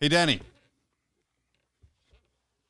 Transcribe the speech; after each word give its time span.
Hey, 0.00 0.08
Danny. 0.08 0.40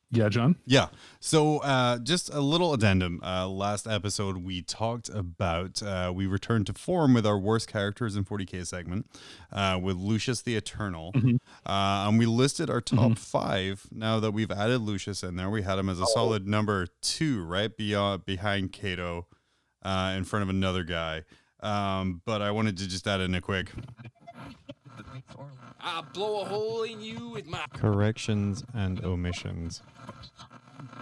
Yeah, 0.09 0.29
John. 0.29 0.55
Yeah. 0.65 0.87
So, 1.19 1.57
uh, 1.57 1.99
just 1.99 2.33
a 2.33 2.39
little 2.39 2.73
addendum. 2.73 3.19
Uh, 3.21 3.49
last 3.49 3.85
episode, 3.85 4.37
we 4.37 4.61
talked 4.61 5.09
about, 5.09 5.83
uh, 5.83 6.13
we 6.15 6.25
returned 6.27 6.67
to 6.67 6.73
form 6.73 7.13
with 7.13 7.25
our 7.27 7.37
worst 7.37 7.67
characters 7.67 8.15
in 8.15 8.23
40K 8.23 8.63
segment 8.65 9.07
uh, 9.51 9.77
with 9.83 9.97
Lucius 9.97 10.41
the 10.41 10.55
Eternal. 10.55 11.11
Mhm. 11.11 11.39
Uh, 11.65 12.07
and 12.07 12.17
we 12.17 12.25
listed 12.25 12.69
our 12.69 12.79
top 12.79 13.11
Mhm. 13.11 13.17
five. 13.17 13.85
Now 13.91 14.21
that 14.21 14.31
we've 14.31 14.49
added 14.51 14.79
Lucius 14.79 15.23
in 15.23 15.35
there, 15.35 15.49
we 15.49 15.63
had 15.63 15.77
him 15.77 15.89
as 15.89 15.99
a 15.99 16.03
Oh. 16.03 16.13
solid 16.13 16.47
number 16.47 16.87
two, 17.01 17.43
right? 17.43 17.75
Beyond, 17.75 18.23
behind 18.25 18.71
Cato, 18.71 19.27
uh, 19.83 20.13
in 20.15 20.23
front 20.23 20.43
of 20.43 20.49
another 20.49 20.85
guy. 20.85 21.25
Um, 21.59 22.21
but 22.23 22.41
I 22.41 22.51
wanted 22.51 22.77
to 22.77 22.87
just 22.87 23.05
add 23.05 23.19
in 23.19 23.35
a 23.35 23.41
quick 23.41 23.73
I'll 25.79 26.03
blow 26.13 26.41
a 26.41 26.45
hole 26.45 26.83
in 26.83 27.01
you 27.01 27.29
with 27.29 27.45
my. 27.45 27.65
corrections 27.73 28.63
and 28.73 29.03
omissions. 29.03 29.81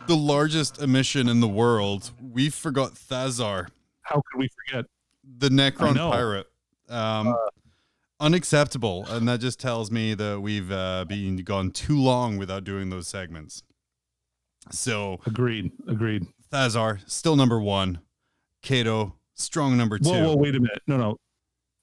The 0.08 0.16
largest 0.16 0.81
omission 0.81 1.27
in 1.27 1.40
the 1.40 1.48
world. 1.48 2.12
We 2.21 2.49
forgot 2.49 2.94
Thaszar, 2.94 3.68
How 4.02 4.16
could 4.31 4.40
we 4.40 4.49
forget? 4.68 4.85
the 5.38 5.49
Necron 5.49 5.95
pirate. 5.95 6.48
Um, 6.90 7.35
unacceptable, 8.20 9.05
and 9.09 9.27
that 9.27 9.40
just 9.40 9.59
tells 9.59 9.91
me 9.91 10.13
that 10.13 10.40
we've 10.41 10.71
uh, 10.71 11.05
been 11.05 11.38
gone 11.38 11.71
too 11.71 11.99
long 11.99 12.38
without 12.38 12.63
doing 12.63 12.90
those 12.90 13.07
segments. 13.07 13.63
So 14.71 15.20
Agreed. 15.26 15.71
Agreed. 15.88 16.27
Thaszar 16.52 16.99
still 17.09 17.35
number 17.35 17.59
one. 17.59 17.99
Cato 18.62 19.16
strong 19.34 19.77
number 19.77 19.99
two. 19.99 20.09
Whoa, 20.09 20.23
whoa, 20.30 20.35
wait 20.35 20.55
a 20.55 20.59
minute. 20.59 20.82
No, 20.88 20.98
no. 20.98 21.18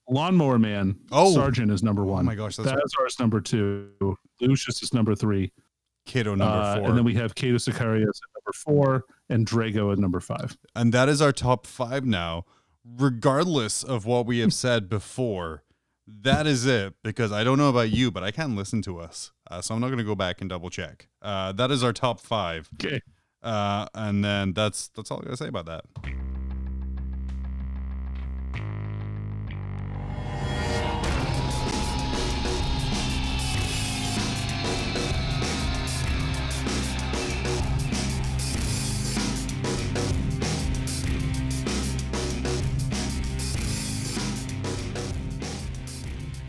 Lawnmower 0.08 0.58
Man. 0.58 0.96
Oh. 1.10 1.32
Sergeant 1.32 1.70
is 1.70 1.82
number 1.82 2.04
one. 2.04 2.20
Oh 2.20 2.22
my 2.24 2.34
gosh, 2.34 2.56
that's. 2.56 2.70
Thaszar 2.70 3.06
is 3.06 3.18
number 3.20 3.40
two. 3.40 3.88
Lucius 4.40 4.82
is 4.82 4.92
number 4.92 5.14
three. 5.14 5.52
Cato 6.06 6.34
number 6.34 6.44
Uh, 6.54 6.76
four. 6.78 6.88
and 6.88 6.98
then 6.98 7.04
we 7.04 7.14
have 7.14 7.34
Cato 7.34 7.56
Sicarius 7.56 8.02
at 8.08 8.30
number 8.34 8.52
four 8.54 9.04
and 9.28 9.46
Drago 9.46 9.92
at 9.92 9.98
number 9.98 10.18
five. 10.20 10.56
And 10.74 10.92
that 10.92 11.08
is 11.08 11.22
our 11.22 11.30
top 11.32 11.66
five 11.66 12.04
now, 12.04 12.44
regardless 12.84 13.82
of 13.84 14.04
what 14.04 14.26
we 14.26 14.40
have 14.40 14.52
said 14.52 14.88
before. 14.88 15.62
That 16.08 16.48
is 16.48 16.66
it, 16.66 16.94
because 17.04 17.30
I 17.30 17.44
don't 17.44 17.56
know 17.56 17.68
about 17.70 17.90
you, 17.90 18.10
but 18.10 18.24
I 18.24 18.32
can't 18.32 18.56
listen 18.56 18.82
to 18.82 18.98
us. 18.98 19.30
Uh, 19.48 19.60
so 19.60 19.74
I'm 19.76 19.80
not 19.80 19.86
going 19.86 19.98
to 19.98 20.04
go 20.04 20.16
back 20.16 20.40
and 20.40 20.50
double 20.50 20.68
check. 20.68 21.08
Uh, 21.22 21.52
that 21.52 21.70
is 21.70 21.84
our 21.84 21.92
top 21.92 22.20
five. 22.20 22.68
Okay. 22.74 23.00
Uh, 23.40 23.86
and 23.94 24.24
then 24.24 24.52
that's 24.52 24.88
that's 24.88 25.10
all 25.12 25.18
I 25.20 25.22
got 25.26 25.30
to 25.30 25.36
say 25.36 25.48
about 25.48 25.66
that. 25.66 25.84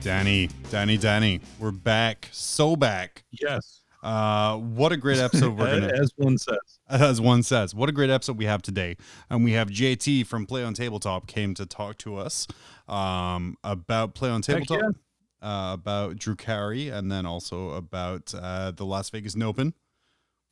Danny, 0.03 0.49
Danny, 0.69 0.97
Danny, 0.97 1.39
we're 1.59 1.71
back, 1.71 2.27
so 2.33 2.75
back. 2.75 3.23
Yes. 3.31 3.79
Uh, 4.03 4.57
what 4.57 4.91
a 4.91 4.97
great 4.97 5.17
episode 5.17 5.57
we're 5.57 5.65
gonna 5.79 5.93
As 5.93 6.11
one 6.17 6.37
says. 6.37 6.57
as 6.89 7.21
one 7.21 7.41
says. 7.41 7.73
What 7.73 7.87
a 7.87 7.93
great 7.93 8.09
episode 8.09 8.37
we 8.37 8.43
have 8.43 8.61
today. 8.61 8.97
And 9.29 9.45
we 9.45 9.53
have 9.53 9.69
JT 9.69 10.27
from 10.27 10.45
Play 10.45 10.61
on 10.65 10.73
Tabletop 10.73 11.25
came 11.27 11.53
to 11.53 11.65
talk 11.65 11.97
to 11.99 12.17
us 12.17 12.47
um, 12.89 13.55
about 13.63 14.13
Play 14.13 14.29
on 14.29 14.41
Tabletop, 14.41 14.93
uh, 15.41 15.71
about 15.73 16.17
Drukhari, 16.17 16.91
and 16.93 17.09
then 17.09 17.25
also 17.25 17.69
about 17.69 18.33
uh, 18.37 18.71
the 18.71 18.85
Las 18.85 19.09
Vegas 19.09 19.37
Open, 19.41 19.73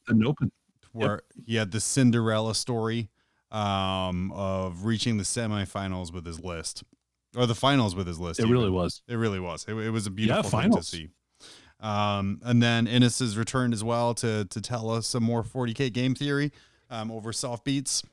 The 0.07 0.13
Nope. 0.13 0.37
where 0.93 1.23
he 1.45 1.57
had 1.57 1.71
the 1.71 1.81
Cinderella 1.81 2.55
story 2.55 3.09
um, 3.51 4.31
of 4.31 4.85
reaching 4.85 5.17
the 5.17 5.25
semifinals 5.25 6.13
with 6.13 6.25
his 6.25 6.39
list, 6.39 6.85
or 7.35 7.45
the 7.45 7.55
finals 7.55 7.95
with 7.95 8.07
his 8.07 8.19
list. 8.19 8.39
It 8.39 8.43
even. 8.43 8.53
really 8.53 8.69
was. 8.69 9.01
It 9.07 9.15
really 9.15 9.39
was. 9.39 9.65
It, 9.67 9.73
it 9.75 9.89
was 9.91 10.05
a 10.07 10.11
beautiful 10.11 10.43
thing 10.59 10.71
to 10.71 10.83
see. 10.83 11.09
Um, 11.79 12.39
and 12.43 12.61
then 12.61 12.85
Innes 12.87 13.19
has 13.19 13.37
returned 13.37 13.73
as 13.73 13.83
well 13.83 14.13
to 14.15 14.45
to 14.45 14.61
tell 14.61 14.89
us 14.91 15.07
some 15.07 15.23
more 15.23 15.43
40k 15.43 15.91
game 15.91 16.13
theory 16.13 16.51
um, 16.89 17.09
over 17.11 17.33
soft 17.33 17.63
beats. 17.65 18.03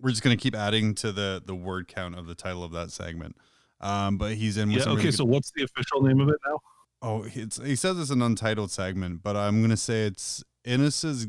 We're 0.00 0.10
just 0.10 0.22
gonna 0.22 0.36
keep 0.36 0.54
adding 0.54 0.94
to 0.96 1.12
the 1.12 1.42
the 1.44 1.54
word 1.54 1.88
count 1.88 2.14
of 2.16 2.26
the 2.26 2.34
title 2.34 2.64
of 2.64 2.72
that 2.72 2.90
segment. 2.90 3.36
Um, 3.80 4.16
but 4.16 4.34
he's 4.34 4.56
in 4.56 4.68
with 4.70 4.78
Yeah. 4.78 4.92
Okay. 4.92 4.96
really 5.02 5.10
So 5.12 5.24
good- 5.24 5.32
what's 5.32 5.50
the 5.50 5.64
official 5.64 6.02
name 6.02 6.20
of 6.20 6.28
it 6.30 6.36
now? 6.46 6.58
oh, 7.02 7.26
it's 7.34 7.58
he 7.62 7.76
says 7.76 7.98
it's 7.98 8.10
an 8.10 8.22
untitled 8.22 8.70
segment, 8.70 9.22
but 9.22 9.36
I'm 9.36 9.60
gonna 9.60 9.76
say 9.76 10.06
it's 10.06 10.42
Innes's. 10.64 11.26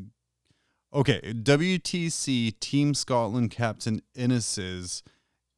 Okay, 0.93 1.19
WTC 1.21 2.59
Team 2.59 2.93
Scotland 2.95 3.51
Captain 3.51 4.01
Innes's 4.15 5.03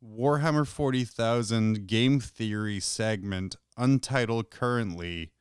Warhammer 0.04 0.68
40,000 0.68 1.86
game 1.88 2.20
theory 2.20 2.80
segment, 2.80 3.56
untitled 3.78 4.50
currently, 4.50 5.32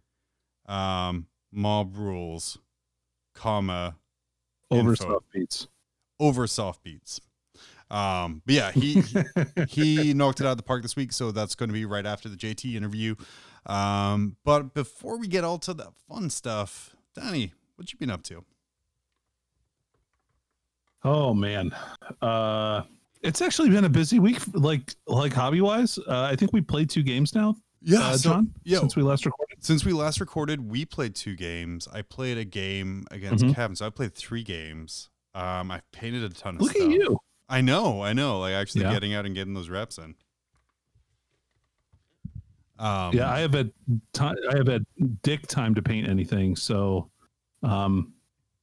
um, 0.66 1.26
mob 1.53 1.97
rules, 1.97 2.59
comma, 3.34 3.97
Over 4.70 4.91
Info. 4.91 5.04
soft 5.04 5.26
beats. 5.32 5.69
over 6.19 6.47
soft 6.47 6.82
beats. 6.82 7.20
Um, 7.91 8.43
but 8.47 8.54
yeah, 8.54 8.70
he 8.70 9.03
he 9.69 10.15
knocked 10.15 10.41
it 10.41 10.47
out 10.47 10.53
of 10.53 10.56
the 10.59 10.62
park 10.62 10.82
this 10.82 10.94
week, 10.94 11.12
so 11.12 11.32
that's 11.32 11.54
going 11.56 11.70
to 11.70 11.72
be 11.75 11.84
right 11.84 12.06
after 12.06 12.28
the 12.28 12.37
JT 12.37 12.75
interview. 12.75 13.16
Um, 13.66 14.37
but 14.44 14.75
before 14.75 15.19
we 15.19 15.26
get 15.26 15.43
all 15.43 15.59
to 15.59 15.75
that 15.75 15.94
fun 16.09 16.31
stuff, 16.31 16.94
Danny, 17.15 17.53
what 17.76 17.93
you 17.93 17.99
been 17.99 18.10
up 18.10 18.22
to? 18.25 18.44
Oh 21.03 21.34
man, 21.34 21.75
uh, 22.22 22.82
it's 23.22 23.41
actually 23.42 23.70
been 23.70 23.84
a 23.84 23.88
busy 23.88 24.19
week, 24.19 24.38
like 24.54 24.94
like 25.06 25.32
hobby 25.32 25.60
wise. 25.60 25.98
Uh, 25.98 26.22
I 26.22 26.36
think 26.36 26.53
we 26.53 26.60
played 26.60 26.88
two 26.91 27.03
games 27.03 27.34
now, 27.34 27.54
Yeah, 27.82 28.00
uh, 28.00 28.16
so- 28.16 28.31
John. 28.31 28.54
yeah. 28.64 28.78
since 28.81 28.97
we 28.97 29.03
last 29.03 29.26
recorded. 29.26 29.56
Since 29.62 29.84
we 29.84 29.92
last 29.92 30.20
recorded, 30.20 30.69
we 30.70 30.84
played 30.86 31.14
two 31.14 31.36
games. 31.36 31.86
I 31.92 32.03
played 32.03 32.38
a 32.38 32.44
game 32.44 33.04
against 33.10 33.44
Mhm. 33.44 33.54
Kevin, 33.54 33.76
so 33.76 33.86
I 33.86 33.91
played 33.91 34.14
three 34.14 34.42
games. 34.42 35.10
Um, 35.34 35.70
I've 35.70 35.88
painted 35.92 36.25
a 36.25 36.31
ton 36.31 36.56
of 36.56 36.62
Look 36.62 36.70
stuff. 36.72 36.82
Look 36.82 36.92
at 36.92 36.98
you. 36.98 37.19
I 37.48 37.60
know, 37.60 38.03
I 38.03 38.12
know. 38.12 38.41
Like 38.41 38.54
actually 38.54 38.82
Yeah. 38.82 38.92
getting 38.94 39.12
out 39.14 39.26
and 39.26 39.34
getting 39.34 39.54
those 39.54 39.69
reps 39.69 39.98
in. 39.98 40.14
Um, 42.78 43.14
yeah, 43.14 43.31
I 43.31 43.41
have 43.41 43.52
had 43.52 43.72
time. 44.14 44.37
I 44.50 44.56
have 44.56 44.66
had 44.66 44.84
dick 45.22 45.47
time 45.47 45.75
to 45.75 45.82
paint 45.82 46.08
anything. 46.08 46.56
So, 46.56 47.10
um, 47.62 48.14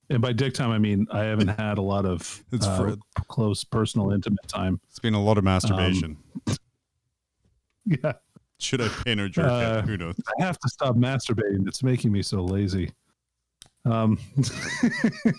and 0.10 0.22
by 0.22 0.34
dick 0.34 0.54
time 0.54 0.72
I 0.72 0.78
mean 0.78 1.08
I 1.12 1.24
haven't 1.24 1.48
had 1.60 1.78
a 1.78 1.82
lot 1.82 2.06
of 2.06 2.44
uh, 2.62 2.96
close, 3.28 3.64
personal, 3.64 4.12
intimate 4.12 4.48
time. 4.48 4.80
it's 4.90 5.00
been 5.00 5.14
a 5.14 5.24
lot 5.24 5.38
of 5.38 5.44
masturbation. 5.44 6.18
Yeah, 7.90 8.12
Should 8.60 8.82
I 8.82 8.90
paint 8.90 9.22
or 9.22 9.30
jerk 9.30 9.46
Uh. 9.46 9.82
Who 9.84 9.96
knows? 9.96 10.16
I 10.38 10.44
have 10.44 10.60
to 10.60 10.68
stop 10.68 10.98
masturbating. 10.98 11.66
It's 11.70 11.84
making 11.84 12.12
me 12.12 12.22
so 12.22 12.44
lazy. 12.44 12.92
Um. 13.86 14.20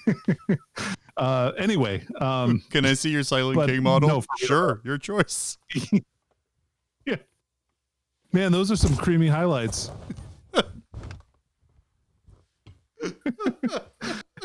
uh. 1.19 1.53
Anyway. 1.59 2.07
Um. 2.23 2.63
Can 2.71 2.87
I 2.87 2.95
see 2.95 3.11
your 3.11 3.23
Silent 3.23 3.69
King 3.69 3.83
model? 3.83 4.09
no, 4.09 4.23
sure, 4.39 4.81
your 4.83 4.97
choice. 4.97 5.59
yeah, 7.05 7.17
Man, 8.33 8.51
those 8.51 8.71
are 8.71 8.77
some 8.77 8.97
creamy 8.97 9.29
highlights. 9.29 9.91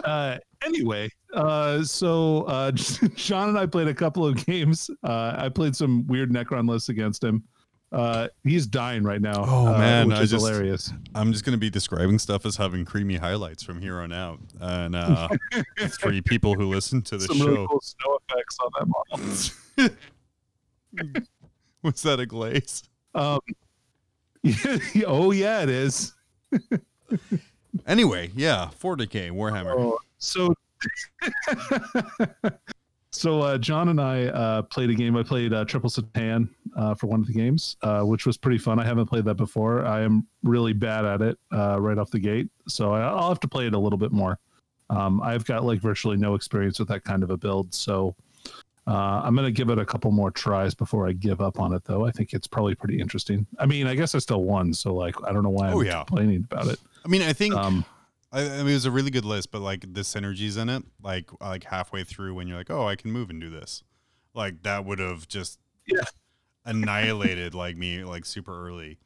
Uh, 0.04 0.38
anyway, 0.66 1.10
uh, 1.34 1.84
so 1.84 2.44
uh, 2.44 2.72
Sean 3.16 3.50
and 3.50 3.58
I 3.58 3.66
played 3.66 3.88
a 3.88 3.94
couple 3.94 4.26
of 4.26 4.46
games. 4.46 4.90
Uh, 5.04 5.36
I 5.38 5.50
played 5.50 5.76
some 5.76 6.06
weird 6.08 6.32
Necron 6.32 6.70
lists 6.70 6.90
against 6.90 7.24
him. 7.24 7.44
Uh, 7.92 8.28
he's 8.44 8.66
dying 8.66 9.04
right 9.04 9.22
now. 9.22 9.46
Oh, 9.48 9.68
uh, 9.68 9.78
man, 9.78 10.08
which 10.08 10.18
I 10.18 10.22
is 10.24 10.32
just- 10.32 10.46
hilarious. 10.46 10.92
I'm 11.14 11.32
just 11.32 11.46
going 11.46 11.54
to 11.54 11.60
be 11.60 11.70
describing 11.70 12.18
stuff 12.18 12.44
as 12.46 12.58
having 12.58 12.86
creamy 12.86 13.18
highlights 13.18 13.62
from 13.62 13.80
here 13.80 14.00
on 14.00 14.12
out. 14.12 14.40
And 14.60 14.96
uh, 14.96 15.28
three 16.00 16.20
people 16.26 16.56
who 16.56 16.66
listen 16.66 17.04
to 17.04 17.18
the 17.18 17.28
show. 17.28 17.46
really 17.46 17.68
cool 17.68 17.82
snow 17.82 18.18
effects 18.28 18.58
on 18.64 18.72
that 19.78 19.88
model. 19.88 19.96
Was 21.84 22.02
that 22.02 22.20
a 22.20 22.26
glaze? 22.26 22.84
Um, 23.14 23.40
oh 25.06 25.32
yeah, 25.32 25.62
it 25.62 25.70
is. 25.70 26.14
Anyway, 27.88 28.32
yeah, 28.36 28.70
40k 28.80 29.32
Warhammer. 29.32 29.74
Oh, 29.78 29.98
so 30.20 30.54
so 33.12 33.42
uh, 33.42 33.58
John 33.58 33.90
and 33.90 34.00
I 34.02 34.26
uh, 34.26 34.62
played 34.64 34.90
a 34.90 34.94
game. 34.96 35.16
I 35.16 35.24
played 35.24 35.54
uh, 35.54 35.66
Triple 35.66 35.90
C'tan 35.90 36.50
uh, 36.76 36.96
for 36.96 37.08
one 37.08 37.20
of 37.20 37.28
the 37.28 37.34
games, 37.34 37.78
uh, 37.82 38.02
which 38.02 38.26
was 38.26 38.38
pretty 38.38 38.58
fun. 38.58 38.80
I 38.80 38.86
haven't 38.86 39.06
played 39.08 39.26
that 39.26 39.36
before. 39.36 39.86
I 39.86 40.02
am 40.02 40.26
really 40.44 40.74
bad 40.74 41.06
at 41.06 41.22
it 41.22 41.38
uh, 41.52 41.80
right 41.80 41.98
off 41.98 42.10
the 42.12 42.20
gate, 42.20 42.50
so 42.68 42.94
I, 42.94 43.02
I'll 43.02 43.30
have 43.30 43.40
to 43.42 43.48
play 43.48 43.68
it 43.68 43.74
a 43.74 43.80
little 43.80 43.98
bit 44.00 44.12
more. 44.12 44.40
Um, 44.90 45.22
I've 45.22 45.46
got 45.46 45.64
like 45.64 45.80
virtually 45.80 46.18
no 46.18 46.36
experience 46.36 46.80
with 46.80 46.88
that 46.90 47.04
kind 47.04 47.24
of 47.24 47.30
a 47.30 47.38
build, 47.38 47.74
so 47.74 48.16
uh, 48.86 49.22
I'm 49.24 49.36
gonna 49.36 49.52
give 49.52 49.70
it 49.70 49.80
a 49.80 49.86
couple 49.86 50.12
more 50.12 50.30
tries 50.32 50.76
before 50.76 51.08
I 51.08 51.14
give 51.14 51.40
up 51.40 51.60
on 51.60 51.74
it. 51.74 51.84
Though 51.86 52.06
I 52.06 52.12
think 52.12 52.34
it's 52.34 52.48
probably 52.48 52.76
pretty 52.76 53.00
interesting. 53.00 53.48
I 53.60 53.66
mean, 53.66 53.88
I 53.88 53.96
guess 53.96 54.14
I 54.14 54.20
still 54.20 54.44
won, 54.44 54.74
so 54.74 54.94
like 54.94 55.16
I 55.26 55.32
don't 55.32 55.44
know 55.44 55.50
why 55.50 55.68
I'm 55.70 55.78
Oh, 55.78 55.82
yeah. 55.82 56.04
complaining 56.04 56.46
about 56.52 56.68
it. 56.68 56.80
I 57.04 57.08
mean, 57.08 57.22
I 57.22 57.34
think 57.34 57.54
Um, 57.56 57.86
I, 58.32 58.42
I 58.42 58.58
mean, 58.60 58.70
it 58.70 58.74
was 58.74 58.86
a 58.86 58.92
really 58.92 59.12
good 59.12 59.26
list, 59.26 59.52
but 59.52 59.62
like 59.62 59.82
the 59.82 60.02
synergies 60.02 60.58
in 60.58 60.70
it, 60.70 60.84
like 61.02 61.30
like 61.42 61.64
halfway 61.66 62.04
through 62.04 62.34
when 62.36 62.48
you're 62.48 62.58
like, 62.58 62.72
oh, 62.72 62.88
I 62.88 62.96
can 62.96 63.12
move 63.12 63.30
and 63.30 63.40
do 63.42 63.50
this, 63.50 63.84
like 64.34 64.64
that 64.64 64.86
would 64.86 65.00
have 65.00 65.28
just 65.28 65.60
Yeah. 65.86 66.04
annihilated 66.66 67.54
like 67.54 67.78
me 67.78 68.04
like 68.04 68.26
super 68.26 68.68
early. 68.68 69.00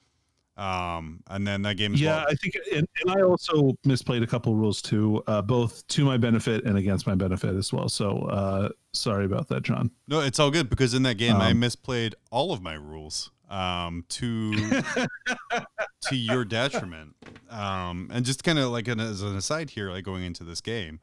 Um, 0.57 1.21
and 1.27 1.45
then 1.45 1.61
that 1.63 1.75
game, 1.77 1.93
yeah, 1.93 2.15
well- 2.17 2.25
I 2.29 2.33
think, 2.33 2.55
and, 2.73 2.87
and 3.01 3.11
I 3.11 3.21
also 3.21 3.73
misplayed 3.85 4.23
a 4.23 4.27
couple 4.27 4.55
rules 4.55 4.81
too, 4.81 5.23
uh, 5.27 5.41
both 5.43 5.85
to 5.89 6.03
my 6.03 6.17
benefit 6.17 6.65
and 6.65 6.77
against 6.79 7.05
my 7.05 7.13
benefit 7.13 7.55
as 7.55 7.71
well. 7.71 7.89
So 7.89 8.21
uh, 8.21 8.69
sorry 8.91 9.25
about 9.25 9.49
that, 9.49 9.61
John. 9.61 9.91
no, 10.07 10.21
it's 10.21 10.39
all 10.39 10.49
good 10.49 10.67
because 10.69 10.95
in 10.95 11.03
that 11.03 11.15
game 11.19 11.35
I 11.35 11.51
Um, 11.51 11.61
misplayed 11.61 12.15
all 12.31 12.53
of 12.53 12.63
my 12.63 12.73
rules 12.73 13.29
um, 13.49 14.05
to 14.09 14.81
to 16.01 16.15
your 16.15 16.45
detriment. 16.45 17.15
Um, 17.49 18.09
and 18.13 18.25
just 18.25 18.43
kind 18.43 18.59
of 18.59 18.71
like 18.71 18.87
an, 18.89 18.99
as 18.99 19.21
an 19.21 19.35
aside 19.37 19.69
here, 19.69 19.89
like 19.89 20.03
going 20.03 20.23
into 20.23 20.43
this 20.43 20.59
game, 20.59 20.99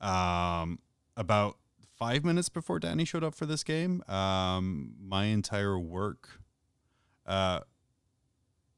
um, 0.00 0.78
about 1.16 1.56
five 1.96 2.24
minutes 2.24 2.48
before 2.48 2.78
Danny 2.78 3.04
showed 3.04 3.24
up 3.24 3.34
for 3.34 3.46
this 3.46 3.64
game, 3.64 4.02
um, 4.08 4.94
my 5.00 5.24
entire 5.24 5.76
work, 5.78 6.40
uh, 7.26 7.60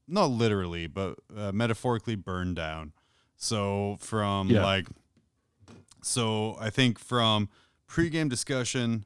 not 0.09 0.31
literally, 0.31 0.87
but 0.87 1.19
uh, 1.37 1.53
metaphorically 1.53 2.15
burned 2.15 2.57
down. 2.57 2.93
So 3.37 3.99
from 4.01 4.49
Yeah. 4.49 4.65
like, 4.65 4.87
so 6.03 6.57
I 6.59 6.71
think 6.71 6.99
from 6.99 7.51
pregame 7.87 8.31
discussion, 8.31 9.05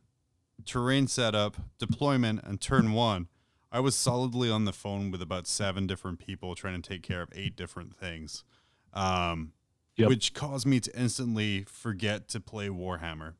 terrain 0.64 1.08
setup, 1.08 1.56
deployment, 1.78 2.42
and 2.44 2.60
turn 2.60 2.92
one, 2.92 3.26
I 3.74 3.80
was 3.80 3.96
solidly 3.96 4.48
on 4.48 4.66
the 4.66 4.72
phone 4.72 5.10
with 5.10 5.20
about 5.20 5.48
seven 5.48 5.88
different 5.88 6.20
people 6.20 6.54
trying 6.54 6.80
to 6.80 6.88
take 6.88 7.02
care 7.02 7.20
of 7.22 7.28
eight 7.34 7.56
different 7.56 7.92
things, 7.96 8.44
um, 8.92 9.52
Yep. 9.96 10.08
which 10.08 10.32
caused 10.32 10.64
me 10.64 10.78
to 10.78 10.96
instantly 10.96 11.64
forget 11.64 12.28
to 12.28 12.40
play 12.40 12.68
Warhammer, 12.68 13.34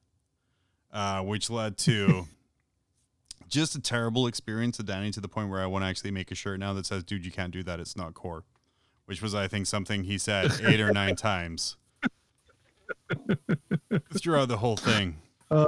uh, 0.93 1.21
which 1.23 1.51
led 1.51 1.79
to 1.79 2.27
just 3.49 3.77
a 3.77 3.81
terrible 3.81 4.27
experience 4.27 4.79
with 4.79 4.89
Danny 4.89 5.13
to 5.13 5.21
the 5.21 5.29
point 5.29 5.51
where 5.51 5.61
I 5.63 5.67
want 5.67 5.85
to 5.85 5.87
actually 5.87 6.11
make 6.11 6.33
a 6.33 6.35
shirt 6.35 6.59
now 6.59 6.73
that 6.75 6.87
says, 6.87 7.05
"Dude, 7.05 7.25
you 7.25 7.31
can't 7.31 7.53
do 7.53 7.63
that. 7.63 7.79
It's 7.79 7.97
not 7.97 8.15
core," 8.15 8.43
which 9.05 9.23
was 9.23 9.37
I 9.37 9.47
think 9.47 9.67
something 9.69 10.03
he 10.03 10.19
said 10.19 10.51
eight 10.65 10.81
or 10.81 10.93
nine 10.93 11.15
times 11.15 11.77
throughout 14.19 14.49
the 14.49 14.57
whole 14.57 14.77
thing. 14.77 15.19
Uh, 15.49 15.65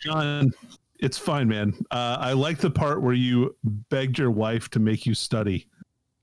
John, 0.00 0.54
it's 0.98 1.18
fine, 1.18 1.48
man. 1.48 1.74
Uh, 1.90 2.16
I 2.18 2.32
like 2.32 2.58
the 2.58 2.70
part 2.70 3.02
where 3.02 3.14
you 3.14 3.56
begged 3.64 4.18
your 4.18 4.30
wife 4.30 4.68
to 4.70 4.78
make 4.80 5.06
you 5.06 5.14
study. 5.14 5.66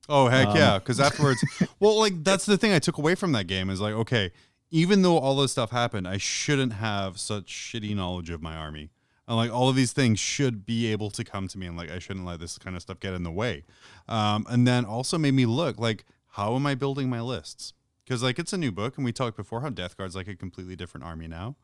Oh 0.07 0.27
heck 0.27 0.47
Um, 0.49 0.55
yeah! 0.57 0.79
Because 0.79 0.99
afterwards, 0.99 1.43
well, 1.79 1.97
like 1.97 2.23
that's 2.23 2.45
the 2.45 2.57
thing 2.57 2.71
I 2.71 2.79
took 2.79 2.97
away 2.97 3.15
from 3.15 3.31
that 3.31 3.47
game 3.47 3.69
is 3.69 3.81
like, 3.81 3.93
okay, 3.93 4.31
even 4.69 5.01
though 5.01 5.17
all 5.17 5.35
this 5.37 5.51
stuff 5.51 5.71
happened, 5.71 6.07
I 6.07 6.17
shouldn't 6.17 6.73
have 6.73 7.19
such 7.19 7.45
shitty 7.47 7.95
knowledge 7.95 8.29
of 8.29 8.41
my 8.41 8.55
army, 8.55 8.91
and 9.27 9.35
like 9.37 9.51
all 9.51 9.67
of 9.69 9.75
these 9.75 9.93
things 9.93 10.19
should 10.19 10.65
be 10.65 10.87
able 10.91 11.09
to 11.11 11.23
come 11.23 11.47
to 11.47 11.57
me, 11.57 11.65
and 11.65 11.75
like 11.77 11.89
I 11.89 11.99
shouldn't 11.99 12.25
let 12.25 12.39
this 12.39 12.57
kind 12.57 12.75
of 12.75 12.81
stuff 12.83 12.99
get 12.99 13.13
in 13.13 13.23
the 13.23 13.31
way. 13.31 13.63
Um, 14.07 14.45
and 14.49 14.67
then 14.67 14.85
also 14.85 15.17
made 15.17 15.33
me 15.33 15.45
look 15.47 15.79
like, 15.79 16.05
how 16.33 16.55
am 16.55 16.67
I 16.67 16.75
building 16.75 17.09
my 17.09 17.21
lists? 17.21 17.73
Because 18.03 18.21
like 18.21 18.37
it's 18.37 18.53
a 18.53 18.57
new 18.57 18.71
book, 18.71 18.97
and 18.97 19.05
we 19.05 19.11
talked 19.11 19.37
before 19.37 19.61
how 19.61 19.69
Death 19.69 19.97
Guard's 19.97 20.15
like 20.15 20.27
a 20.27 20.35
completely 20.35 20.75
different 20.75 21.03
army 21.03 21.27
now. 21.27 21.55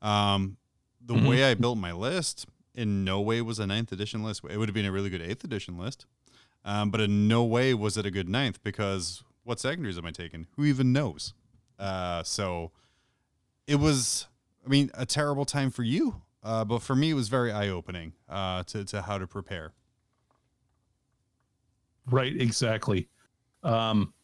Um, 0.00 0.56
the 1.04 1.14
Mhm. 1.14 1.26
way 1.26 1.50
I 1.50 1.54
built 1.54 1.78
my 1.78 1.92
list 1.92 2.46
in 2.78 3.04
no 3.04 3.20
way 3.20 3.42
was 3.42 3.58
a 3.58 3.66
ninth 3.66 3.90
edition 3.90 4.22
list. 4.22 4.42
It 4.48 4.56
would 4.56 4.68
have 4.68 4.74
been 4.74 4.86
a 4.86 4.92
really 4.92 5.10
good 5.10 5.20
eighth 5.20 5.42
edition 5.42 5.76
list. 5.76 6.06
Um, 6.64 6.90
but 6.90 7.00
in 7.00 7.26
no 7.26 7.44
way 7.44 7.74
was 7.74 7.96
it 7.96 8.06
a 8.06 8.10
good 8.10 8.28
ninth 8.28 8.62
because 8.62 9.22
what 9.42 9.58
secondaries 9.58 9.98
am 9.98 10.06
I 10.06 10.12
taking? 10.12 10.46
Who 10.56 10.64
even 10.64 10.92
knows? 10.92 11.34
Uh, 11.78 12.22
so 12.22 12.70
it 13.66 13.76
was, 13.76 14.28
I 14.64 14.68
mean, 14.68 14.90
a 14.94 15.04
terrible 15.04 15.44
time 15.44 15.70
for 15.70 15.82
you. 15.82 16.22
Uh, 16.42 16.64
but 16.64 16.82
for 16.82 16.94
me, 16.94 17.10
it 17.10 17.14
was 17.14 17.28
very 17.28 17.50
eye 17.50 17.68
opening 17.68 18.12
uh, 18.28 18.62
to, 18.64 18.84
to 18.84 19.02
how 19.02 19.18
to 19.18 19.26
prepare. 19.26 19.72
Right, 22.10 22.40
exactly. 22.40 23.08
Um, 23.64 24.14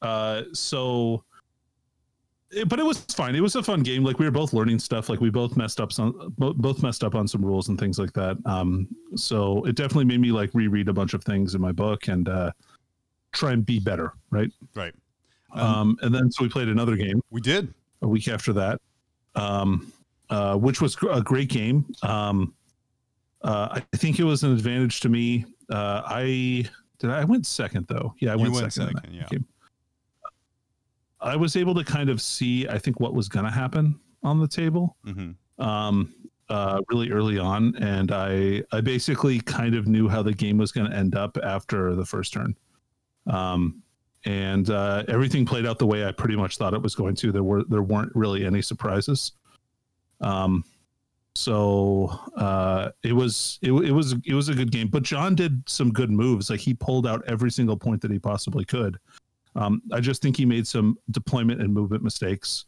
uh, 0.00 0.42
so, 0.52 1.24
but 2.66 2.78
it 2.78 2.84
was 2.84 2.98
fine. 2.98 3.34
It 3.34 3.40
was 3.40 3.54
a 3.56 3.62
fun 3.62 3.82
game. 3.82 4.04
Like 4.04 4.18
we 4.18 4.24
were 4.24 4.30
both 4.30 4.52
learning 4.52 4.78
stuff. 4.78 5.08
Like 5.08 5.20
we 5.20 5.30
both 5.30 5.56
messed 5.56 5.80
up 5.80 5.92
some, 5.92 6.32
both 6.38 6.82
messed 6.82 7.04
up 7.04 7.14
on 7.14 7.28
some 7.28 7.44
rules 7.44 7.68
and 7.68 7.78
things 7.78 7.98
like 7.98 8.12
that. 8.14 8.36
Um, 8.46 8.88
so 9.16 9.64
it 9.64 9.74
definitely 9.74 10.06
made 10.06 10.20
me 10.20 10.32
like 10.32 10.50
reread 10.54 10.88
a 10.88 10.92
bunch 10.92 11.14
of 11.14 11.22
things 11.24 11.54
in 11.54 11.60
my 11.60 11.72
book 11.72 12.08
and 12.08 12.28
uh, 12.28 12.50
try 13.32 13.52
and 13.52 13.64
be 13.66 13.78
better. 13.78 14.14
Right. 14.30 14.50
Right. 14.74 14.94
Um, 15.52 15.62
Um, 15.62 15.98
and 16.02 16.14
then 16.14 16.30
so 16.30 16.42
we 16.44 16.48
played 16.48 16.68
another 16.68 16.96
game 16.96 17.22
We 17.30 17.40
did. 17.40 17.72
a 18.02 18.08
week 18.08 18.28
after 18.28 18.52
that, 18.54 18.80
um, 19.34 19.92
uh, 20.30 20.56
which 20.56 20.80
was 20.80 20.96
a 21.10 21.22
great 21.22 21.48
game. 21.48 21.86
Um, 22.02 22.54
uh, 23.42 23.68
I 23.92 23.96
think 23.96 24.18
it 24.18 24.24
was 24.24 24.42
an 24.42 24.52
advantage 24.52 25.00
to 25.00 25.08
me. 25.08 25.44
Uh, 25.70 26.02
I 26.04 26.64
did. 26.98 27.10
I 27.10 27.24
went 27.24 27.46
second 27.46 27.86
though. 27.88 28.14
Yeah, 28.20 28.32
I 28.32 28.36
went, 28.36 28.52
went 28.52 28.72
second. 28.72 28.96
second, 28.96 29.14
yeah. 29.14 29.26
game. 29.30 29.46
I 31.20 31.36
was 31.36 31.56
able 31.56 31.74
to 31.74 31.84
kind 31.84 32.10
of 32.10 32.20
see. 32.20 32.68
I 32.68 32.78
think 32.78 33.00
what 33.00 33.14
was 33.14 33.28
going 33.28 33.44
to 33.44 33.50
happen 33.50 33.98
on 34.22 34.38
the 34.38 34.48
table 34.48 34.96
hmm 35.04 35.30
um, 35.58 36.14
uh, 36.48 36.80
really 36.88 37.10
early 37.10 37.38
on, 37.38 37.76
and 37.76 38.12
I 38.12 38.62
I 38.72 38.80
basically 38.80 39.40
kind 39.40 39.74
of 39.74 39.86
knew 39.86 40.08
how 40.08 40.22
the 40.22 40.32
game 40.32 40.56
was 40.58 40.72
going 40.72 40.90
to 40.90 40.96
end 40.96 41.14
up 41.14 41.36
after 41.42 41.94
the 41.94 42.04
first 42.04 42.32
turn. 42.32 42.56
Um, 43.26 43.82
and 44.24 44.70
uh, 44.70 45.04
everything 45.08 45.44
played 45.44 45.66
out 45.66 45.78
the 45.78 45.86
way 45.86 46.04
I 46.04 46.12
pretty 46.12 46.36
much 46.36 46.56
thought 46.56 46.74
it 46.74 46.82
was 46.82 46.94
going 46.94 47.14
to. 47.16 47.32
There 47.32 47.42
were 47.42 47.64
there 47.64 47.82
weren't 47.82 48.12
really 48.14 48.44
any 48.44 48.62
surprises. 48.62 49.32
Um, 50.20 50.64
so 51.34 52.18
uh, 52.36 52.90
it 53.04 53.12
was 53.12 53.58
it, 53.62 53.72
it 53.72 53.92
was 53.92 54.14
it 54.24 54.34
was 54.34 54.48
a 54.48 54.54
good 54.54 54.72
game. 54.72 54.88
But 54.88 55.02
John 55.02 55.34
did 55.34 55.62
some 55.68 55.92
good 55.92 56.10
moves. 56.10 56.50
Like 56.50 56.60
he 56.60 56.74
pulled 56.74 57.06
out 57.06 57.22
every 57.26 57.50
single 57.50 57.76
point 57.76 58.02
that 58.02 58.10
he 58.10 58.18
possibly 58.18 58.64
could. 58.64 58.98
Um, 59.58 59.82
I 59.92 60.00
just 60.00 60.22
think 60.22 60.36
he 60.36 60.46
made 60.46 60.66
some 60.66 60.96
deployment 61.10 61.60
and 61.60 61.74
movement 61.74 62.04
mistakes 62.04 62.64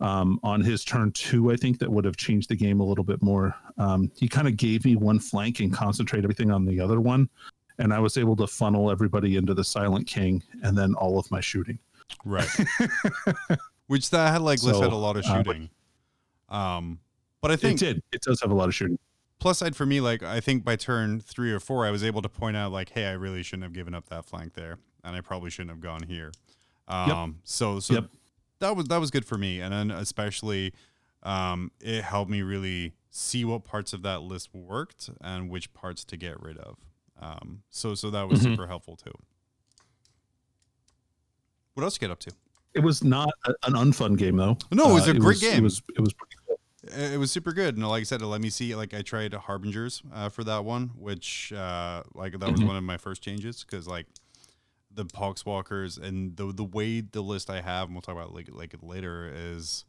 um, 0.00 0.40
on 0.42 0.62
his 0.62 0.82
turn 0.82 1.12
two. 1.12 1.52
I 1.52 1.56
think 1.56 1.78
that 1.78 1.90
would 1.90 2.04
have 2.06 2.16
changed 2.16 2.48
the 2.48 2.56
game 2.56 2.80
a 2.80 2.84
little 2.84 3.04
bit 3.04 3.22
more. 3.22 3.54
Um, 3.76 4.10
he 4.16 4.26
kind 4.26 4.48
of 4.48 4.56
gave 4.56 4.86
me 4.86 4.96
one 4.96 5.18
flank 5.18 5.60
and 5.60 5.72
concentrate 5.72 6.24
everything 6.24 6.50
on 6.50 6.64
the 6.64 6.80
other 6.80 6.98
one, 6.98 7.28
and 7.78 7.92
I 7.92 7.98
was 7.98 8.16
able 8.16 8.36
to 8.36 8.46
funnel 8.46 8.90
everybody 8.90 9.36
into 9.36 9.52
the 9.52 9.62
Silent 9.64 10.06
King 10.06 10.42
and 10.62 10.76
then 10.76 10.94
all 10.94 11.18
of 11.18 11.30
my 11.30 11.40
shooting. 11.40 11.78
Right. 12.24 12.48
Which 13.86 14.08
that 14.10 14.32
had 14.32 14.40
like 14.40 14.62
listed 14.62 14.92
a 14.92 14.96
lot 14.96 15.16
of 15.16 15.24
uh, 15.26 15.36
shooting. 15.36 15.68
Um, 16.48 17.00
but 17.42 17.50
I 17.50 17.56
think 17.56 17.82
it 17.82 17.84
did. 17.84 18.02
It 18.12 18.22
does 18.22 18.40
have 18.40 18.50
a 18.50 18.54
lot 18.54 18.68
of 18.68 18.74
shooting. 18.74 18.98
plus 19.40 19.58
side 19.58 19.76
for 19.76 19.84
me, 19.84 20.00
like 20.00 20.22
I 20.22 20.40
think 20.40 20.64
by 20.64 20.76
turn 20.76 21.20
three 21.20 21.52
or 21.52 21.60
four, 21.60 21.84
I 21.84 21.90
was 21.90 22.02
able 22.02 22.22
to 22.22 22.30
point 22.30 22.56
out 22.56 22.72
like, 22.72 22.90
hey, 22.90 23.06
I 23.06 23.12
really 23.12 23.42
shouldn't 23.42 23.64
have 23.64 23.74
given 23.74 23.94
up 23.94 24.08
that 24.08 24.24
flank 24.24 24.54
there, 24.54 24.78
and 25.04 25.14
I 25.14 25.20
probably 25.20 25.50
shouldn't 25.50 25.70
have 25.70 25.80
gone 25.80 26.02
here. 26.02 26.32
Um, 26.88 27.40
so 27.44 27.80
so 27.80 27.94
Yep. 27.94 28.10
that 28.60 28.76
was 28.76 28.86
that 28.88 28.98
was 28.98 29.10
good 29.10 29.24
for 29.24 29.38
me, 29.38 29.60
and 29.60 29.72
then 29.72 29.90
especially, 29.90 30.72
um, 31.22 31.70
it 31.80 32.02
helped 32.02 32.30
me 32.30 32.42
really 32.42 32.94
see 33.10 33.44
what 33.44 33.62
parts 33.64 33.92
of 33.92 34.02
that 34.02 34.22
list 34.22 34.52
worked 34.54 35.08
and 35.20 35.48
which 35.50 35.72
parts 35.72 36.04
to 36.04 36.16
get 36.16 36.40
rid 36.42 36.58
of. 36.58 36.76
Um, 37.20 37.62
so 37.70 37.94
so 37.94 38.10
that 38.10 38.28
was 38.28 38.40
Mhm. 38.40 38.42
super 38.44 38.66
helpful 38.66 38.96
too. 38.96 39.12
What 41.74 41.82
else 41.84 41.94
did 41.94 42.02
you 42.02 42.08
get 42.08 42.12
up 42.12 42.20
to? 42.20 42.32
It 42.74 42.80
was 42.80 43.02
not 43.04 43.30
a, 43.46 43.50
an 43.64 43.74
unfun 43.74 44.16
game 44.18 44.36
though. 44.36 44.58
No, 44.72 44.90
it 44.90 44.94
was 44.94 45.08
Uh, 45.08 45.12
a 45.12 45.18
great 45.18 45.38
It 45.38 45.40
game. 45.40 45.62
was 45.62 45.82
it 45.96 46.00
was 46.00 46.12
pretty 46.12 46.34
cool. 46.46 46.58
It 46.82 47.14
it 47.14 47.18
was 47.18 47.30
super 47.30 47.52
good. 47.52 47.76
And 47.76 47.86
like 47.88 48.00
I 48.00 48.04
said, 48.04 48.20
let 48.22 48.40
me 48.40 48.50
see. 48.50 48.74
Like 48.74 48.92
I 48.94 49.02
tried 49.02 49.32
Harbingers 49.32 50.02
uh, 50.12 50.28
for 50.28 50.44
that 50.44 50.64
one, 50.64 50.88
which 50.98 51.52
uh, 51.52 52.02
like 52.14 52.38
that 52.38 52.50
was 52.50 52.60
Mhm. 52.60 52.66
one 52.66 52.76
of 52.76 52.84
my 52.84 52.96
first 52.96 53.22
changes 53.22 53.64
because 53.64 53.86
like 53.86 54.06
the 54.94 55.04
Poxwalkers 55.04 56.00
and 56.00 56.36
the 56.36 56.52
the 56.52 56.64
way 56.64 57.00
the 57.00 57.22
list 57.22 57.50
I 57.50 57.60
have, 57.60 57.88
and 57.88 57.94
we'll 57.94 58.02
talk 58.02 58.16
about 58.16 58.34
like 58.34 58.48
like 58.52 58.74
it 58.74 58.82
later, 58.82 59.30
is 59.34 59.84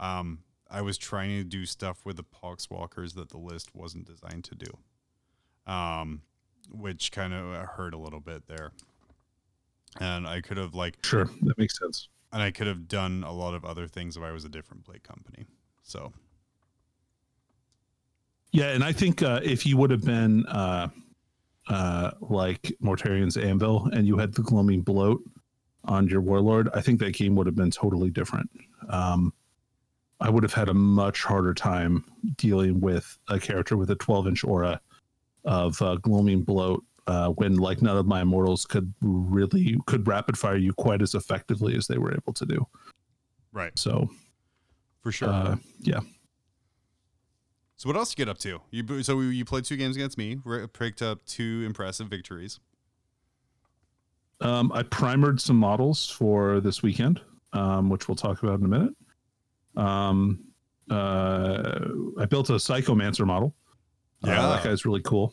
um, 0.00 0.40
I 0.70 0.82
was 0.82 0.98
trying 0.98 1.30
to 1.38 1.44
do 1.44 1.64
stuff 1.66 2.04
with 2.04 2.16
the 2.16 2.24
Poxwalkers 2.24 3.14
that 3.14 3.30
the 3.30 3.38
list 3.38 3.74
wasn't 3.74 4.06
designed 4.06 4.44
to 4.44 4.54
do, 4.54 5.72
um, 5.72 6.22
which 6.70 7.12
kind 7.12 7.32
of 7.32 7.54
hurt 7.68 7.94
a 7.94 7.98
little 7.98 8.20
bit 8.20 8.46
there. 8.46 8.72
And 10.00 10.26
I 10.26 10.40
could 10.40 10.56
have 10.58 10.74
like 10.74 10.98
Sure, 11.02 11.24
that 11.42 11.56
makes 11.58 11.78
sense. 11.78 12.08
and 12.32 12.42
I 12.42 12.50
could 12.50 12.66
have 12.66 12.88
done 12.88 13.24
a 13.24 13.32
lot 13.32 13.54
of 13.54 13.64
other 13.64 13.86
things 13.88 14.16
if 14.16 14.22
I 14.22 14.32
was 14.32 14.44
a 14.44 14.48
different 14.48 14.84
play 14.84 14.98
company. 14.98 15.46
So 15.82 16.12
Yeah, 18.52 18.70
and 18.70 18.82
I 18.84 18.92
think 18.92 19.22
uh, 19.22 19.40
if 19.42 19.66
you 19.66 19.76
would 19.76 19.90
have 19.90 20.04
been 20.04 20.46
uh, 20.46 20.88
uh, 21.68 22.12
like 22.20 22.72
Mortarion's 22.82 23.36
Anvil 23.36 23.88
and 23.92 24.06
you 24.06 24.16
had 24.16 24.34
the 24.34 24.42
Gloaming 24.42 24.82
Bloat 24.82 25.20
on 25.84 26.08
your 26.08 26.20
Warlord, 26.20 26.68
I 26.74 26.80
think 26.80 26.98
that 27.00 27.14
game 27.14 27.34
would 27.36 27.46
have 27.46 27.56
been 27.56 27.70
totally 27.70 28.10
different. 28.10 28.50
Um, 28.88 29.32
I 30.20 30.30
would 30.30 30.42
have 30.42 30.52
had 30.52 30.68
a 30.68 30.74
much 30.74 31.22
harder 31.22 31.54
time 31.54 32.04
dealing 32.36 32.80
with 32.80 33.18
a 33.28 33.38
character 33.38 33.76
with 33.76 33.90
a 33.90 33.94
12 33.96 34.28
inch 34.28 34.44
aura 34.44 34.80
of 35.44 35.80
uh, 35.80 35.96
Gloaming 35.96 36.42
Bloat 36.42 36.84
uh, 37.06 37.30
when 37.30 37.56
like 37.56 37.80
none 37.80 37.96
of 37.96 38.06
my 38.06 38.22
immortals 38.22 38.66
could 38.66 38.92
really 39.00 39.78
could 39.86 40.06
rapid 40.06 40.36
fire 40.36 40.56
you 40.56 40.72
quite 40.74 41.00
as 41.00 41.14
effectively 41.14 41.76
as 41.76 41.86
they 41.86 41.98
were 41.98 42.12
able 42.12 42.32
to 42.34 42.44
do. 42.44 42.66
Right. 43.52 43.76
So 43.78 44.10
For 45.02 45.12
sure. 45.12 45.28
uh, 45.28 45.56
yeah, 45.80 46.00
so 47.78 47.88
what 47.88 47.96
else 47.96 48.12
you 48.12 48.16
get 48.16 48.28
up 48.28 48.36
to? 48.38 48.60
You 48.70 49.02
so 49.02 49.20
you 49.20 49.44
played 49.46 49.64
two 49.64 49.76
games 49.76 49.96
against 49.96 50.18
me, 50.18 50.38
picked 50.74 51.00
up 51.00 51.24
two 51.24 51.62
impressive 51.64 52.08
victories. 52.08 52.60
um, 54.40 54.70
I 54.72 54.82
primered 54.82 55.40
some 55.40 55.56
models 55.56 56.08
for 56.10 56.60
this 56.60 56.82
weekend, 56.82 57.20
um, 57.54 57.88
which 57.88 58.06
we'll 58.08 58.14
talk 58.16 58.42
about 58.42 58.58
in 58.60 58.66
a 58.66 58.68
minute. 58.68 58.94
Um, 59.76 60.40
uh, 60.90 61.80
I 62.20 62.24
built 62.26 62.50
a 62.50 62.54
Psychomancer 62.54 63.26
model. 63.26 63.54
Uh, 64.24 64.28
Yeah. 64.30 64.48
that 64.48 64.64
guy's 64.64 64.84
really 64.84 65.02
cool. 65.02 65.32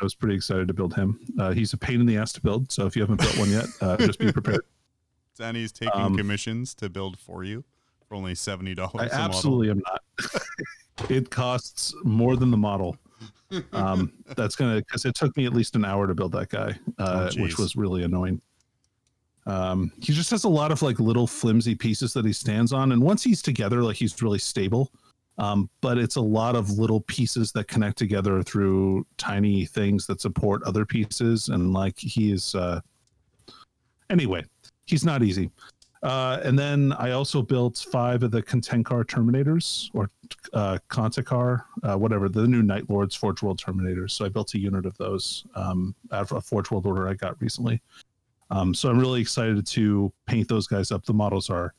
I 0.00 0.04
was 0.04 0.14
pretty 0.14 0.34
excited 0.34 0.66
to 0.68 0.74
build 0.74 0.94
him. 0.94 1.20
Uh, 1.38 1.52
he's 1.52 1.72
a 1.72 1.76
pain 1.78 2.00
in 2.00 2.06
the 2.06 2.16
ass 2.16 2.32
to 2.32 2.40
build, 2.40 2.70
so 2.72 2.86
if 2.86 2.96
you 2.96 3.02
haven't 3.02 3.20
built 3.20 3.36
one 3.38 3.50
yet, 3.50 3.66
uh, 3.80 3.96
just 3.98 4.18
be 4.18 4.32
prepared. 4.32 4.62
Danny's 5.38 5.70
taking 5.72 6.00
Um, 6.00 6.16
commissions 6.16 6.74
to 6.76 6.88
build 6.88 7.18
for 7.18 7.44
you 7.44 7.64
for 8.08 8.14
only 8.14 8.34
seventy 8.34 8.74
dollars. 8.74 9.12
I 9.12 9.16
absolutely 9.16 9.70
am 9.70 9.82
not. 9.86 10.00
it 11.10 11.30
costs 11.30 11.94
more 12.04 12.36
than 12.36 12.50
the 12.50 12.56
model. 12.56 12.96
Um, 13.72 14.12
that's 14.36 14.56
gonna 14.56 14.76
because 14.76 15.04
it 15.04 15.14
took 15.14 15.36
me 15.36 15.46
at 15.46 15.52
least 15.52 15.76
an 15.76 15.84
hour 15.84 16.06
to 16.06 16.14
build 16.14 16.32
that 16.32 16.48
guy, 16.48 16.76
uh, 16.98 17.30
Oh, 17.30 17.42
which 17.42 17.58
was 17.58 17.76
really 17.76 18.02
annoying. 18.02 18.40
Um, 19.46 19.92
he 20.00 20.12
just 20.12 20.30
has 20.30 20.44
a 20.44 20.48
lot 20.48 20.72
of 20.72 20.82
like 20.82 20.98
little 20.98 21.26
flimsy 21.26 21.74
pieces 21.74 22.12
that 22.14 22.24
he 22.24 22.32
stands 22.32 22.72
on, 22.72 22.92
and 22.92 23.02
once 23.02 23.22
he's 23.22 23.42
together, 23.42 23.82
like 23.82 23.96
he's 23.96 24.20
really 24.22 24.38
stable. 24.38 24.90
Um, 25.36 25.68
but 25.80 25.98
it's 25.98 26.16
a 26.16 26.20
lot 26.20 26.54
of 26.54 26.78
little 26.78 27.00
pieces 27.02 27.50
that 27.52 27.66
connect 27.66 27.98
together 27.98 28.42
through 28.42 29.04
tiny 29.18 29.64
things 29.66 30.06
that 30.06 30.20
support 30.20 30.62
other 30.62 30.86
pieces, 30.86 31.48
and 31.48 31.72
like 31.72 31.98
he's 31.98 32.54
uh, 32.54 32.80
anyway, 34.10 34.44
he's 34.86 35.04
not 35.04 35.22
easy. 35.22 35.50
Uh, 36.04 36.38
and 36.44 36.58
then 36.58 36.92
I 36.98 37.12
also 37.12 37.40
built 37.40 37.86
five 37.90 38.22
of 38.22 38.30
the 38.30 38.42
Contenkar 38.42 39.04
Terminators 39.06 39.88
or 39.94 40.10
uh, 40.52 40.76
Contekar, 40.90 41.64
uh, 41.82 41.96
whatever, 41.96 42.28
the 42.28 42.46
new 42.46 42.62
Night 42.62 42.90
Lords 42.90 43.14
Forge 43.14 43.42
World 43.42 43.58
Terminators. 43.58 44.10
So 44.10 44.26
I 44.26 44.28
built 44.28 44.52
a 44.52 44.58
unit 44.58 44.84
of 44.84 44.94
those 44.98 45.46
um, 45.54 45.94
out 46.12 46.30
of 46.30 46.32
a 46.32 46.40
Forge 46.42 46.70
World 46.70 46.84
order 46.84 47.08
I 47.08 47.14
got 47.14 47.40
recently. 47.40 47.80
Um, 48.50 48.74
so 48.74 48.90
I'm 48.90 48.98
really 48.98 49.22
excited 49.22 49.66
to 49.66 50.12
paint 50.26 50.46
those 50.46 50.66
guys 50.66 50.92
up. 50.92 51.06
The 51.06 51.14
models 51.14 51.48
are 51.48 51.72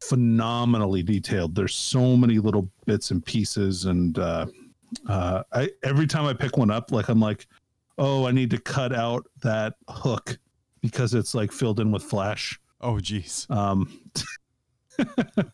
phenomenally 0.00 1.02
detailed. 1.02 1.56
There's 1.56 1.74
so 1.74 2.16
many 2.16 2.38
little 2.38 2.70
bits 2.86 3.10
and 3.10 3.24
pieces, 3.24 3.86
and 3.86 4.16
uh, 4.16 4.46
uh, 5.08 5.42
I 5.52 5.70
every 5.82 6.06
time 6.06 6.24
I 6.24 6.34
pick 6.34 6.56
one 6.56 6.70
up, 6.70 6.92
like 6.92 7.08
I'm 7.08 7.20
like, 7.20 7.48
oh, 7.98 8.26
I 8.26 8.30
need 8.30 8.50
to 8.50 8.58
cut 8.58 8.94
out 8.94 9.26
that 9.42 9.74
hook 9.88 10.38
because 10.80 11.14
it's 11.14 11.34
like 11.34 11.50
filled 11.50 11.80
in 11.80 11.90
with 11.90 12.04
flash. 12.04 12.60
Oh, 12.80 12.94
jeez. 12.94 13.50
Um, 13.50 14.00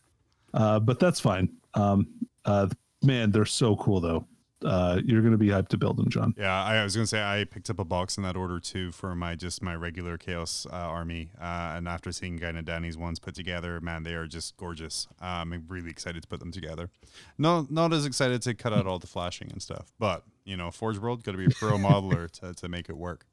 uh, 0.55 0.81
but 0.81 0.99
that's 1.01 1.21
fine. 1.21 1.51
Um, 1.75 2.09
uh, 2.45 2.69
man, 3.03 3.31
they're 3.31 3.45
so 3.45 3.77
cool 3.77 4.01
though. 4.01 4.27
Uh, 4.65 5.01
you're 5.05 5.21
gonna 5.21 5.37
be 5.37 5.49
hyped 5.49 5.69
to 5.69 5.77
build 5.77 5.99
them, 5.99 6.09
John. 6.09 6.35
Yeah, 6.37 6.65
I, 6.65 6.77
I 6.77 6.85
was 6.85 6.97
gonna 6.97 7.07
say 7.07 7.23
I 7.23 7.45
picked 7.45 7.69
up 7.69 7.79
a 7.79 7.85
box 7.85 8.17
in 8.17 8.23
that 8.23 8.37
order 8.37 8.59
too 8.59 8.91
for 8.91 9.15
my 9.15 9.35
just 9.35 9.63
my 9.63 9.75
regular 9.75 10.17
chaos 10.17 10.67
uh, 10.73 10.77
army, 10.77 11.31
uh, 11.39 11.75
and 11.77 11.87
after 11.87 12.11
seeing 12.11 12.39
kind 12.39 12.57
of 12.57 12.65
Danny's 12.65 12.97
ones 12.97 13.19
put 13.19 13.35
together, 13.35 13.81
man, 13.83 14.03
they 14.03 14.15
are 14.15 14.27
just 14.27 14.57
gorgeous. 14.57 15.09
Um, 15.21 15.53
I'm 15.53 15.65
really 15.69 15.91
excited 15.91 16.23
to 16.23 16.29
put 16.29 16.41
them 16.41 16.53
together. 16.53 16.89
No, 17.37 17.67
not 17.69 17.93
as 17.93 18.07
excited 18.07 18.41
to 18.43 18.55
cut 18.55 18.73
out 18.73 18.87
all 18.87 18.99
the 18.99 19.07
flashing 19.07 19.51
and 19.53 19.61
stuff, 19.61 19.93
but 19.99 20.25
you 20.45 20.57
know, 20.57 20.71
Forge 20.71 20.99
World 20.99 21.23
got 21.23 21.33
to 21.33 21.39
be 21.39 21.47
a 21.47 21.51
pro 21.51 21.73
modeler 21.73 22.31
to 22.41 22.55
to 22.55 22.69
make 22.69 22.89
it 22.89 22.97
work. 22.97 23.27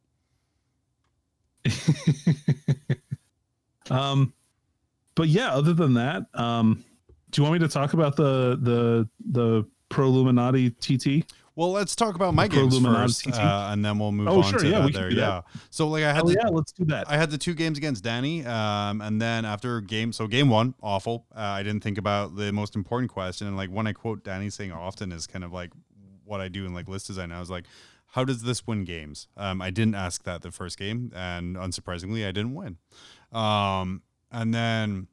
um, 3.89 4.33
but 5.15 5.27
yeah, 5.27 5.53
other 5.53 5.73
than 5.73 5.93
that, 5.95 6.23
um, 6.33 6.83
do 7.31 7.41
you 7.41 7.43
want 7.47 7.61
me 7.61 7.67
to 7.67 7.71
talk 7.71 7.93
about 7.93 8.15
the 8.15 8.57
the 8.61 9.09
the 9.31 9.65
Pro 9.89 10.07
Illuminati 10.07 10.69
TT? 10.71 11.29
Well, 11.55 11.71
let's 11.71 11.95
talk 11.95 12.15
about 12.15 12.33
my 12.33 12.47
Pro 12.47 12.67
games 12.67 12.83
first, 12.83 13.27
uh, 13.27 13.69
and 13.71 13.85
then 13.85 13.99
we'll 13.99 14.11
move 14.11 14.27
Oh, 14.27 14.41
on 14.41 14.43
sure, 14.49 14.59
to 14.59 14.67
yeah, 14.67 14.79
that 14.79 14.93
there. 14.93 15.09
that. 15.09 15.15
Yeah. 15.15 15.41
So 15.69 15.87
like 15.87 16.03
I 16.03 16.07
had 16.07 16.15
Hell 16.15 16.25
the, 16.25 16.33
yeah, 16.33 16.47
let's 16.49 16.71
do 16.71 16.85
that. 16.85 17.07
I 17.07 17.15
had 17.15 17.29
the 17.29 17.37
two 17.37 17.53
games 17.53 17.77
against 17.77 18.03
Danny, 18.03 18.43
um, 18.43 19.01
and 19.01 19.21
then 19.21 19.45
after 19.45 19.79
game, 19.79 20.11
so 20.13 20.25
game 20.25 20.49
one, 20.49 20.73
awful. 20.81 21.27
Uh, 21.35 21.39
I 21.41 21.61
didn't 21.61 21.83
think 21.83 21.99
about 21.99 22.35
the 22.35 22.51
most 22.51 22.75
important 22.75 23.11
question, 23.11 23.45
and 23.47 23.55
like 23.55 23.69
when 23.69 23.85
I 23.85 23.93
quote 23.93 24.23
Danny 24.23 24.49
saying 24.49 24.71
often 24.71 25.11
is 25.11 25.27
kind 25.27 25.43
of 25.43 25.53
like 25.53 25.69
what 26.25 26.41
I 26.41 26.47
do 26.47 26.65
in 26.65 26.73
like 26.73 26.87
list 26.87 27.05
design. 27.05 27.31
I 27.31 27.39
was 27.39 27.51
like, 27.51 27.65
how 28.13 28.23
does 28.23 28.43
this 28.43 28.67
win 28.67 28.83
games? 28.83 29.27
Um, 29.35 29.59
I 29.59 29.71
didn't 29.71 29.95
ask 29.95 30.23
that 30.23 30.43
the 30.43 30.51
first 30.51 30.77
game, 30.77 31.11
and 31.15 31.55
unsurprisingly, 31.55 32.27
I 32.27 32.31
didn't 32.31 32.53
win. 32.53 32.77
Um, 33.31 34.03
and 34.31 34.53
then 34.53 35.07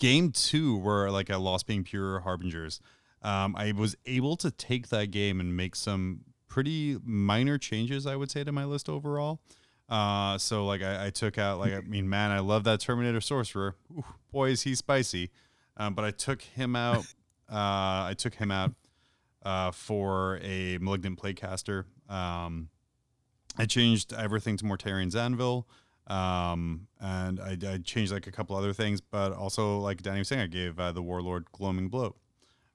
game 0.00 0.32
two, 0.32 0.76
where 0.78 1.12
like 1.12 1.30
I 1.30 1.36
lost 1.36 1.68
being 1.68 1.84
pure 1.84 2.18
harbingers, 2.18 2.80
um, 3.22 3.54
I 3.56 3.70
was 3.70 3.96
able 4.04 4.36
to 4.38 4.50
take 4.50 4.88
that 4.88 5.12
game 5.12 5.38
and 5.38 5.56
make 5.56 5.76
some 5.76 6.22
pretty 6.48 6.98
minor 7.04 7.56
changes, 7.56 8.04
I 8.04 8.16
would 8.16 8.32
say, 8.32 8.42
to 8.42 8.50
my 8.50 8.64
list 8.64 8.88
overall. 8.88 9.40
Uh, 9.88 10.38
so 10.38 10.66
like 10.66 10.82
I, 10.82 11.06
I 11.06 11.10
took 11.10 11.38
out 11.38 11.60
like 11.60 11.72
I 11.72 11.80
mean, 11.86 12.08
man, 12.08 12.32
I 12.32 12.40
love 12.40 12.64
that 12.64 12.80
Terminator 12.80 13.20
Sorcerer. 13.20 13.76
Ooh, 13.96 14.04
boy, 14.32 14.50
is 14.50 14.62
he 14.62 14.74
spicy. 14.74 15.30
Um, 15.76 15.94
but 15.94 16.04
I 16.04 16.10
took 16.10 16.42
him 16.42 16.74
out. 16.74 17.06
Uh, 17.48 18.10
I 18.10 18.14
took 18.18 18.34
him 18.34 18.50
out 18.50 18.72
uh, 19.44 19.70
for 19.70 20.38
a 20.42 20.78
malignant 20.78 21.20
plaguecaster. 21.20 21.84
Um, 22.08 22.68
I 23.56 23.66
changed 23.66 24.12
everything 24.12 24.56
to 24.58 24.64
Mortarion's 24.64 25.16
Anvil. 25.16 25.68
Um, 26.06 26.88
and 27.00 27.40
I, 27.40 27.56
I 27.66 27.78
changed 27.78 28.12
like 28.12 28.26
a 28.26 28.32
couple 28.32 28.56
other 28.56 28.72
things, 28.72 29.00
but 29.00 29.32
also 29.32 29.78
like 29.78 30.02
Danny 30.02 30.18
was 30.18 30.28
saying, 30.28 30.42
I 30.42 30.46
gave 30.46 30.78
uh, 30.78 30.92
the 30.92 31.02
Warlord 31.02 31.46
Gloaming 31.52 31.88
Bloat. 31.88 32.16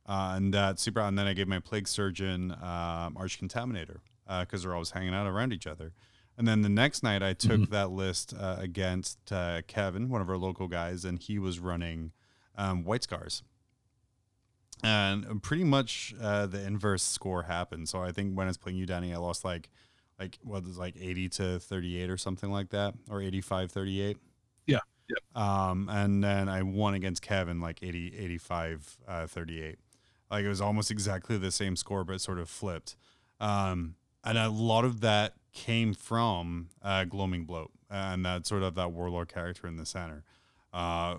Uh, 0.06 0.34
and 0.36 0.54
that 0.54 0.80
super, 0.80 1.02
and 1.02 1.18
then 1.18 1.28
I 1.28 1.34
gave 1.34 1.48
my 1.48 1.60
Plague 1.60 1.88
Surgeon 1.88 2.52
um, 2.52 3.18
Arch 3.18 3.40
Contaminator 3.42 3.98
because 4.40 4.64
they're 4.64 4.74
always 4.74 4.92
hanging 4.92 5.14
out 5.14 5.28
around 5.28 5.52
each 5.52 5.68
other. 5.68 5.92
And 6.38 6.48
then 6.48 6.62
the 6.62 6.70
next 6.70 7.02
night, 7.02 7.24
I 7.24 7.34
took 7.34 7.70
that 7.72 7.92
list 7.92 8.34
uh, 8.40 8.58
against 8.60 9.32
uh, 9.32 9.64
Kevin, 9.68 10.08
one 10.08 10.22
of 10.22 10.30
our 10.30 10.38
local 10.38 10.68
guys, 10.68 11.04
and 11.04 11.18
he 11.20 11.40
was 11.40 11.60
running 11.60 12.12
um, 12.56 12.84
White 12.84 13.04
Scars. 13.04 13.44
And 14.84 15.42
pretty 15.42 15.64
much 15.64 16.14
uh, 16.22 16.46
the 16.46 16.64
inverse 16.64 17.04
score 17.04 17.44
happened. 17.44 17.90
So 17.90 18.02
I 18.02 18.12
think 18.12 18.36
when 18.36 18.46
I 18.46 18.50
was 18.50 18.58
playing 18.58 18.78
you, 18.78 18.86
Danny, 18.86 19.14
I 19.14 19.18
lost 19.18 19.44
like, 19.44 19.70
like 20.20 20.38
what 20.44 20.64
was 20.64 20.78
it, 20.78 20.80
like 20.80 20.96
80 21.00 21.30
to 21.30 21.60
38 21.60 22.10
or 22.10 22.18
something 22.18 22.52
like 22.52 22.70
that, 22.70 22.94
or 23.10 23.22
85 23.22 23.72
38. 23.72 24.18
Yeah, 24.68 24.80
Um, 25.70 25.90
and 25.90 26.24
then 26.24 26.50
I 26.50 26.62
won 26.62 26.94
against 26.94 27.22
Kevin 27.22 27.62
like 27.62 27.82
80, 27.82 28.18
85, 28.18 28.98
uh, 29.08 29.28
38. 29.28 29.80
Like 30.30 30.46
it 30.46 30.50
was 30.50 30.62
almost 30.62 30.92
exactly 30.92 31.38
the 31.38 31.52
same 31.52 31.76
score, 31.76 32.04
but 32.04 32.22
sort 32.22 32.40
of 32.40 32.50
flipped. 32.50 32.98
Um, 33.40 33.96
and 34.24 34.38
a 34.38 34.50
lot 34.50 34.84
of 34.84 35.02
that 35.02 35.34
came 35.54 35.94
from 35.94 36.70
uh, 36.84 37.06
Gloaming 37.06 37.46
Bloat 37.46 37.72
and 37.90 38.26
that 38.26 38.46
sort 38.46 38.64
of 38.64 38.76
that 38.76 38.92
warlord 38.92 39.30
character 39.30 39.68
in 39.68 39.78
the 39.78 39.86
center. 39.86 40.24
Uh, 40.78 41.18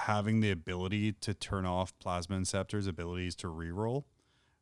having 0.00 0.40
the 0.40 0.50
ability 0.50 1.12
to 1.12 1.32
turn 1.32 1.64
off 1.64 1.98
Plasma 1.98 2.36
Inceptor's 2.36 2.86
abilities 2.86 3.34
to 3.36 3.46
reroll 3.46 4.04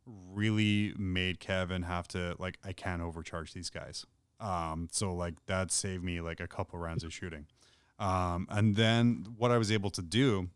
really 0.06 0.94
made 0.96 1.40
Kevin 1.40 1.82
have 1.82 2.06
to 2.06 2.36
like 2.38 2.56
I 2.64 2.72
can't 2.72 3.02
overcharge 3.02 3.54
these 3.54 3.70
guys. 3.70 4.06
Um, 4.38 4.88
so 4.92 5.12
like 5.12 5.34
that 5.46 5.72
saved 5.72 6.04
me 6.04 6.20
like 6.20 6.38
a 6.38 6.46
couple 6.46 6.78
rounds 6.78 7.02
of 7.02 7.12
shooting. 7.12 7.46
Um, 7.98 8.46
and 8.48 8.76
then 8.76 9.26
what 9.36 9.50
I 9.50 9.58
was 9.58 9.72
able 9.72 9.90
to 9.90 10.02
do 10.02 10.48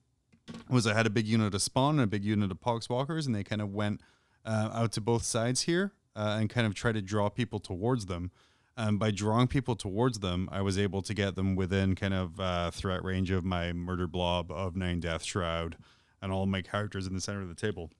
was 0.68 0.86
I 0.86 0.94
had 0.94 1.08
a 1.08 1.10
big 1.10 1.26
unit 1.26 1.52
of 1.52 1.60
spawn 1.60 1.96
and 1.96 2.04
a 2.04 2.06
big 2.06 2.24
unit 2.24 2.52
of 2.52 2.60
pox 2.60 2.88
walkers, 2.88 3.26
and 3.26 3.34
they 3.34 3.42
kind 3.42 3.60
of 3.60 3.74
went 3.74 4.02
uh, 4.44 4.70
out 4.72 4.92
to 4.92 5.00
both 5.00 5.24
sides 5.24 5.62
here 5.62 5.94
uh, 6.14 6.36
and 6.38 6.48
kind 6.48 6.64
of 6.64 6.74
try 6.74 6.92
to 6.92 7.02
draw 7.02 7.28
people 7.28 7.58
towards 7.58 8.06
them. 8.06 8.30
And 8.76 8.98
by 8.98 9.10
drawing 9.10 9.48
people 9.48 9.76
towards 9.76 10.20
them, 10.20 10.48
I 10.50 10.62
was 10.62 10.78
able 10.78 11.02
to 11.02 11.12
get 11.12 11.34
them 11.34 11.54
within 11.54 11.94
kind 11.94 12.14
of 12.14 12.40
uh, 12.40 12.70
threat 12.70 13.04
range 13.04 13.30
of 13.30 13.44
my 13.44 13.72
murder 13.72 14.06
blob 14.06 14.50
of 14.50 14.76
nine 14.76 15.00
death 15.00 15.22
shroud 15.22 15.76
and 16.22 16.32
all 16.32 16.46
my 16.46 16.62
characters 16.62 17.06
in 17.06 17.14
the 17.14 17.20
center 17.20 17.42
of 17.42 17.48
the 17.48 17.54
table. 17.54 17.90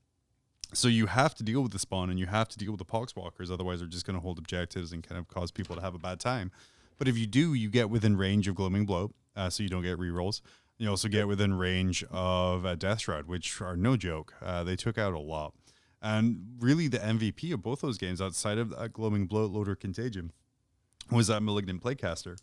So 0.72 0.88
you 0.88 1.06
have 1.06 1.34
to 1.34 1.42
deal 1.42 1.62
with 1.62 1.72
the 1.72 1.78
spawn 1.78 2.10
and 2.10 2.18
you 2.18 2.26
have 2.26 2.48
to 2.48 2.58
deal 2.58 2.70
with 2.70 2.78
the 2.78 2.84
poxwalkers, 2.84 3.50
otherwise 3.50 3.80
they're 3.80 3.88
just 3.88 4.06
going 4.06 4.14
to 4.14 4.20
hold 4.20 4.38
objectives 4.38 4.92
and 4.92 5.02
kind 5.02 5.18
of 5.18 5.26
cause 5.28 5.50
people 5.50 5.74
to 5.74 5.82
have 5.82 5.94
a 5.94 5.98
bad 5.98 6.20
time. 6.20 6.52
But 6.96 7.08
if 7.08 7.18
you 7.18 7.26
do, 7.26 7.54
you 7.54 7.68
get 7.70 7.90
within 7.90 8.16
range 8.16 8.46
of 8.46 8.54
gloaming 8.54 8.86
bloat, 8.86 9.12
uh, 9.34 9.50
so 9.50 9.62
you 9.62 9.68
don't 9.68 9.82
get 9.82 9.98
rerolls. 9.98 10.42
You 10.78 10.88
also 10.88 11.08
get 11.08 11.28
within 11.28 11.54
range 11.54 12.04
of 12.10 12.64
uh, 12.64 12.74
Death 12.74 13.00
Shroud, 13.00 13.26
which 13.26 13.60
are 13.60 13.76
no 13.76 13.96
joke. 13.96 14.34
Uh, 14.40 14.64
they 14.64 14.76
took 14.76 14.96
out 14.96 15.12
a 15.12 15.18
lot. 15.18 15.54
And 16.02 16.56
really, 16.58 16.88
the 16.88 16.98
MVP 16.98 17.52
of 17.52 17.62
both 17.62 17.80
those 17.82 17.98
games, 17.98 18.22
outside 18.22 18.56
of 18.58 18.70
that 18.70 18.92
Gloaming 18.92 19.26
Bloat 19.26 19.50
Lord 19.50 19.68
of 19.68 19.78
Contagion, 19.78 20.32
was 21.10 21.26
that 21.28 21.42
Malignant 21.42 21.82
Plaguecaster. 21.82 22.36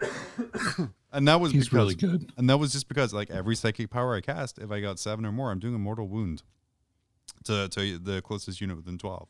and 1.12 1.26
that 1.28 1.40
was 1.40 1.52
He's 1.52 1.68
because, 1.68 1.72
really 1.72 1.94
good. 1.94 2.32
And 2.36 2.48
that 2.48 2.58
was 2.58 2.72
just 2.72 2.88
because, 2.88 3.12
like, 3.12 3.30
every 3.30 3.56
psychic 3.56 3.90
power 3.90 4.14
I 4.14 4.20
cast, 4.20 4.58
if 4.58 4.70
I 4.70 4.80
got 4.80 4.98
seven 4.98 5.26
or 5.26 5.32
more, 5.32 5.50
I'm 5.50 5.58
doing 5.58 5.74
a 5.74 5.78
mortal 5.78 6.08
wound 6.08 6.42
to, 7.44 7.68
to 7.68 7.98
the 7.98 8.22
closest 8.22 8.60
unit 8.60 8.76
within 8.76 8.98
12. 8.98 9.28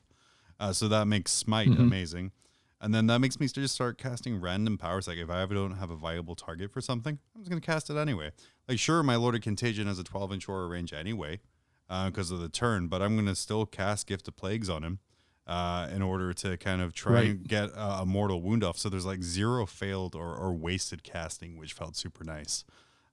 Uh, 0.61 0.73
so 0.73 0.89
that 0.89 1.07
makes 1.07 1.31
Smite 1.33 1.69
Mhm. 1.69 1.79
amazing. 1.79 2.33
And 2.81 2.95
then 2.95 3.07
that 3.09 3.19
makes 3.21 3.41
me 3.41 3.49
just 3.49 3.75
start 3.75 3.99
casting 3.99 4.41
random 4.41 4.79
powers. 4.79 5.09
Like 5.09 5.19
if 5.19 5.31
I 5.31 5.43
ever 5.43 5.53
don't 5.55 5.77
have 5.79 5.91
a 5.91 5.97
viable 5.97 6.37
target 6.37 6.73
for 6.73 6.81
something, 6.81 7.19
I'm 7.35 7.41
just 7.41 7.51
gonna 7.51 7.61
cast 7.61 7.91
it 7.91 7.97
anyway. 7.97 8.31
Like 8.69 8.79
sure, 8.79 9.03
my 9.03 9.17
Lord 9.17 9.35
of 9.35 9.41
Contagion 9.41 9.89
has 9.89 9.99
a 9.99 10.05
12 10.05 10.33
inch 10.33 10.49
aura 10.49 10.69
range 10.69 10.93
anyway, 10.93 11.41
because 11.89 12.31
of 12.31 12.39
the 12.39 12.49
turn, 12.49 12.87
but 12.87 13.03
I'm 13.03 13.17
gonna 13.17 13.35
still 13.35 13.67
cast 13.67 14.07
Gift 14.07 14.29
of 14.29 14.37
Plagues 14.37 14.69
on 14.71 14.85
him 14.85 15.01
uh, 15.49 15.89
in 15.93 16.03
order 16.03 16.33
to 16.35 16.57
kind 16.59 16.81
of 16.83 16.93
try 16.93 17.13
Right. 17.15 17.31
and 17.31 17.49
get 17.49 17.71
a, 17.71 18.01
a 18.03 18.07
mortal 18.07 18.41
wound 18.43 18.63
off. 18.63 18.79
So 18.79 18.89
there's 18.89 19.07
like 19.07 19.23
zero 19.23 19.67
failed 19.67 20.15
or, 20.15 20.37
or 20.37 20.53
wasted 20.53 21.03
casting, 21.03 21.57
which 21.59 21.73
felt 21.73 21.97
super 21.97 22.23
nice. 22.23 22.65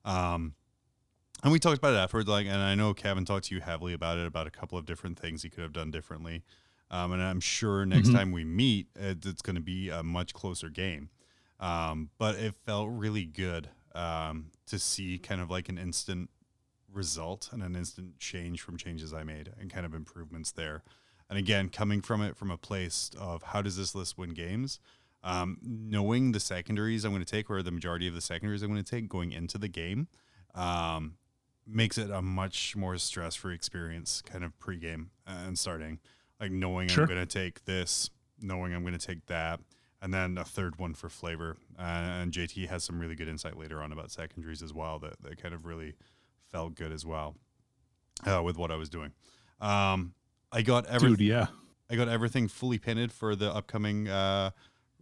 Um, 0.04 0.54
and 1.42 1.52
we 1.52 1.58
talked 1.58 1.78
about 1.78 1.94
it 1.94 1.98
afterwards, 1.98 2.28
like, 2.28 2.46
and 2.46 2.56
I 2.56 2.74
know 2.74 2.94
Kevin 2.94 3.24
talked 3.24 3.46
to 3.46 3.54
you 3.54 3.60
heavily 3.60 3.92
about 3.92 4.18
it, 4.18 4.26
about 4.26 4.46
a 4.46 4.50
couple 4.50 4.78
of 4.78 4.86
different 4.86 5.18
things 5.18 5.42
he 5.42 5.50
could 5.50 5.62
have 5.62 5.72
done 5.72 5.90
differently. 5.90 6.44
Um, 6.90 7.12
and 7.12 7.22
I'm 7.22 7.40
sure 7.40 7.84
next 7.84 8.08
Mhm. 8.08 8.12
time 8.12 8.32
we 8.32 8.44
meet, 8.44 8.88
it, 8.94 9.24
it's 9.26 9.42
going 9.42 9.56
to 9.56 9.62
be 9.62 9.88
a 9.90 10.02
much 10.02 10.32
closer 10.34 10.68
game. 10.70 11.10
Um, 11.58 12.10
but 12.18 12.36
it 12.36 12.54
felt 12.54 12.88
really 12.90 13.24
good 13.24 13.70
um, 13.94 14.50
to 14.66 14.78
see 14.78 15.18
kind 15.18 15.40
of 15.40 15.50
like 15.50 15.68
an 15.68 15.78
instant 15.78 16.30
result 16.92 17.48
and 17.52 17.62
an 17.62 17.74
instant 17.76 18.18
change 18.18 18.60
from 18.62 18.76
changes 18.76 19.12
I 19.12 19.22
made 19.24 19.52
and 19.58 19.70
kind 19.70 19.84
of 19.86 19.94
improvements 19.94 20.52
there. 20.52 20.82
And 21.28 21.38
again, 21.38 21.68
coming 21.68 22.00
from 22.02 22.22
it 22.22 22.36
from 22.36 22.50
a 22.50 22.56
place 22.56 23.10
of 23.18 23.42
how 23.42 23.62
does 23.62 23.76
this 23.76 23.94
list 23.94 24.16
win 24.16 24.30
games? 24.30 24.78
Um, 25.24 25.58
knowing 25.60 26.32
the 26.32 26.38
secondaries 26.40 27.04
I'm 27.04 27.10
going 27.12 27.24
to 27.24 27.30
take, 27.30 27.50
or 27.50 27.60
the 27.62 27.72
majority 27.72 28.06
of 28.06 28.14
the 28.14 28.20
secondaries 28.20 28.62
I'm 28.62 28.70
going 28.70 28.82
to 28.84 28.88
take 28.88 29.08
going 29.08 29.32
into 29.32 29.58
the 29.58 29.66
game, 29.68 30.06
um, 30.54 31.16
makes 31.66 31.98
it 31.98 32.10
a 32.10 32.22
much 32.22 32.76
more 32.76 32.96
stress 32.96 33.34
free 33.34 33.54
experience 33.54 34.22
kind 34.22 34.44
of 34.44 34.56
pre-game 34.60 35.10
and 35.26 35.58
starting 35.58 35.98
like 36.40 36.52
knowing 36.52 36.86
Sure. 36.86 37.02
i'm 37.02 37.08
going 37.10 37.26
to 37.26 37.26
take 37.26 37.64
this 37.64 38.08
knowing 38.40 38.72
i'm 38.72 38.82
going 38.82 38.96
to 38.96 39.04
take 39.04 39.26
that 39.26 39.58
and 40.00 40.14
then 40.14 40.38
a 40.38 40.44
third 40.44 40.78
one 40.78 40.94
for 40.94 41.08
flavor 41.08 41.56
uh, 41.76 41.82
and 41.82 42.30
jt 42.32 42.68
has 42.68 42.84
some 42.84 43.00
really 43.00 43.16
good 43.16 43.26
insight 43.26 43.58
later 43.58 43.82
on 43.82 43.90
about 43.90 44.12
secondaries 44.12 44.62
as 44.62 44.72
well 44.72 45.00
that, 45.00 45.20
that 45.22 45.42
kind 45.42 45.54
of 45.54 45.66
really 45.66 45.94
felt 46.52 46.76
good 46.76 46.92
as 46.92 47.04
well 47.04 47.34
uh, 48.26 48.40
with 48.44 48.56
what 48.56 48.70
i 48.70 48.76
was 48.76 48.88
doing 48.88 49.10
um, 49.60 50.14
i 50.52 50.62
got 50.62 50.86
everything 50.86 51.16
Dude, 51.16 51.26
yeah. 51.26 51.46
I 51.90 51.96
got 51.96 52.08
everything 52.08 52.48
fully 52.48 52.78
painted 52.78 53.12
for 53.12 53.36
the 53.36 53.52
upcoming 53.54 54.08
uh, 54.08 54.50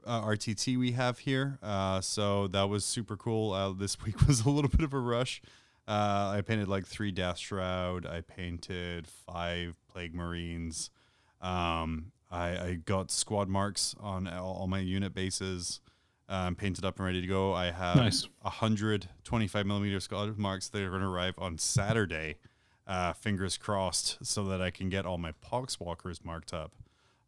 uh, 0.06 0.22
RTT 0.22 0.78
we 0.78 0.92
have 0.92 1.20
here. 1.20 1.58
Uh, 1.62 2.00
so 2.02 2.46
that 2.48 2.68
was 2.68 2.84
super 2.84 3.16
cool. 3.16 3.52
Uh, 3.52 3.72
this 3.72 4.00
week 4.04 4.26
was 4.26 4.44
a 4.44 4.50
little 4.50 4.70
bit 4.70 4.82
of 4.82 4.92
a 4.92 4.98
rush. 4.98 5.40
Uh, 5.88 6.34
I 6.36 6.42
painted 6.46 6.68
like 6.68 6.86
three 6.86 7.10
Death 7.10 7.38
Shroud. 7.38 8.06
I 8.06 8.20
painted 8.20 9.06
five 9.06 9.76
Plague 9.88 10.14
Marines. 10.14 10.90
Um, 11.40 12.12
I, 12.30 12.48
I 12.58 12.78
got 12.84 13.10
squad 13.10 13.48
marks 13.48 13.94
on 14.00 14.26
all, 14.28 14.54
all 14.60 14.66
my 14.66 14.78
unit 14.80 15.14
bases. 15.14 15.80
Um, 16.26 16.54
painted 16.54 16.86
up 16.86 16.96
and 16.98 17.04
ready 17.06 17.20
to 17.20 17.26
go. 17.26 17.52
I 17.52 17.70
have 17.70 17.96
Nice. 17.96 18.26
a 18.42 18.48
hundred 18.48 19.08
25 19.24 19.66
millimeter 19.66 20.00
squad 20.00 20.38
marks 20.38 20.68
that 20.68 20.82
are 20.82 20.88
going 20.88 21.02
to 21.02 21.06
arrive 21.06 21.34
on 21.36 21.58
Saturday. 21.58 22.36
Uh, 22.86 23.12
fingers 23.14 23.56
crossed, 23.56 24.18
so 24.26 24.44
that 24.44 24.60
I 24.60 24.70
can 24.70 24.88
get 24.90 25.06
all 25.06 25.16
my 25.18 25.32
poxwalkers 25.32 26.24
marked 26.24 26.52
up. 26.52 26.72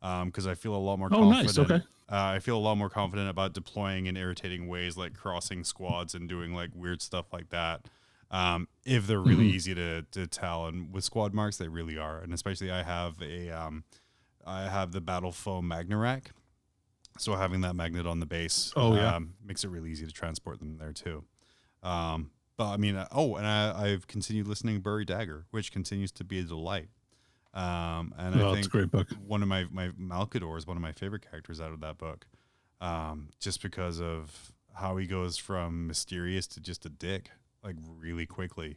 Because 0.00 0.46
I 0.46 0.54
feel 0.54 0.74
a 0.74 0.76
lot 0.78 0.98
more 0.98 1.08
Oh, 1.10 1.28
nice, 1.30 1.54
confident. 1.56 1.70
okay. 1.82 1.84
Uh, 2.08 2.34
I 2.36 2.38
feel 2.38 2.56
a 2.56 2.60
lot 2.60 2.76
more 2.76 2.90
confident 2.90 3.28
about 3.28 3.52
deploying 3.54 4.06
in 4.06 4.16
irritating 4.16 4.68
ways, 4.68 4.96
like 4.96 5.14
crossing 5.14 5.64
squads 5.64 6.14
and 6.14 6.28
doing 6.28 6.54
like 6.54 6.70
weird 6.74 7.02
stuff 7.02 7.32
like 7.32 7.48
that. 7.48 7.86
Um, 8.30 8.68
if 8.84 9.06
they're 9.06 9.18
really 9.20 9.48
Mhm. 9.48 9.54
easy 9.54 9.74
to, 9.74 10.02
to 10.02 10.26
tell, 10.26 10.66
and 10.66 10.92
with 10.92 11.04
squad 11.04 11.32
marks, 11.34 11.56
they 11.56 11.68
really 11.68 11.96
are. 11.98 12.18
And 12.20 12.32
especially, 12.34 12.70
I 12.70 12.82
have 12.82 13.20
a 13.22 13.50
um, 13.50 13.84
I 14.44 14.68
have 14.68 14.92
the 14.92 15.00
battle 15.00 15.32
foam 15.32 15.68
Magnarak, 15.68 16.26
so 17.18 17.34
having 17.34 17.62
that 17.62 17.74
magnet 17.74 18.06
on 18.06 18.20
the 18.20 18.26
base, 18.26 18.72
Oh, 18.76 18.94
yeah. 18.94 19.16
um, 19.16 19.34
makes 19.44 19.64
it 19.64 19.68
really 19.70 19.90
easy 19.90 20.06
to 20.06 20.12
transport 20.12 20.58
them 20.60 20.76
there 20.78 20.92
too. 20.92 21.24
Um, 21.82 22.30
but 22.56 22.68
I 22.68 22.76
mean, 22.76 22.96
uh, 22.96 23.06
oh, 23.12 23.36
and 23.36 23.46
I, 23.46 23.84
I've 23.86 24.06
continued 24.06 24.46
listening 24.48 24.76
to 24.76 24.80
Buried 24.80 25.08
Dagger, 25.08 25.46
which 25.50 25.72
continues 25.72 26.12
to 26.12 26.24
be 26.24 26.38
a 26.40 26.42
delight. 26.42 26.88
Um, 27.54 28.12
and 28.18 28.34
I 28.34 28.40
Oh, 28.42 28.48
think 28.52 28.58
it's 28.58 28.68
great 28.68 28.90
book. 28.90 29.08
one 29.26 29.42
of 29.42 29.48
my 29.48 29.66
my 29.70 29.88
Malkador 29.90 30.58
is 30.58 30.66
one 30.66 30.76
of 30.76 30.82
my 30.82 30.92
favorite 30.92 31.28
characters 31.28 31.60
out 31.60 31.72
of 31.72 31.80
that 31.80 31.96
book, 31.98 32.26
um, 32.80 33.30
just 33.40 33.62
because 33.62 34.00
of 34.00 34.52
how 34.74 34.96
he 34.98 35.06
goes 35.06 35.38
from 35.38 35.86
mysterious 35.86 36.46
to 36.46 36.60
just 36.60 36.84
a 36.84 36.90
dick 36.90 37.30
like 37.64 37.76
really 37.98 38.26
quickly 38.26 38.76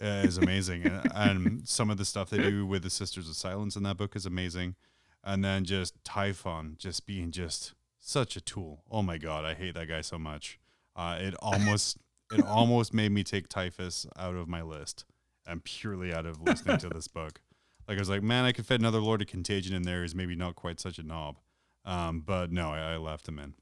uh, 0.00 0.22
is 0.24 0.38
amazing, 0.38 0.84
and, 0.86 1.10
and 1.14 1.68
some 1.68 1.90
of 1.90 1.96
the 1.96 2.04
stuff 2.04 2.30
they 2.30 2.38
do 2.38 2.64
with 2.64 2.82
the 2.84 2.90
Sisters 2.90 3.28
of 3.28 3.34
Silence 3.34 3.74
in 3.74 3.82
that 3.82 3.96
book 3.96 4.14
is 4.14 4.24
amazing, 4.24 4.76
and 5.24 5.44
then 5.44 5.64
just 5.64 6.02
Typhon 6.04 6.76
just 6.78 7.06
being 7.06 7.30
just 7.32 7.74
such 7.98 8.36
a 8.36 8.40
tool. 8.40 8.84
Oh 8.90 9.02
my 9.02 9.18
god, 9.18 9.44
I 9.44 9.54
hate 9.54 9.74
that 9.74 9.88
guy 9.88 10.00
so 10.00 10.16
much. 10.18 10.60
Uh, 10.94 11.18
it 11.20 11.34
almost 11.42 11.98
it 12.32 12.44
almost 12.44 12.94
made 12.94 13.12
me 13.12 13.22
take 13.24 13.48
Typhus 13.48 14.06
out 14.18 14.34
of 14.34 14.48
my 14.48 14.62
list, 14.62 15.04
and 15.46 15.62
purely 15.64 16.12
out 16.12 16.26
of 16.26 16.40
listening 16.40 16.78
to 16.78 16.88
this 16.88 17.08
book. 17.08 17.40
Like 17.88 17.98
I 17.98 18.00
was 18.00 18.10
like, 18.10 18.22
man, 18.22 18.44
I 18.44 18.52
could 18.52 18.66
fit 18.66 18.80
another 18.80 19.00
Lord 19.00 19.22
of 19.22 19.28
Contagion 19.28 19.74
in 19.74 19.82
there. 19.82 20.02
He's 20.02 20.14
maybe 20.14 20.36
not 20.36 20.54
quite 20.54 20.80
such 20.80 20.98
a 20.98 21.02
knob, 21.02 21.38
um, 21.84 22.20
but 22.20 22.52
no, 22.52 22.70
I, 22.70 22.94
I 22.94 22.96
left 22.96 23.28
him 23.28 23.38
in. 23.38 23.54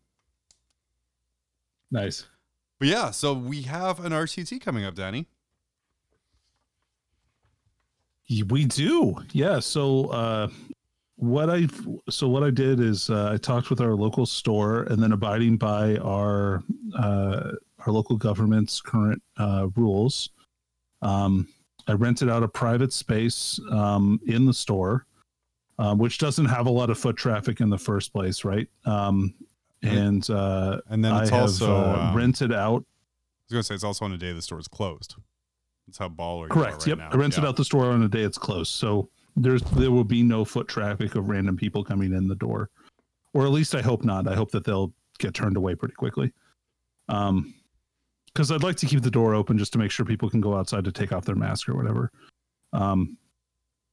Nice. 1.90 2.26
But 2.78 2.88
yeah, 2.88 3.10
so 3.10 3.34
we 3.34 3.62
have 3.62 4.04
an 4.04 4.12
RCT 4.12 4.60
coming 4.60 4.84
up, 4.84 4.94
Danny. 4.94 5.26
We 8.46 8.64
do. 8.64 9.16
Yeah. 9.32 9.58
So 9.58 10.06
uh 10.06 10.48
what 11.16 11.50
I 11.50 11.66
so 12.08 12.28
what 12.28 12.44
I 12.44 12.50
did 12.50 12.80
is 12.80 13.10
uh, 13.10 13.30
I 13.32 13.36
talked 13.36 13.68
with 13.68 13.80
our 13.80 13.94
local 13.94 14.24
store 14.24 14.84
and 14.84 15.02
then 15.02 15.12
abiding 15.12 15.56
by 15.58 15.96
our 15.96 16.62
uh 16.96 17.52
our 17.86 17.92
local 17.92 18.16
government's 18.16 18.80
current 18.80 19.22
uh 19.38 19.68
rules. 19.76 20.30
Um 21.02 21.48
I 21.88 21.92
rented 21.94 22.28
out 22.28 22.42
a 22.42 22.48
private 22.48 22.92
space 22.92 23.58
um 23.70 24.20
in 24.26 24.46
the 24.46 24.54
store 24.54 25.06
um, 25.78 25.96
which 25.96 26.18
doesn't 26.18 26.44
have 26.44 26.66
a 26.66 26.70
lot 26.70 26.90
of 26.90 26.98
foot 26.98 27.16
traffic 27.16 27.60
in 27.60 27.70
the 27.70 27.78
first 27.78 28.12
place, 28.12 28.44
right? 28.44 28.68
Um 28.84 29.34
and 29.82 30.28
uh 30.30 30.80
And 30.88 31.02
then 31.04 31.12
I 31.14 31.22
it's 31.22 31.30
have 31.30 31.42
also 31.42 31.74
uh, 31.74 32.08
um, 32.10 32.16
rented 32.16 32.52
out 32.52 32.84
I 32.84 33.42
was 33.48 33.52
gonna 33.52 33.62
say 33.64 33.74
it's 33.74 33.84
also 33.84 34.04
on 34.04 34.12
a 34.12 34.18
day 34.18 34.32
the 34.32 34.42
store 34.42 34.60
is 34.60 34.68
closed. 34.68 35.16
That's 35.86 35.98
how 35.98 36.08
baller. 36.08 36.40
you 36.40 36.44
are 36.44 36.48
Correct. 36.48 36.76
right 36.78 36.86
yep. 36.88 36.98
now. 36.98 37.08
I 37.10 37.16
rented 37.16 37.42
Yeah. 37.42 37.48
out 37.48 37.56
the 37.56 37.64
store 37.64 37.86
on 37.86 38.02
a 38.02 38.08
day 38.08 38.20
it's 38.22 38.38
closed. 38.38 38.72
So 38.74 39.08
there's 39.36 39.62
there 39.62 39.90
will 39.90 40.04
be 40.04 40.22
no 40.22 40.44
foot 40.44 40.68
traffic 40.68 41.14
of 41.14 41.28
random 41.28 41.56
people 41.56 41.82
coming 41.82 42.12
in 42.12 42.28
the 42.28 42.34
door. 42.36 42.68
Or 43.32 43.44
at 43.46 43.50
least 43.52 43.74
I 43.74 43.80
hope 43.80 44.04
not. 44.04 44.28
I 44.28 44.34
hope 44.34 44.50
that 44.52 44.64
they'll 44.64 44.92
get 45.18 45.34
turned 45.34 45.56
away 45.56 45.74
pretty 45.74 45.94
quickly. 45.94 46.32
Um 47.08 47.54
because 48.34 48.50
I'd 48.50 48.62
like 48.62 48.76
to 48.76 48.86
keep 48.86 49.02
the 49.02 49.10
door 49.10 49.34
open 49.34 49.58
just 49.58 49.72
to 49.72 49.78
make 49.78 49.90
sure 49.90 50.06
people 50.06 50.30
can 50.30 50.40
go 50.40 50.56
outside 50.56 50.84
to 50.84 50.92
take 50.92 51.12
off 51.12 51.24
their 51.24 51.36
mask 51.36 51.68
or 51.68 51.76
whatever. 51.76 52.10
Um 52.72 53.16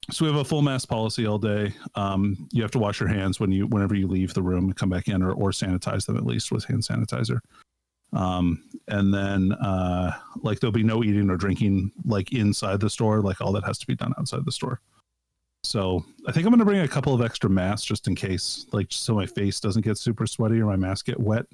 so 0.09 0.23
we 0.23 0.31
have 0.31 0.39
a 0.39 0.45
full 0.45 0.61
mask 0.61 0.87
policy 0.87 1.25
all 1.25 1.37
day. 1.37 1.73
Um, 1.95 2.47
you 2.51 2.61
have 2.61 2.71
to 2.71 2.79
wash 2.79 2.99
your 2.99 3.09
hands 3.09 3.39
when 3.39 3.51
you 3.51 3.67
whenever 3.67 3.93
you 3.93 4.07
leave 4.07 4.33
the 4.33 4.41
room 4.41 4.65
and 4.65 4.75
come 4.75 4.89
back 4.89 5.07
in, 5.09 5.21
or 5.21 5.31
or 5.33 5.51
sanitize 5.51 6.05
them 6.05 6.17
at 6.17 6.25
least 6.25 6.51
with 6.51 6.63
hand 6.63 6.83
sanitizer. 6.83 7.39
Um, 8.13 8.63
and 8.87 9.13
then 9.13 9.51
uh, 9.53 10.17
like 10.41 10.59
there'll 10.59 10.71
be 10.71 10.83
no 10.83 11.03
eating 11.03 11.29
or 11.29 11.35
drinking 11.35 11.91
like 12.05 12.31
inside 12.31 12.79
the 12.79 12.89
store. 12.89 13.21
Like 13.21 13.41
all 13.41 13.51
that 13.53 13.65
has 13.65 13.77
to 13.79 13.87
be 13.87 13.95
done 13.95 14.13
outside 14.17 14.45
the 14.45 14.51
store. 14.51 14.79
So 15.63 16.05
I 16.25 16.31
think 16.31 16.45
I'm 16.45 16.53
gonna 16.53 16.63
bring 16.63 16.79
a 16.81 16.87
couple 16.87 17.13
of 17.13 17.21
extra 17.21 17.49
masks 17.49 17.85
just 17.85 18.07
in 18.07 18.15
case, 18.15 18.65
like 18.71 18.87
so 18.91 19.13
my 19.13 19.25
face 19.25 19.59
doesn't 19.59 19.81
get 19.83 19.97
super 19.97 20.25
sweaty 20.25 20.61
or 20.61 20.65
my 20.67 20.77
mask 20.77 21.07
get 21.07 21.19
wet. 21.19 21.45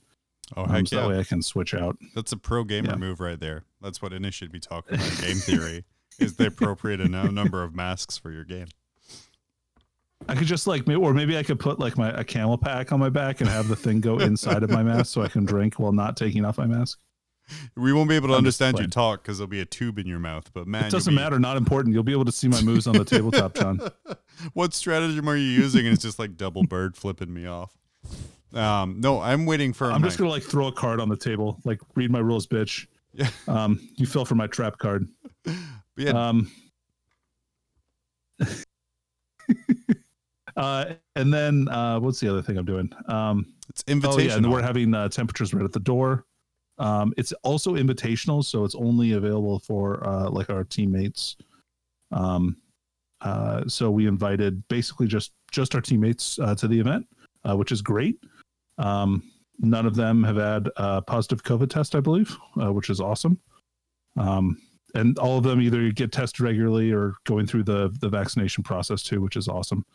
Oh 0.55 0.65
Um, 0.65 0.85
so 0.85 0.95
yeah! 0.95 1.01
that 1.03 1.09
way 1.09 1.19
I 1.19 1.23
can 1.23 1.41
switch 1.41 1.73
out. 1.73 1.97
That's 2.15 2.31
a 2.31 2.37
pro 2.37 2.63
gamer 2.63 2.89
Yeah. 2.91 2.95
move 2.95 3.19
right 3.19 3.39
there. 3.39 3.63
That's 3.81 4.01
what 4.01 4.13
Innes 4.13 4.33
should 4.35 4.51
be 4.51 4.59
talking 4.59 4.95
about. 4.95 5.09
in 5.19 5.25
Game 5.27 5.35
theory 5.37 5.85
is 6.19 6.35
the 6.35 6.47
appropriate 6.47 6.99
number 6.99 7.63
of 7.63 7.73
masks 7.75 8.17
for 8.17 8.31
your 8.31 8.43
game. 8.43 8.67
I 10.29 10.35
could 10.35 10.47
just 10.47 10.67
like, 10.67 10.87
or 10.87 11.13
maybe 11.13 11.37
I 11.37 11.43
could 11.43 11.59
put 11.59 11.79
like 11.79 11.97
my 11.97 12.09
a 12.11 12.23
camel 12.23 12.57
pack 12.57 12.91
on 12.93 12.99
my 12.99 13.09
back 13.09 13.41
and 13.41 13.49
have 13.49 13.67
the 13.67 13.75
thing 13.75 13.99
go 13.99 14.19
inside 14.19 14.63
of 14.63 14.69
my 14.69 14.81
mask 14.83 15.11
so 15.13 15.21
I 15.21 15.27
can 15.27 15.43
drink 15.43 15.79
while 15.79 15.91
not 15.91 16.15
taking 16.15 16.45
off 16.45 16.57
my 16.57 16.65
mask. 16.67 16.99
We 17.75 17.91
won't 17.91 18.07
be 18.07 18.15
able 18.15 18.29
to 18.29 18.35
I'm 18.35 18.37
understand 18.37 18.79
you 18.79 18.87
talk 18.87 19.21
because 19.21 19.37
there'll 19.39 19.49
be 19.49 19.59
a 19.59 19.65
tube 19.65 19.99
in 19.99 20.07
your 20.07 20.19
mouth. 20.19 20.49
But 20.53 20.65
man, 20.65 20.85
it 20.85 20.91
doesn't 20.91 21.11
be- 21.13 21.19
matter. 21.19 21.39
Not 21.39 21.57
important. 21.57 21.93
You'll 21.93 22.03
be 22.03 22.13
able 22.13 22.23
to 22.25 22.31
see 22.31 22.47
my 22.47 22.61
moves 22.61 22.87
on 22.87 22.93
the 22.95 23.03
tabletop, 23.03 23.55
John. 23.55 23.81
what 24.53 24.73
stratagem 24.73 25.27
are 25.27 25.35
you 25.35 25.43
using? 25.43 25.85
And 25.85 25.93
it's 25.93 26.03
just 26.03 26.19
like 26.19 26.37
double 26.37 26.63
bird 26.63 26.95
flipping 26.95 27.33
me 27.33 27.45
off. 27.45 27.75
Um, 28.53 28.99
no, 28.99 29.19
I'm 29.21 29.45
waiting 29.45 29.73
for. 29.73 29.91
I'm 29.91 30.01
my, 30.01 30.07
just 30.07 30.17
gonna 30.17 30.29
like 30.29 30.43
throw 30.43 30.67
a 30.67 30.71
card 30.71 30.99
on 30.99 31.09
the 31.09 31.17
table, 31.17 31.59
like 31.65 31.79
read 31.95 32.11
my 32.11 32.19
rules, 32.19 32.47
bitch. 32.47 32.87
Yeah. 33.13 33.29
Um, 33.47 33.79
you 33.95 34.07
fell 34.07 34.25
for 34.25 34.33
my 34.35 34.47
trap 34.47 34.79
card. 34.79 35.07
Yeah, 35.95 36.09
Um, 36.11 36.51
uh, 40.57 40.85
and 41.15 41.31
then 41.31 41.67
uh, 41.69 41.99
what's 41.99 42.19
the 42.19 42.29
other 42.29 42.41
thing 42.41 42.57
I'm 42.57 42.65
doing? 42.65 42.91
Um, 43.07 43.53
it's 43.69 43.83
oh 43.87 44.17
yeah, 44.17 44.35
and 44.35 44.51
we're 44.51 44.63
having 44.63 44.93
uh, 44.93 45.09
temperatures 45.09 45.53
right 45.53 45.63
at 45.63 45.71
the 45.71 45.79
door. 45.79 46.25
Um, 46.79 47.13
it's 47.17 47.31
also 47.43 47.75
invitational, 47.75 48.43
so 48.43 48.65
it's 48.65 48.75
only 48.75 49.11
available 49.11 49.59
for 49.59 50.05
uh, 50.07 50.29
like 50.29 50.49
our 50.49 50.63
teammates. 50.63 51.37
Um, 52.11 52.57
uh, 53.21 53.63
so 53.67 53.91
we 53.91 54.07
invited 54.07 54.67
basically 54.67 55.07
just 55.07 55.31
just 55.51 55.75
our 55.75 55.81
teammates 55.81 56.39
uh, 56.39 56.55
to 56.55 56.67
the 56.67 56.79
event, 56.79 57.07
uh, 57.47 57.55
which 57.55 57.71
is 57.71 57.81
great. 57.81 58.17
Um, 58.77 59.23
none 59.59 59.85
of 59.85 59.95
them 59.95 60.23
have 60.23 60.37
had 60.37 60.69
a 60.77 61.01
positive 61.01 61.43
COVID 61.43 61.69
test, 61.69 61.95
I 61.95 61.99
believe, 61.99 62.35
uh, 62.61 62.73
which 62.73 62.89
is 62.89 62.99
awesome. 62.99 63.39
Um, 64.17 64.57
and 64.95 65.17
all 65.17 65.37
of 65.37 65.43
them 65.43 65.61
either 65.61 65.91
get 65.91 66.11
tested 66.11 66.41
regularly 66.41 66.91
or 66.91 67.15
going 67.25 67.47
through 67.47 67.63
the 67.63 67.95
the 67.99 68.09
vaccination 68.09 68.63
process 68.63 69.01
too, 69.03 69.21
which 69.21 69.35
is 69.35 69.47
awesome. 69.47 69.85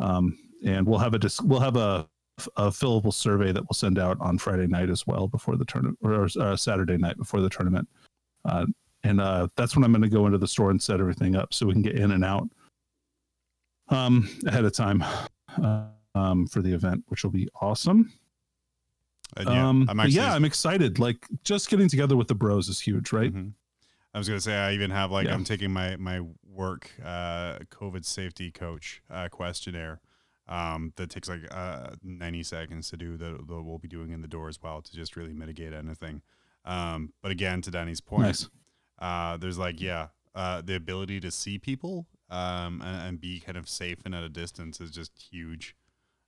Um, 0.00 0.38
and 0.64 0.86
we'll 0.86 0.98
have 0.98 1.14
a 1.14 1.18
dis- 1.18 1.40
we'll 1.40 1.60
have 1.60 1.76
a 1.76 2.08
a 2.56 2.68
fillable 2.68 3.12
survey 3.12 3.52
that 3.52 3.62
we'll 3.62 3.74
send 3.74 3.98
out 3.98 4.16
on 4.20 4.38
Friday 4.38 4.66
night 4.66 4.90
as 4.90 5.06
well 5.06 5.28
before 5.28 5.56
the 5.56 5.64
tournament 5.64 5.98
or 6.02 6.26
uh, 6.40 6.56
Saturday 6.56 6.96
night 6.96 7.16
before 7.18 7.40
the 7.40 7.50
tournament. 7.50 7.88
Uh, 8.44 8.66
and 9.04 9.20
uh, 9.20 9.48
that's 9.56 9.76
when 9.76 9.84
I'm 9.84 9.92
going 9.92 10.02
to 10.02 10.08
go 10.08 10.26
into 10.26 10.38
the 10.38 10.48
store 10.48 10.70
and 10.70 10.80
set 10.80 11.00
everything 11.00 11.36
up 11.36 11.54
so 11.54 11.66
we 11.66 11.72
can 11.72 11.82
get 11.82 11.96
in 11.96 12.12
and 12.12 12.24
out 12.24 12.48
um, 13.88 14.28
ahead 14.46 14.64
of 14.64 14.72
time 14.72 15.04
uh, 15.62 15.86
um, 16.14 16.46
for 16.46 16.62
the 16.62 16.72
event, 16.72 17.04
which 17.08 17.24
will 17.24 17.30
be 17.30 17.48
awesome. 17.60 18.12
And 19.36 19.48
yeah, 19.48 19.68
um, 19.68 19.86
I'm 19.88 20.00
actually, 20.00 20.14
yeah, 20.16 20.34
I'm 20.34 20.44
excited. 20.44 20.98
Like 20.98 21.26
just 21.44 21.68
getting 21.70 21.88
together 21.88 22.16
with 22.16 22.28
the 22.28 22.34
bros 22.34 22.68
is 22.68 22.80
huge, 22.80 23.12
right? 23.12 23.32
Mhm. 23.32 23.52
I 24.12 24.18
was 24.18 24.26
gonna 24.28 24.40
say 24.40 24.56
I 24.56 24.72
even 24.74 24.90
have 24.90 25.10
like 25.12 25.26
Yeah. 25.26 25.34
I'm 25.34 25.44
taking 25.44 25.72
my 25.72 25.96
my 25.96 26.20
work 26.44 26.90
uh, 27.04 27.58
COVID 27.70 28.04
safety 28.04 28.50
coach 28.50 29.02
uh, 29.08 29.28
questionnaire 29.28 30.00
um, 30.48 30.92
that 30.96 31.10
takes 31.10 31.28
like 31.28 31.42
uh, 31.52 31.90
90 32.02 32.42
seconds 32.42 32.90
to 32.90 32.96
do 32.96 33.16
that 33.16 33.46
that 33.46 33.62
we'll 33.62 33.78
be 33.78 33.86
doing 33.86 34.10
in 34.10 34.20
the 34.20 34.26
door 34.28 34.48
as 34.48 34.60
well 34.60 34.82
to 34.82 34.92
just 34.92 35.14
really 35.16 35.32
mitigate 35.32 35.72
anything. 35.72 36.22
Um, 36.64 37.12
but 37.22 37.30
again, 37.30 37.62
to 37.62 37.70
Danny's 37.70 38.00
point, 38.00 38.22
Nice. 38.22 38.48
uh, 38.98 39.36
there's 39.36 39.58
like 39.58 39.80
yeah, 39.80 40.08
uh, 40.34 40.60
the 40.60 40.74
ability 40.74 41.20
to 41.20 41.30
see 41.30 41.58
people 41.58 42.08
um, 42.30 42.82
and, 42.82 43.02
and 43.08 43.20
be 43.20 43.38
kind 43.38 43.56
of 43.56 43.68
safe 43.68 43.98
and 44.04 44.12
at 44.14 44.24
a 44.24 44.28
distance 44.28 44.80
is 44.80 44.90
just 44.90 45.12
huge. 45.30 45.76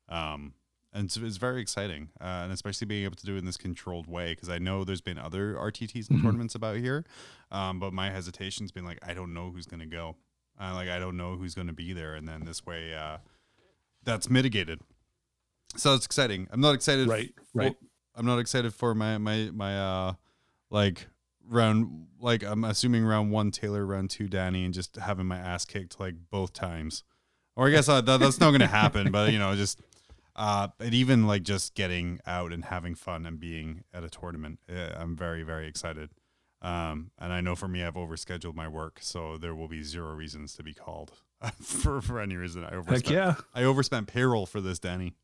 Um, 0.08 0.54
and 0.92 1.06
it's, 1.06 1.16
it's 1.16 1.36
very 1.38 1.60
exciting, 1.60 2.10
uh, 2.20 2.24
and 2.44 2.52
especially 2.52 2.86
being 2.86 3.04
able 3.04 3.16
to 3.16 3.26
do 3.26 3.34
it 3.34 3.38
in 3.38 3.44
this 3.44 3.56
controlled 3.56 4.06
way 4.06 4.32
because 4.32 4.48
I 4.48 4.58
know 4.58 4.84
there's 4.84 5.00
been 5.00 5.18
other 5.18 5.54
RTTs 5.54 6.10
and 6.10 6.18
Mhm. 6.18 6.22
tournaments 6.22 6.54
about 6.54 6.76
here, 6.76 7.04
um, 7.50 7.78
but 7.80 7.92
my 7.92 8.10
hesitation's 8.10 8.72
been 8.72 8.84
like 8.84 8.98
I 9.06 9.14
don't 9.14 9.32
know 9.34 9.50
who's 9.50 9.66
gonna 9.66 9.86
go, 9.86 10.16
uh, 10.60 10.72
like 10.74 10.88
I 10.88 10.98
don't 10.98 11.16
know 11.16 11.36
who's 11.36 11.54
gonna 11.54 11.72
be 11.72 11.92
there, 11.92 12.14
and 12.14 12.26
then 12.28 12.44
this 12.44 12.64
way, 12.66 12.94
uh, 12.94 13.18
that's 14.04 14.28
mitigated. 14.28 14.80
So 15.76 15.94
it's 15.94 16.04
exciting. 16.04 16.48
I'm 16.50 16.60
not 16.60 16.74
excited. 16.74 17.08
Right, 17.08 17.32
for- 17.52 17.58
right. 17.58 17.76
I'm 18.14 18.26
not 18.26 18.38
excited 18.38 18.74
for 18.74 18.94
my 18.94 19.16
my 19.18 19.50
my 19.52 19.78
uh 19.78 20.14
like 20.70 21.06
round 21.48 22.06
like 22.20 22.42
I'm 22.42 22.64
assuming 22.64 23.04
round 23.04 23.30
one 23.30 23.50
Taylor, 23.50 23.86
round 23.86 24.10
two 24.10 24.28
Danny, 24.28 24.64
and 24.64 24.74
just 24.74 24.96
having 24.96 25.26
my 25.26 25.38
ass 25.38 25.64
kicked 25.64 25.98
like 25.98 26.14
both 26.30 26.52
times. 26.52 27.04
Or 27.56 27.68
I 27.68 27.70
guess 27.70 27.88
uh, 27.88 28.00
that, 28.02 28.18
that's 28.20 28.40
not 28.40 28.50
going 28.50 28.60
to 28.62 28.66
happen, 28.66 29.10
but 29.12 29.30
you 29.32 29.38
know, 29.38 29.54
just 29.54 29.80
uh, 30.36 30.68
and 30.80 30.94
even 30.94 31.26
like 31.26 31.42
just 31.42 31.74
getting 31.74 32.20
out 32.26 32.52
and 32.52 32.66
having 32.66 32.94
fun 32.94 33.26
and 33.26 33.38
being 33.38 33.84
at 33.92 34.04
a 34.04 34.10
tournament, 34.10 34.58
uh, 34.70 34.94
I'm 34.96 35.16
very 35.16 35.42
very 35.42 35.66
excited. 35.66 36.10
Um, 36.62 37.10
and 37.18 37.32
I 37.32 37.40
know 37.40 37.56
for 37.56 37.66
me, 37.66 37.82
I've 37.82 37.94
overscheduled 37.94 38.54
my 38.54 38.68
work, 38.68 39.00
so 39.02 39.36
there 39.36 39.54
will 39.54 39.66
be 39.66 39.82
zero 39.82 40.14
reasons 40.14 40.54
to 40.54 40.62
be 40.62 40.72
called 40.72 41.12
for 41.60 42.00
for 42.00 42.20
any 42.20 42.36
reason. 42.36 42.64
I 42.64 42.76
overspent. 42.76 43.06
Heck 43.06 43.12
yeah. 43.12 43.34
I 43.54 43.64
overspent 43.64 44.06
payroll 44.06 44.46
for 44.46 44.60
this, 44.60 44.78
Danny. 44.78 45.14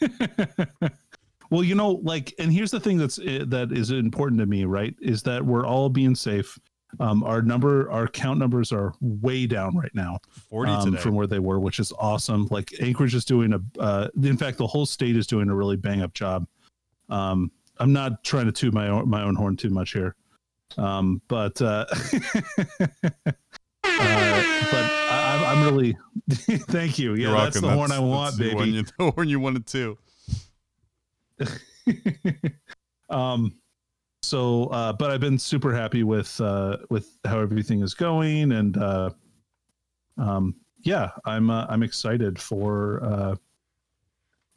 well, 1.50 1.64
you 1.64 1.74
know, 1.74 2.00
like, 2.02 2.34
and 2.38 2.52
here's 2.52 2.70
the 2.70 2.80
thing 2.80 2.98
that's 2.98 3.18
uh, 3.18 3.44
that 3.48 3.72
is 3.72 3.90
important 3.90 4.40
to 4.40 4.46
me, 4.46 4.64
right? 4.64 4.94
Is 5.00 5.22
that 5.24 5.44
we're 5.44 5.66
all 5.66 5.88
being 5.88 6.14
safe. 6.14 6.58
Um, 7.00 7.22
our 7.22 7.42
number, 7.42 7.90
our 7.90 8.08
count 8.08 8.38
numbers 8.38 8.72
are 8.72 8.94
way 9.00 9.46
down 9.46 9.76
right 9.76 9.94
now 9.94 10.18
Forty 10.48 10.72
um, 10.72 10.96
from 10.96 11.14
where 11.14 11.26
they 11.26 11.38
were, 11.38 11.60
which 11.60 11.78
is 11.80 11.92
awesome. 11.98 12.48
Like 12.50 12.72
Anchorage 12.80 13.14
is 13.14 13.24
doing 13.26 13.52
a, 13.52 13.60
uh, 13.80 14.08
in 14.22 14.36
fact, 14.38 14.56
the 14.58 14.66
whole 14.66 14.86
state 14.86 15.16
is 15.16 15.26
doing 15.26 15.50
a 15.50 15.54
really 15.54 15.76
bang 15.76 16.00
up 16.02 16.14
job. 16.14 16.46
Um, 17.10 17.50
I'm 17.78 17.92
not 17.92 18.24
trying 18.24 18.46
to 18.46 18.52
toot 18.52 18.72
my 18.72 18.88
own, 18.88 19.08
my 19.08 19.22
own 19.22 19.34
horn 19.34 19.54
too 19.56 19.68
much 19.70 19.92
here, 19.92 20.14
um, 20.78 21.20
but 21.28 21.60
uh, 21.60 21.84
uh, 21.92 22.86
but 23.84 23.94
I, 23.94 25.36
I'm- 25.36 25.58
I'm 25.58 25.64
really 25.64 25.96
thank 26.30 26.98
you. 26.98 27.14
Yeah, 27.14 27.28
You're 27.28 27.36
that's 27.36 27.60
welcome. 27.60 27.70
the 27.70 27.76
horn 27.76 27.92
I 27.92 27.98
want, 28.00 28.36
that's 28.36 28.50
the 28.50 28.54
one 28.54 28.64
baby. 28.64 28.76
you- 28.78 28.84
the 28.98 29.10
horn 29.12 29.28
you 29.28 29.40
wanted 29.40 29.66
too. 29.66 29.98
um 33.10 33.54
so 34.28 34.64
uh 34.66 34.92
but 34.92 35.10
i've 35.10 35.20
been 35.20 35.38
super 35.38 35.72
happy 35.74 36.02
with 36.02 36.40
uh 36.40 36.76
with 36.90 37.18
how 37.24 37.38
everything 37.40 37.80
is 37.82 37.94
going 37.94 38.52
and 38.52 38.76
uh 38.76 39.08
um 40.18 40.54
yeah 40.84 41.10
i'm 41.24 41.48
uh, 41.50 41.64
i'm 41.68 41.82
excited 41.82 42.38
for 42.38 43.02
uh 43.02 43.34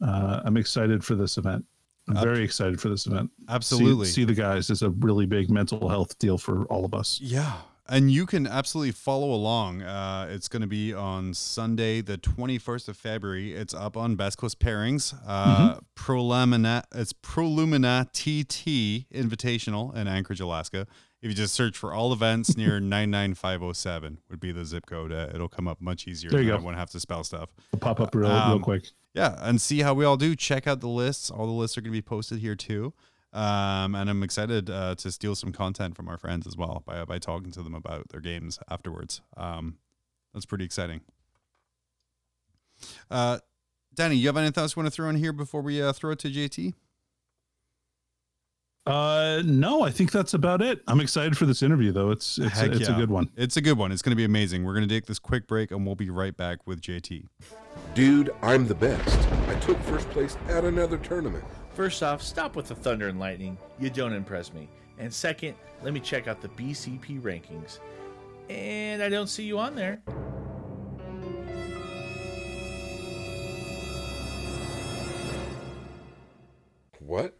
uh 0.04 0.40
i'm 0.44 0.56
excited 0.56 1.04
for 1.04 1.14
this 1.14 1.38
event 1.38 1.64
i'm 2.08 2.16
very 2.22 2.42
excited 2.44 2.80
for 2.80 2.88
this 2.88 3.06
event 3.06 3.30
See- 3.38 3.54
Absolutely. 3.54 4.06
see, 4.06 4.24
the 4.24 4.34
guys 4.34 4.70
is 4.70 4.82
a 4.82 4.90
really 4.90 5.26
big 5.26 5.50
mental 5.50 5.88
health 5.88 6.18
deal 6.18 6.36
for 6.38 6.64
all 6.66 6.84
of 6.84 6.94
us 6.94 7.20
Yeah. 7.22 7.52
And 7.88 8.10
you 8.12 8.26
can 8.26 8.46
absolutely 8.46 8.92
follow 8.92 9.32
along. 9.32 9.82
Uh, 9.82 10.28
it's 10.30 10.48
going 10.48 10.62
to 10.62 10.68
be 10.68 10.94
on 10.94 11.34
Sunday, 11.34 12.00
the 12.00 12.16
21st 12.16 12.88
of 12.88 12.96
February. 12.96 13.54
It's 13.54 13.74
up 13.74 13.96
on 13.96 14.14
Best 14.14 14.38
Coast 14.38 14.60
Pairings. 14.60 15.14
Uh, 15.26 15.80
Prolumina, 15.96 16.84
it's 16.94 17.12
Prolumina 17.12 18.06
TT 18.12 19.06
Invitational 19.12 19.94
in 19.96 20.06
Anchorage, 20.06 20.40
Alaska. 20.40 20.86
If 21.22 21.28
you 21.30 21.34
just 21.34 21.54
search 21.54 21.76
for 21.76 21.92
all 21.92 22.12
events 22.12 22.56
near 22.56 22.78
99507 22.80 24.18
would 24.30 24.40
be 24.40 24.52
the 24.52 24.64
zip 24.64 24.86
code. 24.86 25.12
Uh, 25.12 25.28
it'll 25.34 25.48
come 25.48 25.66
up 25.66 25.80
much 25.80 26.06
easier. 26.06 26.30
There 26.30 26.40
you 26.40 26.50
go. 26.50 26.56
I 26.56 26.60
won't 26.60 26.76
have 26.76 26.90
to 26.90 27.00
spell 27.00 27.24
stuff. 27.24 27.50
It'll 27.72 27.80
pop 27.80 28.00
up 28.00 28.14
real, 28.14 28.28
real 28.28 28.38
Um, 28.38 28.60
quick 28.60 28.90
yeah, 29.14 29.36
and 29.40 29.60
see 29.60 29.80
how 29.80 29.92
we 29.92 30.04
all 30.06 30.16
do. 30.16 30.34
Check 30.34 30.66
out 30.66 30.80
the 30.80 30.88
lists. 30.88 31.30
All 31.30 31.46
the 31.46 31.52
lists 31.52 31.76
are 31.76 31.82
going 31.82 31.92
to 31.92 31.96
be 31.96 32.00
posted 32.02 32.38
here 32.38 32.54
too. 32.54 32.94
Um, 33.32 33.94
and 33.94 34.10
I'm 34.10 34.22
excited 34.22 34.68
uh, 34.68 34.94
to 34.96 35.10
steal 35.10 35.34
some 35.34 35.52
content 35.52 35.96
from 35.96 36.08
our 36.08 36.18
friends 36.18 36.46
as 36.46 36.56
well 36.56 36.82
by 36.86 37.04
by 37.04 37.18
talking 37.18 37.50
to 37.52 37.62
them 37.62 37.74
about 37.74 38.10
their 38.10 38.20
games 38.20 38.58
afterwards. 38.70 39.22
Um, 39.36 39.78
that's 40.34 40.46
pretty 40.46 40.64
exciting. 40.64 41.00
Uh, 43.10 43.38
Danny, 43.94 44.16
you 44.16 44.28
have 44.28 44.36
anything 44.36 44.60
else 44.60 44.76
you 44.76 44.82
want 44.82 44.92
to 44.92 44.94
throw 44.94 45.08
in 45.08 45.16
here 45.16 45.32
before 45.32 45.62
we 45.62 45.80
uh, 45.80 45.92
throw 45.92 46.10
it 46.12 46.18
to 46.20 46.28
JT? 46.28 46.74
uh 48.84 49.40
no 49.44 49.82
i 49.84 49.90
think 49.92 50.10
that's 50.10 50.34
about 50.34 50.60
it 50.60 50.82
i'm 50.88 50.98
excited 51.00 51.38
for 51.38 51.46
this 51.46 51.62
interview 51.62 51.92
though 51.92 52.10
it's 52.10 52.36
it's, 52.38 52.58
Heck 52.58 52.72
it's 52.72 52.88
a 52.88 52.92
good 52.94 53.10
one 53.10 53.30
It's 53.36 53.56
a 53.56 53.60
good 53.60 53.78
one. 53.78 53.92
It's 53.92 54.02
going 54.02 54.10
to 54.10 54.16
be 54.16 54.24
amazing. 54.24 54.64
We're 54.64 54.74
going 54.74 54.88
to 54.88 54.92
take 54.92 55.06
this 55.06 55.20
quick 55.20 55.46
break 55.46 55.70
and 55.70 55.86
we'll 55.86 55.94
be 55.94 56.10
right 56.10 56.36
back 56.36 56.66
with 56.66 56.80
JT. 56.80 57.26
Dude, 57.94 58.30
I'm 58.42 58.66
the 58.66 58.74
best. 58.74 59.28
I 59.48 59.54
took 59.60 59.78
first 59.82 60.10
place 60.10 60.36
at 60.48 60.64
another 60.64 60.98
tournament. 60.98 61.44
First 61.74 62.02
off, 62.02 62.22
stop 62.22 62.54
with 62.54 62.68
the 62.68 62.74
thunder 62.74 63.08
and 63.08 63.18
lightning. 63.18 63.56
You 63.78 63.88
don't 63.88 64.12
impress 64.12 64.52
me. 64.52 64.68
And 64.98 65.12
second, 65.12 65.54
let 65.82 65.94
me 65.94 66.00
check 66.00 66.28
out 66.28 66.42
the 66.42 66.48
BCP 66.48 67.20
rankings. 67.22 67.78
And 68.50 69.02
I 69.02 69.08
don't 69.08 69.28
see 69.28 69.44
you 69.44 69.58
on 69.58 69.74
there. 69.74 70.02
What? 76.98 77.38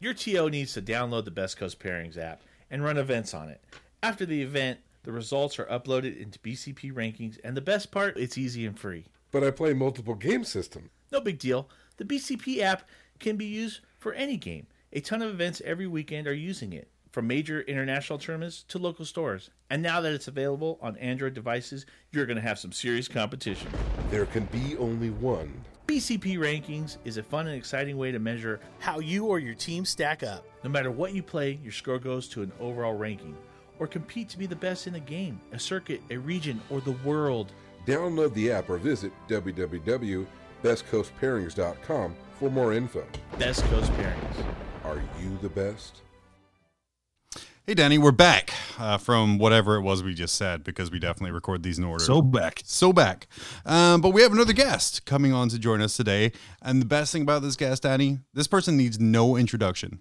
Your 0.00 0.14
TO 0.14 0.48
needs 0.48 0.72
to 0.74 0.82
download 0.82 1.24
the 1.24 1.30
Best 1.30 1.58
Coast 1.58 1.78
Pairings 1.78 2.16
app 2.16 2.42
and 2.70 2.82
run 2.82 2.96
events 2.96 3.34
on 3.34 3.50
it. 3.50 3.62
After 4.02 4.24
the 4.24 4.42
event, 4.42 4.80
the 5.02 5.12
results 5.12 5.58
are 5.58 5.66
uploaded 5.66 6.20
into 6.20 6.38
BCP 6.38 6.92
rankings, 6.92 7.38
and 7.44 7.56
the 7.56 7.60
best 7.60 7.90
part, 7.90 8.16
it's 8.16 8.38
easy 8.38 8.64
and 8.66 8.78
free. 8.78 9.04
But 9.30 9.44
I 9.44 9.50
play 9.50 9.74
multiple 9.74 10.14
game 10.14 10.44
systems. 10.44 10.90
No 11.12 11.20
big 11.20 11.38
deal. 11.38 11.68
The 11.96 12.04
BCP 12.04 12.58
app 12.60 12.88
can 13.18 13.36
be 13.36 13.46
used 13.46 13.80
for 13.98 14.12
any 14.12 14.36
game. 14.36 14.66
A 14.92 15.00
ton 15.00 15.22
of 15.22 15.30
events 15.30 15.62
every 15.64 15.86
weekend 15.86 16.26
are 16.26 16.34
using 16.34 16.72
it, 16.72 16.88
from 17.10 17.26
major 17.26 17.62
international 17.62 18.18
tournaments 18.18 18.64
to 18.68 18.78
local 18.78 19.04
stores. 19.04 19.50
And 19.70 19.82
now 19.82 20.00
that 20.00 20.12
it's 20.12 20.28
available 20.28 20.78
on 20.80 20.96
Android 20.98 21.34
devices, 21.34 21.86
you're 22.12 22.26
going 22.26 22.36
to 22.36 22.42
have 22.42 22.58
some 22.58 22.72
serious 22.72 23.08
competition. 23.08 23.70
There 24.10 24.26
can 24.26 24.44
be 24.46 24.76
only 24.76 25.10
one. 25.10 25.64
BCP 25.86 26.38
Rankings 26.38 26.96
is 27.04 27.18
a 27.18 27.22
fun 27.22 27.46
and 27.46 27.56
exciting 27.56 27.98
way 27.98 28.10
to 28.10 28.18
measure 28.18 28.58
how 28.78 29.00
you 29.00 29.26
or 29.26 29.38
your 29.38 29.54
team 29.54 29.84
stack 29.84 30.22
up. 30.22 30.46
No 30.62 30.70
matter 30.70 30.90
what 30.90 31.12
you 31.12 31.22
play, 31.22 31.58
your 31.62 31.72
score 31.72 31.98
goes 31.98 32.26
to 32.30 32.42
an 32.42 32.52
overall 32.58 32.94
ranking, 32.94 33.36
or 33.78 33.86
compete 33.86 34.30
to 34.30 34.38
be 34.38 34.46
the 34.46 34.56
best 34.56 34.86
in 34.86 34.94
a 34.94 35.00
game, 35.00 35.38
a 35.52 35.58
circuit, 35.58 36.00
a 36.10 36.16
region, 36.16 36.58
or 36.70 36.80
the 36.80 36.96
world. 37.04 37.52
Download 37.86 38.32
the 38.32 38.50
app 38.50 38.70
or 38.70 38.78
visit 38.78 39.12
www.bestcoastpairings.com 39.28 42.16
for 42.38 42.50
more 42.50 42.72
info. 42.72 43.04
Best 43.38 43.64
Coast 43.64 43.92
Pairings. 43.92 44.44
Are 44.84 45.02
you 45.20 45.38
the 45.40 45.48
best? 45.48 46.02
Hey, 47.66 47.72
Danny, 47.72 47.96
we're 47.96 48.12
back 48.12 48.52
uh, 48.78 48.98
from 48.98 49.38
whatever 49.38 49.76
it 49.76 49.80
was 49.80 50.02
we 50.02 50.12
just 50.12 50.34
said 50.34 50.62
because 50.64 50.90
we 50.90 50.98
definitely 50.98 51.30
record 51.30 51.62
these 51.62 51.78
in 51.78 51.84
order. 51.84 52.04
so 52.04 52.20
back 52.20 52.60
so 52.64 52.92
back. 52.92 53.26
Um, 53.64 54.02
but 54.02 54.10
we 54.10 54.20
have 54.20 54.32
another 54.32 54.52
guest 54.52 55.06
coming 55.06 55.32
on 55.32 55.48
to 55.48 55.58
join 55.58 55.80
us 55.80 55.96
today. 55.96 56.32
And 56.60 56.82
the 56.82 56.86
best 56.86 57.10
thing 57.10 57.22
about 57.22 57.40
this 57.40 57.56
guest, 57.56 57.84
Danny, 57.84 58.18
this 58.34 58.46
person 58.46 58.76
needs 58.76 59.00
no 59.00 59.36
introduction. 59.36 60.00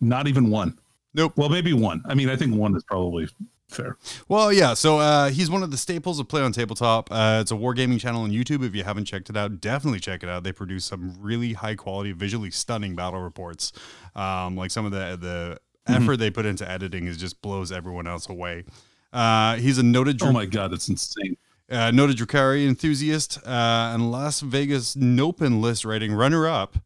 not 0.00 0.28
even 0.28 0.50
one 0.50 0.78
Nope. 1.14 1.32
Well, 1.36 1.48
maybe 1.48 1.72
one. 1.72 2.02
I 2.06 2.14
mean, 2.14 2.28
I 2.28 2.36
think 2.36 2.54
one 2.54 2.76
is 2.76 2.84
probably 2.84 3.28
Fair. 3.68 3.96
Well, 4.28 4.50
yeah. 4.52 4.72
So 4.74 4.98
uh, 4.98 5.28
he's 5.30 5.50
one 5.50 5.62
of 5.62 5.70
the 5.70 5.76
staples 5.76 6.18
of 6.18 6.26
Play 6.28 6.40
on 6.40 6.52
Tabletop. 6.52 7.08
Uh, 7.12 7.38
it's 7.42 7.50
a 7.50 7.54
wargaming 7.54 8.00
channel 8.00 8.22
on 8.22 8.30
YouTube. 8.30 8.64
If 8.64 8.74
you 8.74 8.82
haven't 8.82 9.04
checked 9.04 9.28
it 9.28 9.36
out, 9.36 9.60
definitely 9.60 10.00
check 10.00 10.22
it 10.22 10.28
out. 10.28 10.42
They 10.42 10.52
produce 10.52 10.86
some 10.86 11.14
really 11.20 11.52
high 11.52 11.74
quality, 11.74 12.12
visually 12.12 12.50
stunning 12.50 12.96
battle 12.96 13.20
reports. 13.20 13.72
Um, 14.16 14.56
like 14.56 14.70
some 14.70 14.86
of 14.86 14.92
the 14.92 15.18
the 15.20 15.58
effort 15.92 16.16
they 16.16 16.30
put 16.30 16.46
into 16.46 16.68
editing 16.68 17.06
is 17.06 17.18
just 17.18 17.40
blows 17.42 17.70
everyone 17.70 18.06
else 18.06 18.28
away. 18.28 18.64
Uh, 19.12 19.56
he's 19.56 19.76
a 19.78 19.82
noted 19.82 20.22
Oh 20.22 20.32
my 20.32 20.46
god, 20.46 20.72
it's 20.72 20.88
insane. 20.88 21.36
uh, 21.70 21.90
noted 21.90 22.16
Drukhari 22.16 22.66
enthusiast 22.66 23.38
uh, 23.46 23.92
and 23.94 24.10
Las 24.10 24.40
Vegas 24.40 24.96
Open 25.20 25.60
list 25.60 25.84
rating 25.84 26.12
runner 26.14 26.46
up. 26.48 26.76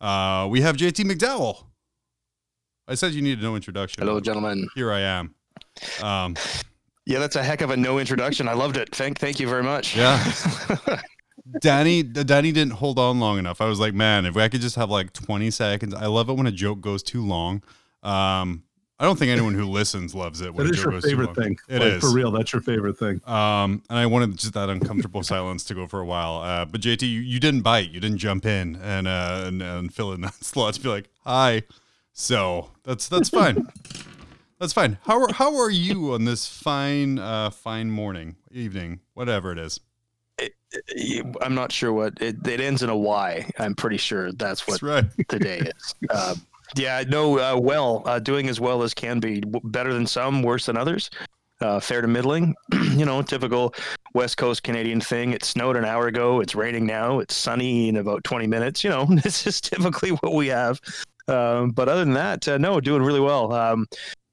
Uh, 0.00 0.46
we 0.50 0.62
have 0.62 0.76
JT 0.76 1.04
McDowell. 1.04 1.64
I 2.88 2.94
said 2.94 3.12
you 3.12 3.20
needed 3.22 3.42
no 3.42 3.54
introduction. 3.56 4.02
Hello, 4.02 4.20
gentlemen. 4.20 4.68
Here 4.74 4.90
I 4.90 5.00
am. 5.00 5.34
Um, 6.02 6.36
Yeah, 7.06 7.18
that's 7.18 7.36
a 7.36 7.42
heck 7.42 7.60
of 7.60 7.70
a 7.70 7.76
no 7.76 7.98
introduction. 7.98 8.46
I 8.48 8.52
loved 8.52 8.76
it. 8.76 8.94
Thank, 8.94 9.18
thank 9.18 9.40
you 9.40 9.48
very 9.48 9.62
much. 9.62 9.96
Yeah. 9.96 10.22
Danny, 11.60 12.02
Danny 12.02 12.52
didn't 12.52 12.74
hold 12.74 12.98
on 12.98 13.18
long 13.18 13.38
enough. 13.38 13.60
I 13.60 13.66
was 13.66 13.80
like, 13.80 13.94
man, 13.94 14.26
if 14.26 14.36
I 14.36 14.48
could 14.48 14.60
just 14.60 14.76
have 14.76 14.90
like 14.90 15.12
20 15.12 15.50
seconds. 15.50 15.94
I 15.94 16.06
love 16.06 16.28
it 16.28 16.34
when 16.34 16.46
a 16.46 16.52
joke 16.52 16.80
goes 16.80 17.02
too 17.02 17.24
long. 17.26 17.62
Um, 18.02 18.62
I 19.00 19.04
don't 19.04 19.18
think 19.18 19.30
anyone 19.30 19.54
who 19.54 19.64
listens 19.64 20.14
loves 20.14 20.42
it 20.42 20.52
when 20.54 20.66
That 20.66 20.74
a 20.74 20.76
joke 20.76 20.84
your 20.84 20.92
goes 20.92 21.04
favorite 21.06 21.34
thing. 21.34 21.58
It 21.68 21.80
like, 21.80 21.92
is. 21.94 22.00
for 22.02 22.12
real. 22.12 22.30
That's 22.30 22.52
your 22.52 22.60
favorite 22.60 22.98
thing. 22.98 23.20
Um, 23.26 23.82
and 23.88 23.98
I 23.98 24.04
wanted 24.06 24.36
just 24.36 24.52
that 24.52 24.68
uncomfortable 24.68 25.22
silence 25.24 25.64
to 25.64 25.74
go 25.74 25.86
for 25.88 26.00
a 26.00 26.04
while. 26.04 26.42
Uh, 26.42 26.66
but 26.66 26.82
JT, 26.82 27.02
you, 27.02 27.20
you 27.20 27.40
didn't 27.40 27.62
bite. 27.62 27.90
You 27.90 27.98
didn't 27.98 28.18
jump 28.18 28.44
in 28.44 28.76
and 28.76 29.08
uh, 29.08 29.44
and, 29.46 29.62
and 29.62 29.92
fill 29.92 30.12
in 30.12 30.20
that 30.20 30.34
slot 30.44 30.74
to 30.74 30.80
be 30.80 30.90
like, 30.90 31.08
hi. 31.24 31.62
So 32.12 32.70
that's 32.84 33.08
that's 33.08 33.30
fine. 33.30 33.66
That's 34.60 34.72
fine. 34.72 34.98
How 35.02 35.22
are 35.22 35.32
how 35.32 35.56
are 35.58 35.70
you 35.70 36.12
on 36.12 36.24
this 36.24 36.46
fine 36.46 37.18
uh, 37.18 37.50
fine 37.50 37.90
morning, 37.90 38.36
evening, 38.52 39.00
whatever 39.14 39.52
it 39.52 39.58
is? 39.58 39.80
I'm 41.40 41.54
not 41.54 41.72
sure 41.72 41.92
what 41.92 42.20
it, 42.20 42.46
it 42.46 42.60
ends 42.60 42.82
in 42.82 42.90
a 42.90 42.96
Y. 42.96 43.50
I'm 43.58 43.74
pretty 43.74 43.96
sure 43.96 44.32
that's 44.32 44.66
what 44.66 44.80
That's 44.80 44.82
right. 44.82 45.04
the 45.28 45.38
day 45.38 45.58
is. 45.58 45.94
Uh, 46.08 46.34
yeah, 46.76 47.02
no, 47.08 47.38
uh, 47.38 47.58
well, 47.58 48.02
uh, 48.06 48.20
doing 48.20 48.48
as 48.48 48.60
well 48.60 48.82
as 48.82 48.94
can 48.94 49.18
be. 49.18 49.42
Better 49.64 49.92
than 49.92 50.06
some, 50.06 50.42
worse 50.42 50.66
than 50.66 50.76
others. 50.76 51.10
Uh, 51.60 51.80
fair 51.80 52.00
to 52.00 52.08
middling. 52.08 52.54
you 52.72 53.04
know, 53.04 53.20
typical 53.22 53.74
West 54.14 54.36
Coast 54.36 54.62
Canadian 54.62 55.00
thing. 55.00 55.32
It 55.32 55.44
snowed 55.44 55.76
an 55.76 55.84
hour 55.84 56.06
ago. 56.06 56.40
It's 56.40 56.54
raining 56.54 56.86
now. 56.86 57.18
It's 57.18 57.34
sunny 57.34 57.88
in 57.88 57.96
about 57.96 58.24
20 58.24 58.46
minutes. 58.46 58.84
You 58.84 58.90
know, 58.90 59.04
this 59.22 59.46
is 59.46 59.60
typically 59.60 60.10
what 60.10 60.34
we 60.34 60.46
have. 60.48 60.80
Um, 61.28 61.70
but 61.70 61.88
other 61.88 62.04
than 62.04 62.14
that, 62.14 62.46
uh, 62.48 62.58
no, 62.58 62.80
doing 62.80 63.02
really 63.02 63.20
well. 63.20 63.52
Um, 63.52 63.86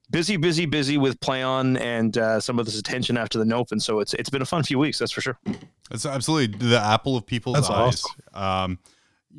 busy, 0.10 0.38
busy, 0.38 0.66
busy 0.66 0.98
with 0.98 1.20
play 1.20 1.44
on 1.44 1.78
and 1.78 2.18
uh, 2.18 2.40
some 2.40 2.60
of 2.60 2.66
this 2.66 2.78
attention 2.78 3.18
after 3.18 3.38
the 3.38 3.46
Nope. 3.46 3.72
And 3.72 3.82
so 3.82 4.00
it's 4.00 4.14
it's 4.14 4.30
been 4.30 4.42
a 4.42 4.46
fun 4.46 4.64
few 4.64 4.80
weeks, 4.80 5.00
that's 5.00 5.12
for 5.12 5.22
sure. 5.22 5.40
It's 5.92 6.06
absolutely 6.06 6.58
the 6.68 6.80
apple 6.80 7.16
of 7.18 7.26
people's 7.26 7.56
That's 7.56 7.70
eyes. 7.70 8.04
Um, 8.34 8.80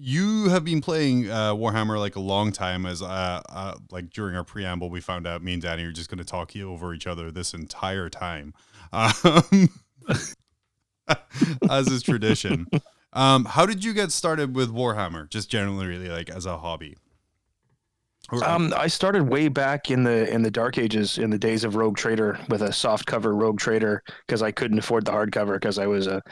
you 0.00 0.48
have 0.48 0.64
been 0.64 0.80
playing 0.80 1.30
uh, 1.30 1.54
Warhammer 1.54 1.98
like 1.98 2.16
a 2.16 2.20
long 2.20 2.52
time. 2.52 2.86
As 2.86 3.02
uh, 3.02 3.42
uh, 3.48 3.74
like 3.90 4.10
during 4.10 4.36
our 4.36 4.44
preamble, 4.44 4.90
we 4.90 5.00
found 5.00 5.26
out 5.26 5.42
me 5.42 5.54
and 5.54 5.62
Danny 5.62 5.84
are 5.84 5.92
just 5.92 6.08
going 6.08 6.18
to 6.18 6.24
talk 6.24 6.54
you 6.54 6.70
over 6.70 6.94
each 6.94 7.06
other 7.06 7.30
this 7.30 7.52
entire 7.54 8.08
time, 8.08 8.54
um, 8.92 9.68
as 11.70 11.88
is 11.88 12.02
tradition. 12.02 12.66
Um, 13.10 13.46
how 13.46 13.64
did 13.64 13.82
you 13.82 13.94
get 13.94 14.12
started 14.12 14.54
with 14.54 14.70
Warhammer? 14.70 15.30
Just 15.30 15.48
generally, 15.50 15.86
really 15.86 16.10
like 16.10 16.28
as 16.28 16.44
a 16.44 16.58
hobby. 16.58 16.98
Um, 18.30 18.74
I 18.76 18.88
started 18.88 19.28
way 19.28 19.48
back 19.48 19.90
in 19.90 20.02
the 20.02 20.30
in 20.32 20.42
the 20.42 20.50
dark 20.50 20.76
ages, 20.76 21.18
in 21.18 21.30
the 21.30 21.38
days 21.38 21.64
of 21.64 21.76
Rogue 21.76 21.96
Trader, 21.96 22.38
with 22.48 22.62
a 22.62 22.72
soft 22.72 23.06
cover 23.06 23.34
Rogue 23.34 23.58
Trader 23.58 24.02
because 24.26 24.42
I 24.42 24.50
couldn't 24.50 24.78
afford 24.78 25.06
the 25.06 25.12
hardcover 25.12 25.54
because 25.54 25.78
I 25.78 25.86
was 25.86 26.06
a 26.06 26.22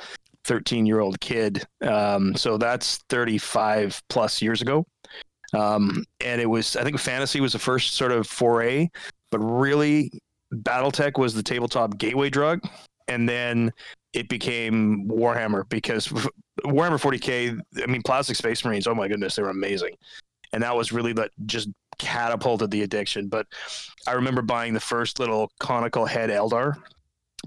13 0.44 0.84
year 0.84 1.00
old 1.00 1.20
kid. 1.20 1.64
Um, 1.80 2.34
so 2.36 2.58
that's 2.58 2.98
35 3.08 4.02
plus 4.08 4.42
years 4.42 4.60
ago. 4.60 4.84
Um, 5.54 6.04
and 6.20 6.40
it 6.40 6.46
was 6.46 6.76
I 6.76 6.84
think 6.84 6.98
fantasy 6.98 7.40
was 7.40 7.54
the 7.54 7.58
first 7.58 7.94
sort 7.94 8.12
of 8.12 8.26
foray, 8.26 8.88
but 9.30 9.38
really 9.38 10.10
BattleTech 10.52 11.18
was 11.18 11.32
the 11.32 11.42
tabletop 11.42 11.96
gateway 11.96 12.28
drug, 12.28 12.60
and 13.08 13.26
then 13.26 13.72
it 14.12 14.28
became 14.28 15.08
Warhammer 15.08 15.66
because 15.70 16.08
Warhammer 16.62 17.00
40k. 17.00 17.58
I 17.82 17.86
mean, 17.86 18.02
Plastic 18.02 18.36
Space 18.36 18.66
Marines. 18.66 18.86
Oh 18.86 18.94
my 18.94 19.08
goodness, 19.08 19.36
they 19.36 19.42
were 19.42 19.48
amazing 19.48 19.94
and 20.52 20.62
that 20.62 20.76
was 20.76 20.92
really 20.92 21.12
that 21.12 21.30
just 21.46 21.68
catapulted 21.98 22.70
the 22.70 22.82
addiction. 22.82 23.28
But 23.28 23.46
I 24.06 24.12
remember 24.12 24.42
buying 24.42 24.74
the 24.74 24.80
first 24.80 25.18
little 25.18 25.50
conical 25.58 26.06
head 26.06 26.30
Eldar. 26.30 26.74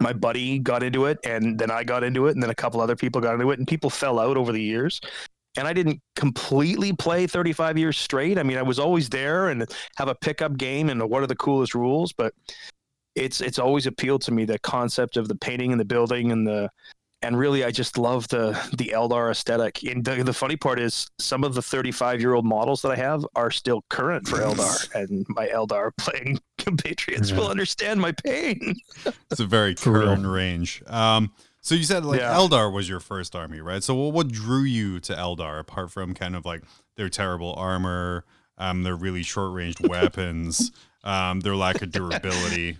My 0.01 0.13
buddy 0.13 0.59
got 0.59 0.83
into 0.83 1.05
it, 1.05 1.19
and 1.25 1.59
then 1.59 1.71
I 1.71 1.83
got 1.83 2.03
into 2.03 2.27
it, 2.27 2.31
and 2.35 2.43
then 2.43 2.49
a 2.49 2.55
couple 2.55 2.79
other 2.79 2.95
people 2.95 3.19
got 3.19 3.33
into 3.33 3.51
it, 3.51 3.59
and 3.59 3.67
people 3.67 3.89
fell 3.89 4.19
out 4.19 4.37
over 4.37 4.51
the 4.51 4.61
years. 4.61 5.01
And 5.57 5.67
I 5.67 5.73
didn't 5.73 5.99
completely 6.15 6.93
play 6.93 7.27
35 7.27 7.77
years 7.77 7.97
straight. 7.97 8.37
I 8.37 8.43
mean, 8.43 8.57
I 8.57 8.61
was 8.61 8.79
always 8.79 9.09
there 9.09 9.49
and 9.49 9.65
have 9.97 10.07
a 10.07 10.15
pickup 10.15 10.57
game 10.57 10.89
and 10.89 11.09
what 11.09 11.23
are 11.23 11.27
the 11.27 11.35
coolest 11.35 11.73
rules, 11.73 12.13
but 12.13 12.33
it's 13.15 13.41
it's 13.41 13.59
always 13.59 13.87
appealed 13.87 14.21
to 14.21 14.31
me 14.31 14.45
the 14.45 14.59
concept 14.59 15.17
of 15.17 15.27
the 15.27 15.35
painting 15.35 15.71
and 15.71 15.81
the 15.81 15.85
building 15.85 16.31
and 16.31 16.47
the 16.47 16.69
and 17.21 17.37
really 17.37 17.63
I 17.63 17.71
just 17.71 17.97
love 17.97 18.27
the 18.29 18.51
the 18.77 18.91
Eldar 18.93 19.31
aesthetic. 19.31 19.83
And 19.83 20.03
the, 20.05 20.23
the 20.23 20.33
funny 20.33 20.55
part 20.55 20.79
is 20.79 21.09
some 21.19 21.43
of 21.43 21.53
the 21.53 21.61
35 21.61 22.21
year 22.21 22.33
old 22.33 22.45
models 22.45 22.81
that 22.81 22.91
I 22.91 22.95
have 22.95 23.25
are 23.35 23.51
still 23.51 23.83
current 23.89 24.27
for 24.27 24.37
Eldar, 24.37 24.93
and 24.95 25.25
my 25.29 25.47
Eldar 25.47 25.91
playing 25.97 26.39
compatriots 26.57 27.31
will 27.31 27.47
understand 27.49 27.99
my 27.99 28.11
pain. 28.11 28.75
It's 29.31 29.39
a 29.39 29.45
very 29.45 29.75
current 29.75 30.25
range. 30.25 30.81
Um, 30.87 31.31
so 31.61 31.75
you 31.75 31.83
said 31.83 32.05
like 32.05 32.21
Yeah. 32.21 32.33
Eldar 32.33 32.71
was 32.71 32.87
your 32.87 32.99
first 33.01 33.35
army, 33.35 33.59
right? 33.59 33.83
So 33.83 33.93
what, 33.95 34.13
what 34.13 34.27
drew 34.29 34.63
you 34.63 34.99
to 35.01 35.13
Eldar 35.13 35.59
apart 35.59 35.91
from 35.91 36.13
kind 36.13 36.35
of 36.35 36.45
like 36.45 36.63
their 36.95 37.09
terrible 37.09 37.53
armor, 37.55 38.23
um, 38.57 38.83
their 38.83 38.95
really 38.95 39.23
short 39.23 39.53
ranged 39.53 39.85
weapons, 39.87 40.71
um, 41.03 41.41
their 41.41 41.55
lack 41.55 41.81
of 41.81 41.91
durability? 41.91 42.77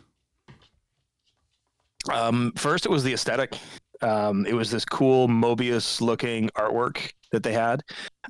Um, 2.09 2.53
first, 2.55 2.85
it 2.85 2.89
was 2.89 3.03
the 3.03 3.13
aesthetic. 3.13 3.57
Um, 4.01 4.45
it 4.45 4.53
was 4.53 4.71
this 4.71 4.85
cool 4.85 5.27
Mobius 5.27 6.01
looking 6.01 6.49
artwork 6.49 7.11
that 7.31 7.43
they 7.43 7.53
had. 7.53 7.83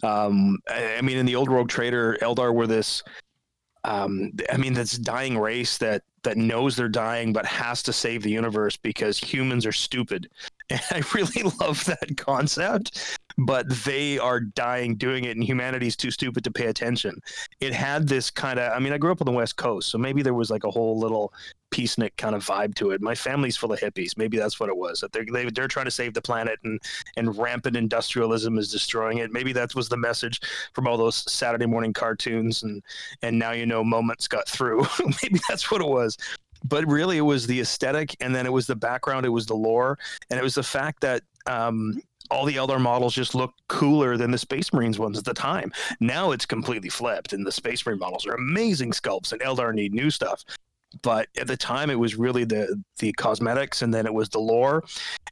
Um, 0.04 0.60
I, 0.68 0.98
I 0.98 1.02
mean, 1.02 1.18
in 1.18 1.26
the 1.26 1.36
old 1.36 1.50
Rogue 1.50 1.70
Trader, 1.70 2.18
Eldar 2.22 2.54
were 2.54 2.68
this. 2.68 3.04
Um, 3.84 4.32
I 4.52 4.58
mean, 4.58 4.74
this 4.74 4.98
dying 4.98 5.38
race 5.38 5.78
that 5.78 6.04
that 6.24 6.38
knows 6.38 6.76
they're 6.76 6.90
dying 6.90 7.32
but 7.32 7.46
has 7.46 7.82
to 7.84 7.94
save 7.94 8.24
the 8.24 8.32
universe 8.32 8.76
because 8.76 9.18
humans 9.18 9.66
are 9.66 9.72
stupid. 9.72 10.30
And 10.70 10.82
I 10.92 11.02
really 11.14 11.44
love 11.60 11.84
that 11.86 12.18
concept. 12.18 13.18
But 13.38 13.70
they 13.86 14.20
are 14.20 14.42
dying 14.42 14.96
doing 14.96 15.24
it, 15.24 15.38
and 15.38 15.44
humanity's 15.44 15.96
too 15.96 16.12
stupid 16.12 16.44
to 16.44 16.52
pay 16.52 16.66
attention. 16.66 17.22
It 17.62 17.74
had 17.74 18.08
this 18.08 18.30
kind 18.30 18.60
of. 18.60 18.74
I 18.74 18.80
mean, 18.80 18.92
I 18.92 18.98
grew 18.98 19.12
up 19.12 19.22
on 19.22 19.26
the 19.26 19.32
West 19.32 19.56
Coast, 19.56 19.90
so 19.90 19.98
maybe 19.98 20.22
there 20.22 20.34
was 20.34 20.50
like 20.50 20.66
a 20.66 20.72
whole 20.72 21.00
little 21.00 21.32
peacenik 21.72 22.18
kind 22.18 22.36
of 22.36 22.46
vibe 22.46 22.76
to 22.76 22.92
it. 22.92 23.02
My 23.02 23.16
family's 23.16 23.56
full 23.56 23.72
of 23.72 23.80
hippies. 23.80 24.18
Maybe 24.18 24.38
that's 24.38 24.60
what 24.60 24.70
it 24.70 24.76
was. 24.76 25.00
That 25.00 25.14
they're 25.14 25.26
they, 25.32 25.46
they're 25.50 25.70
trying 25.70 25.86
to 25.86 25.92
save 25.92 26.14
the 26.14 26.22
planet, 26.22 26.60
and 26.64 26.82
and 27.16 27.38
rampant 27.38 27.78
industrialism 27.78 28.58
is 28.58 28.72
destroying 28.72 29.20
it. 29.20 29.32
Maybe 29.32 29.54
that 29.54 29.74
was 29.74 29.88
the 29.88 29.98
message 29.98 30.42
from 30.74 30.86
all 30.88 30.98
those 30.98 31.32
Saturday 31.32 31.66
morning 31.66 31.94
cartoons, 31.94 32.64
and 32.64 32.84
and 33.22 33.40
now 33.40 33.52
you 33.52 33.66
know 33.66 33.86
moments 33.86 34.28
got 34.28 34.50
through. 34.50 34.86
Maybe 35.24 35.40
that's 35.48 35.72
what 35.72 35.82
it 35.82 35.88
was. 35.88 36.18
But 36.64 36.86
really, 36.88 37.18
it 37.18 37.22
was 37.22 37.48
the 37.48 37.60
aesthetic, 37.62 38.16
and 38.20 38.34
then 38.36 38.46
it 38.46 38.54
was 38.54 38.68
the 38.68 38.76
background, 38.76 39.26
it 39.26 39.30
was 39.30 39.46
the 39.46 39.56
lore, 39.56 39.98
and 40.30 40.40
it 40.40 40.44
was 40.44 40.56
the 40.56 40.64
fact 40.64 41.02
that 41.02 41.24
um, 41.48 42.02
all 42.32 42.46
the 42.46 42.56
Eldar 42.56 42.80
models 42.80 43.14
just 43.14 43.36
look 43.36 43.54
cooler 43.68 44.18
than 44.18 44.32
the 44.32 44.38
Space 44.38 44.72
Marines 44.74 45.00
ones 45.00 45.18
at 45.18 45.26
the 45.26 45.34
time. 45.34 45.72
Now 46.00 46.32
it's 46.32 46.46
completely 46.46 46.90
flipped, 46.90 47.34
and 47.34 47.46
the 47.46 47.52
Space 47.52 47.86
Marine 47.86 48.00
models 48.00 48.26
are 48.26 48.34
amazing 48.34 48.92
sculpts, 48.92 49.32
and 49.32 49.42
Eldar 49.42 49.74
need 49.74 49.94
new 49.94 50.10
stuff. 50.10 50.44
But 51.02 51.28
at 51.38 51.48
the 51.48 51.58
time 51.58 51.90
it 51.90 52.00
was 52.00 52.16
really 52.16 52.44
the 52.44 52.82
the 52.98 53.14
cosmetics 53.14 53.84
and 53.84 53.94
then 53.94 54.08
it 54.08 54.14
was 54.14 54.28
the 54.30 54.40
lore 54.40 54.84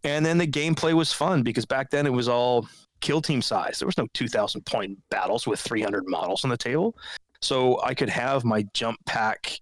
and 0.03 0.23
then 0.23 0.37
the 0.37 0.47
gameplay 0.47 0.93
was 0.93 1.11
fun 1.11 1.41
because 1.41 1.65
back 1.65 1.89
then 1.89 2.05
it 2.05 2.13
was 2.13 2.27
all 2.27 2.67
kill 2.99 3.21
team 3.21 3.41
size. 3.41 3.79
There 3.79 3.87
was 3.87 3.97
no 3.97 4.07
2000 4.13 4.65
point 4.65 4.97
battles 5.09 5.47
with 5.47 5.59
300 5.59 6.07
models 6.07 6.43
on 6.43 6.49
the 6.49 6.57
table. 6.57 6.95
So 7.41 7.81
i 7.83 7.93
could 7.93 8.09
have 8.09 8.45
my 8.45 8.63
jump 8.73 8.97
pack 9.05 9.59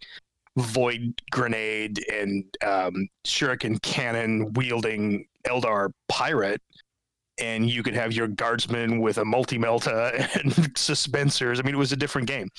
void 0.57 1.21
grenade 1.31 2.03
and 2.11 2.43
um, 2.63 3.07
shuriken 3.25 3.81
cannon 3.81 4.53
wielding 4.53 5.25
eldar 5.45 5.91
pirate 6.07 6.61
and 7.37 7.69
you 7.69 7.83
could 7.83 7.93
have 7.93 8.13
your 8.13 8.27
guardsman 8.27 9.01
with 9.01 9.17
a 9.17 9.25
multi-melta 9.25 10.13
and 10.41 10.53
suspensors. 10.75 11.59
I 11.59 11.63
mean, 11.63 11.75
it 11.75 11.77
was 11.77 11.91
a 11.91 11.97
different 11.97 12.27
game. 12.27 12.49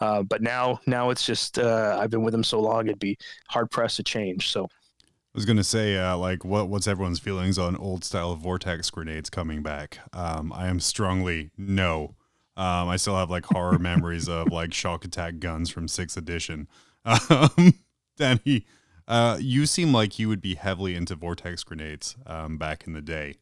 Uh, 0.00 0.22
but 0.22 0.42
now, 0.42 0.80
now 0.86 1.10
it's 1.10 1.24
just 1.24 1.58
uh, 1.58 1.96
I've 2.00 2.10
been 2.10 2.22
with 2.22 2.32
them 2.32 2.44
so 2.44 2.60
long, 2.60 2.86
it'd 2.86 2.98
be 2.98 3.16
hard 3.48 3.70
pressed 3.70 3.96
to 3.96 4.02
change. 4.02 4.50
So 4.50 4.64
I 4.64 5.38
was 5.38 5.44
gonna 5.44 5.64
say, 5.64 5.96
uh, 5.96 6.16
like, 6.16 6.44
what 6.44 6.68
what's 6.68 6.86
everyone's 6.86 7.18
feelings 7.18 7.58
on 7.58 7.76
old 7.76 8.04
style 8.04 8.36
vortex 8.36 8.88
grenades 8.90 9.30
coming 9.30 9.62
back? 9.62 9.98
Um, 10.12 10.52
I 10.52 10.68
am 10.68 10.78
strongly 10.78 11.50
no. 11.58 12.14
Um, 12.56 12.88
I 12.88 12.96
still 12.96 13.16
have 13.16 13.30
like 13.30 13.44
horror 13.46 13.78
memories 13.80 14.28
of 14.28 14.52
like 14.52 14.72
shock 14.72 15.04
attack 15.04 15.40
guns 15.40 15.70
from 15.70 15.88
sixth 15.88 16.16
edition. 16.16 16.68
Um, 17.04 17.74
Danny, 18.16 18.64
Uh, 19.06 19.36
you 19.40 19.66
seem 19.66 19.92
like 19.92 20.18
you 20.18 20.28
would 20.28 20.40
be 20.40 20.54
heavily 20.54 20.94
into 20.94 21.14
vortex 21.14 21.62
grenades 21.62 22.16
um, 22.26 22.56
back 22.56 22.86
in 22.86 22.94
the 22.94 23.02
day. 23.02 23.34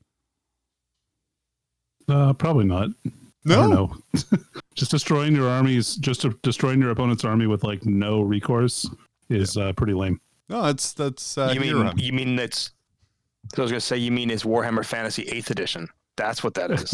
Uh, 2.09 2.33
probably 2.33 2.65
not. 2.65 2.89
No, 3.45 3.69
don't 3.69 4.03
just 4.75 4.91
destroying 4.91 5.35
your 5.35 5.49
armies, 5.49 5.97
just 5.97 6.25
destroying 6.43 6.81
your 6.81 6.91
opponent's 6.91 7.25
army 7.25 7.47
with 7.47 7.65
like 7.65 7.85
no 7.85 8.21
recourse 8.23 8.89
is 9.29 9.57
uh, 9.57 9.73
pretty 9.73 9.95
lame. 9.95 10.21
No, 10.49 10.63
that's 10.63 10.93
that's 10.93 11.37
uh, 11.39 11.51
you 11.55 11.61
mean 11.61 11.77
hero. 11.77 11.93
you 11.97 12.13
mean 12.13 12.37
that's? 12.37 12.71
So 13.55 13.63
I 13.63 13.65
was 13.65 13.71
gonna 13.73 13.81
say 13.81 13.97
you 13.97 14.13
mean 14.13 14.31
it's 14.31 14.45
Warhammer 14.45 14.85
Fantasy 14.85 15.25
Eighth 15.25 15.51
Edition. 15.51 15.89
That's 16.17 16.45
what 16.45 16.55
that 16.55 16.71
is. 16.71 16.91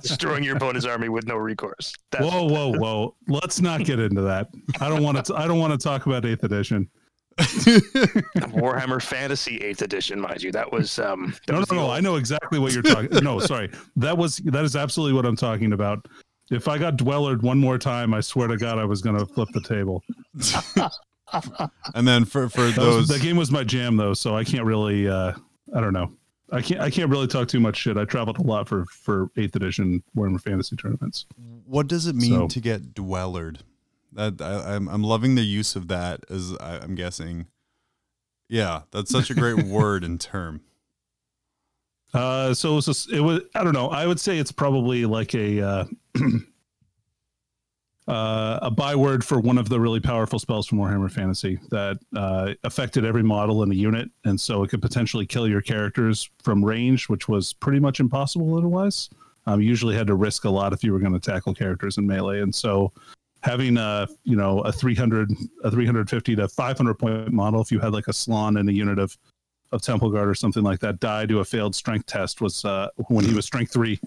Destroying 0.02 0.42
your 0.42 0.56
opponent's 0.56 0.86
army 0.86 1.08
with 1.08 1.26
no 1.26 1.36
recourse. 1.36 1.94
That's, 2.10 2.24
whoa, 2.24 2.44
whoa, 2.44 2.72
whoa! 2.72 3.14
Let's 3.28 3.60
not 3.60 3.84
get 3.84 3.98
into 4.00 4.22
that. 4.22 4.48
I 4.80 4.88
don't 4.88 5.02
want 5.02 5.24
to. 5.26 5.34
I 5.34 5.46
don't 5.46 5.58
want 5.58 5.78
to 5.78 5.78
talk 5.78 6.06
about 6.06 6.24
Eighth 6.24 6.42
Edition. 6.44 6.88
Warhammer 7.38 9.02
Fantasy 9.02 9.58
Eighth 9.58 9.82
Edition, 9.82 10.18
mind 10.18 10.42
you. 10.42 10.50
That 10.52 10.72
was 10.72 10.98
um. 10.98 11.34
That 11.46 11.52
no, 11.52 11.58
was 11.60 11.70
no, 11.70 11.76
no. 11.76 11.82
old- 11.82 11.90
I 11.92 12.00
know 12.00 12.16
exactly 12.16 12.58
what 12.58 12.72
you're 12.72 12.82
talking. 12.82 13.10
no, 13.22 13.38
sorry. 13.38 13.70
That 13.96 14.16
was 14.16 14.38
that 14.38 14.64
is 14.64 14.76
absolutely 14.76 15.14
what 15.14 15.26
I'm 15.26 15.36
talking 15.36 15.72
about. 15.74 16.06
If 16.50 16.68
I 16.68 16.78
got 16.78 16.96
dwellered 16.96 17.42
one 17.42 17.58
more 17.58 17.76
time, 17.76 18.14
I 18.14 18.20
swear 18.20 18.48
to 18.48 18.56
God, 18.56 18.78
I 18.78 18.84
was 18.84 19.02
going 19.02 19.18
to 19.18 19.26
flip 19.26 19.48
the 19.52 19.60
table. 19.60 20.02
and 21.94 22.06
then 22.06 22.24
for 22.24 22.48
for 22.48 22.62
That, 22.70 22.78
was, 22.78 22.78
those 22.78 23.08
that 23.08 23.20
game 23.20 23.36
was 23.36 23.50
my 23.50 23.64
jam, 23.64 23.96
though, 23.96 24.14
so 24.14 24.36
I 24.36 24.44
can't 24.44 24.64
really. 24.64 25.08
Uh, 25.08 25.32
I 25.74 25.80
don't 25.80 25.92
know. 25.92 26.12
I 26.52 26.62
can't. 26.62 26.80
I 26.80 26.90
can't 26.90 27.10
really 27.10 27.26
talk 27.26 27.48
too 27.48 27.58
much 27.60 27.76
shit. 27.76 27.96
I 27.96 28.04
traveled 28.04 28.38
a 28.38 28.42
lot 28.42 28.68
for 28.68 28.84
for 28.86 29.30
Eighth 29.36 29.56
Edition 29.56 30.02
Warhammer 30.16 30.40
Fantasy 30.40 30.76
tournaments. 30.76 31.26
What 31.64 31.88
does 31.88 32.06
it 32.06 32.14
mean 32.14 32.30
So- 32.32 32.48
to 32.48 32.60
get 32.60 32.94
dwellered? 32.94 33.58
That 34.12 34.40
I, 34.40 34.74
I'm 34.76 34.88
I'm 34.88 35.02
loving 35.02 35.34
the 35.34 35.42
use 35.42 35.74
of 35.76 35.88
that 35.88 36.20
as 36.30 36.54
I, 36.60 36.78
I'm 36.78 36.94
guessing. 36.94 37.46
Yeah, 38.48 38.82
that's 38.92 39.10
such 39.10 39.28
a 39.30 39.34
great 39.34 39.64
word 39.66 40.04
and 40.04 40.20
term. 40.20 40.60
Uh, 42.14 42.54
so 42.54 42.72
it 42.72 42.74
was, 42.76 42.86
just- 42.86 43.12
it 43.12 43.20
was. 43.20 43.40
I 43.54 43.64
don't 43.64 43.74
know. 43.74 43.88
I 43.88 44.06
would 44.06 44.20
say 44.20 44.38
it's 44.38 44.52
probably 44.52 45.04
like 45.04 45.34
a 45.34 45.60
uh, 45.60 45.84
uh, 48.08 48.58
a 48.62 48.70
byword 48.70 49.24
for 49.24 49.40
one 49.40 49.58
of 49.58 49.68
the 49.68 49.80
really 49.80 50.00
powerful 50.00 50.38
spells 50.38 50.66
from 50.66 50.78
Warhammer 50.78 51.10
Fantasy 51.10 51.58
that 51.70 51.98
uh, 52.14 52.54
affected 52.64 53.04
every 53.04 53.22
model 53.22 53.62
in 53.62 53.68
the 53.68 53.76
unit, 53.76 54.10
and 54.24 54.40
so 54.40 54.62
it 54.62 54.68
could 54.68 54.82
potentially 54.82 55.26
kill 55.26 55.48
your 55.48 55.60
characters 55.60 56.30
from 56.42 56.64
range, 56.64 57.08
which 57.08 57.28
was 57.28 57.52
pretty 57.52 57.80
much 57.80 58.00
impossible 58.00 58.56
otherwise. 58.56 59.10
Um, 59.46 59.60
you 59.60 59.68
usually 59.68 59.94
had 59.94 60.06
to 60.08 60.14
risk 60.14 60.44
a 60.44 60.50
lot 60.50 60.72
if 60.72 60.82
you 60.84 60.92
were 60.92 60.98
going 60.98 61.12
to 61.12 61.20
tackle 61.20 61.54
characters 61.54 61.98
in 61.98 62.06
melee, 62.06 62.40
and 62.40 62.54
so 62.54 62.92
having 63.42 63.76
a 63.76 64.08
you 64.24 64.36
know 64.36 64.60
a 64.60 64.72
300 64.72 65.30
a 65.64 65.70
350 65.70 66.36
to 66.36 66.48
500 66.48 66.94
point 66.94 67.32
model 67.32 67.60
if 67.60 67.70
you 67.70 67.78
had 67.78 67.92
like 67.92 68.08
a 68.08 68.12
Slann 68.12 68.56
and 68.56 68.68
a 68.68 68.72
unit 68.72 68.98
of 68.98 69.16
of 69.72 69.82
temple 69.82 70.10
guard 70.10 70.28
or 70.28 70.34
something 70.34 70.62
like 70.62 70.80
that 70.80 70.98
die 71.00 71.26
to 71.26 71.40
a 71.40 71.44
failed 71.44 71.74
strength 71.74 72.06
test 72.06 72.40
was 72.40 72.64
uh 72.64 72.88
when 73.08 73.24
he 73.24 73.34
was 73.34 73.44
strength 73.44 73.72
three 73.72 74.00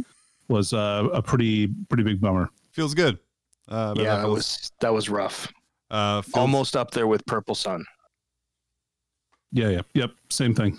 was 0.47 0.73
uh, 0.73 1.07
a 1.13 1.21
pretty 1.21 1.67
pretty 1.89 2.03
big 2.03 2.19
bummer 2.19 2.49
Feels 2.71 2.93
good. 2.93 3.19
Uh, 3.69 3.93
yeah, 3.95 4.03
that 4.17 4.21
feels- 4.23 4.35
was 4.35 4.71
that 4.81 4.93
was 4.93 5.09
rough. 5.09 5.47
uh, 5.91 6.21
feels- 6.21 6.35
Almost 6.35 6.75
up 6.75 6.91
there 6.91 7.07
with 7.07 7.25
Purple 7.25 7.55
Sun. 7.55 7.85
yeah 9.51 9.69
yeah 9.69 9.81
yep 9.95 10.11
same 10.29 10.53
thing 10.53 10.77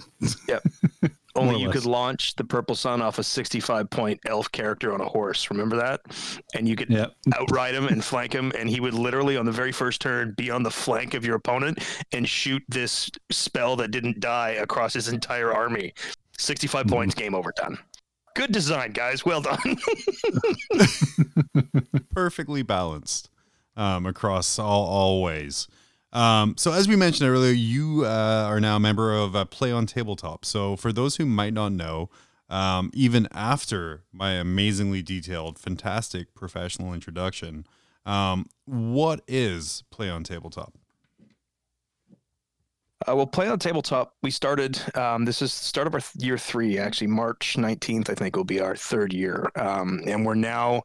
Yep. 0.48 0.62
Only 1.36 1.60
you 1.60 1.68
less. 1.68 1.76
could 1.76 1.86
launch 1.86 2.34
the 2.34 2.42
Purple 2.42 2.74
Sun 2.74 3.00
off 3.00 3.20
a 3.20 3.22
65 3.22 3.88
point 3.88 4.18
elf 4.26 4.50
character 4.50 4.92
on 4.92 5.00
a 5.00 5.04
horse. 5.08 5.48
Remember 5.48 5.76
that? 5.76 6.00
And 6.56 6.68
you 6.68 6.74
could 6.74 6.90
yeah 6.90 7.06
outride 7.34 7.72
him 7.72 7.86
and 7.86 8.04
flank 8.04 8.32
him, 8.32 8.50
and 8.58 8.68
he 8.68 8.80
would 8.80 8.94
literally 8.94 9.36
on 9.36 9.46
the 9.46 9.52
very 9.52 9.70
first 9.70 10.00
turn 10.00 10.34
be 10.36 10.50
on 10.50 10.64
the 10.64 10.72
flank 10.72 11.14
of 11.14 11.24
your 11.24 11.36
opponent 11.36 11.84
and 12.12 12.28
shoot 12.28 12.60
this 12.68 13.08
spell 13.30 13.76
that 13.76 13.92
didn't 13.92 14.18
die 14.18 14.50
across 14.60 14.92
his 14.92 15.06
entire 15.06 15.52
army. 15.54 15.94
65 16.36 16.86
Mhm. 16.86 16.90
points, 16.90 17.14
game 17.14 17.32
over, 17.34 17.52
done. 17.56 17.78
Good 18.34 18.52
design, 18.52 18.92
guys. 18.92 19.24
Well 19.24 19.42
done. 19.42 19.76
perfectly 22.14 22.62
balanced 22.62 23.30
um, 23.76 24.06
across 24.06 24.58
all 24.58 24.86
all 24.86 25.22
ways. 25.22 25.68
Um, 26.12 26.54
so 26.56 26.72
as 26.72 26.88
we 26.88 26.96
mentioned 26.96 27.30
earlier, 27.30 27.52
you 27.52 28.04
uh, 28.04 28.46
are 28.48 28.60
now 28.60 28.76
a 28.76 28.80
member 28.80 29.14
of 29.14 29.36
uh, 29.36 29.44
Play 29.44 29.70
on 29.70 29.86
Tabletop. 29.86 30.44
So 30.44 30.76
for 30.76 30.92
those 30.92 31.16
who 31.16 31.26
might 31.26 31.52
not 31.52 31.72
know, 31.72 32.10
um, 32.48 32.90
even 32.94 33.28
after 33.32 34.02
my 34.12 34.32
amazingly 34.32 35.02
detailed, 35.02 35.58
fantastic 35.58 36.34
professional 36.34 36.92
introduction, 36.92 37.64
um, 38.04 38.46
what 38.64 39.20
is 39.28 39.84
Play 39.90 40.10
on 40.10 40.24
Tabletop? 40.24 40.74
Uh, 43.08 43.16
well, 43.16 43.26
play 43.26 43.48
on 43.48 43.58
tabletop. 43.58 44.14
We 44.22 44.30
started. 44.30 44.78
Um, 44.96 45.24
this 45.24 45.40
is 45.40 45.54
start 45.54 45.86
of 45.86 45.94
our 45.94 46.00
th- 46.00 46.22
year 46.22 46.36
three. 46.36 46.78
Actually, 46.78 47.06
March 47.06 47.56
nineteenth, 47.56 48.10
I 48.10 48.14
think, 48.14 48.36
will 48.36 48.44
be 48.44 48.60
our 48.60 48.76
third 48.76 49.12
year, 49.12 49.50
um, 49.56 50.02
and 50.06 50.26
we're 50.26 50.34
now 50.34 50.82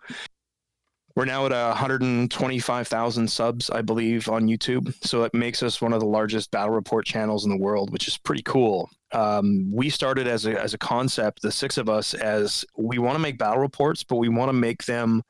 we're 1.15 1.25
now 1.25 1.45
at 1.45 2.29
twenty-five 2.29 2.87
thousand 2.87 3.29
subs, 3.29 3.69
I 3.69 3.81
believe, 3.81 4.29
on 4.29 4.47
YouTube. 4.47 4.93
So 5.05 5.23
it 5.23 5.33
makes 5.33 5.61
us 5.61 5.81
one 5.81 5.91
of 5.91 5.99
the 5.99 6.05
largest 6.05 6.51
battle 6.51 6.73
report 6.73 7.05
channels 7.05 7.43
in 7.43 7.51
the 7.51 7.57
world, 7.57 7.91
which 7.91 8.07
is 8.07 8.17
pretty 8.17 8.43
cool. 8.43 8.89
Um, 9.11 9.69
we 9.73 9.89
started 9.89 10.25
as 10.25 10.45
a 10.45 10.61
as 10.61 10.73
a 10.73 10.77
concept, 10.77 11.41
the 11.41 11.51
six 11.51 11.77
of 11.77 11.89
us, 11.89 12.13
as 12.13 12.63
we 12.77 12.97
want 12.97 13.15
to 13.15 13.21
make 13.21 13.37
battle 13.37 13.59
reports, 13.59 14.05
but 14.05 14.15
we 14.15 14.29
want 14.29 14.47
to 14.49 14.53
make 14.53 14.85
them. 14.85 15.21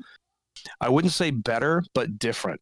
I 0.82 0.90
wouldn't 0.90 1.14
say 1.14 1.32
better, 1.32 1.84
but 1.96 2.20
different 2.20 2.62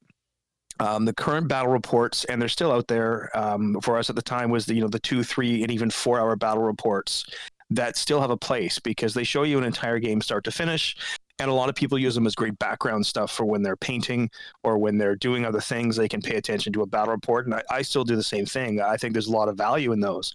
um, 0.80 1.06
the 1.06 1.14
current 1.14 1.48
battle 1.48 1.72
reports, 1.72 2.26
and 2.26 2.42
they're 2.42 2.50
still 2.50 2.72
out 2.72 2.88
there 2.88 3.30
um, 3.38 3.80
for 3.82 3.98
us 3.98 4.10
at 4.10 4.16
the 4.16 4.22
time, 4.22 4.50
was 4.50 4.66
the 4.66 4.76
you 4.76 4.82
know 4.82 4.88
the 4.88 5.00
two, 5.00 5.24
three, 5.24 5.62
and 5.62 5.72
even 5.72 5.90
four 5.90 6.20
hour 6.20 6.36
battle 6.36 6.64
reports 6.64 7.26
that 7.70 7.98
still 7.98 8.22
have 8.22 8.30
a 8.30 8.38
place 8.38 8.80
because 8.80 9.14
they 9.14 9.24
show 9.24 9.44
you 9.44 9.58
an 9.58 9.64
entire 9.64 10.00
game 10.00 10.22
start 10.22 10.44
to 10.44 10.52
finish. 10.52 10.96
And 11.40 11.50
a 11.50 11.54
lot 11.54 11.70
of 11.70 11.76
people 11.76 11.98
use 11.98 12.14
them 12.14 12.28
as 12.28 12.36
great 12.36 12.58
background 12.60 13.06
stuff 13.06 13.32
for 13.32 13.46
when 13.46 13.64
they're 13.64 13.76
painting 13.76 14.30
or 14.64 14.78
when 14.78 15.00
they're 15.00 15.16
doing 15.16 15.46
other 15.46 15.60
things. 15.60 15.96
They 15.96 16.08
can 16.08 16.22
pay 16.22 16.36
attention 16.36 16.72
to 16.74 16.84
a 16.84 16.86
battle 16.86 17.14
report, 17.14 17.46
and 17.46 17.56
I, 17.56 17.64
I 17.72 17.82
still 17.82 18.04
do 18.04 18.16
the 18.16 18.24
same 18.24 18.46
thing. 18.46 18.82
I 18.82 18.98
think 18.98 19.14
there's 19.14 19.28
a 19.28 19.32
lot 19.32 19.50
of 19.50 19.58
value 19.58 19.92
in 19.92 20.00
those. 20.00 20.34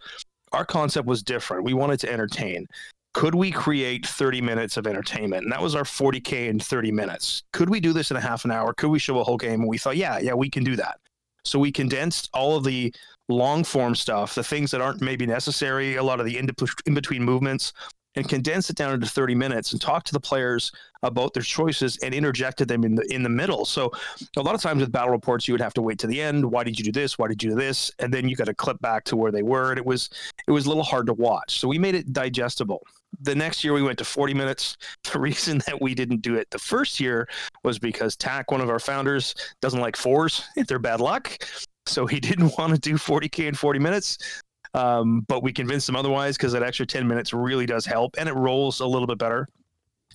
Our 0.53 0.65
concept 0.65 1.07
was 1.07 1.23
different. 1.23 1.65
We 1.65 1.75
wanted 1.75 2.01
to 2.01 2.13
entertain 2.13 2.67
could 3.15 3.35
we 3.35 3.51
create 3.51 4.07
30 4.07 4.41
minutes 4.41 4.77
of 4.77 4.87
entertainment? 4.87 5.45
And 5.45 5.53
that 5.53 5.63
was 5.63 5.75
our 5.75 5.83
40K 5.83 6.49
in 6.49 6.61
30 6.61 6.93
minutes. 6.93 7.43
Could 7.53 7.71
we 7.71 7.81
do 7.81 7.93
this 7.93 8.11
in 8.11 8.17
a 8.17 8.21
half 8.21 8.45
an 8.45 8.51
hour? 8.51 8.73
Could 8.75 8.91
we 8.91 8.99
show 8.99 9.19
a 9.19 9.25
whole 9.25 9.37
game? 9.37 9.61
And 9.61 9.69
we 9.69 9.79
thought, 9.79 9.97
yeah, 9.97 10.19
yeah, 10.19 10.35
we 10.35 10.51
can 10.51 10.63
do 10.63 10.77
that. 10.77 11.01
So 11.45 11.59
we 11.59 11.73
condensed 11.73 12.29
all 12.35 12.57
of 12.57 12.65
the 12.65 12.95
long 13.29 13.65
form 13.65 13.95
stuff, 13.95 14.35
the 14.35 14.45
things 14.45 14.71
that 14.71 14.81
aren't 14.81 15.01
maybe 15.01 15.27
necessary, 15.27 15.97
a 15.97 16.03
lot 16.03 16.21
of 16.21 16.27
the 16.27 16.39
in, 16.39 16.47
between 16.95 17.23
movements, 17.23 17.73
and 18.15 18.29
condensed 18.29 18.71
it 18.71 18.77
down 18.77 18.93
into 18.95 19.07
30 19.07 19.35
minutes 19.35 19.73
and 19.73 19.81
talked 19.81 20.07
to 20.09 20.13
the 20.13 20.21
players 20.21 20.73
about 21.03 21.33
their 21.35 21.43
choices 21.43 21.97
and 21.99 22.15
interjected 22.15 22.67
them 22.67 22.85
in 22.85 22.97
the 22.97 23.15
in 23.15 23.23
the 23.23 23.29
middle. 23.29 23.65
So 23.65 23.93
a 24.37 24.43
lot 24.43 24.55
of 24.55 24.61
times 24.61 24.81
with 24.81 24.91
battle 24.91 25.11
reports, 25.11 25.47
you 25.47 25.55
would 25.55 25.61
have 25.61 25.75
to 25.75 25.83
wait 25.83 25.99
to 26.01 26.07
the 26.07 26.21
end. 26.21 26.45
Why 26.45 26.65
did 26.65 26.79
you 26.79 26.85
do 26.85 26.93
this? 26.93 27.19
Why 27.19 27.29
did 27.29 27.43
you 27.43 27.51
do 27.51 27.57
this? 27.57 27.93
And 27.99 28.13
then 28.13 28.29
you 28.29 28.35
got 28.35 28.47
to 28.47 28.55
clip 28.55 28.81
back 28.81 29.05
to 29.05 29.17
where 29.17 29.31
they 29.31 29.43
were. 29.43 29.71
And 29.71 29.79
it 29.79 29.87
was 29.87 30.11
it 30.47 30.51
was 30.51 30.67
a 30.67 30.69
little 30.69 30.83
hard 30.83 31.07
to 31.07 31.15
watch. 31.15 31.61
So 31.61 31.69
we 31.69 31.79
made 31.79 31.95
it 31.95 32.13
digestible. 32.13 32.85
The 33.21 33.35
next 33.35 33.65
year 33.65 33.73
we 33.73 33.83
went 33.83 33.99
to 33.99 34.05
40 34.05 34.35
minutes. 34.35 34.77
The 35.13 35.19
reason 35.19 35.63
that 35.67 35.81
we 35.81 35.95
didn't 35.95 36.21
do 36.21 36.35
it 36.35 36.51
the 36.51 36.59
first 36.59 37.01
year 37.01 37.27
was 37.65 37.79
because 37.79 38.15
Tack, 38.15 38.51
one 38.51 38.61
of 38.61 38.69
our 38.69 38.79
founders, 38.79 39.35
doesn't 39.63 39.81
like 39.81 39.97
fours. 39.97 40.45
They're 40.69 40.79
bad 40.79 41.01
luck. 41.01 41.43
So 41.87 42.07
he 42.07 42.21
didn't 42.29 42.57
want 42.59 42.75
to 42.75 42.79
do 42.79 42.95
40K 42.95 43.49
in 43.49 43.55
40 43.55 43.79
minutes. 43.79 44.43
Um, 44.75 45.25
but 45.29 45.43
we 45.43 45.53
convinced 45.53 45.89
him 45.89 45.97
otherwise 45.97 46.37
because 46.37 46.53
that 46.53 46.63
extra 46.63 46.85
10 46.85 47.09
minutes 47.09 47.33
really 47.33 47.65
does 47.65 47.87
help 47.87 48.17
and 48.19 48.29
it 48.29 48.35
rolls 48.35 48.81
a 48.81 48.87
little 48.87 49.07
bit 49.07 49.19
better. 49.19 49.49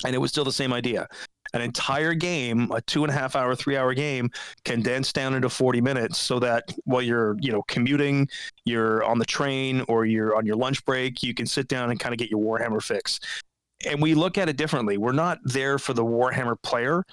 And 0.06 0.16
it 0.16 0.20
was 0.20 0.30
still 0.32 0.46
the 0.46 0.52
same 0.52 0.74
idea. 0.74 1.08
An 1.54 1.62
entire 1.62 2.14
game, 2.14 2.72
a 2.72 2.82
two 2.82 3.04
and 3.04 3.12
a 3.12 3.14
half 3.14 3.36
hour, 3.36 3.56
three 3.56 3.78
hour 3.78 3.94
game, 3.94 4.32
condensed 4.66 5.14
down 5.14 5.36
into 5.36 5.50
40 5.50 5.82
minutes 5.82 6.18
so 6.18 6.40
that 6.40 6.64
while 6.86 7.02
you're, 7.02 7.38
you 7.40 7.52
know, 7.52 7.62
commuting, 7.68 8.28
you're 8.66 9.04
on 9.04 9.20
the 9.20 9.26
train 9.26 9.84
or 9.88 10.06
you're 10.06 10.36
on 10.36 10.46
your 10.46 10.56
lunch 10.56 10.84
break, 10.86 11.22
you 11.22 11.34
can 11.34 11.46
sit 11.46 11.68
down 11.68 11.92
and 11.92 12.00
kind 12.00 12.14
of 12.14 12.18
get 12.18 12.32
your 12.32 12.40
Warhammer 12.40 12.82
fix. 12.82 13.20
And 13.88 14.02
we 14.02 14.16
look 14.16 14.38
at 14.38 14.50
it 14.50 14.58
differently. 14.58 14.98
We're 14.98 15.12
not 15.12 15.40
there 15.44 15.78
for 15.78 15.94
the 15.94 16.04
Warhammer 16.04 16.56
player. 16.64 17.04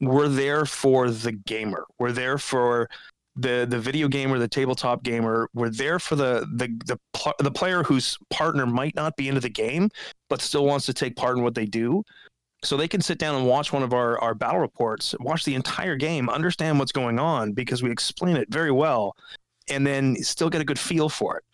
We're 0.00 0.28
there 0.28 0.66
for 0.66 1.10
the 1.10 1.32
gamer. 1.32 1.84
We're 1.98 2.12
there 2.12 2.38
for 2.38 2.88
the 3.36 3.66
the 3.68 3.78
video 3.78 4.08
gamer, 4.08 4.38
the 4.38 4.48
tabletop 4.48 5.02
gamer. 5.02 5.48
We're 5.54 5.70
there 5.70 5.98
for 5.98 6.16
the 6.16 6.46
the 6.54 6.68
the 6.86 6.98
pl- 7.12 7.34
the 7.38 7.50
player 7.50 7.82
whose 7.82 8.16
partner 8.30 8.66
might 8.66 8.94
not 8.94 9.16
be 9.16 9.28
into 9.28 9.40
the 9.40 9.48
game, 9.48 9.90
but 10.28 10.40
still 10.40 10.64
wants 10.64 10.86
to 10.86 10.94
take 10.94 11.16
part 11.16 11.36
in 11.36 11.42
what 11.42 11.54
they 11.54 11.66
do. 11.66 12.04
So 12.64 12.76
they 12.76 12.88
can 12.88 13.00
sit 13.00 13.18
down 13.18 13.36
and 13.36 13.46
watch 13.46 13.72
one 13.72 13.82
of 13.82 13.92
our, 13.92 14.18
our 14.20 14.34
battle 14.34 14.60
reports, 14.60 15.14
watch 15.20 15.44
the 15.44 15.54
entire 15.54 15.96
game, 15.96 16.28
understand 16.28 16.78
what's 16.78 16.92
going 16.92 17.18
on 17.18 17.52
because 17.52 17.82
we 17.82 17.90
explain 17.90 18.36
it 18.36 18.48
very 18.50 18.72
well, 18.72 19.16
and 19.68 19.86
then 19.86 20.16
still 20.16 20.50
get 20.50 20.60
a 20.60 20.64
good 20.64 20.78
feel 20.78 21.08
for 21.08 21.36
it. 21.36 21.44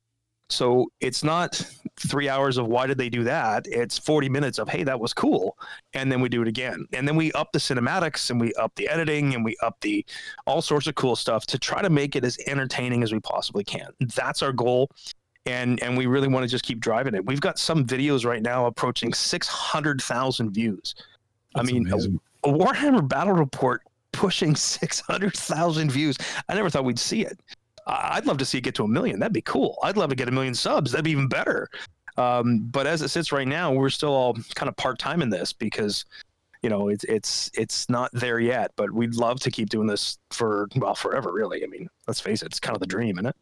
So 0.50 0.90
it's 1.00 1.22
not 1.22 1.62
three 1.98 2.28
hours 2.28 2.56
of 2.58 2.66
why 2.66 2.86
did 2.86 2.98
they 2.98 3.08
do 3.08 3.22
that? 3.24 3.66
It's 3.68 3.98
40 3.98 4.28
minutes 4.28 4.58
of, 4.58 4.68
hey, 4.68 4.82
that 4.82 4.98
was 4.98 5.14
cool. 5.14 5.56
And 5.94 6.10
then 6.10 6.20
we 6.20 6.28
do 6.28 6.42
it 6.42 6.48
again. 6.48 6.86
And 6.92 7.06
then 7.06 7.14
we 7.14 7.30
up 7.32 7.52
the 7.52 7.58
cinematics 7.58 8.30
and 8.30 8.40
we 8.40 8.52
up 8.54 8.74
the 8.74 8.88
editing 8.88 9.34
and 9.34 9.44
we 9.44 9.56
up 9.62 9.80
the 9.80 10.04
all 10.46 10.60
sorts 10.60 10.88
of 10.88 10.96
cool 10.96 11.14
stuff 11.14 11.46
to 11.46 11.58
try 11.58 11.82
to 11.82 11.90
make 11.90 12.16
it 12.16 12.24
as 12.24 12.36
entertaining 12.46 13.02
as 13.02 13.12
we 13.12 13.20
possibly 13.20 13.62
can. 13.62 13.90
That's 14.00 14.42
our 14.42 14.52
goal. 14.52 14.90
And, 15.46 15.82
and 15.82 15.96
we 15.96 16.06
really 16.06 16.28
want 16.28 16.44
to 16.44 16.48
just 16.48 16.64
keep 16.64 16.80
driving 16.80 17.14
it. 17.14 17.24
We've 17.24 17.40
got 17.40 17.58
some 17.58 17.84
videos 17.84 18.24
right 18.24 18.42
now 18.42 18.66
approaching 18.66 19.12
600,000 19.12 20.50
views. 20.50 20.94
I 21.54 21.62
mean, 21.62 21.90
a, 21.90 21.96
a 22.48 22.52
Warhammer 22.52 23.06
Battle 23.06 23.32
Report 23.32 23.82
pushing 24.12 24.54
600,000 24.56 25.90
views. 25.90 26.16
I 26.48 26.54
never 26.54 26.70
thought 26.70 26.84
we'd 26.84 26.98
see 26.98 27.24
it. 27.24 27.40
I'd 27.86 28.26
love 28.26 28.38
to 28.38 28.44
see 28.44 28.58
it 28.58 28.62
get 28.62 28.74
to 28.76 28.84
a 28.84 28.88
million. 28.88 29.18
That'd 29.18 29.32
be 29.32 29.42
cool. 29.42 29.78
I'd 29.82 29.96
love 29.96 30.10
to 30.10 30.16
get 30.16 30.28
a 30.28 30.30
million 30.30 30.54
subs. 30.54 30.92
That'd 30.92 31.04
be 31.04 31.10
even 31.10 31.28
better. 31.28 31.68
Um, 32.16 32.68
but 32.70 32.86
as 32.86 33.02
it 33.02 33.08
sits 33.08 33.32
right 33.32 33.48
now, 33.48 33.72
we're 33.72 33.90
still 33.90 34.12
all 34.12 34.34
kind 34.54 34.68
of 34.68 34.76
part 34.76 34.98
time 34.98 35.22
in 35.22 35.30
this 35.30 35.52
because, 35.52 36.04
you 36.62 36.68
know, 36.68 36.88
it's 36.88 37.04
it's 37.04 37.50
it's 37.54 37.88
not 37.88 38.10
there 38.12 38.38
yet. 38.38 38.72
But 38.76 38.92
we'd 38.92 39.14
love 39.14 39.40
to 39.40 39.50
keep 39.50 39.70
doing 39.70 39.86
this 39.86 40.18
for 40.30 40.68
well 40.76 40.94
forever. 40.94 41.32
Really, 41.32 41.64
I 41.64 41.66
mean, 41.66 41.88
let's 42.06 42.20
face 42.20 42.42
it, 42.42 42.46
it's 42.46 42.60
kind 42.60 42.76
of 42.76 42.80
the 42.80 42.86
dream, 42.86 43.16
isn't 43.16 43.26
it? 43.26 43.36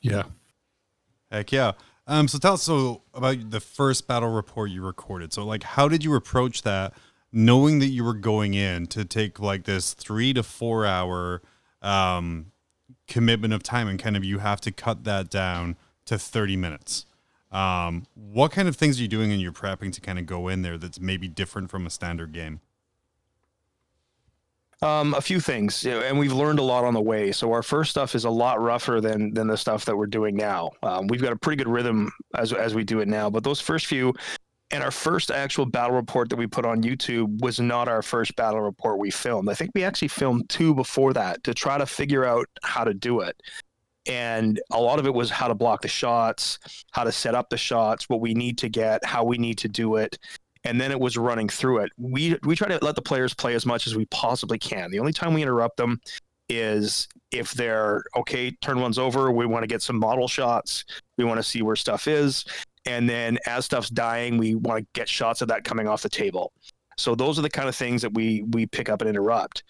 Yeah. 0.00 0.22
Heck 1.30 1.52
yeah. 1.52 1.72
Um, 2.06 2.26
so 2.26 2.38
tell 2.38 2.54
us 2.54 2.62
so 2.62 3.02
about 3.14 3.50
the 3.50 3.60
first 3.60 4.08
battle 4.08 4.30
report 4.30 4.70
you 4.70 4.84
recorded. 4.84 5.32
So 5.32 5.44
like, 5.44 5.62
how 5.62 5.86
did 5.88 6.02
you 6.02 6.14
approach 6.14 6.62
that, 6.62 6.92
knowing 7.32 7.78
that 7.78 7.86
you 7.86 8.02
were 8.02 8.14
going 8.14 8.54
in 8.54 8.86
to 8.88 9.04
take 9.04 9.38
like 9.38 9.64
this 9.64 9.94
three 9.94 10.32
to 10.32 10.42
four 10.42 10.84
hour 10.84 11.40
um, 11.82 12.50
commitment 13.06 13.54
of 13.54 13.62
time, 13.62 13.86
and 13.86 13.98
kind 13.98 14.16
of 14.16 14.24
you 14.24 14.38
have 14.38 14.60
to 14.62 14.72
cut 14.72 15.04
that 15.04 15.30
down 15.30 15.76
to 16.06 16.18
thirty 16.18 16.56
minutes. 16.56 17.06
Um, 17.52 18.06
what 18.14 18.52
kind 18.52 18.68
of 18.68 18.76
things 18.76 18.98
are 18.98 19.02
you 19.02 19.08
doing 19.08 19.30
in 19.30 19.40
your 19.40 19.52
prepping 19.52 19.92
to 19.92 20.00
kind 20.00 20.18
of 20.18 20.26
go 20.26 20.48
in 20.48 20.62
there 20.62 20.78
that's 20.78 21.00
maybe 21.00 21.28
different 21.28 21.70
from 21.70 21.86
a 21.86 21.90
standard 21.90 22.32
game? 22.32 22.60
Um, 24.82 25.12
a 25.12 25.20
few 25.20 25.40
things, 25.40 25.84
and 25.84 26.18
we've 26.18 26.32
learned 26.32 26.58
a 26.58 26.62
lot 26.62 26.84
on 26.84 26.94
the 26.94 27.02
way. 27.02 27.32
So 27.32 27.52
our 27.52 27.62
first 27.62 27.90
stuff 27.90 28.14
is 28.14 28.24
a 28.24 28.30
lot 28.30 28.62
rougher 28.62 28.98
than 29.02 29.34
than 29.34 29.46
the 29.46 29.56
stuff 29.56 29.84
that 29.84 29.94
we're 29.94 30.06
doing 30.06 30.34
now. 30.34 30.70
Um, 30.82 31.06
we've 31.06 31.20
got 31.20 31.32
a 31.32 31.36
pretty 31.36 31.62
good 31.62 31.70
rhythm 31.70 32.10
as 32.34 32.54
as 32.54 32.74
we 32.74 32.82
do 32.82 33.00
it 33.00 33.08
now. 33.08 33.28
But 33.28 33.44
those 33.44 33.60
first 33.60 33.84
few, 33.84 34.14
and 34.70 34.82
our 34.82 34.90
first 34.90 35.30
actual 35.30 35.66
battle 35.66 35.94
report 35.94 36.30
that 36.30 36.36
we 36.36 36.46
put 36.46 36.64
on 36.64 36.82
YouTube 36.82 37.42
was 37.42 37.60
not 37.60 37.88
our 37.88 38.00
first 38.00 38.34
battle 38.36 38.62
report 38.62 38.98
we 38.98 39.10
filmed. 39.10 39.50
I 39.50 39.54
think 39.54 39.72
we 39.74 39.84
actually 39.84 40.08
filmed 40.08 40.48
two 40.48 40.74
before 40.74 41.12
that 41.12 41.44
to 41.44 41.52
try 41.52 41.76
to 41.76 41.84
figure 41.84 42.24
out 42.24 42.48
how 42.62 42.84
to 42.84 42.94
do 42.94 43.20
it. 43.20 43.38
And 44.06 44.58
a 44.72 44.80
lot 44.80 44.98
of 44.98 45.04
it 45.04 45.12
was 45.12 45.28
how 45.28 45.48
to 45.48 45.54
block 45.54 45.82
the 45.82 45.88
shots, 45.88 46.58
how 46.92 47.04
to 47.04 47.12
set 47.12 47.34
up 47.34 47.50
the 47.50 47.58
shots, 47.58 48.08
what 48.08 48.22
we 48.22 48.32
need 48.32 48.56
to 48.58 48.70
get, 48.70 49.04
how 49.04 49.24
we 49.24 49.36
need 49.36 49.58
to 49.58 49.68
do 49.68 49.96
it 49.96 50.18
and 50.64 50.80
then 50.80 50.90
it 50.90 51.00
was 51.00 51.16
running 51.16 51.48
through 51.48 51.78
it. 51.78 51.92
We 51.96 52.38
we 52.42 52.54
try 52.54 52.68
to 52.68 52.78
let 52.84 52.96
the 52.96 53.02
players 53.02 53.34
play 53.34 53.54
as 53.54 53.66
much 53.66 53.86
as 53.86 53.96
we 53.96 54.06
possibly 54.06 54.58
can. 54.58 54.90
The 54.90 54.98
only 54.98 55.12
time 55.12 55.34
we 55.34 55.42
interrupt 55.42 55.76
them 55.76 56.00
is 56.48 57.08
if 57.30 57.52
they're 57.52 58.04
okay, 58.16 58.50
turn 58.60 58.80
one's 58.80 58.98
over, 58.98 59.30
we 59.30 59.46
want 59.46 59.62
to 59.62 59.68
get 59.68 59.82
some 59.82 59.96
model 59.96 60.28
shots, 60.28 60.84
we 61.16 61.24
want 61.24 61.38
to 61.38 61.42
see 61.42 61.62
where 61.62 61.76
stuff 61.76 62.08
is, 62.08 62.44
and 62.86 63.08
then 63.08 63.38
as 63.46 63.64
stuff's 63.64 63.90
dying, 63.90 64.36
we 64.36 64.54
want 64.56 64.80
to 64.80 64.86
get 64.92 65.08
shots 65.08 65.42
of 65.42 65.48
that 65.48 65.64
coming 65.64 65.86
off 65.86 66.02
the 66.02 66.08
table. 66.08 66.52
So 66.96 67.14
those 67.14 67.38
are 67.38 67.42
the 67.42 67.50
kind 67.50 67.68
of 67.68 67.76
things 67.76 68.02
that 68.02 68.12
we 68.12 68.42
we 68.50 68.66
pick 68.66 68.88
up 68.88 69.00
and 69.00 69.08
interrupt. 69.08 69.62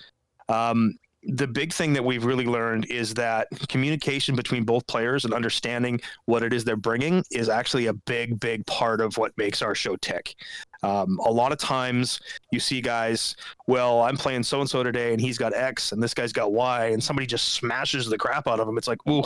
Um, 0.49 0.97
the 1.23 1.47
big 1.47 1.73
thing 1.73 1.93
that 1.93 2.05
we've 2.05 2.25
really 2.25 2.47
learned 2.47 2.87
is 2.87 3.13
that 3.15 3.49
communication 3.69 4.35
between 4.35 4.65
both 4.65 4.87
players 4.87 5.25
and 5.27 5.35
understanding 5.35 6.01
what 6.25 6.43
it 6.43 6.53
is 6.53 6.65
they're 6.65 6.77
bringing 6.77 7.23
is 7.31 7.51
actually 7.51 7.87
a 7.87 7.93
big, 7.93 8.41
big 8.41 8.65
part 8.67 9.03
of 9.03 9.19
what 9.19 9.37
makes 9.37 9.61
our 9.61 9.75
show 9.75 9.97
tick. 9.97 10.35
Um, 10.83 11.21
a 11.27 11.31
lot 11.31 11.53
of 11.53 11.59
times 11.59 12.21
you 12.53 12.59
see 12.59 12.81
guys, 12.81 13.37
well, 13.67 14.01
I'm 14.01 14.17
playing 14.17 14.45
so 14.45 14.61
and 14.61 14.71
so 14.71 14.83
today, 14.83 15.13
and 15.13 15.21
he's 15.21 15.37
got 15.37 15.55
X, 15.55 15.93
and 15.93 16.03
this 16.03 16.15
guy's 16.15 16.33
got 16.33 16.53
Y, 16.53 16.87
and 16.87 17.05
somebody 17.05 17.27
just 17.27 17.49
smashes 17.49 18.07
the 18.07 18.17
crap 18.17 18.49
out 18.49 18.59
of 18.59 18.67
him. 18.67 18.79
It's 18.79 18.89
like, 18.89 19.07
ooh, 19.07 19.23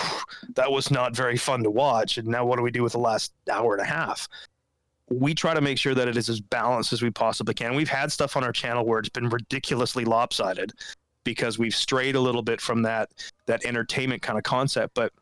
that 0.54 0.70
was 0.70 0.90
not 0.90 1.14
very 1.14 1.36
fun 1.36 1.62
to 1.62 1.70
watch. 1.70 2.18
And 2.18 2.26
now 2.26 2.44
what 2.44 2.56
do 2.56 2.62
we 2.62 2.72
do 2.72 2.82
with 2.82 2.92
the 2.92 2.98
last 2.98 3.32
hour 3.50 3.74
and 3.74 3.82
a 3.82 3.88
half? 3.88 4.28
We 5.10 5.32
try 5.32 5.54
to 5.54 5.60
make 5.60 5.78
sure 5.78 5.94
that 5.94 6.08
it 6.08 6.16
is 6.16 6.28
as 6.28 6.40
balanced 6.40 6.92
as 6.92 7.02
we 7.02 7.10
possibly 7.10 7.54
can. 7.54 7.76
We've 7.76 7.88
had 7.88 8.10
stuff 8.10 8.36
on 8.36 8.42
our 8.42 8.52
channel 8.52 8.84
where 8.84 8.98
it's 8.98 9.10
been 9.10 9.28
ridiculously 9.28 10.04
lopsided 10.04 10.72
because 11.24 11.58
we've 11.58 11.74
strayed 11.74 12.14
a 12.14 12.20
little 12.20 12.42
bit 12.42 12.60
from 12.60 12.82
that 12.82 13.10
that 13.46 13.64
entertainment 13.64 14.22
kind 14.22 14.38
of 14.38 14.44
concept. 14.44 14.94
But 14.94 15.12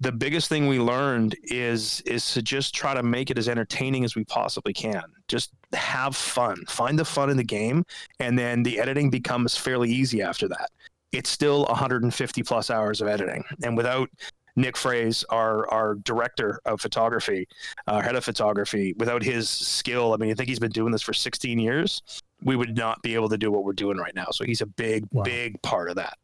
the 0.00 0.12
biggest 0.12 0.48
thing 0.48 0.66
we 0.66 0.78
learned 0.78 1.36
is 1.44 2.00
is 2.02 2.32
to 2.34 2.42
just 2.42 2.74
try 2.74 2.94
to 2.94 3.02
make 3.02 3.30
it 3.30 3.38
as 3.38 3.48
entertaining 3.48 4.04
as 4.04 4.14
we 4.14 4.24
possibly 4.24 4.72
can. 4.72 5.02
Just 5.28 5.52
have 5.72 6.14
fun. 6.14 6.64
Find 6.66 6.98
the 6.98 7.04
fun 7.04 7.30
in 7.30 7.36
the 7.36 7.44
game, 7.44 7.84
and 8.20 8.38
then 8.38 8.62
the 8.62 8.78
editing 8.78 9.10
becomes 9.10 9.56
fairly 9.56 9.90
easy 9.90 10.22
after 10.22 10.48
that. 10.48 10.70
It's 11.12 11.30
still 11.30 11.64
150 11.66 12.42
plus 12.42 12.70
hours 12.70 13.00
of 13.00 13.08
editing, 13.08 13.44
and 13.62 13.76
without 13.76 14.10
Nick 14.56 14.74
Fraze, 14.74 15.24
our 15.30 15.68
our 15.70 15.94
director 15.96 16.60
of 16.64 16.80
photography, 16.80 17.46
our 17.86 18.02
head 18.02 18.16
of 18.16 18.24
photography, 18.24 18.94
without 18.98 19.22
his 19.22 19.48
skill, 19.48 20.12
I 20.12 20.16
mean, 20.16 20.30
I 20.30 20.34
think 20.34 20.48
he's 20.48 20.58
been 20.58 20.70
doing 20.70 20.92
this 20.92 21.02
for 21.02 21.12
16 21.12 21.58
years. 21.58 22.02
We 22.42 22.56
would 22.56 22.76
not 22.76 23.02
be 23.02 23.14
able 23.14 23.28
to 23.30 23.38
do 23.38 23.50
what 23.50 23.64
we're 23.64 23.72
doing 23.72 23.96
right 23.96 24.14
now. 24.14 24.26
So 24.30 24.44
he's 24.44 24.60
a 24.60 24.66
big, 24.66 25.06
Wow. 25.12 25.24
big 25.24 25.60
part 25.62 25.88
of 25.90 25.96
that. 25.96 26.18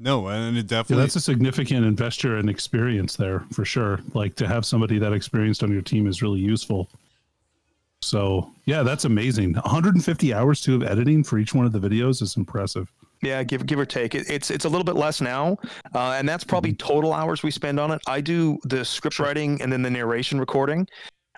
No, 0.00 0.28
and 0.28 0.56
it 0.56 0.60
Yeah, 0.60 0.78
definitely 0.78 1.02
that's 1.04 1.16
a 1.16 1.20
significant 1.20 1.84
investor 1.84 2.36
and 2.36 2.48
experience 2.48 3.16
there 3.16 3.40
for 3.52 3.64
sure. 3.64 4.00
Like 4.14 4.36
to 4.36 4.46
have 4.46 4.64
somebody 4.64 4.98
that 4.98 5.12
experienced 5.12 5.62
on 5.62 5.72
your 5.72 5.82
team 5.82 6.06
is 6.06 6.22
really 6.22 6.38
useful. 6.38 6.88
So 8.00 8.52
yeah, 8.64 8.84
that's 8.84 9.04
amazing. 9.06 9.54
150 9.54 10.32
hours 10.32 10.60
to 10.62 10.76
of 10.76 10.84
editing 10.84 11.24
for 11.24 11.38
each 11.38 11.52
one 11.52 11.66
of 11.66 11.72
the 11.72 11.80
videos 11.80 12.22
is 12.22 12.36
impressive. 12.36 12.92
Yeah, 13.22 13.42
give 13.42 13.66
give 13.66 13.80
or 13.80 13.84
take. 13.86 14.14
It, 14.14 14.30
it's 14.30 14.52
it's 14.52 14.64
a 14.64 14.68
little 14.68 14.84
bit 14.84 14.94
less 14.94 15.20
now, 15.20 15.58
uh, 15.92 16.12
and 16.12 16.28
that's 16.28 16.44
probably 16.44 16.72
total 16.74 17.12
hours 17.12 17.42
we 17.42 17.50
spend 17.50 17.80
on 17.80 17.90
it. 17.90 18.00
I 18.06 18.20
do 18.20 18.60
the 18.62 18.84
script 18.84 19.18
writing 19.18 19.60
and 19.60 19.72
then 19.72 19.82
the 19.82 19.90
narration 19.90 20.38
recording, 20.38 20.86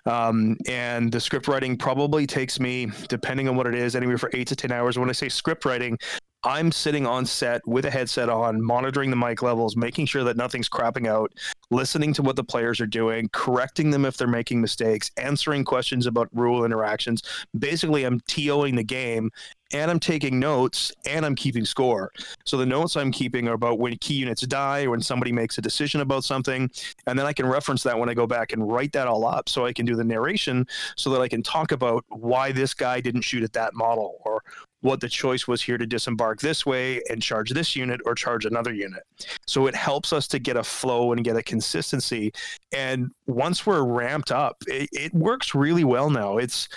um, 0.06 0.56
and 0.68 1.10
the 1.12 1.20
script 1.20 1.48
writing 1.48 1.76
probably 1.76 2.26
takes 2.26 2.60
me, 2.60 2.90
depending 3.08 3.48
on 3.48 3.56
what 3.56 3.66
it 3.66 3.74
is, 3.74 3.96
anywhere 3.96 4.18
for 4.18 4.30
eight 4.32 4.48
to 4.48 4.56
ten 4.56 4.72
hours. 4.72 4.98
When 4.98 5.08
I 5.08 5.12
say 5.12 5.28
script 5.28 5.64
writing, 5.64 5.98
I'm 6.42 6.72
sitting 6.72 7.06
on 7.06 7.26
set 7.26 7.60
with 7.66 7.84
a 7.84 7.90
headset 7.90 8.30
on, 8.30 8.62
monitoring 8.62 9.10
the 9.10 9.16
mic 9.16 9.42
levels, 9.42 9.76
making 9.76 10.06
sure 10.06 10.24
that 10.24 10.38
nothing's 10.38 10.70
crapping 10.70 11.06
out, 11.06 11.30
listening 11.70 12.14
to 12.14 12.22
what 12.22 12.36
the 12.36 12.44
players 12.44 12.80
are 12.80 12.86
doing, 12.86 13.28
correcting 13.32 13.90
them 13.90 14.06
if 14.06 14.16
they're 14.16 14.26
making 14.26 14.60
mistakes, 14.60 15.10
answering 15.18 15.64
questions 15.64 16.06
about 16.06 16.28
rule 16.32 16.64
interactions. 16.64 17.22
Basically, 17.58 18.04
I'm 18.04 18.20
TOing 18.20 18.76
the 18.76 18.82
game 18.82 19.30
and 19.72 19.90
I'm 19.90 20.00
taking 20.00 20.38
notes 20.38 20.92
and 21.06 21.24
I'm 21.24 21.34
keeping 21.34 21.64
score. 21.64 22.12
So 22.44 22.56
the 22.56 22.66
notes 22.66 22.96
I'm 22.96 23.12
keeping 23.12 23.48
are 23.48 23.54
about 23.54 23.78
when 23.78 23.96
key 23.98 24.14
units 24.14 24.42
die 24.42 24.84
or 24.84 24.90
when 24.90 25.02
somebody 25.02 25.32
makes 25.32 25.58
a 25.58 25.62
decision 25.62 26.00
about 26.00 26.24
something. 26.24 26.70
And 27.06 27.18
then 27.18 27.26
I 27.26 27.32
can 27.32 27.46
reference 27.46 27.82
that 27.84 27.98
when 27.98 28.08
I 28.08 28.14
go 28.14 28.26
back 28.26 28.52
and 28.52 28.70
write 28.70 28.92
that 28.92 29.06
all 29.06 29.26
up 29.26 29.48
so 29.48 29.64
I 29.66 29.72
can 29.72 29.86
do 29.86 29.94
the 29.94 30.04
narration 30.04 30.66
so 30.96 31.10
that 31.10 31.20
I 31.20 31.28
can 31.28 31.42
talk 31.42 31.72
about 31.72 32.04
why 32.08 32.52
this 32.52 32.74
guy 32.74 33.00
didn't 33.00 33.22
shoot 33.22 33.42
at 33.42 33.52
that 33.52 33.74
model 33.74 34.18
or 34.24 34.42
what 34.82 35.00
the 35.00 35.08
choice 35.08 35.46
was 35.46 35.60
here 35.60 35.76
to 35.76 35.86
disembark 35.86 36.40
this 36.40 36.64
way 36.64 37.02
and 37.10 37.22
charge 37.22 37.50
this 37.50 37.76
unit 37.76 38.00
or 38.06 38.14
charge 38.14 38.46
another 38.46 38.72
unit. 38.72 39.02
So 39.46 39.66
it 39.66 39.74
helps 39.74 40.12
us 40.12 40.26
to 40.28 40.38
get 40.38 40.56
a 40.56 40.62
flow 40.62 41.12
and 41.12 41.22
get 41.22 41.36
a 41.36 41.42
consistency. 41.42 42.32
And 42.72 43.10
once 43.26 43.66
we're 43.66 43.84
ramped 43.84 44.32
up, 44.32 44.56
it, 44.66 44.88
it 44.92 45.14
works 45.14 45.54
really 45.54 45.84
well 45.84 46.08
now. 46.08 46.38
It's 46.38 46.68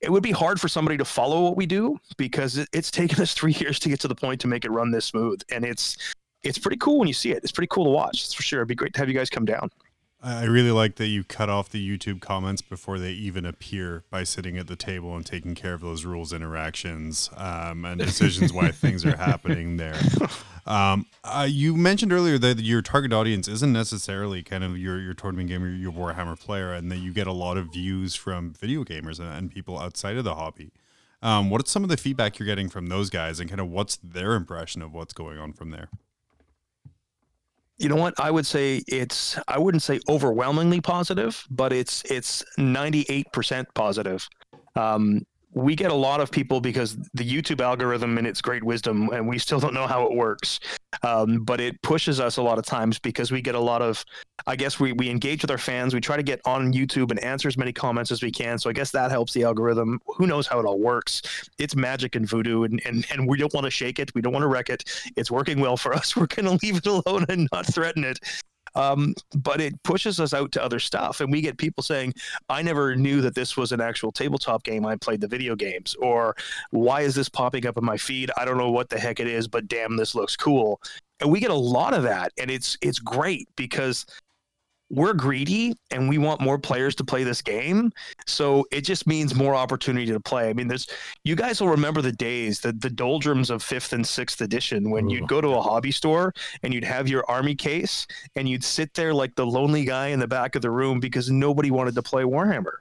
it 0.00 0.10
would 0.10 0.22
be 0.22 0.30
hard 0.30 0.60
for 0.60 0.68
somebody 0.68 0.96
to 0.96 1.04
follow 1.04 1.42
what 1.42 1.56
we 1.56 1.66
do 1.66 1.98
because 2.16 2.58
it, 2.58 2.68
it's 2.72 2.90
taken 2.90 3.20
us 3.22 3.34
three 3.34 3.52
years 3.54 3.78
to 3.80 3.88
get 3.88 4.00
to 4.00 4.08
the 4.08 4.14
point 4.14 4.40
to 4.40 4.48
make 4.48 4.64
it 4.64 4.70
run 4.70 4.90
this 4.90 5.06
smooth. 5.06 5.40
And 5.50 5.64
it's 5.64 5.96
it's 6.44 6.58
pretty 6.58 6.76
cool 6.76 6.98
when 6.98 7.08
you 7.08 7.14
see 7.14 7.32
it. 7.32 7.42
It's 7.42 7.52
pretty 7.52 7.68
cool 7.68 7.84
to 7.84 7.90
watch. 7.90 8.22
That's 8.22 8.32
for 8.32 8.42
sure. 8.42 8.60
It'd 8.60 8.68
be 8.68 8.74
great 8.74 8.94
to 8.94 9.00
have 9.00 9.08
you 9.08 9.14
guys 9.14 9.28
come 9.28 9.44
down. 9.44 9.70
I 10.20 10.44
really 10.46 10.72
like 10.72 10.96
that 10.96 11.06
you 11.06 11.22
cut 11.22 11.48
off 11.48 11.68
the 11.68 11.86
YouTube 11.86 12.20
comments 12.20 12.60
before 12.60 12.98
they 12.98 13.12
even 13.12 13.44
appear 13.44 14.02
by 14.10 14.24
sitting 14.24 14.58
at 14.58 14.66
the 14.66 14.74
table 14.74 15.14
and 15.14 15.24
taking 15.24 15.54
care 15.54 15.74
of 15.74 15.80
those 15.80 16.04
rules, 16.04 16.32
interactions, 16.32 17.30
um, 17.36 17.84
and 17.84 18.00
decisions 18.00 18.52
why 18.52 18.70
things 18.72 19.04
are 19.04 19.16
happening 19.16 19.76
there. 19.76 19.98
Um, 20.66 21.06
uh, 21.22 21.46
you 21.48 21.76
mentioned 21.76 22.12
earlier 22.12 22.36
that 22.36 22.58
your 22.58 22.82
target 22.82 23.12
audience 23.12 23.46
isn't 23.46 23.72
necessarily 23.72 24.42
kind 24.42 24.64
of 24.64 24.76
your 24.76 25.00
your 25.00 25.14
tournament 25.14 25.48
gamer, 25.48 25.68
your 25.70 25.92
Warhammer 25.92 26.38
player, 26.38 26.72
and 26.72 26.90
that 26.90 26.98
you 26.98 27.12
get 27.12 27.28
a 27.28 27.32
lot 27.32 27.56
of 27.56 27.72
views 27.72 28.16
from 28.16 28.52
video 28.52 28.82
gamers 28.82 29.20
and, 29.20 29.32
and 29.32 29.50
people 29.52 29.78
outside 29.78 30.16
of 30.16 30.24
the 30.24 30.34
hobby. 30.34 30.72
Um, 31.22 31.48
what's 31.48 31.70
some 31.70 31.84
of 31.84 31.90
the 31.90 31.96
feedback 31.96 32.38
you're 32.38 32.46
getting 32.46 32.68
from 32.68 32.88
those 32.88 33.08
guys, 33.08 33.38
and 33.38 33.48
kind 33.48 33.60
of 33.60 33.68
what's 33.68 33.96
their 33.96 34.34
impression 34.34 34.82
of 34.82 34.92
what's 34.92 35.12
going 35.12 35.38
on 35.38 35.52
from 35.52 35.70
there? 35.70 35.88
You 37.78 37.88
know 37.88 37.96
what? 37.96 38.14
I 38.18 38.30
would 38.30 38.46
say 38.46 38.82
it's 38.88 39.38
I 39.46 39.58
wouldn't 39.58 39.82
say 39.82 40.00
overwhelmingly 40.08 40.80
positive, 40.80 41.46
but 41.50 41.72
it's 41.72 42.02
it's 42.10 42.44
98% 42.58 43.66
positive. 43.74 44.28
Um, 44.74 45.22
we 45.58 45.74
get 45.74 45.90
a 45.90 45.94
lot 45.94 46.20
of 46.20 46.30
people 46.30 46.60
because 46.60 46.96
the 47.14 47.24
YouTube 47.24 47.60
algorithm 47.60 48.16
and 48.16 48.26
its 48.26 48.40
great 48.40 48.62
wisdom, 48.62 49.10
and 49.12 49.26
we 49.26 49.38
still 49.38 49.58
don't 49.58 49.74
know 49.74 49.88
how 49.88 50.04
it 50.04 50.14
works, 50.14 50.60
um, 51.02 51.42
but 51.42 51.60
it 51.60 51.80
pushes 51.82 52.20
us 52.20 52.36
a 52.36 52.42
lot 52.42 52.58
of 52.58 52.64
times 52.64 52.98
because 53.00 53.32
we 53.32 53.42
get 53.42 53.56
a 53.56 53.60
lot 53.60 53.82
of, 53.82 54.04
I 54.46 54.54
guess 54.54 54.78
we, 54.78 54.92
we 54.92 55.10
engage 55.10 55.42
with 55.42 55.50
our 55.50 55.58
fans. 55.58 55.94
We 55.94 56.00
try 56.00 56.16
to 56.16 56.22
get 56.22 56.40
on 56.44 56.72
YouTube 56.72 57.10
and 57.10 57.18
answer 57.20 57.48
as 57.48 57.56
many 57.56 57.72
comments 57.72 58.12
as 58.12 58.22
we 58.22 58.30
can. 58.30 58.58
So 58.58 58.70
I 58.70 58.72
guess 58.72 58.92
that 58.92 59.10
helps 59.10 59.32
the 59.32 59.42
algorithm. 59.42 60.00
Who 60.06 60.28
knows 60.28 60.46
how 60.46 60.60
it 60.60 60.64
all 60.64 60.78
works? 60.78 61.22
It's 61.58 61.74
magic 61.74 62.14
and 62.14 62.28
voodoo, 62.28 62.62
and, 62.62 62.80
and, 62.86 63.04
and 63.10 63.28
we 63.28 63.36
don't 63.36 63.52
want 63.52 63.64
to 63.64 63.70
shake 63.70 63.98
it. 63.98 64.14
We 64.14 64.22
don't 64.22 64.32
want 64.32 64.44
to 64.44 64.48
wreck 64.48 64.70
it. 64.70 64.84
It's 65.16 65.30
working 65.30 65.58
well 65.58 65.76
for 65.76 65.92
us. 65.92 66.14
We're 66.16 66.26
going 66.26 66.46
to 66.46 66.64
leave 66.64 66.76
it 66.76 66.86
alone 66.86 67.26
and 67.28 67.48
not 67.52 67.66
threaten 67.66 68.04
it. 68.04 68.20
Um, 68.78 69.14
but 69.36 69.60
it 69.60 69.82
pushes 69.82 70.20
us 70.20 70.32
out 70.32 70.52
to 70.52 70.62
other 70.64 70.78
stuff, 70.78 71.20
and 71.20 71.32
we 71.32 71.40
get 71.40 71.58
people 71.58 71.82
saying, 71.82 72.14
"I 72.48 72.62
never 72.62 72.94
knew 72.94 73.20
that 73.22 73.34
this 73.34 73.56
was 73.56 73.72
an 73.72 73.80
actual 73.80 74.12
tabletop 74.12 74.62
game. 74.62 74.86
I 74.86 74.96
played 74.96 75.20
the 75.20 75.28
video 75.28 75.56
games." 75.56 75.96
Or, 76.00 76.36
"Why 76.70 77.02
is 77.02 77.14
this 77.14 77.28
popping 77.28 77.66
up 77.66 77.76
in 77.76 77.84
my 77.84 77.96
feed? 77.98 78.30
I 78.36 78.44
don't 78.44 78.56
know 78.56 78.70
what 78.70 78.88
the 78.88 78.98
heck 78.98 79.18
it 79.20 79.26
is, 79.26 79.48
but 79.48 79.66
damn, 79.68 79.96
this 79.96 80.14
looks 80.14 80.36
cool." 80.36 80.80
And 81.20 81.32
we 81.32 81.40
get 81.40 81.50
a 81.50 81.54
lot 81.54 81.92
of 81.92 82.04
that, 82.04 82.32
and 82.38 82.50
it's 82.50 82.78
it's 82.80 83.00
great 83.00 83.48
because 83.56 84.06
we're 84.90 85.12
greedy 85.12 85.74
and 85.90 86.08
we 86.08 86.18
want 86.18 86.40
more 86.40 86.58
players 86.58 86.94
to 86.96 87.04
play 87.04 87.24
this 87.24 87.42
game. 87.42 87.92
So 88.26 88.66
it 88.70 88.82
just 88.82 89.06
means 89.06 89.34
more 89.34 89.54
opportunity 89.54 90.06
to 90.06 90.20
play. 90.20 90.48
I 90.48 90.52
mean, 90.52 90.68
there's 90.68 90.88
you 91.24 91.36
guys 91.36 91.60
will 91.60 91.68
remember 91.68 92.00
the 92.02 92.12
days, 92.12 92.60
the 92.60 92.72
the 92.72 92.90
doldrums 92.90 93.50
of 93.50 93.62
fifth 93.62 93.92
and 93.92 94.06
sixth 94.06 94.40
edition 94.40 94.90
when 94.90 95.08
you'd 95.08 95.28
go 95.28 95.40
to 95.40 95.48
a 95.48 95.60
hobby 95.60 95.92
store 95.92 96.32
and 96.62 96.72
you'd 96.72 96.84
have 96.84 97.08
your 97.08 97.24
army 97.28 97.54
case 97.54 98.06
and 98.36 98.48
you'd 98.48 98.64
sit 98.64 98.94
there 98.94 99.12
like 99.12 99.34
the 99.34 99.46
lonely 99.46 99.84
guy 99.84 100.08
in 100.08 100.20
the 100.20 100.28
back 100.28 100.54
of 100.54 100.62
the 100.62 100.70
room 100.70 101.00
because 101.00 101.30
nobody 101.30 101.70
wanted 101.70 101.94
to 101.94 102.02
play 102.02 102.22
Warhammer. 102.22 102.78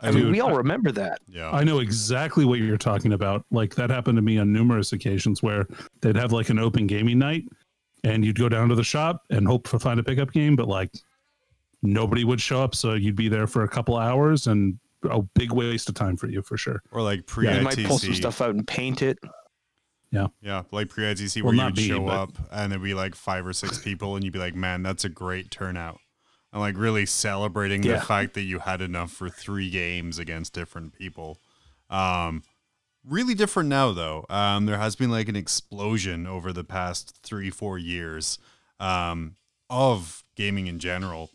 I 0.00 0.10
mean, 0.10 0.24
Dude, 0.24 0.32
we 0.32 0.40
all 0.40 0.56
remember 0.56 0.90
that. 0.92 1.20
Yeah. 1.28 1.50
I 1.50 1.62
know 1.62 1.78
exactly 1.78 2.44
what 2.44 2.58
you're 2.58 2.76
talking 2.76 3.12
about. 3.12 3.46
Like 3.52 3.76
that 3.76 3.88
happened 3.88 4.16
to 4.16 4.22
me 4.22 4.36
on 4.38 4.52
numerous 4.52 4.92
occasions 4.92 5.44
where 5.44 5.68
they'd 6.00 6.16
have 6.16 6.32
like 6.32 6.48
an 6.48 6.58
open 6.58 6.88
gaming 6.88 7.20
night 7.20 7.44
and 8.02 8.24
you'd 8.24 8.38
go 8.38 8.48
down 8.48 8.68
to 8.68 8.74
the 8.74 8.82
shop 8.82 9.22
and 9.30 9.46
hope 9.46 9.68
to 9.68 9.78
find 9.78 10.00
a 10.00 10.02
pickup 10.02 10.32
game, 10.32 10.56
but 10.56 10.66
like 10.66 10.90
nobody 11.82 12.24
would 12.24 12.40
show 12.40 12.62
up. 12.62 12.74
So 12.74 12.94
you'd 12.94 13.16
be 13.16 13.28
there 13.28 13.46
for 13.46 13.64
a 13.64 13.68
couple 13.68 13.96
hours 13.96 14.46
and 14.46 14.78
a 15.10 15.20
big 15.34 15.52
waste 15.52 15.88
of 15.88 15.94
time 15.96 16.16
for 16.16 16.28
you 16.28 16.42
for 16.42 16.56
sure. 16.56 16.82
or 16.92 17.02
like 17.02 17.26
pre 17.26 17.52
You 17.52 17.62
might 17.62 17.76
pull 17.84 17.98
some 17.98 18.14
stuff 18.14 18.40
out 18.40 18.50
and 18.54 18.66
paint 18.66 19.02
it. 19.02 19.18
Yeah, 20.12 20.26
Yeah. 20.42 20.62
like 20.70 20.90
pre 20.90 21.04
ITC 21.04 21.42
Well, 21.42 21.48
where 21.52 21.56
not 21.56 21.76
you'd 21.76 21.82
me, 21.82 21.88
show 21.88 22.04
but- 22.04 22.12
up 22.12 22.30
and 22.52 22.70
there'd 22.70 22.82
be 22.82 22.94
like 22.94 23.14
five 23.14 23.46
or 23.46 23.52
six 23.52 23.78
people, 23.78 24.14
and 24.14 24.22
you'd 24.24 24.32
be 24.34 24.38
like, 24.38 24.54
"Man, 24.54 24.82
that's 24.82 25.04
a 25.04 25.08
great 25.08 25.50
turnout." 25.50 25.98
And 26.52 26.60
like 26.60 26.76
really 26.76 27.06
celebrating 27.06 27.82
Yeah. 27.82 27.94
the 27.94 28.00
fact 28.04 28.34
that 28.34 28.42
you 28.42 28.58
had 28.58 28.82
enough 28.82 29.10
for 29.10 29.30
three 29.30 29.70
games 29.70 30.18
against 30.18 30.52
different 30.52 30.92
people. 30.92 31.40
Um, 31.88 32.42
really 33.04 33.32
different 33.34 33.70
now 33.70 33.92
though. 33.92 34.26
Um, 34.28 34.66
there 34.66 34.76
has 34.78 34.94
been 34.94 35.10
like 35.10 35.28
an 35.30 35.34
explosion 35.36 36.26
over 36.26 36.52
the 36.52 36.62
past 36.62 37.18
three, 37.22 37.48
four 37.50 37.78
years 37.78 38.38
um, 38.78 39.36
of 39.70 40.24
gaming 40.36 40.66
in 40.66 40.78
general. 40.78 41.30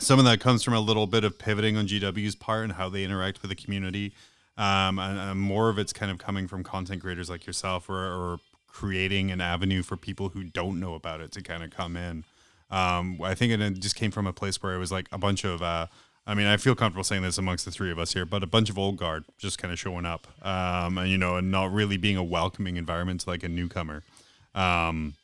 Some 0.00 0.18
of 0.18 0.24
that 0.24 0.40
comes 0.40 0.62
from 0.62 0.74
a 0.74 0.80
little 0.80 1.06
bit 1.06 1.24
of 1.24 1.38
pivoting 1.38 1.76
on 1.76 1.86
GW's 1.86 2.34
part 2.34 2.64
and 2.64 2.72
how 2.72 2.88
they 2.88 3.04
interact 3.04 3.42
with 3.42 3.50
the 3.50 3.56
community. 3.56 4.12
Um, 4.56 4.98
and, 4.98 5.18
and 5.18 5.40
more 5.40 5.68
of 5.68 5.78
it's 5.78 5.92
kind 5.92 6.10
of 6.10 6.18
coming 6.18 6.48
from 6.48 6.64
content 6.64 7.00
creators 7.02 7.30
like 7.30 7.46
yourself 7.46 7.88
or, 7.88 7.94
or 7.94 8.38
creating 8.66 9.30
an 9.30 9.40
avenue 9.40 9.82
for 9.82 9.96
people 9.96 10.30
who 10.30 10.44
don't 10.44 10.80
know 10.80 10.94
about 10.94 11.20
it 11.20 11.32
to 11.32 11.42
kind 11.42 11.62
of 11.62 11.70
come 11.70 11.96
in. 11.96 12.24
Um, 12.70 13.18
I 13.22 13.34
think 13.34 13.52
it 13.52 13.80
just 13.80 13.96
came 13.96 14.10
from 14.10 14.26
a 14.26 14.32
place 14.32 14.62
where 14.62 14.74
it 14.74 14.78
was 14.78 14.92
like 14.92 15.06
a 15.10 15.18
bunch 15.18 15.44
of, 15.44 15.62
uh, 15.62 15.86
I 16.26 16.34
mean, 16.34 16.46
I 16.46 16.58
feel 16.58 16.74
comfortable 16.74 17.04
saying 17.04 17.22
this 17.22 17.38
amongst 17.38 17.64
the 17.64 17.70
three 17.70 17.90
of 17.90 17.98
us 17.98 18.12
here, 18.12 18.26
but 18.26 18.42
a 18.42 18.46
bunch 18.46 18.68
of 18.68 18.78
old 18.78 18.98
guard 18.98 19.24
just 19.38 19.58
kind 19.58 19.72
of 19.72 19.78
showing 19.78 20.04
up, 20.04 20.26
um, 20.44 20.98
and 20.98 21.08
you 21.08 21.16
know, 21.16 21.36
and 21.36 21.50
not 21.50 21.72
really 21.72 21.96
being 21.96 22.18
a 22.18 22.22
welcoming 22.22 22.76
environment 22.76 23.22
to 23.22 23.30
like 23.30 23.42
a 23.42 23.48
newcomer. 23.48 24.02
Um, 24.54 25.14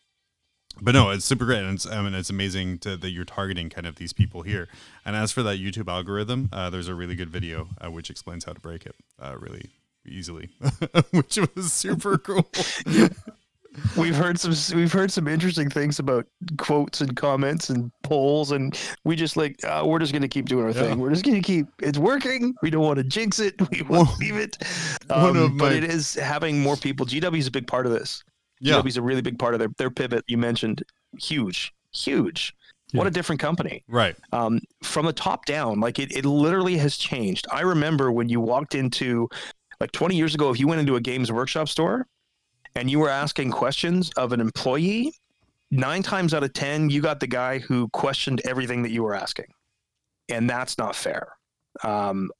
but 0.82 0.92
no, 0.92 1.10
it's 1.10 1.24
super 1.24 1.44
great, 1.44 1.60
and 1.64 1.74
it's, 1.74 1.86
I 1.86 2.02
mean, 2.02 2.14
it's 2.14 2.30
amazing 2.30 2.78
to, 2.80 2.96
that 2.96 3.10
you're 3.10 3.24
targeting 3.24 3.70
kind 3.70 3.86
of 3.86 3.96
these 3.96 4.12
people 4.12 4.42
here. 4.42 4.68
And 5.04 5.14
as 5.16 5.32
for 5.32 5.42
that 5.44 5.58
YouTube 5.58 5.88
algorithm, 5.88 6.48
uh, 6.52 6.70
there's 6.70 6.88
a 6.88 6.94
really 6.94 7.14
good 7.14 7.30
video 7.30 7.68
uh, 7.80 7.90
which 7.90 8.10
explains 8.10 8.44
how 8.44 8.52
to 8.52 8.60
break 8.60 8.84
it 8.86 8.96
uh, 9.20 9.36
really 9.38 9.70
easily, 10.06 10.50
which 11.10 11.38
was 11.54 11.72
super 11.72 12.18
cool. 12.26 12.46
We've 13.96 14.14
heard 14.14 14.38
some 14.38 14.54
we've 14.78 14.92
heard 14.92 15.10
some 15.10 15.26
interesting 15.26 15.68
things 15.68 15.98
about 15.98 16.26
quotes 16.58 17.00
and 17.00 17.16
comments 17.16 17.70
and 17.70 17.90
polls, 18.04 18.52
and 18.52 18.78
we 19.02 19.16
just 19.16 19.36
like 19.36 19.56
uh, 19.64 19.82
we're 19.84 19.98
just 19.98 20.12
gonna 20.12 20.28
keep 20.28 20.46
doing 20.46 20.64
our 20.64 20.70
Yeah. 20.70 20.90
thing. 20.90 20.98
We're 21.00 21.10
just 21.10 21.24
gonna 21.24 21.40
keep 21.42 21.66
it's 21.82 21.98
working. 21.98 22.54
We 22.62 22.70
don't 22.70 22.84
want 22.84 22.98
to 22.98 23.04
jinx 23.04 23.40
it. 23.40 23.54
We 23.72 23.82
won't 23.82 24.16
leave 24.20 24.36
it. 24.36 24.58
Um, 25.10 25.56
but 25.58 25.70
my- 25.70 25.72
it 25.72 25.82
is 25.82 26.14
having 26.14 26.60
more 26.60 26.76
people. 26.76 27.04
GW 27.04 27.36
is 27.36 27.48
a 27.48 27.50
big 27.50 27.66
part 27.66 27.86
of 27.86 27.90
this. 27.92 28.22
Yeah, 28.60 28.82
is 28.84 28.96
a 28.96 29.02
really 29.02 29.22
big 29.22 29.38
part 29.38 29.54
of 29.54 29.60
their 29.60 29.70
their 29.78 29.90
pivot. 29.90 30.24
You 30.26 30.38
mentioned 30.38 30.82
huge, 31.18 31.72
huge. 31.92 32.54
What 32.92 33.08
a 33.08 33.10
different 33.10 33.40
company 33.40 33.82
right. 33.88 34.14
um, 34.32 34.60
from 34.84 35.04
the 35.06 35.12
top 35.12 35.46
down. 35.46 35.80
Like 35.80 35.98
it, 35.98 36.16
it 36.16 36.24
literally 36.24 36.76
has 36.78 36.96
changed. 36.96 37.44
I 37.50 37.62
remember 37.62 38.12
when 38.12 38.28
you 38.28 38.40
walked 38.40 38.76
into, 38.76 39.28
like 39.80 39.90
20 39.90 40.14
years 40.14 40.34
ago, 40.34 40.50
if 40.50 40.60
you 40.60 40.68
went 40.68 40.80
into 40.80 40.94
a 40.94 41.00
Games 41.00 41.32
Workshop 41.32 41.68
store 41.68 42.06
and 42.76 42.88
you 42.88 43.00
were 43.00 43.08
asking 43.08 43.50
questions 43.50 44.12
of 44.16 44.32
an 44.32 44.40
employee, 44.40 45.12
nine 45.72 46.04
times 46.04 46.34
out 46.34 46.44
of 46.44 46.52
10, 46.52 46.88
you 46.90 47.00
got 47.00 47.18
the 47.18 47.26
guy 47.26 47.58
who 47.58 47.88
questioned 47.88 48.40
everything 48.44 48.82
that 48.82 48.92
you 48.92 49.02
were 49.02 49.14
asking. 49.14 49.46
And 50.28 50.48
that's 50.48 50.78
not 50.78 50.94
fair. 50.94 51.32
Um, 51.82 52.30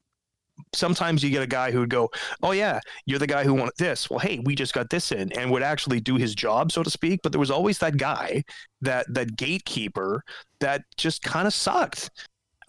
sometimes 0.75 1.23
you 1.23 1.31
get 1.31 1.43
a 1.43 1.47
guy 1.47 1.71
who 1.71 1.81
would 1.81 1.91
go, 1.91 2.11
Oh, 2.43 2.53
yeah, 2.53 2.81
you're 3.07 3.19
the 3.19 3.27
guy 3.27 3.45
who 3.45 3.55
wanted 3.55 3.75
this. 3.79 4.11
Well, 4.11 4.19
hey, 4.19 4.41
we 4.45 4.55
just 4.55 4.75
got 4.75 4.91
this 4.91 5.13
in 5.13 5.33
and 5.33 5.51
would 5.51 5.63
actually 5.63 6.01
do 6.01 6.17
his 6.17 6.35
job, 6.35 6.73
so 6.73 6.83
to 6.83 6.91
speak. 6.91 7.21
But 7.23 7.33
there 7.33 7.41
was 7.41 7.51
always 7.51 7.79
that 7.79 7.97
guy, 7.97 8.45
that, 8.81 9.07
that 9.13 9.37
gatekeeper 9.37 10.23
that 10.61 10.83
just 10.97 11.23
kind 11.23 11.47
of 11.47 11.55
sucked. 11.55 12.11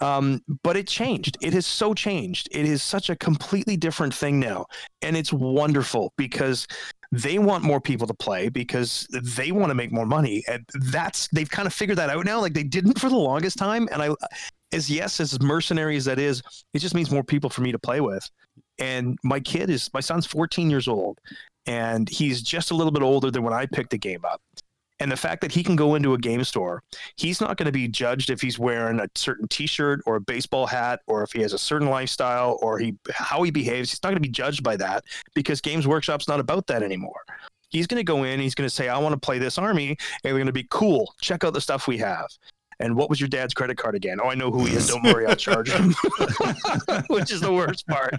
Um, 0.01 0.41
but 0.63 0.75
it 0.75 0.87
changed. 0.87 1.37
It 1.41 1.53
has 1.53 1.65
so 1.65 1.93
changed. 1.93 2.49
It 2.51 2.65
is 2.65 2.83
such 2.83 3.09
a 3.09 3.15
completely 3.15 3.77
different 3.77 4.13
thing 4.13 4.39
now. 4.39 4.65
And 5.01 5.15
it's 5.15 5.31
wonderful 5.31 6.13
because 6.17 6.67
they 7.21 7.39
want 7.39 7.63
more 7.63 7.79
people 7.79 8.07
to 8.07 8.13
play 8.13 8.49
because 8.49 9.07
they 9.09 9.51
want 9.51 9.69
to 9.69 9.75
make 9.75 9.91
more 9.91 10.05
money. 10.05 10.43
And 10.47 10.65
that's, 10.91 11.27
they've 11.29 11.49
kind 11.49 11.67
of 11.67 11.73
figured 11.73 11.97
that 11.97 12.09
out 12.09 12.25
now. 12.25 12.39
Like 12.41 12.53
they 12.53 12.63
didn't 12.63 12.99
for 12.99 13.09
the 13.09 13.15
longest 13.15 13.57
time. 13.57 13.87
And 13.91 14.01
I, 14.01 14.09
as 14.73 14.89
yes, 14.89 15.19
as 15.19 15.39
mercenary 15.39 15.97
as 15.97 16.05
that 16.05 16.19
is, 16.19 16.41
it 16.73 16.79
just 16.79 16.95
means 16.95 17.11
more 17.11 17.23
people 17.23 17.49
for 17.49 17.61
me 17.61 17.71
to 17.71 17.79
play 17.79 18.01
with. 18.01 18.29
And 18.79 19.17
my 19.23 19.39
kid 19.39 19.69
is, 19.69 19.89
my 19.93 20.01
son's 20.01 20.25
14 20.25 20.69
years 20.69 20.87
old 20.87 21.19
and 21.65 22.09
he's 22.09 22.41
just 22.41 22.71
a 22.71 22.75
little 22.75 22.91
bit 22.91 23.03
older 23.03 23.31
than 23.31 23.43
when 23.43 23.53
I 23.53 23.65
picked 23.65 23.91
the 23.91 23.97
game 23.97 24.23
up. 24.25 24.41
And 24.99 25.11
the 25.11 25.17
fact 25.17 25.41
that 25.41 25.51
he 25.51 25.61
can 25.61 25.75
go 25.75 25.95
into 25.95 26.13
a 26.13 26.17
game 26.17 26.43
store 26.43 26.81
he's 27.17 27.41
not 27.41 27.57
going 27.57 27.65
to 27.65 27.71
be 27.71 27.87
judged 27.87 28.29
if 28.29 28.41
he's 28.41 28.57
wearing 28.57 28.99
a 28.99 29.07
certain 29.15 29.47
t-shirt 29.47 30.01
or 30.05 30.15
a 30.15 30.21
baseball 30.21 30.65
hat 30.65 31.01
or 31.07 31.23
if 31.23 31.31
he 31.31 31.41
has 31.41 31.53
a 31.53 31.57
certain 31.57 31.89
lifestyle 31.89 32.57
or 32.61 32.79
he 32.79 32.95
how 33.11 33.43
he 33.43 33.51
behaves. 33.51 33.91
He's 33.91 34.01
not 34.03 34.09
going 34.09 34.15
to 34.15 34.21
be 34.21 34.29
judged 34.29 34.63
by 34.63 34.77
that 34.77 35.03
because 35.33 35.61
games 35.61 35.87
workshop's 35.87 36.27
not 36.27 36.39
about 36.39 36.67
that 36.67 36.83
anymore. 36.83 37.21
He's 37.69 37.87
going 37.87 37.99
to 37.99 38.03
go 38.03 38.23
in 38.23 38.39
he's 38.39 38.55
going 38.55 38.69
to 38.69 38.73
say 38.73 38.87
i 38.87 38.97
want 38.97 39.13
to 39.13 39.19
play 39.19 39.37
this 39.37 39.57
army 39.57 39.89
and 39.89 39.97
they're 40.23 40.33
going 40.33 40.45
to 40.45 40.53
be 40.53 40.67
cool 40.69 41.13
check 41.19 41.43
out 41.43 41.53
the 41.53 41.61
stuff 41.61 41.87
we 41.87 41.97
have. 41.97 42.27
And 42.79 42.95
what 42.97 43.09
was 43.09 43.21
your 43.21 43.29
dad's 43.29 43.53
credit 43.53 43.77
card 43.77 43.95
again? 43.95 44.19
Oh 44.21 44.29
i 44.29 44.35
know 44.35 44.51
who 44.51 44.65
he 44.65 44.75
is. 44.75 44.87
Don't 44.87 45.03
worry 45.03 45.25
i'll 45.25 45.35
charge 45.35 45.71
him. 45.71 45.93
Which 47.09 47.31
is 47.31 47.41
the 47.41 47.51
worst 47.51 47.85
part 47.87 48.15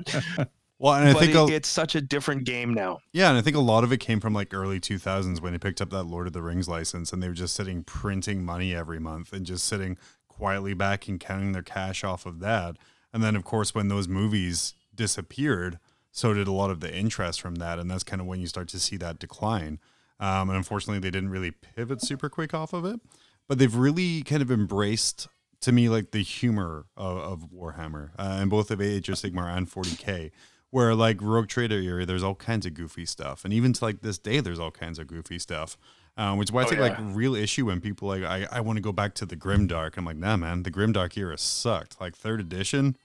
Well, 0.79 0.95
and 0.95 1.09
I 1.09 1.13
but 1.13 1.21
think 1.21 1.35
it- 1.51 1.55
it's 1.55 1.69
such 1.69 1.95
a 1.95 2.01
different 2.01 2.45
game 2.45 2.75
now 2.75 2.99
Yeah, 3.13 3.31
and 3.31 3.39
I 3.39 3.41
think 3.43 3.57
a 3.57 3.61
lot 3.61 3.85
of 3.85 3.93
it 3.93 3.99
came 3.99 4.21
from 4.21 4.35
like 4.35 4.53
early 4.53 4.79
2000s 4.81 5.41
when 5.41 5.53
he 5.53 5.59
picked 5.59 5.81
up 5.81 5.91
that 5.91 6.05
Lord 6.05 6.27
of 6.27 6.33
the 6.33 6.43
Rings 6.43 6.69
license 6.69 7.13
and 7.13 7.23
they 7.23 7.29
were 7.29 7.35
just 7.35 7.55
sitting 7.55 7.83
printing 7.83 8.45
money 8.45 8.75
every 8.75 8.99
month 8.99 9.33
and 9.33 9.47
just 9.47 9.65
sitting 9.65 9.97
quietly 10.29 10.75
back 10.75 11.09
and 11.09 11.19
counting 11.19 11.53
their 11.53 11.63
cash 11.63 12.05
off 12.05 12.27
of 12.27 12.41
that. 12.41 12.77
And 13.13 13.23
then, 13.23 13.37
of 13.37 13.45
course, 13.45 13.75
when 13.75 13.89
those 13.89 14.07
movies 14.07 14.75
disappeared, 14.95 15.79
so 16.13 16.35
did 16.35 16.47
a 16.49 16.53
lot 16.53 16.71
of 16.71 16.81
the 16.81 16.95
interest 16.95 17.41
from 17.41 17.55
that. 17.57 17.79
And 17.79 17.91
that's 17.91 18.05
kind 18.05 18.21
of 18.21 18.27
when 18.27 18.41
you 18.41 18.47
start 18.47 18.69
to 18.69 18.79
see 18.79 18.97
that 18.99 19.19
decline. 19.19 19.79
Um, 20.21 20.51
and 20.51 20.57
unfortunately, 20.57 20.99
they 20.99 21.11
didn't 21.11 21.31
really 21.31 21.51
pivot 21.51 22.03
super 22.03 22.29
quick 22.29 22.53
off 22.53 22.73
of 22.73 22.85
it, 22.85 23.01
but 23.49 23.59
they've 23.59 23.75
really 23.75 24.23
kind 24.23 24.43
of 24.43 24.51
embraced 24.51 25.29
to 25.61 25.73
me 25.73 25.89
like 25.89 26.11
the 26.11 26.23
humor 26.23 26.87
of, 26.97 27.17
of 27.19 27.51
Warhammer 27.51 28.11
uh, 28.19 28.37
and 28.41 28.51
both 28.51 28.71
of 28.71 28.81
Age 28.81 29.09
of 29.09 29.17
Sigmar 29.17 29.55
and 29.57 29.71
40k 29.71 30.31
where 30.77 30.95
like 30.95 31.23
Rogue 31.23 31.49
Trader 31.49 31.77
area, 31.81 32.05
there's 32.05 32.23
all 32.23 32.35
kinds 32.35 32.67
of 32.67 32.75
goofy 32.75 33.07
stuff, 33.07 33.45
and 33.47 33.55
even 33.55 33.73
to 33.73 33.83
like 33.85 34.03
this 34.03 34.19
day, 34.19 34.41
there's 34.41 34.59
all 34.59 34.71
kinds 34.71 34.99
of 34.99 35.07
goofy 35.07 35.39
stuff. 35.39 35.79
Um, 36.19 36.37
which 36.39 36.49
is 36.49 36.53
why 36.53 36.63
I 36.63 36.65
Oh, 36.65 36.69
take 36.69 36.79
yeah. 36.79 36.85
like 36.89 36.97
real 37.01 37.35
issue 37.35 37.67
when 37.67 37.81
people 37.81 38.09
like 38.09 38.23
I, 38.23 38.47
I 38.53 38.61
want 38.61 38.77
to 38.77 38.83
go 38.83 38.93
back 38.93 39.15
to 39.15 39.27
the 39.27 39.37
Grimdark. 39.37 39.97
I'm 39.97 40.05
like, 40.05 40.17
nah, 40.19 40.37
man, 40.37 40.63
the 40.65 40.71
Grimdark 40.71 41.17
era 41.17 41.39
sucked. 41.39 41.99
Like 42.01 42.15
third 42.15 42.41
edition, 42.41 42.97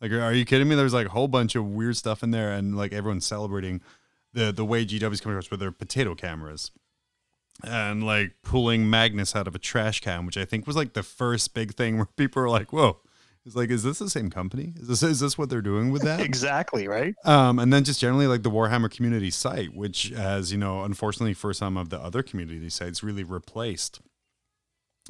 like 0.00 0.12
are 0.12 0.32
you 0.32 0.44
kidding 0.44 0.68
me? 0.68 0.76
There's 0.76 0.94
like 0.94 1.06
a 1.06 1.10
whole 1.10 1.26
bunch 1.28 1.56
of 1.56 1.64
weird 1.64 1.96
stuff 1.96 2.22
in 2.22 2.30
there, 2.30 2.52
and 2.52 2.76
like 2.76 2.92
everyone's 2.92 3.26
celebrating 3.26 3.80
the 4.32 4.52
the 4.52 4.64
way 4.64 4.86
GW's 4.86 5.20
coming 5.20 5.36
across 5.36 5.50
with 5.50 5.58
their 5.60 5.72
potato 5.72 6.14
cameras 6.14 6.70
and 7.64 8.04
like 8.04 8.34
pulling 8.42 8.88
Magnus 8.88 9.34
out 9.34 9.48
of 9.48 9.54
a 9.54 9.58
trash 9.58 10.00
can, 10.00 10.26
which 10.26 10.36
I 10.36 10.44
think 10.44 10.66
was 10.66 10.76
like 10.76 10.92
the 10.92 11.02
first 11.02 11.54
big 11.54 11.74
thing 11.74 11.96
where 11.96 12.06
people 12.06 12.40
were 12.42 12.50
like, 12.50 12.72
whoa. 12.72 12.98
It's 13.46 13.54
like, 13.54 13.70
is 13.70 13.84
this 13.84 14.00
the 14.00 14.10
same 14.10 14.28
company? 14.28 14.74
Is 14.76 14.88
this 14.88 15.02
is 15.04 15.20
this 15.20 15.38
what 15.38 15.48
they're 15.48 15.62
doing 15.62 15.92
with 15.92 16.02
that? 16.02 16.20
exactly 16.20 16.88
right. 16.88 17.14
Um, 17.24 17.60
and 17.60 17.72
then 17.72 17.84
just 17.84 18.00
generally 18.00 18.26
like 18.26 18.42
the 18.42 18.50
Warhammer 18.50 18.90
community 18.90 19.30
site, 19.30 19.74
which 19.74 20.08
has, 20.08 20.50
you 20.50 20.58
know, 20.58 20.82
unfortunately 20.82 21.34
for 21.34 21.54
some 21.54 21.76
of 21.76 21.88
the 21.88 21.98
other 21.98 22.24
community 22.24 22.68
sites 22.68 23.04
really 23.04 23.22
replaced 23.22 24.00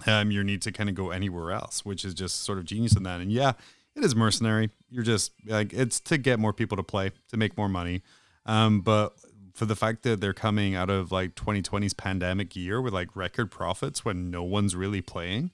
um, 0.06 0.30
your 0.30 0.44
need 0.44 0.60
to 0.62 0.72
kind 0.72 0.90
of 0.90 0.94
go 0.94 1.10
anywhere 1.10 1.52
else, 1.52 1.82
which 1.84 2.04
is 2.04 2.12
just 2.12 2.42
sort 2.42 2.58
of 2.58 2.66
genius 2.66 2.94
in 2.94 3.04
that. 3.04 3.22
And 3.22 3.32
yeah, 3.32 3.52
it 3.94 4.04
is 4.04 4.14
mercenary. 4.14 4.70
You're 4.90 5.02
just 5.02 5.32
like, 5.46 5.72
it's 5.72 5.98
to 6.00 6.18
get 6.18 6.38
more 6.38 6.52
people 6.52 6.76
to 6.76 6.82
play, 6.82 7.12
to 7.30 7.38
make 7.38 7.56
more 7.56 7.70
money. 7.70 8.02
Um, 8.44 8.82
but 8.82 9.14
for 9.54 9.64
the 9.64 9.74
fact 9.74 10.02
that 10.02 10.20
they're 10.20 10.34
coming 10.34 10.74
out 10.74 10.90
of 10.90 11.10
like 11.10 11.34
2020's 11.34 11.94
pandemic 11.94 12.54
year 12.54 12.82
with 12.82 12.92
like 12.92 13.16
record 13.16 13.50
profits 13.50 14.04
when 14.04 14.30
no 14.30 14.42
one's 14.42 14.76
really 14.76 15.00
playing 15.00 15.52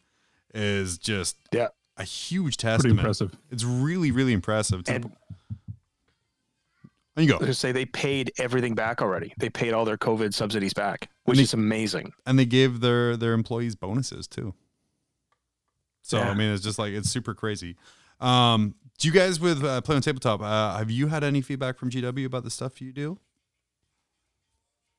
is 0.53 0.99
just 0.99 1.37
Yeah. 1.53 1.68
A 2.03 2.05
huge 2.05 2.57
Pretty 2.59 2.75
testament. 2.77 2.99
impressive. 3.01 3.33
It's 3.51 3.65
really, 3.65 4.11
really 4.11 4.33
impressive. 4.33 4.85
To 4.85 4.95
And- 4.95 5.05
the, 5.05 5.11
and 7.17 7.27
you 7.27 7.33
go. 7.33 7.39
to 7.45 7.53
say 7.55 7.73
they 7.73 7.85
paid 7.85 8.33
everything 8.39 8.75
back 8.75 9.03
already. 9.03 9.33
They 9.39 9.51
paid 9.51 9.73
all 9.75 9.85
their 9.85 9.99
COVID 9.99 10.33
subsidies 10.35 10.73
back, 10.75 11.11
which 11.25 11.37
they- 11.39 11.43
is 11.45 11.55
amazing. 11.55 12.13
and 12.27 12.39
they 12.39 12.47
gave 12.47 12.81
their 12.81 13.17
their 13.17 13.33
employees 13.35 13.75
bonuses 13.77 14.27
too. 14.27 14.55
So 16.03 16.19
I 16.21 16.35
mean, 16.35 16.53
it's 16.53 16.63
just 16.65 16.79
like 16.79 16.93
it's 16.93 17.11
super 17.11 17.35
crazy. 17.35 17.77
Um, 18.21 18.75
do 18.99 19.09
you 19.09 19.15
guys 19.15 19.39
with 19.41 19.63
uh, 19.65 19.81
play 19.83 19.97
on 19.97 20.03
tabletop? 20.03 20.41
Uh, 20.43 20.77
have 20.79 20.91
you 20.91 21.09
had 21.09 21.23
any 21.25 21.41
feedback 21.43 21.77
from 21.79 21.91
GW 21.91 22.25
about 22.25 22.45
the 22.45 22.51
stuff 22.51 22.81
you 22.81 22.93
do? 22.93 23.19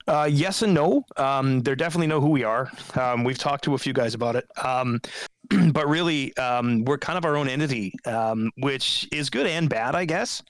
Uh, 0.07 0.27
yes 0.29 0.61
and 0.61 0.73
no. 0.73 1.03
Um, 1.17 1.61
they 1.61 1.75
definitely 1.75 2.07
know 2.07 2.19
who 2.19 2.29
we 2.29 2.43
are. 2.43 2.69
Um, 2.95 3.23
we've 3.23 3.37
talked 3.37 3.63
to 3.65 3.73
a 3.73 3.77
few 3.77 3.93
guys 3.93 4.13
about 4.13 4.35
it. 4.35 4.45
Um, 4.63 4.99
but 5.71 5.87
really, 5.87 6.35
um, 6.37 6.83
we're 6.85 6.97
kind 6.97 7.17
of 7.17 7.25
our 7.25 7.35
own 7.35 7.47
entity, 7.47 7.93
um, 8.05 8.51
which 8.57 9.07
is 9.11 9.29
good 9.29 9.47
and 9.47 9.69
bad, 9.69 9.95
I 9.95 10.05
guess. 10.05 10.41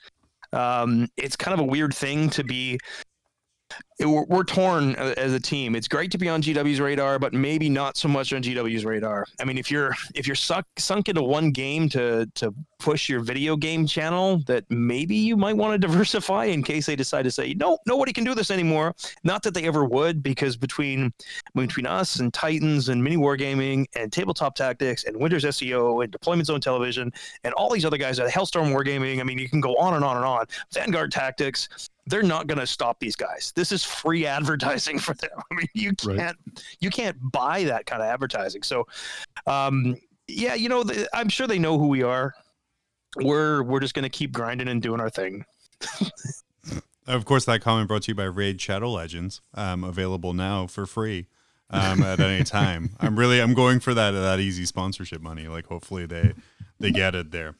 Um, 0.51 1.07
it's 1.17 1.35
kind 1.35 1.53
of 1.53 1.59
a 1.59 1.67
weird 1.67 1.93
thing 1.93 2.29
to 2.31 2.43
be. 2.43 2.79
We're, 3.99 4.23
we're 4.23 4.43
torn 4.43 4.95
uh, 4.95 5.13
as 5.17 5.33
a 5.33 5.39
team. 5.39 5.75
It's 5.75 5.87
great 5.87 6.11
to 6.11 6.17
be 6.17 6.27
on 6.27 6.41
GW's 6.41 6.81
radar, 6.81 7.19
but 7.19 7.33
maybe 7.33 7.69
not 7.69 7.95
so 7.95 8.07
much 8.07 8.33
on 8.33 8.41
GW's 8.41 8.85
radar. 8.85 9.25
I 9.39 9.45
mean, 9.45 9.57
if 9.57 9.69
you're 9.69 9.95
if 10.15 10.27
you're 10.27 10.35
suck, 10.35 10.65
sunk 10.77 11.09
into 11.09 11.21
one 11.21 11.51
game 11.51 11.89
to 11.89 12.29
to 12.35 12.53
push 12.79 13.07
your 13.07 13.21
video 13.21 13.55
game 13.55 13.85
channel, 13.85 14.39
that 14.47 14.65
maybe 14.69 15.15
you 15.15 15.37
might 15.37 15.55
want 15.55 15.79
to 15.79 15.87
diversify 15.87 16.45
in 16.45 16.63
case 16.63 16.85
they 16.85 16.95
decide 16.95 17.23
to 17.23 17.31
say 17.31 17.53
no, 17.53 17.77
nobody 17.85 18.11
can 18.11 18.23
do 18.23 18.33
this 18.35 18.51
anymore. 18.51 18.95
Not 19.23 19.43
that 19.43 19.53
they 19.53 19.65
ever 19.65 19.85
would, 19.85 20.23
because 20.23 20.57
between 20.57 21.13
between 21.55 21.85
us 21.85 22.17
and 22.17 22.33
Titans 22.33 22.89
and 22.89 23.03
Mini 23.03 23.17
Wargaming 23.17 23.85
and 23.95 24.11
Tabletop 24.11 24.55
Tactics 24.55 25.03
and 25.05 25.15
Winters 25.17 25.43
SEO 25.43 26.03
and 26.03 26.11
Deployment 26.11 26.47
Zone 26.47 26.61
Television 26.61 27.13
and 27.43 27.53
all 27.53 27.69
these 27.69 27.85
other 27.85 27.97
guys 27.97 28.19
at 28.19 28.29
Hellstorm 28.29 28.73
Wargaming, 28.73 29.19
I 29.19 29.23
mean, 29.23 29.37
you 29.37 29.49
can 29.49 29.61
go 29.61 29.75
on 29.75 29.93
and 29.93 30.03
on 30.03 30.17
and 30.17 30.25
on. 30.25 30.45
Vanguard 30.73 31.11
Tactics, 31.11 31.89
they're 32.07 32.23
not 32.23 32.47
going 32.47 32.59
to 32.59 32.67
stop 32.67 32.99
these 32.99 33.15
guys. 33.15 33.53
This 33.55 33.71
is 33.71 33.83
free 33.83 34.25
advertising 34.37 34.99
for 34.99 35.13
them. 35.15 35.31
I 35.51 35.55
mean, 35.55 35.67
you 35.73 35.93
can't 35.93 36.37
you 36.79 36.89
can't 36.89 37.17
buy 37.31 37.63
that 37.65 37.85
kind 37.85 38.01
of 38.01 38.07
advertising. 38.07 38.63
So, 38.63 38.87
um, 39.47 39.95
yeah, 40.27 40.53
you 40.55 40.69
know, 40.69 40.83
the, 40.83 41.07
I'm 41.13 41.29
sure 41.29 41.47
they 41.47 41.59
know 41.59 41.77
who 41.77 41.87
we 41.87 42.03
are. 42.03 42.33
We're 43.17 43.63
we're 43.63 43.79
just 43.79 43.93
going 43.93 44.03
to 44.03 44.09
keep 44.09 44.31
grinding 44.31 44.67
and 44.67 44.81
doing 44.81 44.99
our 44.99 45.09
thing. 45.09 45.45
Of 47.05 47.25
course, 47.25 47.45
that 47.45 47.61
comment 47.61 47.89
brought 47.89 48.03
to 48.03 48.11
you 48.11 48.15
by 48.15 48.23
Raid 48.23 48.61
Shadow 48.61 48.89
Legends, 48.91 49.41
um, 49.53 49.83
available 49.83 50.33
now 50.33 50.67
for 50.67 50.85
free 50.85 51.27
um, 51.69 52.01
at 52.01 52.19
any 52.19 52.43
time. 52.45 52.91
I'm 52.99 53.19
really 53.19 53.41
I'm 53.41 53.53
going 53.53 53.79
for 53.79 53.93
that 53.93 54.11
that 54.11 54.39
easy 54.39 54.65
sponsorship 54.65 55.21
money. 55.21 55.47
Like 55.47 55.67
hopefully 55.67 56.05
they 56.05 56.33
they 56.79 56.91
get 56.91 57.15
it 57.15 57.31
there. 57.31 57.55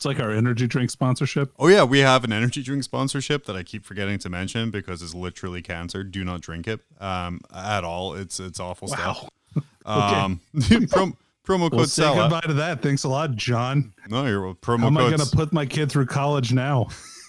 It's 0.00 0.06
like 0.06 0.18
our 0.18 0.30
energy 0.30 0.66
drink 0.66 0.88
sponsorship. 0.88 1.52
Oh 1.58 1.68
yeah, 1.68 1.84
we 1.84 1.98
have 1.98 2.24
an 2.24 2.32
energy 2.32 2.62
drink 2.62 2.84
sponsorship 2.84 3.44
that 3.44 3.54
I 3.54 3.62
keep 3.62 3.84
forgetting 3.84 4.18
to 4.20 4.30
mention 4.30 4.70
because 4.70 5.02
it's 5.02 5.14
literally 5.14 5.60
cancer. 5.60 6.02
Do 6.04 6.24
not 6.24 6.40
drink 6.40 6.66
it 6.66 6.80
um, 7.02 7.42
at 7.54 7.84
all. 7.84 8.14
It's 8.14 8.40
it's 8.40 8.58
awful 8.58 8.88
stuff. 8.88 9.28
Um, 9.84 10.40
prom- 10.90 11.16
promo 11.44 11.62
code 11.70 11.74
Well, 11.74 11.84
say 11.86 12.02
Sella. 12.02 12.28
goodbye 12.28 12.46
to 12.46 12.54
that. 12.54 12.80
Thanks 12.82 13.02
a 13.04 13.08
lot, 13.08 13.34
John. 13.34 13.92
No, 14.08 14.24
you're 14.24 14.54
promo 14.54 14.80
How 14.80 14.86
am 14.86 14.96
I 14.98 15.08
going 15.08 15.18
to 15.18 15.36
put 15.36 15.52
my 15.52 15.66
kid 15.66 15.90
through 15.90 16.06
college 16.06 16.52
now? 16.52 16.88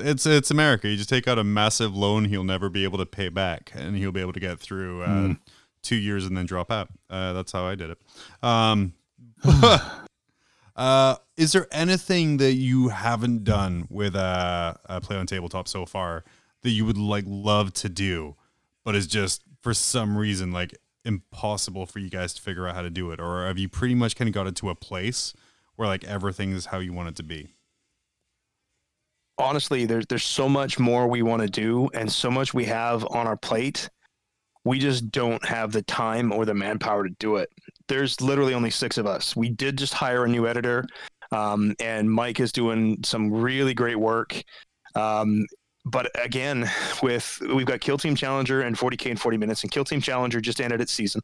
It's 0.00 0.26
it's 0.26 0.50
America. 0.50 0.88
You 0.88 0.96
just 0.96 1.08
take 1.08 1.26
out 1.26 1.38
a 1.38 1.44
massive 1.44 1.96
loan 1.96 2.26
he'll 2.26 2.44
never 2.44 2.68
be 2.68 2.84
able 2.84 2.98
to 2.98 3.06
pay 3.06 3.30
back, 3.30 3.72
and 3.74 3.96
he'll 3.96 4.12
be 4.12 4.20
able 4.20 4.32
to 4.32 4.40
get 4.40 4.60
through 4.60 5.02
uh, 5.02 5.34
two 5.82 5.96
years 5.96 6.24
and 6.24 6.36
then 6.36 6.46
drop 6.46 6.70
out. 6.70 6.88
Uh, 7.10 7.32
that's 7.32 7.50
how 7.52 7.64
I 7.66 7.74
did 7.74 7.90
it. 7.90 7.98
Um, 8.42 8.92
uh, 10.76 11.16
is 11.36 11.52
there 11.52 11.66
anything 11.70 12.38
that 12.38 12.54
you 12.54 12.88
haven't 12.88 13.44
done 13.44 13.86
with 13.90 14.14
uh, 14.14 14.74
uh, 14.88 15.00
play 15.00 15.16
on 15.16 15.26
tabletop 15.26 15.68
so 15.68 15.86
far 15.86 16.24
that 16.62 16.70
you 16.70 16.84
would 16.84 16.98
like 16.98 17.24
love 17.26 17.72
to 17.74 17.88
do, 17.88 18.36
but 18.84 18.94
is 18.94 19.06
just 19.06 19.42
for 19.62 19.74
some 19.74 20.16
reason 20.16 20.52
like 20.52 20.76
impossible 21.04 21.86
for 21.86 21.98
you 21.98 22.10
guys 22.10 22.34
to 22.34 22.42
figure 22.42 22.66
out 22.66 22.74
how 22.74 22.82
to 22.82 22.90
do 22.90 23.10
it, 23.10 23.20
or 23.20 23.46
have 23.46 23.58
you 23.58 23.68
pretty 23.68 23.94
much 23.94 24.16
kind 24.16 24.28
of 24.28 24.34
got 24.34 24.46
it 24.46 24.56
to 24.56 24.70
a 24.70 24.74
place 24.74 25.32
where 25.76 25.88
like 25.88 26.04
everything 26.04 26.52
is 26.52 26.66
how 26.66 26.78
you 26.78 26.92
want 26.92 27.08
it 27.08 27.16
to 27.16 27.22
be? 27.22 27.54
honestly, 29.38 29.86
there's 29.86 30.06
there's 30.06 30.24
so 30.24 30.48
much 30.48 30.78
more 30.78 31.06
we 31.06 31.22
want 31.22 31.42
to 31.42 31.48
do 31.48 31.88
and 31.94 32.10
so 32.10 32.30
much 32.30 32.52
we 32.52 32.64
have 32.64 33.06
on 33.10 33.26
our 33.26 33.36
plate. 33.36 33.88
We 34.64 34.78
just 34.78 35.10
don't 35.10 35.44
have 35.46 35.72
the 35.72 35.82
time 35.82 36.32
or 36.32 36.44
the 36.44 36.54
manpower 36.54 37.04
to 37.04 37.14
do 37.18 37.36
it. 37.36 37.50
There's 37.86 38.20
literally 38.20 38.54
only 38.54 38.70
six 38.70 38.98
of 38.98 39.06
us. 39.06 39.34
We 39.34 39.48
did 39.48 39.78
just 39.78 39.94
hire 39.94 40.24
a 40.24 40.28
new 40.28 40.46
editor, 40.46 40.86
um, 41.32 41.74
and 41.80 42.10
Mike 42.10 42.40
is 42.40 42.52
doing 42.52 42.98
some 43.02 43.32
really 43.32 43.74
great 43.74 43.98
work. 43.98 44.42
Um, 44.94 45.46
but 45.84 46.10
again, 46.22 46.70
with 47.02 47.40
we've 47.54 47.66
got 47.66 47.80
Kill 47.80 47.98
Team 47.98 48.14
Challenger 48.14 48.62
and 48.62 48.76
40k 48.76 49.06
in 49.06 49.16
40 49.16 49.38
minutes, 49.38 49.62
and 49.62 49.70
Kill 49.70 49.84
Team 49.84 50.00
Challenger 50.00 50.40
just 50.40 50.60
ended 50.60 50.80
its 50.80 50.92
season. 50.92 51.22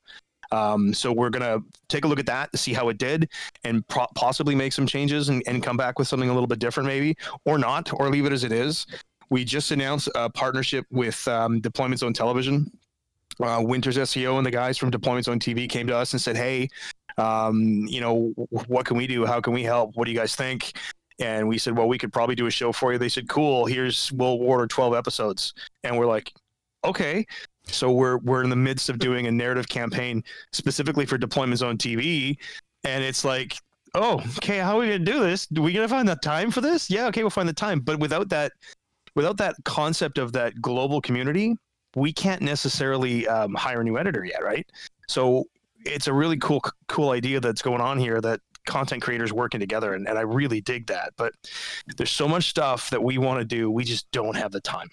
Um, 0.53 0.95
so 0.95 1.13
we're 1.13 1.31
gonna 1.31 1.59
take 1.89 2.05
a 2.05 2.09
look 2.09 2.21
at 2.21 2.27
that 2.27 2.53
to 2.53 2.59
see 2.59 2.73
how 2.73 2.89
it 2.89 2.99
did, 2.99 3.29
and 3.65 3.87
pro- 3.89 4.07
possibly 4.15 4.55
make 4.55 4.73
some 4.73 4.87
changes 4.87 5.29
and, 5.29 5.43
and 5.47 5.63
come 5.63 5.77
back 5.77 5.99
with 5.99 6.09
something 6.09 6.31
a 6.31 6.33
little 6.33 6.47
bit 6.47 6.59
different, 6.59 6.87
maybe 6.87 7.17
or 7.45 7.59
not, 7.59 7.93
or 7.93 8.09
leave 8.09 8.25
it 8.27 8.33
as 8.33 8.45
it 8.45 8.53
is. 8.53 8.87
We 9.31 9.45
just 9.45 9.71
announced 9.71 10.09
a 10.15 10.31
partnership 10.31 10.87
with 10.91 11.27
um, 11.29 11.61
Deployment 11.61 12.01
Zone 12.01 12.13
Television. 12.13 12.71
Uh, 13.41 13.63
Winters 13.65 13.97
SEO 13.97 14.37
and 14.39 14.47
the 14.47 14.51
guys 14.51 14.79
from 14.79 14.91
Deployment 14.91 15.27
Zone 15.27 15.39
TV 15.39 15.69
came 15.69 15.87
to 15.87 15.97
us 15.97 16.13
and 16.13 16.21
said, 16.21 16.37
"Hey, 16.37 16.69
um, 17.19 17.87
you 17.87 18.01
know, 18.01 18.33
what 18.67 18.87
can 18.87 18.97
we 18.97 19.07
do? 19.07 19.25
How 19.25 19.41
can 19.41 19.53
we 19.53 19.63
help? 19.63 19.97
What 19.97 20.07
do 20.07 20.13
you 20.13 20.19
guys 20.19 20.35
think?" 20.35 20.73
And 21.19 21.49
we 21.49 21.59
said, 21.59 21.77
"Well, 21.77 21.89
we 21.89 21.99
could 21.99 22.13
probably 22.13 22.35
do 22.35 22.47
a 22.47 22.51
show 22.51 22.73
for 22.73 22.93
you." 22.93 22.99
They 22.99 23.09
said, 23.09 23.29
"Cool. 23.29 23.67
Here's 23.67 24.13
we'll 24.13 24.41
order 24.41 24.67
12 24.67 24.95
episodes." 24.95 25.55
And 25.83 25.99
we're 25.99 26.07
like, 26.07 26.33
"Okay." 26.85 27.27
So 27.67 27.91
we're 27.91 28.19
we're 28.19 28.43
in 28.43 28.51
the 28.51 28.57
midst 28.57 28.89
of 28.89 28.99
doing 28.99 29.27
a 29.27 29.31
narrative 29.31 29.69
campaign 29.69 30.23
specifically 30.53 31.07
for 31.07 31.17
Deployment 31.17 31.59
Zone 31.59 31.79
TV, 31.79 32.37
and 32.85 33.03
it's 33.03 33.25
like 33.25 33.57
oh, 33.95 34.23
okay, 34.39 34.59
how 34.59 34.77
are 34.77 34.81
we 34.81 34.87
gonna 34.87 34.99
do 34.99 35.21
this? 35.21 35.47
Do 35.47 35.63
we 35.63 35.73
gonna 35.73 35.89
find 35.89 36.09
the 36.09 36.17
time 36.17 36.51
for 36.51 36.61
this? 36.61 36.91
Yeah, 36.91 37.07
okay, 37.07 37.23
we'll 37.23 37.31
find 37.31 37.49
the 37.49 37.53
time. 37.53 37.81
But 37.81 37.99
without 37.99 38.29
that, 38.31 38.53
without 39.15 39.37
that 39.39 39.57
concept 39.65 40.19
of 40.19 40.33
that 40.33 40.61
global 40.61 41.01
community, 41.01 41.57
we 41.95 42.13
can't 42.13 42.43
necessarily 42.43 43.27
um, 43.29 43.55
hire 43.55 43.81
a 43.81 43.85
new 43.85 43.99
editor 43.99 44.25
yet, 44.25 44.43
right? 44.43 44.67
So 45.09 45.45
it's 45.85 46.07
a 46.07 46.13
really 46.13 46.37
cool, 46.39 46.63
cool 46.89 47.11
idea 47.11 47.41
that's 47.41 47.63
going 47.63 47.81
on 47.81 47.99
here 47.99 48.21
that 48.21 48.41
content 48.67 49.03
creators 49.03 49.33
working 49.33 49.61
together, 49.61 49.95
and, 49.95 50.09
and 50.09 50.19
I 50.19 50.23
really 50.23 50.61
dig 50.61 50.87
that. 50.87 51.13
But 51.17 51.33
there's 51.97 52.11
so 52.11 52.27
much 52.27 52.49
stuff 52.49 52.91
that 52.91 53.03
we 53.03 53.19
want 53.19 53.41
to 53.41 53.45
do, 53.45 53.71
we 53.71 53.85
just 53.85 54.11
don't 54.11 54.37
have 54.37 54.53
the 54.53 54.61
time. 54.61 54.89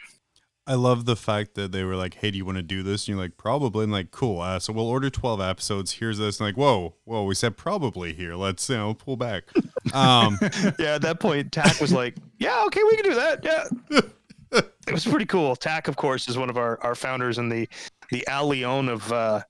I 0.67 0.75
love 0.75 1.05
the 1.05 1.15
fact 1.15 1.55
that 1.55 1.71
they 1.71 1.83
were 1.83 1.95
like, 1.95 2.13
"Hey, 2.15 2.29
do 2.29 2.37
you 2.37 2.45
want 2.45 2.57
to 2.57 2.61
do 2.61 2.83
this?" 2.83 3.01
And 3.01 3.15
you're 3.15 3.23
like, 3.23 3.35
"Probably." 3.35 3.83
And 3.83 3.91
like, 3.91 4.11
"Cool." 4.11 4.41
Uh, 4.41 4.59
so 4.59 4.71
we'll 4.71 4.87
order 4.87 5.09
twelve 5.09 5.41
episodes. 5.41 5.93
Here's 5.93 6.19
this. 6.19 6.39
And 6.39 6.47
like, 6.47 6.55
whoa, 6.55 6.95
whoa, 7.03 7.23
we 7.23 7.33
said 7.33 7.57
probably 7.57 8.13
here. 8.13 8.35
Let's 8.35 8.69
you 8.69 8.77
know 8.77 8.93
pull 8.93 9.17
back. 9.17 9.43
Um, 9.93 10.37
yeah, 10.79 10.95
at 10.95 11.01
that 11.01 11.19
point, 11.19 11.51
Tack 11.51 11.81
was 11.81 11.91
like, 11.91 12.15
"Yeah, 12.37 12.63
okay, 12.67 12.81
we 12.83 12.95
can 12.95 13.03
do 13.03 13.15
that." 13.15 13.43
Yeah, 13.43 13.99
it 14.87 14.91
was 14.91 15.05
pretty 15.05 15.25
cool. 15.25 15.55
Tack, 15.55 15.87
of 15.87 15.95
course, 15.95 16.27
is 16.27 16.37
one 16.37 16.49
of 16.49 16.57
our, 16.57 16.81
our 16.83 16.95
founders 16.95 17.37
and 17.37 17.51
the 17.51 17.67
the 18.09 18.25
Al 18.27 18.47
Leon 18.47 18.89
of 18.89 19.11
uh, 19.11 19.41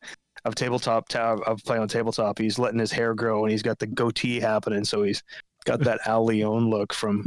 of 0.45 0.55
tabletop 0.55 1.07
ta- 1.09 1.39
of 1.45 1.63
play 1.63 1.77
on 1.77 1.87
tabletop. 1.87 2.37
He's 2.39 2.59
letting 2.59 2.79
his 2.79 2.91
hair 2.91 3.13
grow 3.13 3.43
and 3.43 3.51
he's 3.51 3.63
got 3.63 3.79
the 3.79 3.87
goatee 3.87 4.39
happening, 4.39 4.83
so 4.83 5.03
he's 5.03 5.23
got 5.65 5.79
that 5.81 5.99
Al 6.07 6.25
Leon 6.25 6.69
look 6.69 6.93
from. 6.93 7.25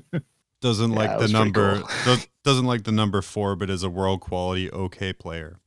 doesn't 0.60 0.92
Yeah, 0.92 0.96
like 0.98 1.10
it 1.10 1.26
the 1.26 1.28
number. 1.32 1.78
cool. 1.80 1.88
does, 2.04 2.28
doesn't 2.44 2.66
like 2.66 2.84
the 2.84 2.92
number 2.92 3.20
four, 3.22 3.56
but 3.56 3.68
is 3.70 3.82
a 3.82 3.90
world 3.90 4.20
quality 4.20 4.70
okay 4.70 5.12
player. 5.12 5.58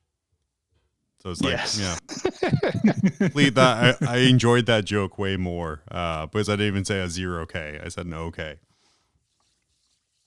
So 1.21 1.31
it's 1.31 1.41
like, 1.41 1.53
Yes. 1.53 1.79
yeah, 1.79 3.29
Please, 3.29 3.53
that 3.53 3.97
I, 4.03 4.05
I 4.07 4.17
enjoyed 4.19 4.67
that 4.67 4.85
joke 4.85 5.17
way 5.17 5.37
more 5.37 5.81
uh, 5.89 6.27
because 6.27 6.49
I 6.49 6.53
didn't 6.53 6.67
even 6.67 6.85
say 6.85 6.99
a 7.01 7.09
zero 7.09 7.45
K. 7.47 7.79
I 7.83 7.89
said 7.89 8.05
an 8.05 8.13
okay. 8.13 8.57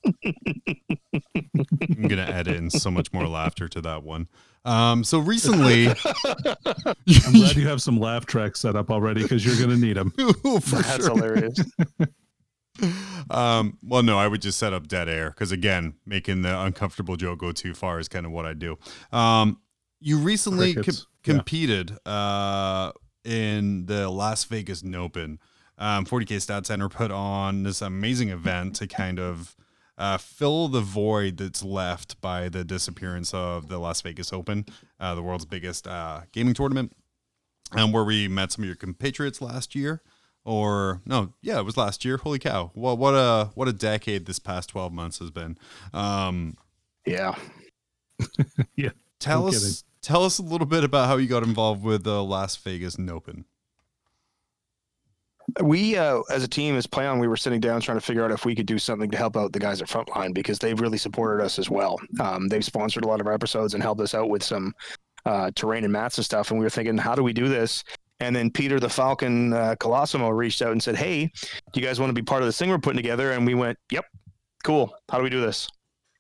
I'm 0.05 0.15
gonna 2.09 2.23
add 2.23 2.49
in 2.49 2.71
so 2.71 2.91
much 2.91 3.13
more 3.13 3.27
laughter 3.27 3.69
to 3.69 3.81
that 3.83 4.03
one. 4.03 4.29
Um, 4.65 5.05
so 5.05 5.19
recently, 5.19 5.89
I'm 5.89 7.33
glad 7.33 7.57
you 7.57 7.69
have 7.69 7.81
some 7.81 7.99
laugh 7.99 8.27
tracks 8.27 8.61
set 8.61 8.77
up 8.77 8.91
already 8.91 9.23
because 9.23 9.45
you're 9.45 9.57
going 9.57 9.71
to 9.71 9.87
need 9.87 9.97
them. 9.97 10.11
for 10.61 10.77
That's 10.77 11.07
sure. 11.07 11.17
hilarious. 11.17 11.59
Um, 13.31 13.77
well, 13.83 14.05
no, 14.05 14.19
I 14.19 14.29
would 14.29 14.41
just 14.41 14.57
set 14.57 14.73
up 14.73 14.87
dead 14.87 15.09
air 15.09 15.31
because 15.31 15.51
again, 15.51 15.95
making 16.07 16.43
the 16.43 16.61
uncomfortable 16.61 17.17
joke 17.17 17.41
go 17.41 17.51
too 17.51 17.75
far 17.75 17.99
is 17.99 18.07
kind 18.07 18.25
of 18.25 18.31
what 18.31 18.47
I 18.47 18.55
do. 18.55 18.79
Um, 19.11 19.61
you 20.01 20.19
recently 20.19 20.75
com- 20.75 20.85
Crickets, 20.85 21.07
yeah. 21.25 21.35
competed 21.35 21.99
uh, 22.07 22.93
in 23.25 23.87
the 23.87 24.09
Las 24.09 24.45
Vegas 24.45 24.85
Open. 24.95 25.41
Um, 25.77 26.07
40k 26.07 26.41
Stat 26.41 26.67
Center 26.67 26.89
put 26.89 27.11
on 27.11 27.65
this 27.65 27.83
amazing 27.83 28.29
event 28.29 28.77
to 28.77 28.87
kind 28.87 29.19
of 29.19 29.57
uh, 29.99 30.17
fill 30.17 30.69
the 30.69 30.81
void 30.81 31.37
that's 31.37 31.63
left 31.63 32.19
by 32.23 32.49
the 32.49 32.65
disappearance 32.65 33.35
of 33.35 33.69
the 33.69 33.79
Las 33.79 34.01
Vegas 34.01 34.33
Open, 34.33 34.65
uh, 34.99 35.15
the 35.15 35.23
world's 35.23 35.45
biggest 35.45 35.87
uh, 35.87 36.23
gaming 36.33 36.55
tournament, 36.55 36.93
and 37.73 37.93
where 37.93 38.05
we 38.05 38.29
met 38.29 38.53
some 38.53 38.63
of 38.63 38.67
your 38.67 38.77
compatriots 38.77 39.43
last 39.43 39.75
year 39.75 40.01
or 40.45 41.03
no, 41.05 41.35
yeah, 41.43 41.59
it 41.59 41.65
was 41.65 41.77
last 41.77 42.05
year. 42.07 42.17
Holy 42.17 42.39
cow! 42.39 42.71
What 42.73 42.97
what 42.97 43.13
a 43.13 43.51
what 43.55 43.69
a 43.69 43.73
decade 43.73 44.25
this 44.25 44.39
past 44.39 44.71
twelve 44.71 44.93
months 44.95 45.19
has 45.19 45.31
been. 45.31 45.59
Um, 45.93 46.57
Yeah. 48.77 48.91
tell 49.21 49.43
No 49.43 49.49
us 49.49 49.59
kidding. 49.59 49.75
tell 50.01 50.25
us 50.25 50.39
a 50.39 50.43
little 50.43 50.67
bit 50.67 50.85
about 50.85 51.09
how 51.09 51.17
you 51.17 51.27
got 51.27 51.43
involved 51.43 51.83
with 51.83 52.05
the 52.05 52.23
Las 52.25 52.57
Vegas 52.57 52.97
Open. 53.11 53.45
We, 55.63 55.97
uh, 55.97 56.21
as 56.31 56.45
a 56.45 56.49
team, 56.49 56.77
as 56.77 56.87
Playon, 56.87 57.21
we 57.21 57.29
were 57.29 57.37
sitting 57.37 57.61
down 57.61 57.81
trying 57.81 57.97
to 57.99 58.05
figure 58.05 58.25
out 58.25 58.31
if 58.31 58.45
we 58.45 58.55
could 58.55 58.67
do 58.67 58.79
something 58.79 59.11
to 59.11 59.17
help 59.17 59.37
out 59.37 59.53
the 59.53 59.59
guys 59.59 59.81
at 59.81 59.89
Frontline 59.89 60.35
because 60.35 60.59
they've 60.59 60.79
really 60.79 60.99
supported 60.99 61.43
us 61.43 61.59
as 61.59 61.71
well. 61.71 61.99
Um, 62.21 62.49
they've 62.49 62.65
sponsored 62.65 63.05
a 63.05 63.09
lot 63.09 63.21
of 63.21 63.27
our 63.27 63.33
episodes 63.33 63.75
and 63.75 63.83
helped 63.83 64.01
us 64.01 64.15
out 64.15 64.29
with 64.29 64.43
some 64.43 64.75
uh, 65.25 65.51
terrain 65.55 65.85
and 65.85 65.93
mats 65.93 66.19
and 66.19 66.25
stuff. 66.25 66.51
And 66.51 66.61
we 66.61 66.67
were 66.67 66.71
thinking, 66.71 66.99
how 66.99 67.15
do 67.15 67.23
we 67.23 67.33
do 67.33 67.49
this? 67.49 67.83
And 68.21 68.35
then 68.35 68.51
Peter 68.51 68.81
the 68.81 68.89
Falcon 68.89 69.53
uh, 69.53 69.77
Colosimo 69.79 70.37
reached 70.37 70.61
out 70.61 70.73
and 70.73 70.83
said, 70.83 70.97
"Hey, 70.97 71.31
do 71.73 71.81
you 71.81 71.87
guys 71.87 72.01
want 72.01 72.11
to 72.11 72.15
be 72.15 72.23
part 72.23 72.43
of 72.43 72.49
this 72.49 72.59
thing 72.59 72.69
we're 72.69 72.79
putting 72.79 72.97
together?" 72.97 73.31
And 73.31 73.47
we 73.47 73.55
went, 73.55 73.79
"Yep, 73.93 74.07
cool. 74.65 74.93
How 75.09 75.19
do 75.19 75.25
we 75.25 75.31
do 75.31 75.41
this?" 75.41 75.69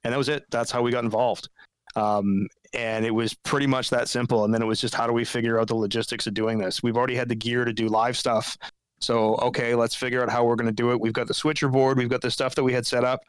And 0.04 0.12
that 0.12 0.18
was 0.18 0.28
it. 0.28 0.44
That's 0.50 0.70
how 0.70 0.80
we 0.80 0.92
got 0.92 1.02
involved. 1.02 1.48
Um, 1.96 2.46
and 2.72 3.04
it 3.04 3.10
was 3.10 3.34
pretty 3.34 3.66
much 3.66 3.90
that 3.90 4.08
simple. 4.08 4.44
And 4.44 4.54
then 4.54 4.62
it 4.62 4.66
was 4.66 4.80
just 4.80 4.94
how 4.94 5.06
do 5.06 5.12
we 5.12 5.24
figure 5.24 5.58
out 5.58 5.66
the 5.66 5.74
logistics 5.74 6.26
of 6.28 6.34
doing 6.34 6.58
this? 6.58 6.82
We've 6.82 6.96
already 6.96 7.16
had 7.16 7.28
the 7.28 7.34
gear 7.34 7.64
to 7.64 7.72
do 7.72 7.88
live 7.88 8.16
stuff. 8.16 8.56
So, 9.00 9.36
okay, 9.36 9.74
let's 9.74 9.94
figure 9.94 10.22
out 10.22 10.30
how 10.30 10.44
we're 10.44 10.56
going 10.56 10.66
to 10.66 10.72
do 10.72 10.90
it. 10.90 11.00
We've 11.00 11.12
got 11.12 11.28
the 11.28 11.34
switcher 11.34 11.68
board, 11.68 11.98
we've 11.98 12.08
got 12.08 12.20
the 12.20 12.30
stuff 12.30 12.54
that 12.56 12.64
we 12.64 12.72
had 12.72 12.86
set 12.86 13.04
up. 13.04 13.20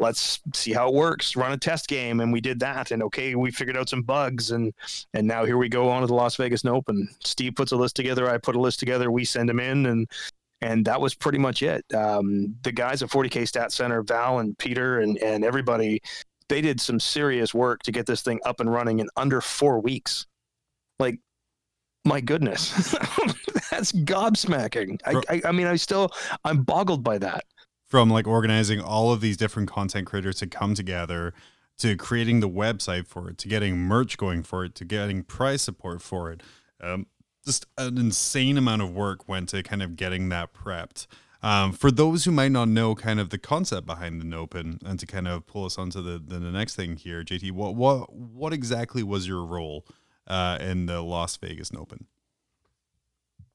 Let's 0.00 0.40
see 0.52 0.72
how 0.72 0.88
it 0.88 0.94
works. 0.94 1.36
Run 1.36 1.52
a 1.52 1.56
test 1.56 1.86
game, 1.86 2.20
and 2.20 2.32
we 2.32 2.40
did 2.40 2.58
that. 2.60 2.90
And 2.90 3.02
okay, 3.04 3.34
we 3.36 3.50
figured 3.52 3.76
out 3.76 3.88
some 3.88 4.02
bugs, 4.02 4.50
and 4.50 4.72
and 5.12 5.26
now 5.26 5.44
here 5.44 5.56
we 5.56 5.68
go 5.68 5.88
on 5.88 6.00
to 6.00 6.06
the 6.06 6.14
Las 6.14 6.34
Vegas 6.36 6.64
Open. 6.64 7.08
Steve 7.22 7.54
puts 7.54 7.70
a 7.70 7.76
list 7.76 7.94
together. 7.94 8.28
I 8.28 8.38
put 8.38 8.56
a 8.56 8.60
list 8.60 8.80
together. 8.80 9.12
We 9.12 9.24
send 9.24 9.48
them 9.48 9.60
in, 9.60 9.86
and 9.86 10.08
and 10.60 10.84
that 10.86 11.00
was 11.00 11.14
pretty 11.14 11.38
much 11.38 11.62
it. 11.62 11.84
Um, 11.94 12.56
the 12.62 12.72
guys 12.72 13.02
at 13.02 13.10
40K 13.10 13.46
Stat 13.46 13.70
Center, 13.70 14.02
Val 14.02 14.38
and 14.38 14.56
Peter, 14.58 15.00
and 15.00 15.18
and 15.18 15.44
everybody, 15.44 16.00
they 16.48 16.60
did 16.60 16.80
some 16.80 16.98
serious 16.98 17.54
work 17.54 17.82
to 17.82 17.92
get 17.92 18.06
this 18.06 18.22
thing 18.22 18.40
up 18.44 18.60
and 18.60 18.70
running 18.70 18.98
in 18.98 19.08
under 19.16 19.40
four 19.40 19.80
weeks. 19.80 20.26
Like, 20.98 21.18
my 22.04 22.20
goodness, 22.20 22.94
that's 23.76 23.92
gobsmacking. 23.92 25.00
I, 25.04 25.34
I, 25.34 25.42
I 25.48 25.52
mean, 25.52 25.66
I 25.66 25.76
still, 25.76 26.10
I'm 26.44 26.62
boggled 26.62 27.02
by 27.02 27.18
that. 27.18 27.44
From 27.86 28.10
like 28.10 28.26
organizing 28.26 28.80
all 28.80 29.12
of 29.12 29.20
these 29.20 29.36
different 29.36 29.68
content 29.70 30.06
creators 30.06 30.36
to 30.36 30.46
come 30.46 30.74
together, 30.74 31.34
to 31.78 31.96
creating 31.96 32.40
the 32.40 32.48
website 32.48 33.06
for 33.06 33.28
it, 33.30 33.38
to 33.38 33.48
getting 33.48 33.76
merch 33.76 34.16
going 34.16 34.42
for 34.42 34.64
it, 34.64 34.74
to 34.76 34.84
getting 34.84 35.22
price 35.22 35.62
support 35.62 36.02
for 36.02 36.32
it. 36.32 36.42
Um, 36.80 37.06
just 37.44 37.66
an 37.76 37.98
insane 37.98 38.56
amount 38.56 38.82
of 38.82 38.94
work 38.94 39.28
went 39.28 39.50
to 39.50 39.62
kind 39.62 39.82
of 39.82 39.96
getting 39.96 40.28
that 40.30 40.54
prepped. 40.54 41.06
Um, 41.42 41.72
for 41.72 41.90
those 41.90 42.24
who 42.24 42.30
might 42.30 42.52
not 42.52 42.68
know 42.68 42.94
kind 42.94 43.20
of 43.20 43.28
the 43.28 43.36
concept 43.36 43.86
behind 43.86 44.22
the 44.22 44.36
Open 44.36 44.78
and 44.84 44.98
to 44.98 45.04
kind 45.04 45.28
of 45.28 45.46
pull 45.46 45.66
us 45.66 45.76
onto 45.76 46.00
the, 46.00 46.18
the, 46.18 46.38
the 46.38 46.50
next 46.50 46.74
thing 46.74 46.96
here, 46.96 47.22
JT, 47.22 47.52
what 47.52 47.74
what 47.74 48.14
what 48.14 48.54
exactly 48.54 49.02
was 49.02 49.28
your 49.28 49.44
role 49.44 49.84
uh, 50.26 50.56
in 50.58 50.86
the 50.86 51.02
Las 51.02 51.36
Vegas 51.36 51.70
Open? 51.76 52.06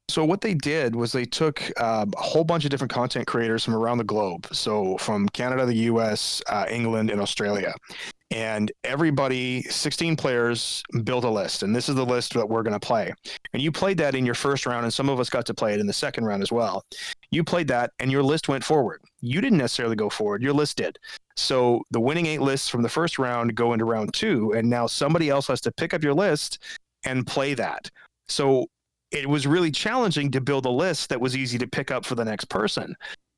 So 0.10 0.26
what 0.26 0.42
they 0.42 0.56
did 0.56 0.96
was 0.96 1.12
they 1.12 1.26
took 1.26 1.62
uh, 1.78 2.06
a 2.18 2.22
whole 2.22 2.44
bunch 2.44 2.66
of 2.66 2.72
different 2.72 2.92
content 2.92 3.28
creators 3.28 3.64
from 3.64 3.76
around 3.76 4.00
the 4.00 4.04
globe. 4.04 4.48
So 4.52 4.98
from 4.98 5.30
Canada, 5.30 5.68
the 5.68 5.76
U.S., 5.76 6.42
uh, 6.50 6.66
England, 6.68 7.12
and 7.12 7.22
Australia, 7.22 7.76
and 8.32 8.72
everybody, 8.84 9.62
16 9.64 10.16
players, 10.16 10.84
built 11.04 11.24
a 11.26 11.30
list, 11.30 11.62
and 11.62 11.76
this 11.76 11.90
is 11.90 11.96
the 11.96 12.06
list 12.06 12.34
that 12.34 12.50
we're 12.50 12.64
going 12.64 12.74
to 12.74 12.80
play. 12.80 13.14
And 13.54 13.62
you 13.62 13.72
played 13.72 14.00
that 14.00 14.16
in 14.16 14.26
your 14.26 14.36
first 14.36 14.66
round, 14.66 14.84
and 14.84 14.94
some 14.94 15.10
of 15.10 15.20
us 15.20 15.30
got 15.30 15.46
to 15.46 15.54
play 15.54 15.74
it 15.74 15.80
in 15.80 15.86
the 15.86 15.94
second 15.94 16.26
round 16.26 16.42
as 16.42 16.52
well. 16.52 16.84
You 17.30 17.44
played 17.44 17.68
that, 17.68 17.92
and 18.00 18.12
your 18.12 18.24
list 18.24 18.50
went 18.50 18.64
forward. 18.64 19.02
You 19.22 19.42
didn't 19.42 19.60
necessarily 19.60 19.96
go 19.96 20.10
forward; 20.10 20.42
your 20.42 20.54
list 20.54 20.78
did. 20.78 20.98
So 21.38 21.84
the 21.92 22.00
winning 22.00 22.26
eight 22.26 22.42
lists 22.42 22.68
from 22.68 22.82
the 22.82 22.90
first 22.90 23.20
round 23.20 23.56
go 23.56 23.74
into 23.74 23.86
round 23.86 24.14
two, 24.14 24.54
and 24.54 24.70
now 24.70 24.88
somebody 24.88 25.30
else 25.30 25.48
has 25.48 25.62
to 25.62 25.72
pick 25.72 25.94
up 25.94 26.04
your 26.04 26.16
list 26.16 26.60
and 27.06 27.28
play 27.28 27.54
that. 27.54 27.90
So 28.28 28.68
it 29.12 29.28
was 29.28 29.48
really 29.48 29.72
challenging 29.72 30.32
to 30.32 30.42
build 30.42 30.66
a 30.66 30.70
list 30.70 31.10
that 31.10 31.20
was 31.20 31.36
easy 31.36 31.58
to 31.58 31.68
pick 31.68 31.92
up 31.92 32.06
for 32.06 32.16
the 32.16 32.26
next 32.26 32.46
person. 32.46 32.96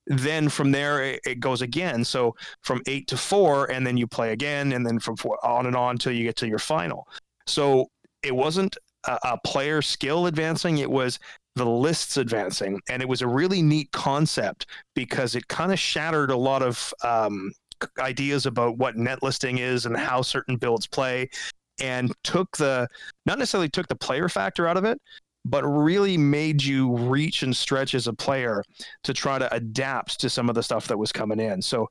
Then 0.07 0.49
from 0.49 0.71
there 0.71 1.03
it, 1.03 1.21
it 1.25 1.39
goes 1.39 1.61
again. 1.61 2.03
So 2.03 2.35
from 2.61 2.81
eight 2.87 3.07
to 3.07 3.17
four, 3.17 3.71
and 3.71 3.85
then 3.85 3.97
you 3.97 4.07
play 4.07 4.31
again, 4.31 4.73
and 4.73 4.85
then 4.85 4.99
from 4.99 5.15
four 5.15 5.43
on 5.45 5.67
and 5.67 5.75
on 5.75 5.97
till 5.97 6.11
you 6.11 6.23
get 6.23 6.35
to 6.37 6.47
your 6.47 6.59
final. 6.59 7.07
So 7.45 7.87
it 8.23 8.35
wasn't 8.35 8.77
a, 9.07 9.17
a 9.23 9.37
player 9.45 9.81
skill 9.81 10.27
advancing; 10.27 10.79
it 10.79 10.89
was 10.89 11.19
the 11.55 11.65
lists 11.65 12.17
advancing, 12.17 12.81
and 12.89 13.01
it 13.01 13.07
was 13.07 13.21
a 13.21 13.27
really 13.27 13.61
neat 13.61 13.91
concept 13.91 14.65
because 14.95 15.35
it 15.35 15.47
kind 15.47 15.71
of 15.71 15.79
shattered 15.79 16.31
a 16.31 16.37
lot 16.37 16.63
of 16.63 16.93
um, 17.03 17.51
ideas 17.99 18.45
about 18.45 18.77
what 18.77 18.97
net 18.97 19.21
listing 19.23 19.59
is 19.59 19.85
and 19.85 19.95
how 19.95 20.21
certain 20.21 20.57
builds 20.57 20.87
play, 20.87 21.29
and 21.79 22.11
took 22.23 22.57
the 22.57 22.87
not 23.25 23.37
necessarily 23.37 23.69
took 23.69 23.87
the 23.87 23.95
player 23.95 24.27
factor 24.27 24.67
out 24.67 24.77
of 24.77 24.83
it, 24.85 24.99
but 25.45 25.63
really 25.63 26.17
made 26.17 26.63
you 26.63 26.95
reach 26.97 27.43
and 27.43 27.55
stretch 27.55 27.95
as 27.95 28.07
a 28.07 28.13
player 28.13 28.63
to 29.03 29.13
try 29.13 29.39
to 29.39 29.53
adapt 29.53 30.19
to 30.19 30.29
some 30.29 30.49
of 30.49 30.55
the 30.55 30.63
stuff 30.63 30.87
that 30.87 30.97
was 30.97 31.11
coming 31.11 31.39
in. 31.39 31.61
So 31.61 31.87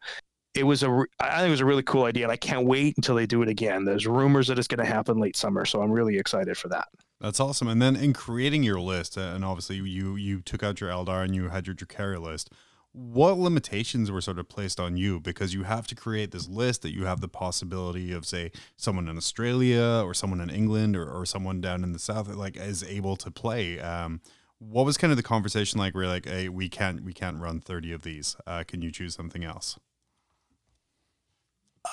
it 0.55 0.65
was 0.65 0.83
a, 0.83 1.05
I 1.21 1.39
think 1.39 1.49
it 1.49 1.51
was 1.51 1.61
a 1.61 1.65
really 1.65 1.83
cool 1.83 2.05
idea, 2.05 2.25
and 2.25 2.33
I 2.33 2.37
can't 2.37 2.67
wait 2.67 2.97
until 2.97 3.15
they 3.15 3.27
do 3.27 3.43
it 3.43 3.49
again. 3.49 3.85
There's 3.85 4.07
rumors 4.07 4.49
that 4.49 4.59
it's 4.59 4.69
going 4.69 4.85
to 4.85 4.93
happen 4.93 5.19
late 5.19 5.37
summer, 5.37 5.65
so 5.65 5.81
I'm 5.81 5.93
really 5.93 6.19
excited 6.19 6.57
for 6.57 6.69
that. 6.69 6.89
That's 7.21 7.39
awesome. 7.39 7.69
And 7.69 7.81
then 7.81 7.97
in 7.97 8.13
creating 8.13 8.63
your 8.63 8.81
list, 8.81 9.17
uh, 9.17 9.33
and 9.35 9.45
obviously 9.45 9.77
you 9.77 10.17
you 10.17 10.41
took 10.41 10.63
out 10.63 10.81
your 10.81 10.91
Eldar 10.91 11.23
and 11.23 11.35
you 11.35 11.51
had 11.51 11.67
your 11.67 11.77
Drukhari 11.77 12.21
list. 12.21 12.51
What 12.93 13.38
limitations 13.38 14.11
were 14.11 14.20
sort 14.20 14.41
of 14.41 14.49
placed 14.49 14.80
on 14.80 14.97
you 14.97 15.20
because 15.20 15.55
you 15.55 15.62
have 15.62 15.86
to 15.86 15.95
create 15.95 16.32
this 16.32 16.49
list 16.49 16.82
that 16.82 16.93
you 16.93 17.05
have 17.05 17.20
the 17.20 17.28
possibility 17.28 18.12
of, 18.12 18.26
say, 18.26 18.51
someone 18.76 19.09
in 19.09 19.16
Australia 19.16 20.03
or 20.05 20.12
someone 20.12 20.41
in 20.41 20.51
England 20.51 20.97
or, 20.97 21.09
or 21.09 21.24
someone 21.24 21.61
down 21.61 21.84
in 21.84 21.93
the 21.93 22.01
south 22.01 22.28
like 22.28 22.57
is 22.57 22.82
able 22.82 23.14
to 23.16 23.30
play. 23.30 23.78
Um, 23.78 24.20
what 24.59 24.84
was 24.84 24.99
kind 24.99 25.12
of 25.12 25.16
the 25.16 25.22
conversation 25.22 25.78
like? 25.78 25.95
Where 25.95 26.07
like, 26.07 26.26
hey, 26.26 26.49
we 26.49 26.68
can't 26.68 27.05
we 27.05 27.12
can't 27.12 27.38
run 27.38 27.61
thirty 27.61 27.93
of 27.93 28.03
these. 28.03 28.36
Uh, 28.47 28.64
can 28.66 28.82
you 28.82 28.91
choose 28.91 29.14
something 29.14 29.45
else? 29.45 29.78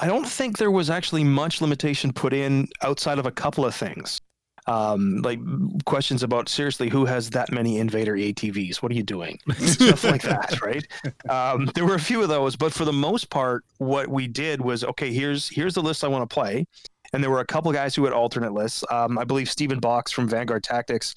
I 0.01 0.07
don't 0.07 0.27
think 0.27 0.57
there 0.57 0.71
was 0.71 0.89
actually 0.89 1.23
much 1.23 1.61
limitation 1.61 2.11
put 2.11 2.33
in 2.33 2.67
outside 2.83 3.19
of 3.19 3.25
a 3.25 3.31
couple 3.31 3.65
of 3.65 3.73
things. 3.73 4.16
Um, 4.67 5.21
like 5.21 5.39
questions 5.85 6.23
about 6.23 6.49
seriously 6.49 6.89
who 6.89 7.05
has 7.05 7.29
that 7.29 7.51
many 7.51 7.77
invader 7.77 8.15
ATVs? 8.15 8.77
What 8.77 8.91
are 8.91 8.95
you 8.95 9.03
doing? 9.03 9.39
Stuff 9.57 10.03
like 10.03 10.23
that, 10.23 10.61
right? 10.61 10.85
Um, 11.29 11.71
there 11.73 11.85
were 11.85 11.95
a 11.95 11.99
few 11.99 12.21
of 12.21 12.27
those, 12.27 12.55
but 12.55 12.73
for 12.73 12.83
the 12.83 12.93
most 12.93 13.29
part, 13.29 13.63
what 13.77 14.09
we 14.09 14.27
did 14.27 14.61
was 14.61 14.83
okay. 14.83 15.13
Here's 15.13 15.47
here's 15.47 15.73
the 15.73 15.81
list 15.81 16.03
I 16.03 16.07
want 16.07 16.29
to 16.29 16.33
play, 16.33 16.65
and 17.13 17.23
there 17.23 17.31
were 17.31 17.39
a 17.39 17.45
couple 17.45 17.71
guys 17.71 17.95
who 17.95 18.03
had 18.03 18.13
alternate 18.13 18.53
lists. 18.53 18.83
Um, 18.91 19.17
I 19.17 19.23
believe 19.23 19.49
Stephen 19.49 19.79
Box 19.79 20.11
from 20.11 20.27
Vanguard 20.27 20.63
Tactics. 20.63 21.15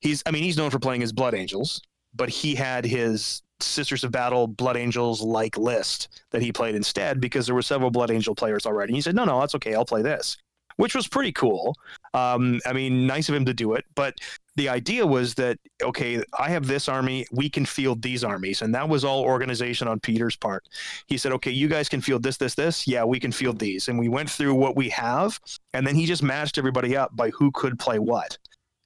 He's 0.00 0.22
I 0.26 0.30
mean 0.30 0.42
he's 0.42 0.56
known 0.56 0.70
for 0.70 0.78
playing 0.78 1.02
his 1.02 1.12
Blood 1.12 1.34
Angels, 1.34 1.80
but 2.14 2.28
he 2.28 2.54
had 2.54 2.84
his 2.84 3.42
Sisters 3.62 4.04
of 4.04 4.12
Battle 4.12 4.46
Blood 4.46 4.76
Angels 4.76 5.20
like 5.20 5.56
list 5.56 6.22
that 6.30 6.42
he 6.42 6.52
played 6.52 6.74
instead 6.74 7.20
because 7.20 7.46
there 7.46 7.54
were 7.54 7.62
several 7.62 7.90
Blood 7.90 8.10
Angel 8.10 8.34
players 8.34 8.66
already. 8.66 8.90
And 8.90 8.96
he 8.96 9.02
said, 9.02 9.14
no, 9.14 9.24
no, 9.24 9.40
that's 9.40 9.54
okay. 9.56 9.74
I'll 9.74 9.84
play 9.84 10.02
this, 10.02 10.36
which 10.80 10.94
was 10.94 11.06
pretty 11.06 11.30
cool. 11.30 11.76
Um, 12.14 12.58
I 12.64 12.72
mean, 12.72 13.06
nice 13.06 13.28
of 13.28 13.34
him 13.34 13.44
to 13.44 13.52
do 13.52 13.74
it. 13.74 13.84
But 13.94 14.14
the 14.56 14.70
idea 14.70 15.06
was 15.06 15.34
that, 15.34 15.58
okay, 15.82 16.24
I 16.38 16.48
have 16.48 16.66
this 16.66 16.88
army. 16.88 17.26
We 17.30 17.50
can 17.50 17.66
field 17.66 18.00
these 18.00 18.24
armies. 18.24 18.62
And 18.62 18.74
that 18.74 18.88
was 18.88 19.04
all 19.04 19.22
organization 19.22 19.88
on 19.88 20.00
Peter's 20.00 20.36
part. 20.36 20.66
He 21.06 21.18
said, 21.18 21.32
okay, 21.32 21.50
you 21.50 21.68
guys 21.68 21.90
can 21.90 22.00
field 22.00 22.22
this, 22.22 22.38
this, 22.38 22.54
this. 22.54 22.88
Yeah, 22.88 23.04
we 23.04 23.20
can 23.20 23.30
field 23.30 23.58
these. 23.58 23.88
And 23.88 23.98
we 23.98 24.08
went 24.08 24.30
through 24.30 24.54
what 24.54 24.74
we 24.74 24.88
have. 24.88 25.38
And 25.74 25.86
then 25.86 25.94
he 25.94 26.06
just 26.06 26.22
matched 26.22 26.56
everybody 26.56 26.96
up 26.96 27.14
by 27.14 27.28
who 27.28 27.50
could 27.50 27.78
play 27.78 27.98
what. 27.98 28.38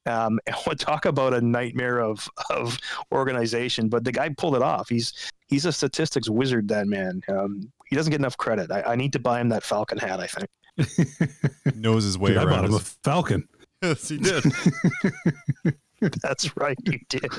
Um, 0.05 0.37
and 0.47 0.77
talk 0.77 1.05
about 1.05 1.33
a 1.33 1.39
nightmare 1.39 1.99
of 1.99 2.29
of 2.49 2.77
organization, 3.11 3.87
but 3.87 4.03
the 4.03 4.11
guy 4.11 4.29
pulled 4.37 4.55
it 4.55 4.61
off. 4.61 4.87
He's 4.87 5.31
he's 5.47 5.65
a 5.65 5.71
statistics 5.71 6.29
wizard. 6.29 6.67
That 6.67 6.87
man. 6.87 7.21
Um, 7.27 7.71
he 7.87 7.95
doesn't 7.95 8.11
get 8.11 8.19
enough 8.19 8.37
credit. 8.37 8.69
I, 8.71 8.81
I 8.81 8.95
need 8.95 9.13
to 9.13 9.19
buy 9.19 9.39
him 9.39 9.49
that 9.49 9.63
Falcon 9.63 9.97
hat. 9.97 10.19
I 10.19 10.27
think. 10.27 10.49
knows 11.75 12.03
his 12.03 12.17
way 12.17 12.29
Dude, 12.31 12.37
I 12.39 12.43
bought 12.45 12.51
around. 12.53 12.65
him 12.65 12.73
a 12.75 12.79
Falcon. 12.79 13.47
yes, 13.81 14.09
he 14.09 14.17
did. 14.17 14.43
That's 16.21 16.55
right, 16.57 16.77
you 16.83 16.99
did. 17.09 17.29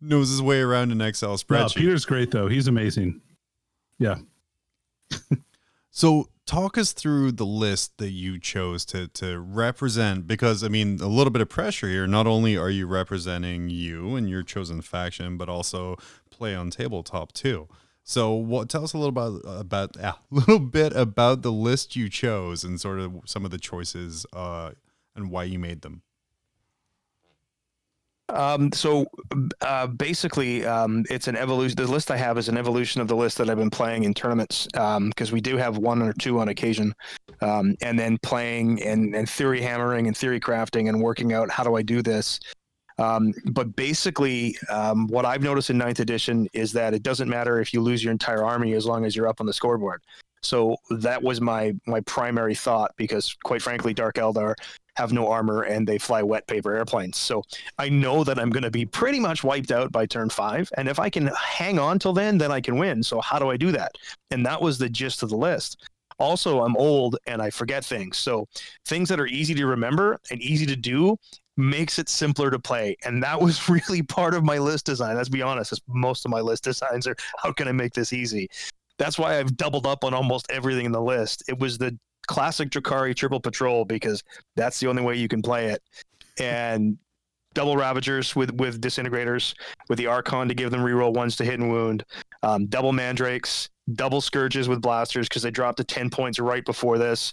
knows 0.00 0.28
his 0.28 0.42
way 0.42 0.60
around 0.60 0.92
an 0.92 1.00
Excel 1.00 1.30
No, 1.30 1.36
spreadsheet. 1.36 1.76
Peter's 1.76 2.04
great 2.04 2.30
though. 2.30 2.48
He's 2.48 2.68
amazing. 2.68 3.20
Yeah. 3.98 4.16
So 5.90 6.28
talk 6.44 6.76
us 6.76 6.92
through 6.92 7.32
the 7.32 7.46
list 7.46 7.98
that 7.98 8.10
you 8.10 8.38
chose 8.40 8.84
to 8.86 9.06
to 9.08 9.38
represent 9.38 10.26
because 10.26 10.64
I 10.64 10.68
mean 10.68 10.98
a 11.00 11.06
little 11.06 11.30
bit 11.30 11.40
of 11.40 11.48
pressure 11.48 11.88
here. 11.88 12.06
Not 12.06 12.26
only 12.26 12.56
are 12.56 12.70
you 12.70 12.86
representing 12.86 13.70
you 13.70 14.16
and 14.16 14.28
your 14.28 14.42
chosen 14.42 14.82
faction, 14.82 15.36
but 15.36 15.48
also 15.48 15.96
play 16.30 16.54
on 16.54 16.70
tabletop 16.70 17.32
too. 17.32 17.68
So 18.04 18.34
what 18.34 18.68
tell 18.68 18.84
us 18.84 18.92
a 18.92 18.98
little 18.98 19.08
about 19.08 19.40
about 19.44 19.96
a 20.00 20.16
little 20.30 20.60
bit 20.60 20.94
about 20.94 21.42
the 21.42 21.52
list 21.52 21.96
you 21.96 22.08
chose 22.08 22.62
and 22.62 22.80
sort 22.80 23.00
of 23.00 23.20
some 23.24 23.44
of 23.44 23.50
the 23.50 23.58
choices 23.58 24.26
uh 24.32 24.72
and 25.16 25.30
why 25.30 25.44
you 25.44 25.58
made 25.58 25.82
them. 25.82 26.02
Um, 28.30 28.72
so 28.72 29.06
uh, 29.60 29.86
basically, 29.86 30.64
um, 30.64 31.04
it's 31.10 31.28
an 31.28 31.36
evolution. 31.36 31.76
The 31.76 31.86
list 31.86 32.10
I 32.10 32.16
have 32.16 32.38
is 32.38 32.48
an 32.48 32.56
evolution 32.56 33.00
of 33.00 33.08
the 33.08 33.14
list 33.14 33.38
that 33.38 33.50
I've 33.50 33.58
been 33.58 33.70
playing 33.70 34.04
in 34.04 34.14
tournaments 34.14 34.66
because 34.72 35.30
we 35.30 35.40
do 35.40 35.56
have 35.56 35.76
one 35.76 36.00
or 36.00 36.12
two 36.14 36.40
on 36.40 36.48
occasion, 36.48 36.94
um, 37.42 37.76
and 37.82 37.98
then 37.98 38.18
playing 38.22 38.82
and, 38.82 39.14
and 39.14 39.28
theory 39.28 39.60
hammering 39.60 40.06
and 40.06 40.16
theory 40.16 40.40
crafting 40.40 40.88
and 40.88 41.02
working 41.02 41.32
out 41.32 41.50
how 41.50 41.64
do 41.64 41.76
I 41.76 41.82
do 41.82 42.02
this. 42.02 42.40
Um, 42.98 43.34
but 43.46 43.74
basically, 43.74 44.56
um, 44.70 45.08
what 45.08 45.24
I've 45.24 45.42
noticed 45.42 45.70
in 45.70 45.78
ninth 45.78 46.00
edition 46.00 46.48
is 46.52 46.72
that 46.72 46.94
it 46.94 47.02
doesn't 47.02 47.28
matter 47.28 47.60
if 47.60 47.74
you 47.74 47.80
lose 47.80 48.04
your 48.04 48.12
entire 48.12 48.44
army 48.44 48.74
as 48.74 48.86
long 48.86 49.04
as 49.04 49.16
you're 49.16 49.28
up 49.28 49.40
on 49.40 49.46
the 49.46 49.52
scoreboard. 49.52 50.02
So 50.42 50.76
that 50.90 51.22
was 51.22 51.40
my 51.40 51.74
my 51.86 52.00
primary 52.02 52.54
thought 52.54 52.92
because, 52.96 53.34
quite 53.44 53.62
frankly, 53.62 53.94
Dark 53.94 54.16
Eldar 54.16 54.54
have 54.96 55.12
no 55.12 55.28
armor 55.28 55.62
and 55.62 55.86
they 55.86 55.98
fly 55.98 56.22
wet 56.22 56.46
paper 56.46 56.74
airplanes. 56.74 57.16
So 57.16 57.42
I 57.78 57.88
know 57.88 58.22
that 58.24 58.38
I'm 58.38 58.50
going 58.50 58.62
to 58.62 58.70
be 58.70 58.86
pretty 58.86 59.18
much 59.18 59.42
wiped 59.42 59.72
out 59.72 59.90
by 59.90 60.06
turn 60.06 60.28
five. 60.28 60.70
And 60.76 60.88
if 60.88 60.98
I 61.00 61.10
can 61.10 61.30
hang 61.36 61.78
on 61.78 61.98
till 61.98 62.12
then, 62.12 62.38
then 62.38 62.52
I 62.52 62.60
can 62.60 62.76
win. 62.76 63.02
So 63.02 63.20
how 63.20 63.38
do 63.38 63.50
I 63.50 63.56
do 63.56 63.72
that? 63.72 63.92
And 64.30 64.46
that 64.46 64.60
was 64.60 64.78
the 64.78 64.88
gist 64.88 65.22
of 65.22 65.30
the 65.30 65.36
list. 65.36 65.88
Also, 66.18 66.62
I'm 66.62 66.76
old 66.76 67.16
and 67.26 67.42
I 67.42 67.50
forget 67.50 67.84
things. 67.84 68.18
So 68.18 68.46
things 68.86 69.08
that 69.08 69.18
are 69.18 69.26
easy 69.26 69.54
to 69.54 69.66
remember 69.66 70.20
and 70.30 70.40
easy 70.40 70.66
to 70.66 70.76
do 70.76 71.16
makes 71.56 71.98
it 71.98 72.08
simpler 72.08 72.50
to 72.50 72.58
play. 72.58 72.96
And 73.04 73.22
that 73.22 73.40
was 73.40 73.68
really 73.68 74.02
part 74.02 74.34
of 74.34 74.44
my 74.44 74.58
list 74.58 74.86
design. 74.86 75.16
Let's 75.16 75.28
be 75.28 75.42
honest, 75.42 75.80
most 75.88 76.24
of 76.24 76.30
my 76.30 76.40
list 76.40 76.64
designs 76.64 77.06
are 77.06 77.16
how 77.42 77.52
can 77.52 77.68
I 77.68 77.72
make 77.72 77.92
this 77.92 78.12
easy? 78.12 78.48
That's 78.98 79.18
why 79.18 79.38
I've 79.38 79.56
doubled 79.56 79.86
up 79.86 80.04
on 80.04 80.14
almost 80.14 80.46
everything 80.50 80.86
in 80.86 80.92
the 80.92 81.02
list. 81.02 81.42
It 81.48 81.58
was 81.58 81.78
the 81.78 81.98
classic 82.26 82.70
Drukhari 82.70 83.14
triple 83.14 83.40
patrol 83.40 83.84
because 83.84 84.22
that's 84.56 84.80
the 84.80 84.88
only 84.88 85.02
way 85.02 85.16
you 85.16 85.28
can 85.28 85.42
play 85.42 85.66
it. 85.66 85.82
And 86.38 86.98
double 87.54 87.76
Ravagers 87.76 88.36
with 88.36 88.52
with 88.54 88.80
disintegrators, 88.80 89.54
with 89.88 89.98
the 89.98 90.06
Archon 90.06 90.48
to 90.48 90.54
give 90.54 90.70
them 90.70 90.80
reroll 90.80 91.14
ones 91.14 91.36
to 91.36 91.44
hit 91.44 91.58
and 91.58 91.70
wound, 91.70 92.04
um, 92.42 92.66
double 92.66 92.92
Mandrakes, 92.92 93.68
double 93.94 94.20
Scourges 94.20 94.68
with 94.68 94.82
blasters 94.82 95.28
because 95.28 95.42
they 95.42 95.50
dropped 95.50 95.78
to 95.78 95.84
ten 95.84 96.10
points 96.10 96.38
right 96.38 96.64
before 96.64 96.98
this. 96.98 97.32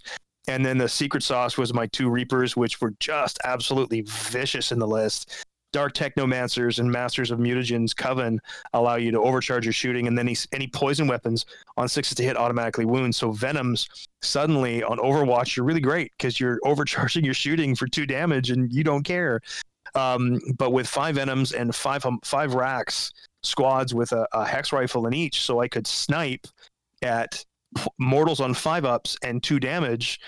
And 0.52 0.66
then 0.66 0.78
the 0.78 0.90
secret 0.90 1.24
sauce 1.24 1.58
was 1.58 1.74
my 1.74 1.88
two 1.88 2.10
Reapers, 2.10 2.58
which 2.58 2.82
were 2.82 2.94
just 3.00 3.40
absolutely 3.46 4.02
vicious 4.02 4.74
in 4.74 4.80
the 4.80 4.88
list. 4.88 5.46
Dark 5.72 5.94
Technomancers 5.94 6.80
and 6.80 6.92
Masters 6.92 7.32
of 7.32 7.40
Mutagens 7.40 7.96
Coven 7.96 8.38
allow 8.74 8.96
you 8.96 9.12
to 9.12 9.22
overcharge 9.22 9.66
your 9.66 9.72
shooting, 9.72 10.08
and 10.08 10.18
then 10.18 10.28
any, 10.28 10.36
any 10.52 10.68
poison 10.68 11.08
weapons 11.08 11.46
on 11.78 11.88
sixes 11.88 12.16
to 12.16 12.24
hit 12.24 12.36
automatically 12.36 12.84
wound. 12.84 13.16
So 13.16 13.32
Venoms 13.32 13.88
suddenly 14.22 14.84
on 14.84 14.98
Overwatch, 14.98 15.56
you're 15.56 15.66
really 15.66 15.80
great 15.80 16.12
because 16.18 16.38
you're 16.38 16.60
overcharging 16.66 17.24
your 17.24 17.34
shooting 17.34 17.74
for 17.74 17.88
two 17.88 18.06
damage 18.06 18.52
and 18.52 18.74
you 18.74 18.84
don't 18.84 19.04
care. 19.04 19.40
Um, 19.96 20.42
but 20.58 20.74
with 20.74 20.86
five 20.86 21.16
Venoms 21.16 21.54
and 21.54 21.74
five 21.74 22.04
hum- 22.04 22.20
five 22.26 22.56
Wracks 22.56 23.14
squads 23.42 23.94
with 23.94 24.12
a, 24.12 24.28
a 24.34 24.46
hex 24.46 24.74
rifle 24.74 25.08
in 25.08 25.14
each, 25.14 25.44
so 25.44 25.62
I 25.62 25.70
could 25.70 25.88
snipe 25.88 26.46
at 27.04 27.46
mortals 27.98 28.42
on 28.42 28.54
five 28.54 28.84
ups 28.84 29.18
and 29.24 29.42
two 29.42 29.62
damage. 29.62 30.20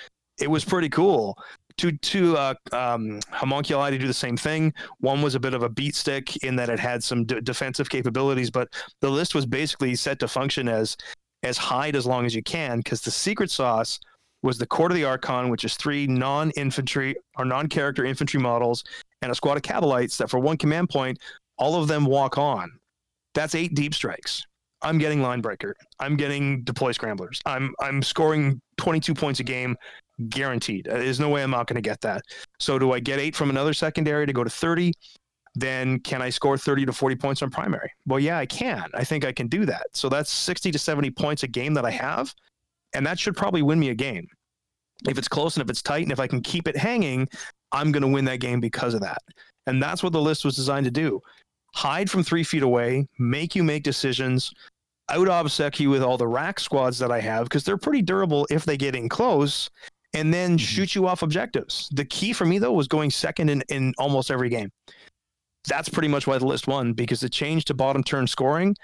It 0.43 0.49
was 0.49 0.65
pretty 0.65 0.89
cool. 0.89 1.37
Two 1.77 1.93
two 1.93 2.35
uh, 2.35 2.53
um, 2.73 3.21
homunculi 3.31 3.91
to 3.91 3.97
do 3.97 4.07
the 4.07 4.13
same 4.13 4.35
thing. 4.35 4.73
One 4.99 5.21
was 5.21 5.35
a 5.35 5.39
bit 5.39 5.53
of 5.53 5.63
a 5.63 5.69
beat 5.69 5.95
stick 5.95 6.35
in 6.43 6.57
that 6.57 6.69
it 6.69 6.79
had 6.79 7.01
some 7.01 7.23
d- 7.23 7.39
defensive 7.39 7.89
capabilities, 7.89 8.51
but 8.51 8.67
the 8.99 9.09
list 9.09 9.33
was 9.33 9.45
basically 9.45 9.95
set 9.95 10.19
to 10.19 10.27
function 10.27 10.67
as 10.67 10.97
as 11.43 11.57
hide 11.57 11.95
as 11.95 12.05
long 12.05 12.25
as 12.25 12.35
you 12.35 12.43
can 12.43 12.79
because 12.79 12.99
the 13.01 13.09
secret 13.09 13.49
sauce 13.49 13.99
was 14.41 14.57
the 14.57 14.67
Court 14.67 14.91
of 14.91 14.97
the 14.97 15.05
Archon, 15.05 15.47
which 15.47 15.63
is 15.63 15.75
three 15.75 16.07
non-infantry 16.07 17.15
or 17.37 17.45
non-character 17.45 18.03
infantry 18.03 18.41
models 18.41 18.83
and 19.21 19.31
a 19.31 19.35
squad 19.35 19.55
of 19.55 19.63
Kabalites 19.63 20.17
that 20.17 20.29
for 20.29 20.39
one 20.39 20.57
command 20.57 20.89
point, 20.89 21.17
all 21.57 21.81
of 21.81 21.87
them 21.87 22.03
walk 22.05 22.37
on. 22.37 22.69
That's 23.33 23.55
eight 23.55 23.75
deep 23.75 23.93
strikes. 23.93 24.45
I'm 24.81 24.97
getting 24.97 25.21
line 25.21 25.39
breaker. 25.39 25.75
I'm 25.99 26.17
getting 26.17 26.63
deploy 26.63 26.91
scramblers. 26.91 27.41
I'm 27.45 27.73
I'm 27.79 28.03
scoring 28.03 28.59
22 28.77 29.13
points 29.13 29.39
a 29.39 29.43
game, 29.43 29.77
guaranteed. 30.29 30.87
Uh, 30.87 30.97
There's 30.97 31.19
no 31.19 31.29
way 31.29 31.43
I'm 31.43 31.51
not 31.51 31.67
going 31.67 31.75
to 31.75 31.81
get 31.81 32.01
that. 32.01 32.23
So 32.59 32.79
do 32.79 32.91
I 32.91 32.99
get 32.99 33.19
eight 33.19 33.35
from 33.35 33.49
another 33.49 33.73
secondary 33.73 34.25
to 34.25 34.33
go 34.33 34.43
to 34.43 34.49
30? 34.49 34.93
Then 35.55 35.99
can 35.99 36.21
I 36.21 36.29
score 36.29 36.57
30 36.57 36.87
to 36.87 36.93
40 36.93 37.15
points 37.15 37.41
on 37.41 37.49
primary? 37.49 37.91
Well, 38.07 38.19
yeah, 38.19 38.39
I 38.39 38.45
can. 38.45 38.89
I 38.93 39.03
think 39.03 39.23
I 39.23 39.31
can 39.31 39.47
do 39.47 39.65
that. 39.65 39.87
So 39.93 40.09
that's 40.09 40.31
60 40.31 40.71
to 40.71 40.79
70 40.79 41.11
points 41.11 41.43
a 41.43 41.47
game 41.47 41.73
that 41.75 41.85
I 41.85 41.91
have, 41.91 42.33
and 42.93 43.05
that 43.05 43.19
should 43.19 43.35
probably 43.35 43.61
win 43.61 43.79
me 43.79 43.89
a 43.89 43.95
game. 43.95 44.27
If 45.07 45.17
it's 45.17 45.27
close 45.27 45.55
and 45.55 45.63
if 45.63 45.69
it's 45.69 45.81
tight 45.81 46.03
and 46.03 46.11
if 46.11 46.19
I 46.19 46.27
can 46.27 46.41
keep 46.41 46.67
it 46.67 46.77
hanging, 46.77 47.27
I'm 47.71 47.91
going 47.91 48.01
to 48.01 48.07
win 48.07 48.25
that 48.25 48.39
game 48.39 48.59
because 48.59 48.93
of 48.93 49.01
that. 49.01 49.21
And 49.67 49.81
that's 49.81 50.01
what 50.01 50.13
the 50.13 50.21
list 50.21 50.45
was 50.45 50.55
designed 50.55 50.85
to 50.85 50.91
do 50.91 51.21
hide 51.73 52.09
from 52.09 52.23
three 52.23 52.43
feet 52.43 52.63
away, 52.63 53.07
make 53.17 53.55
you 53.55 53.63
make 53.63 53.83
decisions, 53.83 54.53
out 55.09 55.27
obsec 55.27 55.79
you 55.79 55.89
with 55.89 56.01
all 56.01 56.17
the 56.17 56.27
Wrack 56.27 56.59
squads 56.59 56.97
that 56.99 57.11
I 57.11 57.19
have 57.19 57.45
because 57.45 57.63
they're 57.63 57.77
pretty 57.77 58.01
durable 58.01 58.47
if 58.49 58.65
they 58.65 58.77
get 58.77 58.95
in 58.95 59.09
close, 59.09 59.69
and 60.13 60.33
then 60.33 60.51
mm-hmm. 60.51 60.57
shoot 60.57 60.95
you 60.95 61.07
off 61.07 61.21
objectives. 61.21 61.89
The 61.93 62.05
key 62.05 62.33
for 62.33 62.45
me, 62.45 62.59
though, 62.59 62.73
was 62.73 62.87
going 62.87 63.11
second 63.11 63.49
in, 63.49 63.63
in 63.69 63.93
almost 63.97 64.31
every 64.31 64.49
game. 64.49 64.71
That's 65.67 65.89
pretty 65.89 66.09
much 66.09 66.27
why 66.27 66.37
the 66.37 66.45
list 66.45 66.67
won 66.67 66.93
because 66.93 67.21
the 67.21 67.29
change 67.29 67.65
to 67.65 67.73
bottom 67.73 68.03
turn 68.03 68.27
scoring 68.27 68.75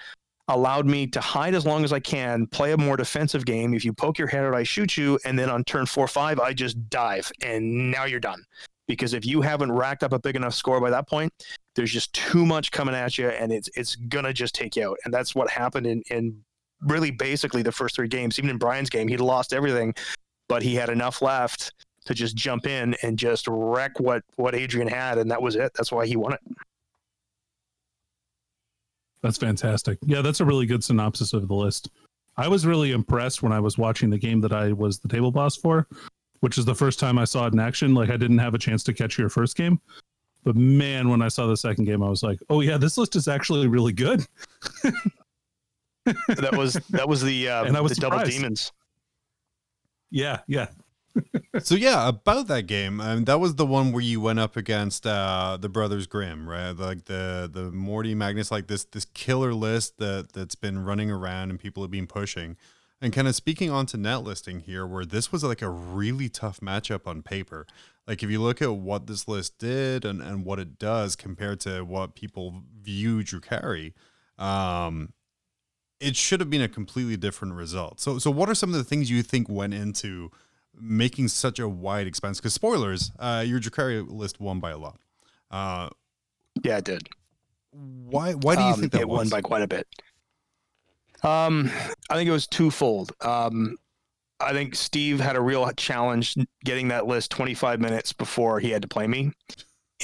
allowed 0.48 0.88
me 0.88 1.06
to 1.08 1.22
hide 1.22 1.54
as 1.54 1.66
long 1.66 1.84
as 1.84 1.94
I 1.94 2.00
can, 2.00 2.48
play 2.48 2.72
a 2.72 2.78
more 2.78 2.98
defensive 2.98 3.46
game. 3.46 3.74
If 3.74 3.86
you 3.86 3.94
poke 3.94 4.18
your 4.18 4.28
head 4.28 4.44
out, 4.44 4.56
I 4.56 4.64
shoot 4.64 4.98
you, 4.98 5.20
and 5.24 5.38
then 5.38 5.50
on 5.50 5.64
turn 5.64 5.86
four 5.86 6.08
five, 6.08 6.40
I 6.40 6.54
just 6.54 6.90
dive, 6.90 7.32
and 7.42 7.92
now 7.92 8.06
you're 8.06 8.20
done. 8.20 8.44
Because 8.88 9.14
if 9.14 9.26
you 9.26 9.42
haven't 9.42 9.72
racked 9.72 10.04
up 10.04 10.14
a 10.14 10.20
big 10.20 10.36
enough 10.36 10.56
score 10.56 10.82
by 10.82 10.90
that 10.90 11.08
point, 11.08 11.32
there's 11.76 11.92
just 11.92 12.12
too 12.14 12.46
much 12.46 12.72
coming 12.72 12.96
at 12.96 13.18
you, 13.18 13.30
and 13.30 13.52
it's 13.52 13.70
it's 13.76 13.96
gonna 13.96 14.34
just 14.34 14.56
take 14.56 14.76
you 14.76 14.90
out. 14.90 14.98
And 15.06 15.14
that's 15.14 15.36
what 15.36 15.50
happened 15.50 15.86
in 15.86 16.02
in 16.10 16.44
really 16.82 17.12
basically 17.12 17.62
the 17.62 17.72
first 17.72 17.96
three 17.96 18.08
games. 18.08 18.40
Even 18.40 18.50
in 18.50 18.58
Brian's 18.58 18.90
game, 18.90 19.08
he'd 19.08 19.20
lost 19.20 19.54
everything, 19.54 19.94
but 20.50 20.62
he 20.62 20.76
had 20.76 20.90
enough 20.90 21.22
left 21.22 21.72
to 22.06 22.14
just 22.14 22.36
jump 22.36 22.68
in 22.68 22.96
and 23.04 23.18
just 23.18 23.48
wreck 23.48 24.00
what 24.00 24.24
what 24.36 24.54
Adrian 24.54 24.90
had, 24.90 25.18
and 25.18 25.32
that 25.32 25.42
was 25.42 25.56
it. 25.56 25.72
That's 25.76 25.92
why 25.92 26.06
he 26.06 26.18
won 26.18 26.34
it. 26.34 26.42
That's 29.22 29.38
fantastic. 29.38 30.00
Yeah, 30.06 30.22
that's 30.22 30.42
a 30.42 30.46
really 30.46 30.66
good 30.66 30.84
synopsis 30.84 31.34
of 31.34 31.48
the 31.48 31.54
list. 31.54 31.90
I 32.36 32.48
was 32.48 32.66
really 32.66 32.92
impressed 32.92 33.44
when 33.44 33.52
I 33.52 33.60
was 33.60 33.78
watching 33.78 34.10
the 34.10 34.18
game 34.18 34.42
that 34.42 34.54
I 34.54 34.72
was 34.72 35.00
the 35.00 35.08
table 35.08 35.32
boss 35.32 35.56
for, 35.56 35.88
which 36.40 36.58
is 36.58 36.66
the 36.66 36.76
first 36.76 37.00
time 37.00 37.18
I 37.18 37.26
saw 37.26 37.48
it 37.48 37.54
in 37.54 37.60
action. 37.60 37.94
Like 37.94 38.10
I 38.10 38.18
didn't 38.18 38.40
have 38.40 38.54
a 38.54 38.60
chance 38.60 38.84
to 38.86 38.94
catch 38.94 39.18
your 39.18 39.30
first 39.30 39.56
game. 39.56 39.80
But 40.44 40.56
man, 40.56 41.10
when 41.10 41.22
I 41.22 41.28
saw 41.28 41.48
the 41.48 41.58
second 41.58 41.84
game, 41.86 42.02
I 42.02 42.10
was 42.10 42.24
like, 42.24 42.40
"Oh 42.50 42.62
yeah, 42.62 42.78
this 42.78 42.98
list 42.98 43.16
is 43.16 43.28
actually 43.28 43.68
really 43.68 43.94
good." 43.94 44.26
That 46.28 46.56
was 46.58 46.74
that 46.90 47.08
was 47.08 47.22
the 47.22 47.50
uh, 47.50 47.66
And 47.66 47.78
I 47.78 47.82
was 47.82 47.94
the 47.94 48.02
double 48.02 48.24
demons. 48.26 48.72
Yeah, 50.12 50.40
yeah. 50.48 50.68
so 51.60 51.76
yeah, 51.76 52.08
about 52.08 52.48
that 52.48 52.64
game, 52.64 53.02
um, 53.02 53.26
that 53.26 53.40
was 53.40 53.56
the 53.56 53.66
one 53.66 53.92
where 53.92 54.02
you 54.02 54.22
went 54.22 54.40
up 54.40 54.56
against 54.56 55.06
uh, 55.06 55.58
the 55.60 55.70
Brothers 55.70 56.08
Grimm, 56.08 56.48
right? 56.48 56.72
Like 56.72 57.06
the 57.06 57.50
the 57.52 57.72
Morty 57.72 58.16
Magnus, 58.16 58.52
like 58.52 58.68
this 58.68 58.86
this 58.86 59.06
killer 59.06 59.54
list 59.54 59.98
that 59.98 60.34
that's 60.34 60.56
been 60.56 60.86
running 60.86 61.12
around 61.12 61.50
and 61.50 61.60
people 61.60 61.84
have 61.84 61.92
been 61.92 62.08
pushing. 62.08 62.58
And 63.02 63.14
kind 63.14 63.30
of 63.30 63.36
speaking 63.36 63.72
on 63.72 63.86
to 63.88 63.98
net 63.98 64.24
listing 64.24 64.60
here, 64.60 64.86
where 64.86 65.06
this 65.06 65.32
was 65.32 65.44
like 65.44 65.62
a 65.62 65.70
really 65.70 66.28
tough 66.28 66.60
matchup 66.60 67.08
on 67.08 67.22
paper. 67.22 67.66
Like 68.06 68.24
if 68.24 68.30
you 68.30 68.42
look 68.42 68.62
at 68.62 68.76
what 68.76 69.08
this 69.08 69.28
list 69.28 69.58
did 69.58 70.04
and, 70.04 70.22
and 70.22 70.44
what 70.44 70.60
it 70.60 70.78
does 70.78 71.16
compared 71.16 71.62
to 71.62 71.84
what 71.84 72.16
people 72.16 72.64
view 72.82 73.20
Drukhari, 73.20 73.94
um, 74.38 75.14
it 76.00 76.16
should 76.16 76.40
have 76.40 76.50
been 76.50 76.62
a 76.62 76.68
completely 76.70 77.18
different 77.18 77.54
result. 77.56 78.00
So 78.00 78.20
so 78.20 78.32
what 78.32 78.50
are 78.50 78.56
some 78.56 78.70
of 78.72 78.76
the 78.78 78.84
things 78.84 79.10
you 79.10 79.22
think 79.24 79.50
went 79.50 79.74
into 79.74 80.32
making 80.80 81.28
such 81.30 81.60
a 81.60 81.68
wide 81.68 82.08
expense? 82.08 82.40
Because 82.40 82.54
spoilers, 82.54 83.12
uh, 83.20 83.44
your 83.46 83.60
Drukhari 83.60 84.06
list 84.10 84.40
won 84.40 84.60
by 84.60 84.72
a 84.72 84.78
lot. 84.78 85.00
Uh, 85.52 85.90
Yeah, 86.64 86.78
it 86.78 86.86
did. 86.86 87.10
why 87.72 88.34
why 88.34 88.56
do 88.56 88.62
you 88.64 88.68
Um, 88.74 88.80
think 88.80 88.92
that 88.94 89.02
it 89.02 89.10
was? 89.10 89.18
won 89.18 89.30
by 89.30 89.42
quite 89.42 89.62
a 89.64 89.68
bit? 89.68 89.88
Um, 91.24 91.70
I 92.10 92.16
think 92.16 92.30
it 92.30 92.32
was 92.32 92.48
twofold. 92.48 93.12
Um, 93.22 93.78
I 94.40 94.54
think 94.54 94.74
Steve 94.76 95.20
had 95.20 95.36
a 95.36 95.42
real 95.42 95.70
challenge 95.74 96.36
getting 96.64 96.88
that 96.90 97.08
list 97.08 97.30
25 97.32 97.82
minutes 97.82 98.14
before 98.14 98.60
he 98.62 98.70
had 98.70 98.82
to 98.84 98.88
play 98.88 99.06
me. 99.06 99.34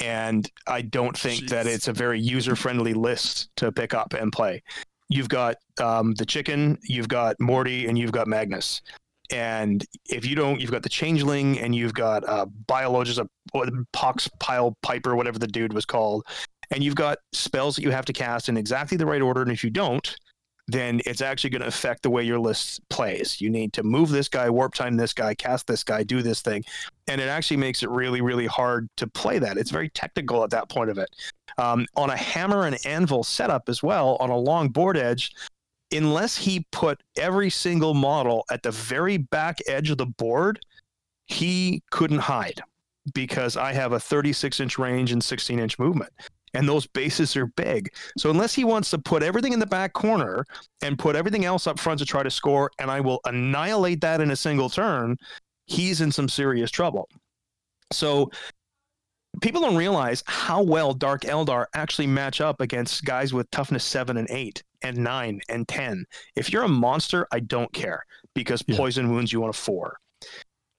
And 0.02 0.50
I 0.66 0.82
don't 0.82 1.16
think 1.16 1.48
that 1.48 1.66
it's 1.66 1.88
a 1.88 1.92
very 1.94 2.20
user 2.20 2.54
friendly 2.54 2.92
list 2.92 3.48
to 3.56 3.72
pick 3.72 3.94
up 3.94 4.12
and 4.12 4.30
play. 4.30 4.62
You've 5.08 5.28
got 5.28 5.56
um, 5.80 6.14
the 6.14 6.26
chicken, 6.26 6.78
you've 6.82 7.08
got 7.08 7.36
Morty, 7.40 7.86
and 7.86 7.98
you've 7.98 8.12
got 8.12 8.26
Magnus. 8.26 8.82
And 9.30 9.84
if 10.06 10.24
you 10.24 10.36
don't, 10.36 10.60
you've 10.60 10.70
got 10.70 10.82
the 10.82 10.88
changeling, 10.88 11.58
and 11.58 11.74
you've 11.74 11.94
got 11.94 12.28
uh, 12.28 12.46
biologist, 12.66 13.18
uh, 13.18 13.24
pox 13.92 14.28
pile 14.40 14.76
piper, 14.82 15.16
whatever 15.16 15.38
the 15.38 15.46
dude 15.46 15.72
was 15.72 15.84
called, 15.84 16.24
and 16.70 16.82
you've 16.82 16.94
got 16.94 17.18
spells 17.32 17.76
that 17.76 17.82
you 17.82 17.90
have 17.90 18.04
to 18.06 18.12
cast 18.12 18.48
in 18.48 18.56
exactly 18.56 18.96
the 18.96 19.06
right 19.06 19.22
order. 19.22 19.42
And 19.42 19.50
if 19.50 19.62
you 19.62 19.70
don't, 19.70 20.16
then 20.68 21.00
it's 21.06 21.20
actually 21.20 21.50
going 21.50 21.62
to 21.62 21.68
affect 21.68 22.02
the 22.02 22.10
way 22.10 22.24
your 22.24 22.40
list 22.40 22.80
plays. 22.88 23.40
You 23.40 23.50
need 23.50 23.72
to 23.74 23.84
move 23.84 24.08
this 24.08 24.28
guy, 24.28 24.50
warp 24.50 24.74
time 24.74 24.96
this 24.96 25.12
guy, 25.12 25.34
cast 25.34 25.66
this 25.68 25.84
guy, 25.84 26.02
do 26.02 26.22
this 26.22 26.42
thing. 26.42 26.64
And 27.06 27.20
it 27.20 27.28
actually 27.28 27.58
makes 27.58 27.84
it 27.84 27.90
really, 27.90 28.20
really 28.20 28.46
hard 28.46 28.88
to 28.96 29.06
play 29.06 29.38
that. 29.38 29.58
It's 29.58 29.70
very 29.70 29.90
technical 29.90 30.42
at 30.42 30.50
that 30.50 30.68
point 30.68 30.90
of 30.90 30.98
it. 30.98 31.08
Um, 31.58 31.86
on 31.96 32.10
a 32.10 32.16
hammer 32.16 32.66
and 32.66 32.76
anvil 32.84 33.24
setup 33.24 33.68
as 33.68 33.82
well, 33.82 34.16
on 34.20 34.28
a 34.30 34.36
long 34.36 34.68
board 34.68 34.96
edge, 34.96 35.32
unless 35.92 36.36
he 36.36 36.66
put 36.72 37.02
every 37.16 37.50
single 37.50 37.94
model 37.94 38.44
at 38.50 38.62
the 38.62 38.70
very 38.70 39.16
back 39.16 39.58
edge 39.66 39.90
of 39.90 39.98
the 39.98 40.06
board, 40.06 40.58
he 41.26 41.82
couldn't 41.90 42.18
hide 42.18 42.60
because 43.14 43.56
I 43.56 43.72
have 43.72 43.92
a 43.92 44.00
36 44.00 44.60
inch 44.60 44.78
range 44.78 45.12
and 45.12 45.22
16 45.22 45.58
inch 45.58 45.78
movement. 45.78 46.12
And 46.54 46.66
those 46.66 46.86
bases 46.86 47.36
are 47.36 47.46
big. 47.46 47.92
So 48.16 48.30
unless 48.30 48.54
he 48.54 48.64
wants 48.64 48.90
to 48.90 48.98
put 48.98 49.22
everything 49.22 49.52
in 49.52 49.58
the 49.58 49.66
back 49.66 49.92
corner 49.92 50.44
and 50.82 50.98
put 50.98 51.14
everything 51.14 51.44
else 51.44 51.66
up 51.66 51.78
front 51.78 51.98
to 51.98 52.06
try 52.06 52.22
to 52.22 52.30
score, 52.30 52.70
and 52.78 52.90
I 52.90 53.00
will 53.00 53.20
annihilate 53.26 54.00
that 54.00 54.20
in 54.20 54.30
a 54.30 54.36
single 54.36 54.70
turn, 54.70 55.16
he's 55.66 56.00
in 56.00 56.10
some 56.10 56.28
serious 56.28 56.70
trouble. 56.70 57.08
So 57.92 58.30
people 59.42 59.60
don't 59.60 59.76
realize 59.76 60.22
how 60.26 60.62
well 60.62 60.92
Dark 60.94 61.22
Eldar 61.22 61.66
actually 61.74 62.06
match 62.06 62.40
up 62.40 62.60
against 62.60 63.04
guys 63.04 63.32
with 63.32 63.50
toughness 63.50 63.84
seven 63.84 64.16
and 64.16 64.28
eight 64.30 64.62
and 64.82 64.96
nine 64.96 65.40
and 65.48 65.66
ten. 65.68 66.04
If 66.36 66.52
you're 66.52 66.62
a 66.64 66.68
monster, 66.68 67.26
I 67.32 67.40
don't 67.40 67.72
care 67.72 68.04
because 68.34 68.62
Yeah. 68.66 68.76
poison 68.76 69.10
wounds 69.12 69.32
you 69.32 69.42
on 69.44 69.50
a 69.50 69.52
four. 69.54 69.98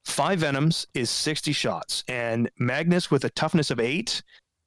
Five 0.05 0.39
venoms 0.39 0.87
is 0.93 1.09
60 1.09 1.51
shots, 1.51 2.03
and 2.07 2.49
Magnus 2.57 3.11
with 3.11 3.25
a 3.25 3.29
toughness 3.31 3.71
of 3.71 3.79
eight 3.79 4.21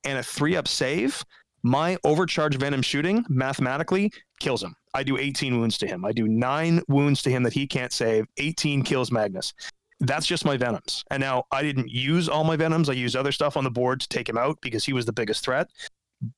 and 0.05 0.19
a 0.19 0.23
three 0.23 0.55
up 0.55 0.69
save, 0.69 1.25
my 1.63 1.97
overcharge 2.05 2.57
venom 2.57 2.83
shooting 2.83 3.25
mathematically 3.29 4.13
kills 4.39 4.63
him. 4.63 4.75
I 4.95 5.03
do 5.03 5.17
18 5.19 5.59
wounds 5.59 5.79
to 5.79 5.87
him. 5.87 6.05
I 6.05 6.13
do 6.13 6.27
nine 6.29 6.83
wounds 6.89 7.23
to 7.23 7.31
him 7.31 7.43
that 7.45 7.53
he 7.53 7.67
can't 7.67 7.93
save. 7.93 8.27
18 8.39 8.83
kills 8.83 9.11
Magnus. 9.11 9.53
That's 10.01 10.27
just 10.27 10.45
my 10.45 10.57
venoms. 10.57 11.05
And 11.11 11.21
now 11.21 11.45
I 11.53 11.63
didn't 11.63 11.91
use 11.91 12.29
all 12.29 12.45
my 12.45 12.57
venoms. 12.57 12.89
I 12.89 12.95
used 12.95 13.17
other 13.17 13.33
stuff 13.33 13.57
on 13.57 13.65
the 13.65 13.71
board 13.71 14.01
to 14.01 14.09
take 14.09 14.29
him 14.29 14.39
out 14.39 14.59
because 14.63 14.85
he 14.85 14.93
was 14.93 15.05
the 15.05 15.13
biggest 15.13 15.45
threat. 15.45 15.69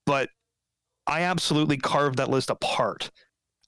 But 0.05 0.29
I 1.07 1.23
absolutely 1.23 1.77
carved 1.77 2.19
that 2.19 2.31
list 2.31 2.51
apart. 2.51 3.11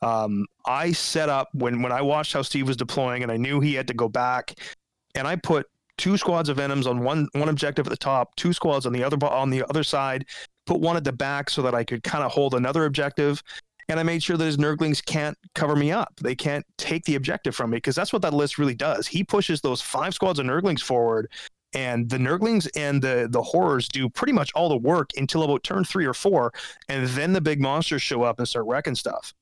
Um, 0.03 0.47
I 0.67 0.93
set 0.93 1.29
up 1.29 1.49
when 1.53 1.81
when 1.81 1.93
I 1.93 2.03
watched 2.03 2.33
how 2.33 2.43
Steve 2.43 2.69
was 2.69 2.77
deploying, 2.77 3.23
and 3.23 3.33
I 3.33 3.37
knew 3.37 3.61
he 3.61 3.75
had 3.75 3.89
to 3.89 3.95
go 3.95 4.09
back, 4.09 4.55
and 5.15 5.27
I 5.27 5.37
put 5.37 5.67
two 5.97 6.17
squads 6.17 6.49
of 6.49 6.57
venoms 6.57 6.87
on 6.87 7.03
one 7.03 7.29
one 7.33 7.49
objective 7.49 7.87
at 7.87 7.91
the 7.91 7.97
top, 7.97 8.35
two 8.37 8.53
squads 8.53 8.87
on 8.87 8.93
the 8.93 9.03
other 9.03 9.17
on 9.25 9.51
the 9.51 9.65
other 9.69 9.83
side, 9.83 10.27
put 10.67 10.81
one 10.81 10.97
at 10.97 11.05
the 11.05 11.13
back 11.13 11.49
so 11.49 11.63
that 11.63 11.75
I 11.75 11.85
could 11.85 12.03
kind 12.03 12.25
of 12.25 12.33
hold 12.33 12.55
another 12.55 12.85
objective. 12.85 13.43
And 13.89 14.01
I 14.01 14.03
made 14.03 14.23
sure 14.23 14.37
that 14.37 14.45
his 14.45 14.57
Nurglings 14.57 15.05
can't 15.05 15.37
cover 15.55 15.77
me 15.77 15.93
up. 15.93 16.13
They 16.21 16.35
can't 16.35 16.65
take 16.79 17.05
the 17.05 17.17
objective 17.17 17.55
from 17.55 17.71
me 17.71 17.77
because 17.77 17.95
that's 17.95 18.13
what 18.13 18.23
that 18.23 18.35
list 18.35 18.59
really 18.59 18.75
does. 18.75 19.07
He 19.07 19.25
pushes 19.25 19.61
those 19.61 19.81
five 19.81 20.15
squads 20.15 20.39
of 20.39 20.47
Nurglings 20.47 20.83
forward, 20.83 21.31
and 21.75 22.09
the 22.09 22.19
Nurglings 22.19 22.69
and 22.77 23.03
the 23.03 23.29
the 23.31 23.43
horrors 23.43 23.89
do 23.89 24.09
pretty 24.09 24.33
much 24.33 24.53
all 24.55 24.69
the 24.69 24.77
work 24.77 25.11
until 25.17 25.43
about 25.43 25.65
turn 25.65 25.85
three 25.85 26.07
or 26.07 26.15
four, 26.15 26.53
and 26.89 27.07
then 27.09 27.33
the 27.33 27.41
big 27.41 27.61
monsters 27.61 28.03
show 28.03 28.23
up 28.23 28.39
and 28.39 28.49
start 28.49 28.67
wrecking 28.67 28.95
stuff. 28.95 29.35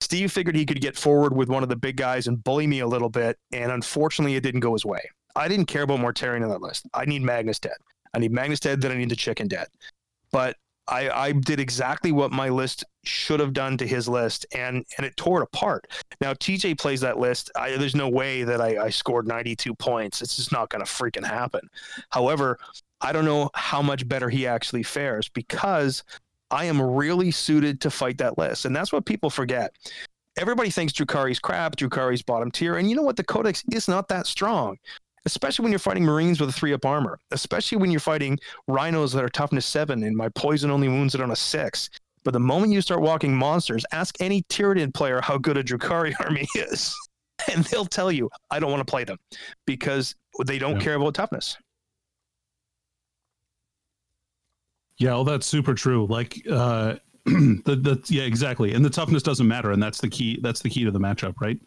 Steve 0.00 0.30
figured 0.30 0.54
he 0.54 0.66
could 0.66 0.80
get 0.80 0.96
forward 0.96 1.34
with 1.34 1.48
one 1.48 1.62
of 1.62 1.68
the 1.68 1.76
big 1.76 1.96
guys 1.96 2.28
and 2.28 2.42
bully 2.44 2.66
me 2.66 2.80
a 2.80 2.86
little 2.86 3.08
bit, 3.08 3.36
and 3.52 3.72
unfortunately, 3.72 4.36
it 4.36 4.42
didn't 4.42 4.60
go 4.60 4.72
his 4.72 4.84
way. 4.84 5.00
I 5.34 5.48
didn't 5.48 5.66
care 5.66 5.82
about 5.82 6.00
Mortarion 6.00 6.42
on 6.42 6.48
that 6.48 6.62
list. 6.62 6.86
I 6.94 7.04
need 7.04 7.22
Magnus 7.22 7.58
dead. 7.58 7.76
I 8.14 8.18
need 8.18 8.32
Magnus 8.32 8.60
dead, 8.60 8.80
then 8.80 8.92
I 8.92 8.96
need 8.96 9.10
the 9.10 9.16
chicken 9.16 9.48
dead. 9.48 9.68
But 10.30 10.56
I, 10.88 11.10
I 11.10 11.32
did 11.32 11.60
exactly 11.60 12.12
what 12.12 12.32
my 12.32 12.48
list 12.48 12.84
should 13.04 13.40
have 13.40 13.52
done 13.52 13.76
to 13.78 13.86
his 13.86 14.08
list, 14.08 14.46
and 14.54 14.84
and 14.96 15.06
it 15.06 15.16
tore 15.16 15.40
it 15.40 15.48
apart. 15.52 15.86
Now 16.20 16.32
TJ 16.34 16.78
plays 16.78 17.00
that 17.02 17.18
list. 17.18 17.50
I, 17.56 17.76
there's 17.76 17.94
no 17.94 18.08
way 18.08 18.42
that 18.44 18.60
I, 18.60 18.84
I 18.84 18.90
scored 18.90 19.26
92 19.26 19.74
points. 19.74 20.22
It's 20.22 20.36
just 20.36 20.52
not 20.52 20.70
going 20.70 20.84
to 20.84 20.90
freaking 20.90 21.26
happen. 21.26 21.68
However, 22.10 22.58
I 23.00 23.12
don't 23.12 23.24
know 23.24 23.50
how 23.54 23.82
much 23.82 24.08
better 24.08 24.28
he 24.28 24.46
actually 24.46 24.82
fares 24.82 25.28
because 25.28 26.02
I 26.50 26.64
am 26.64 26.80
really 26.80 27.30
suited 27.30 27.80
to 27.82 27.90
fight 27.90 28.18
that 28.18 28.38
list, 28.38 28.64
and 28.64 28.74
that's 28.74 28.92
what 28.92 29.04
people 29.04 29.30
forget. 29.30 29.74
Everybody 30.38 30.70
thinks 30.70 30.92
Drukhari's 30.92 31.40
crap, 31.40 31.76
Drukhari's 31.76 32.22
bottom 32.22 32.50
tier, 32.50 32.76
and 32.76 32.88
you 32.88 32.96
know 32.96 33.02
what? 33.02 33.16
The 33.16 33.24
Codex 33.24 33.64
is 33.72 33.88
not 33.88 34.08
that 34.08 34.26
strong 34.26 34.78
especially 35.28 35.62
when 35.62 35.72
you're 35.72 35.78
fighting 35.78 36.02
Marines 36.04 36.40
with 36.40 36.48
a 36.48 36.52
three 36.52 36.72
up 36.72 36.86
armor, 36.86 37.18
especially 37.32 37.76
when 37.76 37.90
you're 37.90 38.00
fighting 38.00 38.38
rhinos 38.66 39.12
that 39.12 39.22
are 39.22 39.28
toughness 39.28 39.66
seven 39.66 40.02
and 40.04 40.16
my 40.16 40.30
poison 40.30 40.70
only 40.70 40.88
wounds 40.88 41.14
it 41.14 41.20
on 41.20 41.32
a 41.32 41.36
six. 41.36 41.90
But 42.24 42.32
the 42.32 42.40
moment 42.40 42.72
you 42.72 42.80
start 42.80 43.02
walking 43.02 43.36
monsters, 43.36 43.84
ask 43.92 44.16
any 44.20 44.42
Tyranid 44.44 44.94
player 44.94 45.20
how 45.20 45.36
good 45.36 45.58
a 45.58 45.62
Drukhari 45.62 46.14
army 46.24 46.46
is. 46.54 46.96
And 47.52 47.62
they'll 47.66 47.84
tell 47.84 48.10
you, 48.10 48.30
I 48.50 48.58
don't 48.58 48.70
want 48.70 48.80
to 48.86 48.90
play 48.90 49.04
them 49.04 49.18
because 49.66 50.14
they 50.46 50.58
don't 50.58 50.76
Yeah. 50.76 50.80
care 50.80 50.94
about 50.94 51.14
toughness. 51.14 51.56
Yeah, 54.98 55.10
well, 55.10 55.24
that's 55.24 55.46
super 55.46 55.74
true. 55.74 56.06
Like, 56.06 56.42
uh, 56.50 56.96
the 57.24 57.76
the 57.76 58.02
yeah, 58.08 58.22
exactly. 58.24 58.72
And 58.74 58.84
the 58.84 58.90
toughness 58.90 59.22
doesn't 59.22 59.46
matter, 59.46 59.70
and 59.72 59.82
that's 59.82 60.00
the 60.00 60.08
key. 60.08 60.40
That's 60.42 60.60
the 60.60 60.70
key 60.70 60.84
to 60.84 60.90
the 60.90 60.98
matchup, 60.98 61.34
right? 61.40 61.58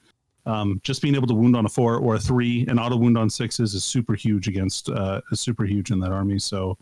Um, 0.46 0.82
just 0.84 1.02
being 1.02 1.16
able 1.16 1.28
to 1.28 1.34
wound 1.34 1.56
on 1.56 1.66
a 1.66 1.70
four 1.70 1.98
or 1.98 2.16
a 2.16 2.20
three 2.20 2.66
and 2.68 2.80
auto 2.80 2.98
wound 2.98 3.18
on 3.18 3.30
sixes 3.30 3.76
is 3.76 3.84
super 3.84 4.16
huge 4.16 4.48
against 4.48 4.90
uh, 4.90 5.22
is 5.32 5.40
super 5.40 5.66
huge 5.66 5.92
in 5.92 6.00
that 6.00 6.12
army. 6.12 6.40
So, 6.40 6.78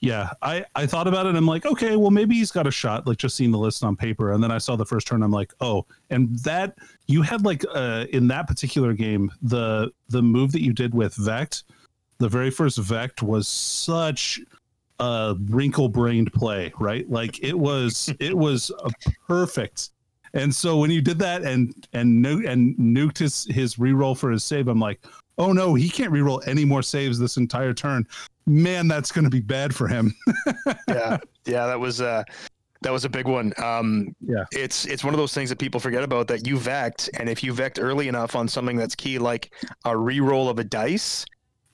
yeah, 0.00 0.30
I 0.42 0.64
I 0.74 0.86
thought 0.86 1.08
about 1.08 1.26
it. 1.26 1.34
I'm 1.34 1.46
like, 1.46 1.66
okay, 1.66 1.96
well, 1.96 2.10
maybe 2.10 2.36
he's 2.36 2.52
got 2.52 2.66
a 2.66 2.70
shot. 2.70 3.06
Like 3.06 3.18
just 3.18 3.36
seeing 3.36 3.50
the 3.50 3.58
list 3.58 3.82
on 3.82 3.96
paper, 3.96 4.32
and 4.32 4.42
then 4.42 4.50
I 4.50 4.58
saw 4.58 4.76
the 4.76 4.86
first 4.86 5.06
turn. 5.06 5.22
I'm 5.22 5.32
like, 5.32 5.52
oh, 5.60 5.86
and 6.10 6.38
that 6.40 6.76
you 7.06 7.22
had 7.22 7.44
like 7.44 7.64
uh, 7.74 8.06
in 8.10 8.28
that 8.28 8.46
particular 8.46 8.92
game 8.92 9.30
the 9.42 9.90
the 10.08 10.22
move 10.22 10.52
that 10.52 10.62
you 10.62 10.72
did 10.72 10.94
with 10.94 11.14
Vect, 11.14 11.64
the 12.18 12.28
very 12.28 12.50
first 12.50 12.78
Vect 12.78 13.22
was 13.22 13.48
such 13.48 14.40
a 15.00 15.34
wrinkle 15.48 15.88
brained 15.88 16.32
play, 16.32 16.72
right? 16.78 17.08
Like 17.10 17.42
it 17.42 17.58
was 17.58 18.12
it 18.20 18.36
was 18.36 18.70
a 18.84 18.90
perfect. 19.26 19.90
And 20.34 20.54
so 20.54 20.76
when 20.76 20.90
you 20.90 21.00
did 21.00 21.18
that 21.20 21.42
and 21.42 21.86
and 21.92 22.20
nu- 22.20 22.46
and 22.46 22.76
nuked 22.76 23.18
his 23.18 23.44
his 23.50 23.76
reroll 23.76 24.16
for 24.16 24.30
his 24.30 24.44
save, 24.44 24.68
I'm 24.68 24.80
like, 24.80 25.00
oh 25.38 25.52
no, 25.52 25.74
he 25.74 25.88
can't 25.88 26.12
reroll 26.12 26.46
any 26.46 26.64
more 26.64 26.82
saves 26.82 27.18
this 27.18 27.36
entire 27.36 27.72
turn. 27.72 28.06
Man, 28.46 28.88
that's 28.88 29.10
going 29.10 29.24
to 29.24 29.30
be 29.30 29.40
bad 29.40 29.74
for 29.74 29.88
him. 29.88 30.12
yeah, 30.88 31.18
yeah, 31.46 31.66
that 31.66 31.78
was 31.80 32.00
uh, 32.00 32.24
that 32.82 32.92
was 32.92 33.04
a 33.04 33.08
big 33.08 33.26
one. 33.26 33.52
Um, 33.62 34.14
Yeah. 34.20 34.44
it's 34.52 34.84
it's 34.86 35.02
one 35.04 35.14
of 35.14 35.18
those 35.18 35.32
things 35.32 35.48
that 35.50 35.58
people 35.58 35.80
forget 35.80 36.02
about 36.02 36.26
that 36.28 36.46
you 36.46 36.58
vect, 36.58 37.08
and 37.14 37.28
if 37.28 37.42
you 37.42 37.52
vect 37.54 37.78
early 37.80 38.08
enough 38.08 38.36
on 38.36 38.46
something 38.48 38.76
that's 38.76 38.94
key, 38.94 39.18
like 39.18 39.52
a 39.84 39.90
reroll 39.92 40.50
of 40.50 40.58
a 40.58 40.64
dice, 40.64 41.24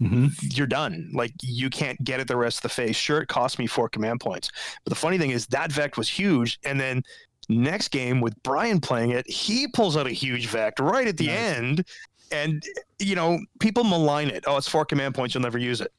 Mm-hmm. 0.01 0.29
you're 0.53 0.67
done. 0.67 1.11
Like 1.13 1.33
you 1.43 1.69
can't 1.69 2.03
get 2.05 2.21
it 2.21 2.29
the 2.29 2.37
rest 2.37 2.59
of 2.59 2.63
the 2.63 2.69
phase. 2.71 2.97
Sure, 2.97 3.21
it 3.21 3.27
cost 3.29 3.59
me 3.59 3.67
four 3.67 3.87
command 3.89 4.21
points, 4.21 4.51
but 4.85 4.91
the 4.91 4.95
funny 4.97 5.19
thing 5.19 5.31
is 5.31 5.47
that 5.49 5.71
vect 5.71 5.99
was 5.99 6.09
huge, 6.09 6.59
and 6.65 6.81
then 6.81 7.03
next 7.51 7.89
game 7.89 8.21
with 8.21 8.41
Brian 8.43 8.81
playing 8.81 9.11
it, 9.11 9.29
he 9.29 9.69
pulls 9.69 9.97
out 9.97 10.07
a 10.07 10.11
huge 10.11 10.47
vect 10.47 10.81
right 10.81 11.07
at 11.07 11.17
the 11.17 11.27
Nice. 11.27 11.37
end, 11.57 11.85
and 12.33 12.63
you 12.99 13.15
know 13.15 13.39
people 13.59 13.85
malign 13.85 14.29
it. 14.29 14.45
Oh, 14.47 14.57
it's 14.57 14.69
four 14.69 14.85
command 14.85 15.15
points. 15.15 15.35
You'll 15.35 15.43
never 15.43 15.59
use 15.59 15.81
it. 15.81 15.93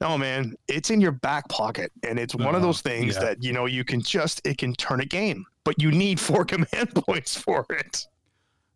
No, 0.00 0.18
man, 0.18 0.54
it's 0.68 0.90
in 0.90 1.00
your 1.00 1.12
back 1.12 1.48
pocket, 1.48 1.90
and 2.02 2.18
it's 2.18 2.34
one 2.34 2.48
of 2.48 2.56
Uh-huh. 2.56 2.66
those 2.66 2.80
things 2.80 3.14
Yeah. 3.14 3.20
that 3.22 3.42
you 3.42 3.52
know 3.52 3.66
you 3.66 3.84
can 3.84 4.00
just 4.00 4.40
it 4.44 4.58
can 4.58 4.74
turn 4.74 5.00
a 5.00 5.04
game, 5.04 5.44
but 5.64 5.80
you 5.80 5.90
need 5.90 6.18
four 6.20 6.44
command 6.54 6.94
points 6.94 7.36
for 7.36 7.66
it. 7.70 8.06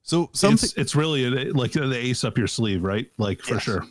So 0.03 0.31
something, 0.33 0.55
It's, 0.64 0.73
it's 0.79 0.97
really 0.97 1.25
a, 1.27 1.53
like 1.53 1.73
the 1.73 1.95
ace 1.95 2.25
up 2.25 2.39
your 2.39 2.47
sleeve, 2.47 2.83
right? 2.83 3.11
Like 3.19 3.43
for 3.43 3.55
Yes. 3.55 3.62
sure. 3.64 3.85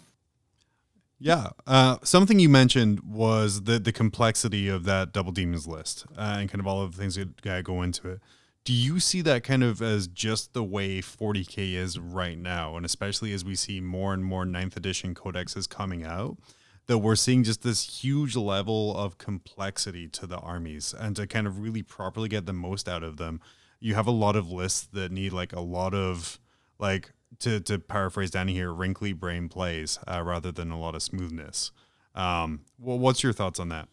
Yeah, 1.19 1.49
uh, 1.65 1.97
something 2.03 2.39
you 2.39 2.49
mentioned 2.49 2.99
was 3.01 3.63
the 3.63 3.79
the 3.79 3.91
complexity 3.91 4.67
of 4.67 4.83
that 4.85 5.11
double 5.11 5.31
demons 5.31 5.67
list 5.67 6.05
uh, 6.17 6.37
and 6.39 6.49
kind 6.49 6.59
of 6.59 6.67
all 6.67 6.81
of 6.81 6.95
the 6.95 6.97
things 6.97 7.15
that 7.15 7.63
go 7.63 7.81
into 7.81 8.09
it. 8.09 8.19
Do 8.63 8.73
you 8.73 8.99
see 8.99 9.21
that 9.21 9.43
kind 9.43 9.63
of 9.63 9.81
as 9.81 10.07
just 10.07 10.53
the 10.53 10.63
way 10.63 10.99
40k 11.01 11.73
is 11.73 11.97
right 11.97 12.37
now, 12.37 12.75
and 12.75 12.85
especially 12.85 13.31
as 13.31 13.45
we 13.45 13.55
see 13.55 13.79
more 13.79 14.13
and 14.13 14.25
more 14.25 14.45
ninth 14.45 14.75
edition 14.75 15.15
codexes 15.15 15.69
coming 15.69 16.03
out, 16.03 16.37
that 16.85 16.97
we're 16.97 17.15
seeing 17.15 17.43
just 17.43 17.63
this 17.63 18.03
huge 18.03 18.35
level 18.35 18.95
of 18.95 19.17
complexity 19.17 20.07
to 20.09 20.27
the 20.27 20.37
armies, 20.37 20.93
and 20.97 21.15
to 21.15 21.25
kind 21.25 21.47
of 21.47 21.59
really 21.59 21.81
properly 21.81 22.27
get 22.27 22.45
the 22.45 22.53
most 22.53 22.89
out 22.89 23.03
of 23.03 23.17
them, 23.17 23.39
you 23.79 23.95
have 23.95 24.07
a 24.07 24.11
lot 24.11 24.35
of 24.35 24.51
lists 24.51 24.87
that 24.91 25.11
need 25.11 25.31
like 25.31 25.53
a 25.53 25.61
lot 25.61 25.93
of 25.93 26.39
like 26.77 27.13
to 27.39 27.59
to 27.61 27.79
paraphrase 27.79 28.31
Danny 28.31 28.53
here, 28.53 28.73
wrinkly 28.73 29.13
brain 29.13 29.49
plays 29.49 29.99
uh, 30.07 30.21
rather 30.23 30.51
than 30.51 30.71
a 30.71 30.79
lot 30.79 30.95
of 30.95 31.03
smoothness. 31.03 31.71
Um, 32.15 32.61
well, 32.79 32.97
what's 32.97 33.23
your 33.23 33.33
thoughts 33.33 33.59
on 33.59 33.69
that? 33.69 33.87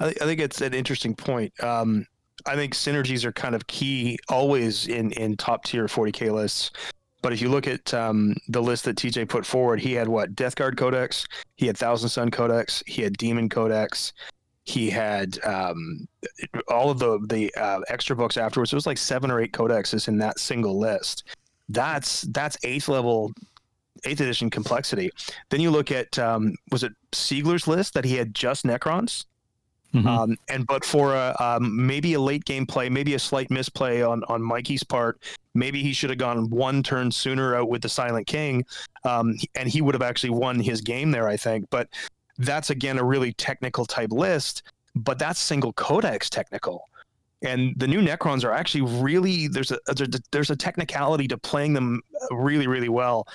I, 0.00 0.08
I 0.08 0.12
think 0.12 0.40
it's 0.40 0.60
an 0.60 0.74
interesting 0.74 1.14
point. 1.14 1.52
Um, 1.62 2.06
I 2.46 2.54
think 2.54 2.74
synergies 2.74 3.24
are 3.24 3.32
kind 3.32 3.54
of 3.54 3.66
key 3.66 4.18
always 4.28 4.86
in 4.88 5.12
in 5.12 5.36
top 5.36 5.64
tier 5.64 5.86
40k 5.86 6.32
lists. 6.32 6.70
But 7.20 7.32
if 7.32 7.42
you 7.42 7.48
look 7.48 7.66
at 7.66 7.92
um, 7.92 8.36
the 8.48 8.62
list 8.62 8.84
that 8.84 8.96
TJ 8.96 9.28
put 9.28 9.44
forward, 9.44 9.80
he 9.80 9.92
had 9.92 10.06
what 10.06 10.36
Death 10.36 10.54
Guard 10.54 10.76
Codex, 10.76 11.26
he 11.56 11.66
had 11.66 11.76
Thousand 11.76 12.10
Sun 12.10 12.30
Codex, 12.30 12.80
he 12.86 13.02
had 13.02 13.18
Demon 13.18 13.48
Codex, 13.48 14.12
he 14.68 14.90
had 14.90 15.38
um, 15.44 16.06
all 16.68 16.90
of 16.90 16.98
the 16.98 17.18
the 17.28 17.52
uh, 17.56 17.80
extra 17.88 18.14
books 18.14 18.36
afterwards. 18.36 18.72
It 18.72 18.76
was 18.76 18.86
like 18.86 18.98
seven 18.98 19.30
or 19.30 19.40
eight 19.40 19.52
codexes 19.52 20.08
in 20.08 20.18
that 20.18 20.38
single 20.38 20.78
list. 20.78 21.24
That's 21.68 22.22
that's 22.22 22.56
eighth 22.64 22.88
level, 22.88 23.32
eighth 24.04 24.20
edition 24.20 24.50
complexity. 24.50 25.10
Then 25.50 25.60
you 25.60 25.70
look 25.70 25.90
at 25.90 26.18
um, 26.18 26.54
was 26.70 26.82
it 26.82 26.92
Siegler's 27.12 27.66
list 27.66 27.94
that 27.94 28.04
he 28.04 28.16
had 28.16 28.34
just 28.34 28.64
Necrons. 28.64 29.24
Mhm. 29.94 30.06
Um, 30.06 30.36
and 30.48 30.66
but 30.66 30.84
for 30.84 31.14
a, 31.14 31.34
um, 31.40 31.86
maybe 31.86 32.12
a 32.12 32.20
late 32.20 32.44
game 32.44 32.66
play, 32.66 32.90
maybe 32.90 33.14
a 33.14 33.18
slight 33.18 33.50
misplay 33.50 34.02
on 34.02 34.22
on 34.28 34.42
Mikey's 34.42 34.84
part, 34.84 35.18
maybe 35.54 35.82
he 35.82 35.94
should 35.94 36.10
have 36.10 36.18
gone 36.18 36.50
one 36.50 36.82
turn 36.82 37.10
sooner 37.10 37.54
out 37.54 37.70
with 37.70 37.80
the 37.80 37.88
Silent 37.88 38.26
King, 38.26 38.66
um, 39.04 39.34
and 39.54 39.68
he 39.68 39.80
would 39.80 39.94
have 39.94 40.02
actually 40.02 40.30
won 40.30 40.60
his 40.60 40.82
game 40.82 41.10
there, 41.10 41.26
I 41.26 41.38
think. 41.38 41.70
But 41.70 41.88
that's 42.36 42.68
again 42.68 42.98
a 42.98 43.04
really 43.04 43.32
technical 43.32 43.86
type 43.86 44.12
list, 44.12 44.62
but 44.94 45.18
that's 45.18 45.40
single 45.40 45.72
codex 45.72 46.28
technical. 46.28 46.84
And 47.42 47.74
the 47.76 47.86
new 47.86 48.00
Necrons 48.00 48.44
are 48.44 48.52
actually 48.52 48.82
really 49.00 49.48
there's 49.48 49.70
a 49.70 49.78
there's 50.32 50.50
a, 50.50 50.56
technicality 50.56 51.28
to 51.28 51.38
playing 51.38 51.72
them 51.72 52.02
really 52.30 52.66
really 52.66 52.88
well 52.88 53.26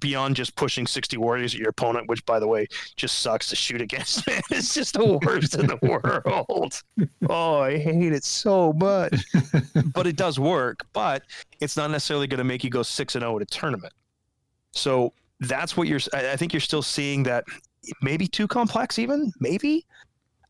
beyond 0.00 0.34
just 0.34 0.56
pushing 0.56 0.86
60 0.86 1.16
warriors 1.18 1.54
at 1.54 1.60
your 1.60 1.68
opponent 1.68 2.08
which 2.08 2.24
by 2.26 2.40
the 2.40 2.48
way 2.48 2.66
just 2.96 3.20
sucks 3.20 3.48
to 3.48 3.56
shoot 3.56 3.80
against 3.80 4.26
man. 4.28 4.40
It's 4.50 4.74
just 4.74 4.94
the 4.94 5.20
worst 5.24 5.54
in 5.54 5.66
the 5.66 5.78
world. 5.82 6.82
Oh 7.28 7.60
i 7.60 7.78
hate 7.78 8.12
it 8.12 8.24
so 8.24 8.72
much. 8.72 9.24
But 9.92 10.06
it 10.06 10.16
does 10.16 10.40
work 10.40 10.86
but 10.92 11.22
it's 11.60 11.76
not 11.76 11.90
necessarily 11.90 12.26
going 12.26 12.38
to 12.38 12.44
make 12.44 12.64
you 12.64 12.70
go 12.70 12.82
6 12.82 13.14
and 13.14 13.22
0 13.22 13.36
at 13.36 13.42
a 13.42 13.46
tournament. 13.46 13.92
So 14.72 15.12
that's 15.40 15.76
what 15.76 15.86
you're 15.86 16.00
I 16.12 16.36
think 16.36 16.52
you're 16.52 16.60
still 16.60 16.82
seeing 16.82 17.22
that 17.24 17.44
maybe 18.02 18.26
too 18.26 18.48
complex 18.48 18.98
even 18.98 19.32
maybe 19.38 19.86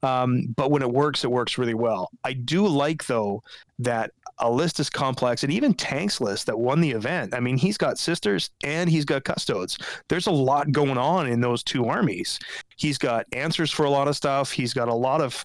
um, 0.05 0.55
but 0.57 0.71
when 0.71 0.83
it 0.83 0.91
works 0.91 1.25
it 1.25 1.31
works 1.31 1.59
really 1.59 1.75
well. 1.75 2.11
I 2.25 2.35
do 2.35 2.67
like 2.67 3.07
though 3.07 3.43
that 3.79 4.11
a 4.39 4.51
list 4.51 4.81
as 4.81 4.91
complex 4.91 5.45
and 5.45 5.53
even 5.53 5.73
tank's 5.73 6.21
list 6.21 6.47
that 6.47 6.59
won 6.59 6.81
the 6.81 6.91
event. 6.91 7.35
I 7.35 7.41
mean 7.41 7.57
he's 7.57 7.79
got 7.79 7.99
sisters 7.99 8.51
and 8.63 8.91
he's 8.91 9.05
got 9.05 9.25
custodes. 9.25 9.79
There's 10.09 10.27
a 10.27 10.33
lot 10.33 10.73
going 10.73 10.99
on 10.99 11.27
in 11.29 11.41
those 11.41 11.63
two 11.63 11.87
armies. 11.87 12.39
He's 12.77 12.99
got 12.99 13.27
answers 13.33 13.71
for 13.71 13.85
a 13.85 13.91
lot 13.91 14.09
of 14.09 14.17
stuff. 14.17 14.51
He's 14.51 14.75
got 14.75 14.89
a 14.89 14.95
lot 14.95 15.21
of 15.21 15.45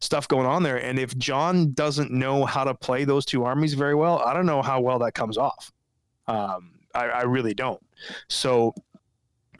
stuff 0.00 0.26
going 0.26 0.46
on 0.46 0.62
there. 0.62 0.82
And 0.82 0.98
if 0.98 1.16
john 1.16 1.72
doesn't 1.72 2.10
know 2.10 2.44
how 2.44 2.64
to 2.64 2.74
play 2.74 3.04
those 3.04 3.24
two 3.24 3.44
armies 3.44 3.74
very 3.74 3.94
well 3.94 4.18
i 4.20 4.32
don't 4.32 4.46
know 4.46 4.62
how 4.62 4.80
well 4.80 4.98
that 4.98 5.14
comes 5.14 5.38
off. 5.38 5.70
Um, 6.26 6.72
I, 6.94 7.06
I 7.06 7.22
really 7.22 7.54
don't. 7.54 7.80
So 8.28 8.74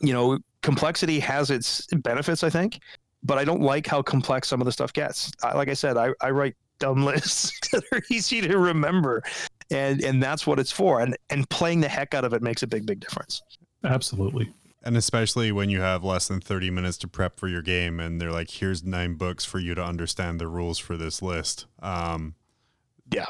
you 0.00 0.12
know 0.12 0.38
complexity 0.62 1.18
has 1.20 1.50
its 1.50 1.86
benefits 2.02 2.42
i 2.42 2.50
think 2.50 2.80
but 3.22 3.38
i 3.38 3.44
don't 3.44 3.60
like 3.62 3.86
how 3.86 4.02
complex 4.02 4.48
some 4.48 4.60
of 4.60 4.64
the 4.64 4.72
stuff 4.72 4.92
gets 4.92 5.30
I, 5.42 5.54
like 5.54 5.68
i 5.68 5.74
said 5.74 5.96
I, 5.96 6.10
I 6.20 6.30
write 6.30 6.56
dumb 6.78 7.04
lists 7.04 7.52
that 7.70 7.82
are 7.92 8.02
easy 8.10 8.40
to 8.40 8.58
remember 8.58 9.22
and 9.70 10.02
and 10.02 10.22
that's 10.22 10.46
what 10.46 10.58
it's 10.58 10.72
for 10.72 11.00
and 11.00 11.16
and 11.28 11.48
playing 11.50 11.80
the 11.80 11.88
heck 11.88 12.14
out 12.14 12.24
of 12.24 12.32
it 12.32 12.42
makes 12.42 12.62
a 12.62 12.66
big 12.66 12.86
big 12.86 13.00
difference 13.00 13.42
Absolutely. 13.82 14.52
And 14.82 14.94
especially 14.94 15.52
when 15.52 15.70
you 15.70 15.80
have 15.80 16.04
less 16.04 16.28
than 16.28 16.38
30 16.40 16.70
minutes 16.70 16.98
to 16.98 17.08
prep 17.08 17.40
for 17.40 17.48
your 17.48 17.62
game 17.62 17.98
and 17.98 18.20
they're 18.20 18.30
like, 18.30 18.50
here's 18.50 18.84
nine 18.84 19.14
books 19.14 19.42
for 19.44 19.58
you 19.58 19.74
to 19.74 19.82
understand 19.82 20.38
the 20.38 20.48
rules 20.48 20.78
for 20.78 20.98
this 20.98 21.22
list. 21.22 21.64
Um, 21.82 22.34
Yeah. 23.10 23.24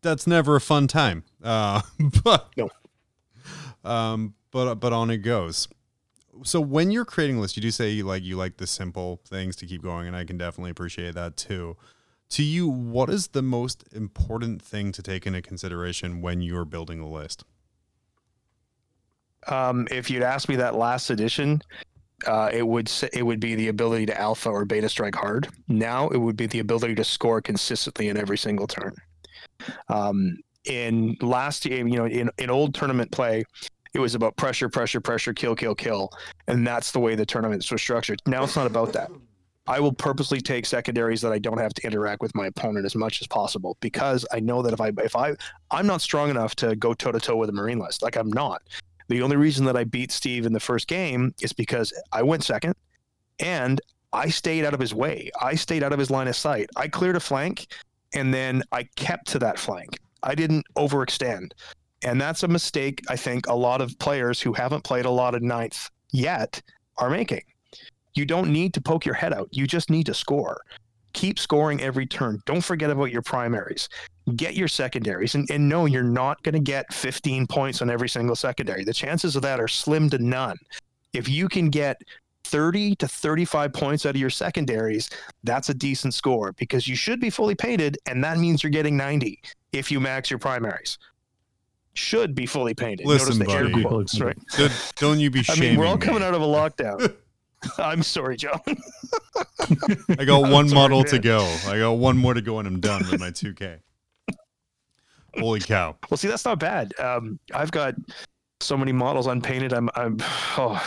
That's 0.00 0.26
never 0.26 0.56
a 0.56 0.60
fun 0.62 0.86
time. 0.88 1.24
Uh, 1.42 1.82
but, 2.24 2.48
No. 2.56 2.70
um, 3.84 4.34
but, 4.50 4.76
but 4.76 4.92
on 4.94 5.10
it 5.10 5.18
goes. 5.18 5.68
So 6.42 6.60
when 6.60 6.90
you're 6.90 7.04
creating 7.04 7.40
lists, 7.40 7.56
you 7.56 7.62
do 7.62 7.70
say 7.70 7.90
you 7.90 8.04
like, 8.04 8.22
you 8.22 8.36
like 8.36 8.56
the 8.56 8.66
simple 8.66 9.20
things 9.26 9.56
to 9.56 9.66
keep 9.66 9.82
going. 9.82 10.06
And 10.06 10.16
I 10.16 10.24
can 10.24 10.36
definitely 10.36 10.70
appreciate 10.70 11.14
that 11.14 11.36
too. 11.36 11.76
To 12.30 12.42
you, 12.42 12.68
what 12.68 13.10
is 13.10 13.28
the 13.28 13.42
most 13.42 13.84
important 13.92 14.60
thing 14.60 14.90
to 14.92 15.02
take 15.02 15.26
into 15.26 15.40
consideration 15.42 16.20
when 16.20 16.40
you're 16.40 16.64
building 16.64 17.00
a 17.00 17.08
list? 17.08 17.44
um, 19.46 19.86
if 19.90 20.10
you'd 20.10 20.22
asked 20.22 20.48
me 20.48 20.56
that 20.56 20.74
last 20.74 21.10
edition 21.10 21.60
uh, 22.26 22.48
it 22.52 22.66
would 22.66 22.90
it 23.12 23.22
would 23.22 23.40
be 23.40 23.54
the 23.54 23.68
ability 23.68 24.06
to 24.06 24.18
alpha 24.18 24.48
or 24.48 24.64
beta 24.64 24.88
strike 24.88 25.14
hard. 25.14 25.48
Now 25.68 26.08
it 26.08 26.16
would 26.16 26.36
be 26.36 26.46
the 26.46 26.60
ability 26.60 26.94
to 26.94 27.04
score 27.04 27.42
consistently 27.42 28.08
in 28.08 28.16
every 28.16 28.38
single 28.38 28.66
turn. 28.66 28.94
Um, 29.88 30.38
in 30.64 31.16
last 31.20 31.66
year, 31.66 31.86
you 31.86 31.96
know, 31.96 32.06
in, 32.06 32.30
in 32.38 32.48
old 32.48 32.74
tournament 32.74 33.10
play, 33.10 33.44
it 33.94 34.00
was 34.00 34.14
about 34.14 34.36
pressure, 34.36 34.68
pressure, 34.68 35.00
pressure, 35.00 35.32
kill, 35.32 35.54
kill, 35.54 35.74
kill, 35.74 36.10
and 36.48 36.66
that's 36.66 36.90
the 36.90 37.00
way 37.00 37.14
the 37.14 37.24
tournaments 37.24 37.70
were 37.70 37.78
structured. 37.78 38.20
Now 38.26 38.44
it's 38.44 38.56
not 38.56 38.66
about 38.66 38.92
that. 38.92 39.10
I 39.66 39.80
will 39.80 39.92
purposely 39.92 40.40
take 40.40 40.66
secondaries 40.66 41.22
that 41.22 41.32
I 41.32 41.38
don't 41.38 41.58
have 41.58 41.72
to 41.74 41.86
interact 41.86 42.20
with 42.20 42.34
my 42.34 42.48
opponent 42.48 42.84
as 42.84 42.94
much 42.94 43.22
as 43.22 43.26
possible 43.26 43.78
because 43.80 44.26
I 44.30 44.40
know 44.40 44.60
that 44.60 44.74
if 44.74 44.80
I 44.80 44.92
if 44.98 45.16
I 45.16 45.34
I'm 45.70 45.86
not 45.86 46.02
strong 46.02 46.28
enough 46.28 46.54
to 46.56 46.76
go 46.76 46.92
toe 46.92 47.12
to 47.12 47.20
toe 47.20 47.36
with 47.36 47.48
a 47.48 47.52
marine 47.52 47.78
list. 47.78 48.02
Like 48.02 48.16
I'm 48.16 48.30
not. 48.30 48.62
The 49.08 49.22
only 49.22 49.36
reason 49.36 49.64
that 49.66 49.76
I 49.76 49.84
beat 49.84 50.12
Steve 50.12 50.44
in 50.44 50.52
the 50.52 50.60
first 50.60 50.86
game 50.86 51.34
is 51.40 51.52
because 51.52 51.92
I 52.12 52.22
went 52.22 52.44
second 52.44 52.74
and 53.38 53.80
I 54.12 54.28
stayed 54.28 54.64
out 54.64 54.74
of 54.74 54.80
his 54.80 54.94
way. 54.94 55.30
I 55.40 55.54
stayed 55.54 55.82
out 55.82 55.92
of 55.92 55.98
his 55.98 56.10
line 56.10 56.28
of 56.28 56.36
sight. 56.36 56.68
I 56.76 56.88
cleared 56.88 57.16
a 57.16 57.20
flank 57.20 57.68
and 58.14 58.34
then 58.34 58.62
I 58.70 58.84
kept 58.96 59.28
to 59.28 59.38
that 59.40 59.58
flank. 59.58 59.98
I 60.22 60.34
didn't 60.34 60.66
overextend. 60.76 61.52
And 62.04 62.20
that's 62.20 62.42
a 62.42 62.48
mistake 62.48 63.02
I 63.08 63.16
think 63.16 63.46
a 63.48 63.54
lot 63.54 63.80
of 63.80 63.98
players 63.98 64.40
who 64.40 64.52
haven't 64.52 64.84
played 64.84 65.06
a 65.06 65.10
lot 65.10 65.34
of 65.34 65.42
ninth 65.42 65.90
yet 66.12 66.60
are 66.98 67.10
making. 67.10 67.42
You 68.14 68.24
don't 68.24 68.52
need 68.52 68.74
to 68.74 68.80
poke 68.80 69.04
your 69.04 69.14
head 69.14 69.32
out. 69.32 69.48
You 69.50 69.66
just 69.66 69.90
need 69.90 70.06
to 70.06 70.14
score. 70.14 70.60
Keep 71.14 71.38
scoring 71.38 71.80
every 71.80 72.06
turn. 72.06 72.40
Don't 72.44 72.60
forget 72.60 72.90
about 72.90 73.10
your 73.10 73.22
primaries. 73.22 73.88
Get 74.36 74.54
your 74.54 74.68
secondaries. 74.68 75.34
And, 75.34 75.48
and 75.50 75.68
no, 75.68 75.86
you're 75.86 76.02
not 76.02 76.42
going 76.42 76.54
to 76.54 76.60
get 76.60 76.92
15 76.92 77.46
points 77.46 77.82
on 77.82 77.90
every 77.90 78.08
single 78.08 78.36
secondary. 78.36 78.84
The 78.84 78.92
chances 78.92 79.34
of 79.34 79.42
that 79.42 79.60
are 79.60 79.68
slim 79.68 80.10
to 80.10 80.18
none. 80.18 80.56
If 81.12 81.28
you 81.28 81.48
can 81.48 81.70
get 81.70 82.00
30 82.44 82.96
to 82.96 83.08
35 83.08 83.72
points 83.72 84.06
out 84.06 84.10
of 84.10 84.20
your 84.20 84.30
secondaries, 84.30 85.08
that's 85.44 85.70
a 85.70 85.74
decent 85.74 86.14
score 86.14 86.52
because 86.52 86.86
you 86.86 86.96
should 86.96 87.20
be 87.20 87.30
fully 87.30 87.54
painted, 87.54 87.98
and 88.06 88.22
that 88.22 88.38
means 88.38 88.62
you're 88.62 88.70
getting 88.70 88.96
90 88.96 89.40
if 89.72 89.90
you 89.90 90.00
max 90.00 90.30
your 90.30 90.38
primaries. 90.38 90.98
Should 91.94 92.34
be 92.34 92.44
fully 92.46 92.74
painted. 92.74 93.06
Listen, 93.06 93.38
Notice 93.38 93.54
the 93.54 93.70
buddy. 93.70 93.84
quotes, 93.84 94.20
right? 94.20 94.36
Don't- 94.56 94.92
Don't 94.96 95.20
you 95.20 95.30
be 95.30 95.44
I 95.48 95.54
mean, 95.56 95.78
we're 95.78 95.86
all 95.86 95.94
me. 95.96 96.00
coming 96.00 96.22
out 96.22 96.34
of 96.34 96.42
a 96.42 96.46
lockdown. 96.46 97.14
I'm 97.78 98.02
sorry, 98.02 98.36
John. 98.36 98.60
I 100.18 100.24
got 100.24 100.50
one 100.50 100.68
Sorry, 100.68 100.80
model 100.80 101.04
to 101.04 101.18
go. 101.18 101.40
I 101.66 101.78
got 101.78 101.92
one 101.92 102.18
more 102.18 102.34
to 102.34 102.42
go, 102.42 102.58
and 102.58 102.68
I'm 102.68 102.80
done 102.80 103.08
with 103.10 103.20
my 103.20 103.30
2K. 103.30 103.78
Holy 105.38 105.60
cow! 105.60 105.96
Well, 106.10 106.18
see, 106.18 106.28
that's 106.28 106.44
not 106.44 106.60
bad. 106.60 106.92
Um, 107.00 107.38
I've 107.52 107.70
got 107.72 107.94
so 108.60 108.76
many 108.76 108.92
models 108.92 109.26
unpainted. 109.26 109.72
I'm, 109.72 109.88
I'm, 109.94 110.18
oh, 110.58 110.80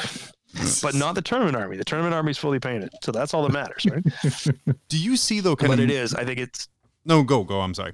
but 0.81 0.93
not 0.95 1.15
the 1.15 1.21
tournament 1.21 1.55
army. 1.57 1.77
The 1.77 1.83
tournament 1.83 2.13
army 2.13 2.31
is 2.31 2.37
fully 2.37 2.59
painted, 2.59 2.89
so 3.03 3.11
that's 3.11 3.33
all 3.33 3.43
that 3.47 3.51
matters, 3.51 3.85
right? 3.89 4.75
Do 4.87 4.97
you 4.97 5.17
see 5.17 5.39
though? 5.39 5.55
Kind 5.55 5.69
but 5.71 5.79
of 5.79 5.85
it 5.85 5.91
is. 5.91 6.13
I 6.13 6.23
think 6.25 6.39
it's. 6.39 6.67
no. 7.05 7.23
Go 7.23 7.43
go. 7.43 7.59
I'm 7.61 7.73
sorry. 7.73 7.93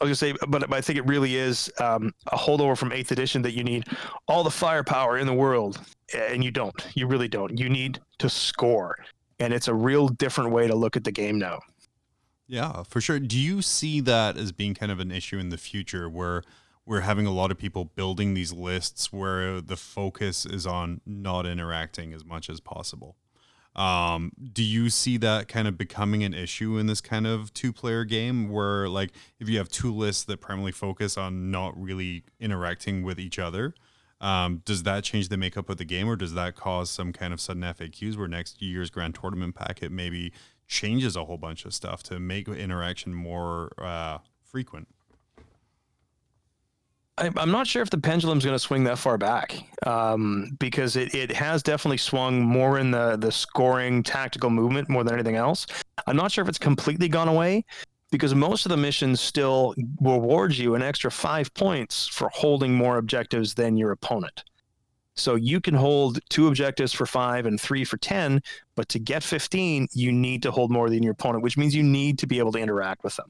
I 0.00 0.04
was 0.04 0.20
gonna 0.20 0.34
say, 0.34 0.46
but 0.48 0.72
I 0.72 0.80
think 0.80 0.98
it 0.98 1.06
really 1.06 1.36
is 1.36 1.70
um, 1.78 2.14
a 2.28 2.36
holdover 2.36 2.76
from 2.76 2.92
Eighth 2.92 3.12
Edition 3.12 3.42
that 3.42 3.52
you 3.52 3.64
need 3.64 3.84
all 4.26 4.44
the 4.44 4.50
firepower 4.50 5.18
in 5.18 5.26
the 5.26 5.34
world, 5.34 5.80
and 6.14 6.44
you 6.44 6.50
don't. 6.50 6.86
You 6.94 7.06
really 7.06 7.28
don't. 7.28 7.58
You 7.58 7.68
need 7.68 8.00
to 8.18 8.28
score, 8.28 8.96
and 9.38 9.52
it's 9.52 9.68
a 9.68 9.74
real 9.74 10.08
different 10.08 10.50
way 10.50 10.66
to 10.66 10.74
look 10.74 10.96
at 10.96 11.04
the 11.04 11.12
game 11.12 11.38
now. 11.38 11.60
Yeah, 12.46 12.82
for 12.84 13.00
sure. 13.00 13.20
Do 13.20 13.38
you 13.38 13.60
see 13.60 14.00
that 14.00 14.36
as 14.38 14.52
being 14.52 14.74
kind 14.74 14.90
of 14.90 15.00
an 15.00 15.10
issue 15.10 15.38
in 15.38 15.50
the 15.50 15.58
future 15.58 16.08
where 16.08 16.42
we're 16.86 17.02
having 17.02 17.26
a 17.26 17.30
lot 17.30 17.50
of 17.50 17.58
people 17.58 17.84
building 17.84 18.32
these 18.32 18.52
lists 18.52 19.12
where 19.12 19.60
the 19.60 19.76
focus 19.76 20.46
is 20.46 20.66
on 20.66 21.02
not 21.04 21.44
interacting 21.44 22.14
as 22.14 22.24
much 22.24 22.48
as 22.48 22.60
possible? 22.60 23.16
Um, 23.76 24.32
do 24.52 24.64
you 24.64 24.90
see 24.90 25.18
that 25.18 25.46
kind 25.46 25.68
of 25.68 25.78
becoming 25.78 26.24
an 26.24 26.34
issue 26.34 26.78
in 26.78 26.86
this 26.86 27.00
kind 27.00 27.26
of 27.26 27.54
two 27.54 27.72
player 27.72 28.04
game 28.04 28.48
where 28.48 28.88
like 28.88 29.12
if 29.38 29.48
you 29.48 29.58
have 29.58 29.68
two 29.68 29.94
lists 29.94 30.24
that 30.24 30.40
primarily 30.40 30.72
focus 30.72 31.16
on 31.16 31.50
not 31.50 31.80
really 31.80 32.24
interacting 32.40 33.04
with 33.04 33.20
each 33.20 33.38
other, 33.38 33.74
um, 34.20 34.62
does 34.64 34.82
that 34.82 35.04
change 35.04 35.28
the 35.28 35.36
makeup 35.36 35.70
of 35.70 35.76
the 35.76 35.84
game 35.84 36.08
or 36.08 36.16
does 36.16 36.34
that 36.34 36.56
cause 36.56 36.90
some 36.90 37.12
kind 37.12 37.32
of 37.32 37.40
sudden 37.40 37.62
FAQs 37.62 38.16
where 38.16 38.26
next 38.26 38.60
year's 38.60 38.90
grand 38.90 39.14
tournament 39.14 39.54
packet 39.54 39.92
maybe 39.92 40.32
changes 40.66 41.14
a 41.14 41.24
whole 41.24 41.38
bunch 41.38 41.64
of 41.64 41.72
stuff 41.72 42.02
to 42.04 42.18
make 42.18 42.48
interaction 42.48 43.14
more 43.14 43.72
uh, 43.78 44.18
frequent? 44.42 44.88
I, 47.18 47.30
I'm 47.36 47.50
not 47.50 47.66
sure 47.66 47.82
if 47.82 47.90
the 47.90 47.98
pendulum's 47.98 48.44
going 48.44 48.54
to 48.54 48.58
swing 48.58 48.84
that 48.84 48.98
far 48.98 49.18
back 49.18 49.54
um, 49.86 50.56
because 50.58 50.96
it, 50.96 51.14
it 51.14 51.32
has 51.32 51.62
definitely 51.62 51.98
swung 51.98 52.40
more 52.40 52.78
in 52.78 52.90
the 52.90 53.16
the 53.16 53.32
scoring 53.32 54.02
tactical 54.02 54.50
movement 54.50 54.88
more 54.88 55.04
than 55.04 55.14
anything 55.14 55.36
else. 55.36 55.66
I'm 56.06 56.16
not 56.16 56.30
sure 56.30 56.42
if 56.42 56.48
it's 56.48 56.58
completely 56.58 57.08
gone 57.08 57.28
away 57.28 57.64
because 58.10 58.34
most 58.34 58.64
of 58.64 58.70
the 58.70 58.76
missions 58.76 59.20
still 59.20 59.74
reward 60.00 60.56
you 60.56 60.74
an 60.74 60.82
extra 60.82 61.10
five 61.10 61.52
points 61.54 62.06
for 62.06 62.30
holding 62.32 62.72
more 62.72 62.98
objectives 62.98 63.54
than 63.54 63.76
your 63.76 63.90
opponent. 63.90 64.44
So 65.14 65.34
you 65.34 65.60
can 65.60 65.74
hold 65.74 66.20
two 66.28 66.46
objectives 66.46 66.92
for 66.92 67.04
five 67.04 67.44
and 67.44 67.60
three 67.60 67.84
for 67.84 67.96
10, 67.96 68.40
but 68.76 68.88
to 68.90 69.00
get 69.00 69.24
15, 69.24 69.88
you 69.92 70.12
need 70.12 70.42
to 70.44 70.52
hold 70.52 70.70
more 70.70 70.88
than 70.88 71.02
your 71.02 71.12
opponent, 71.12 71.42
which 71.42 71.58
means 71.58 71.74
you 71.74 71.82
need 71.82 72.20
to 72.20 72.26
be 72.28 72.38
able 72.38 72.52
to 72.52 72.58
interact 72.60 73.02
with 73.02 73.16
them. 73.16 73.28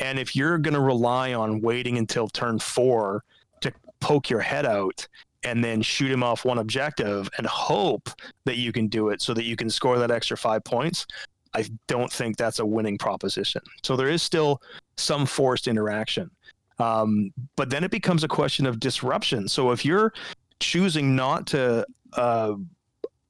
And 0.00 0.18
if 0.18 0.36
you're 0.36 0.58
going 0.58 0.74
to 0.74 0.80
rely 0.80 1.34
on 1.34 1.60
waiting 1.60 1.98
until 1.98 2.28
turn 2.28 2.58
four 2.58 3.24
to 3.60 3.72
poke 4.00 4.28
your 4.30 4.40
head 4.40 4.66
out 4.66 5.06
and 5.42 5.62
then 5.62 5.80
shoot 5.80 6.10
him 6.10 6.22
off 6.22 6.44
one 6.44 6.58
objective 6.58 7.30
and 7.38 7.46
hope 7.46 8.10
that 8.44 8.56
you 8.56 8.72
can 8.72 8.88
do 8.88 9.10
it 9.10 9.22
so 9.22 9.32
that 9.34 9.44
you 9.44 9.56
can 9.56 9.70
score 9.70 9.98
that 9.98 10.10
extra 10.10 10.36
five 10.36 10.64
points, 10.64 11.06
I 11.54 11.64
don't 11.86 12.12
think 12.12 12.36
that's 12.36 12.58
a 12.58 12.66
winning 12.66 12.98
proposition. 12.98 13.62
So 13.82 13.96
there 13.96 14.08
is 14.08 14.22
still 14.22 14.60
some 14.96 15.24
forced 15.24 15.68
interaction. 15.68 16.30
Um, 16.78 17.30
but 17.56 17.70
then 17.70 17.84
it 17.84 17.90
becomes 17.90 18.24
a 18.24 18.28
question 18.28 18.66
of 18.66 18.80
disruption. 18.80 19.48
So 19.48 19.70
if 19.70 19.84
you're 19.84 20.12
choosing 20.60 21.16
not 21.16 21.46
to 21.48 21.86
uh, 22.14 22.54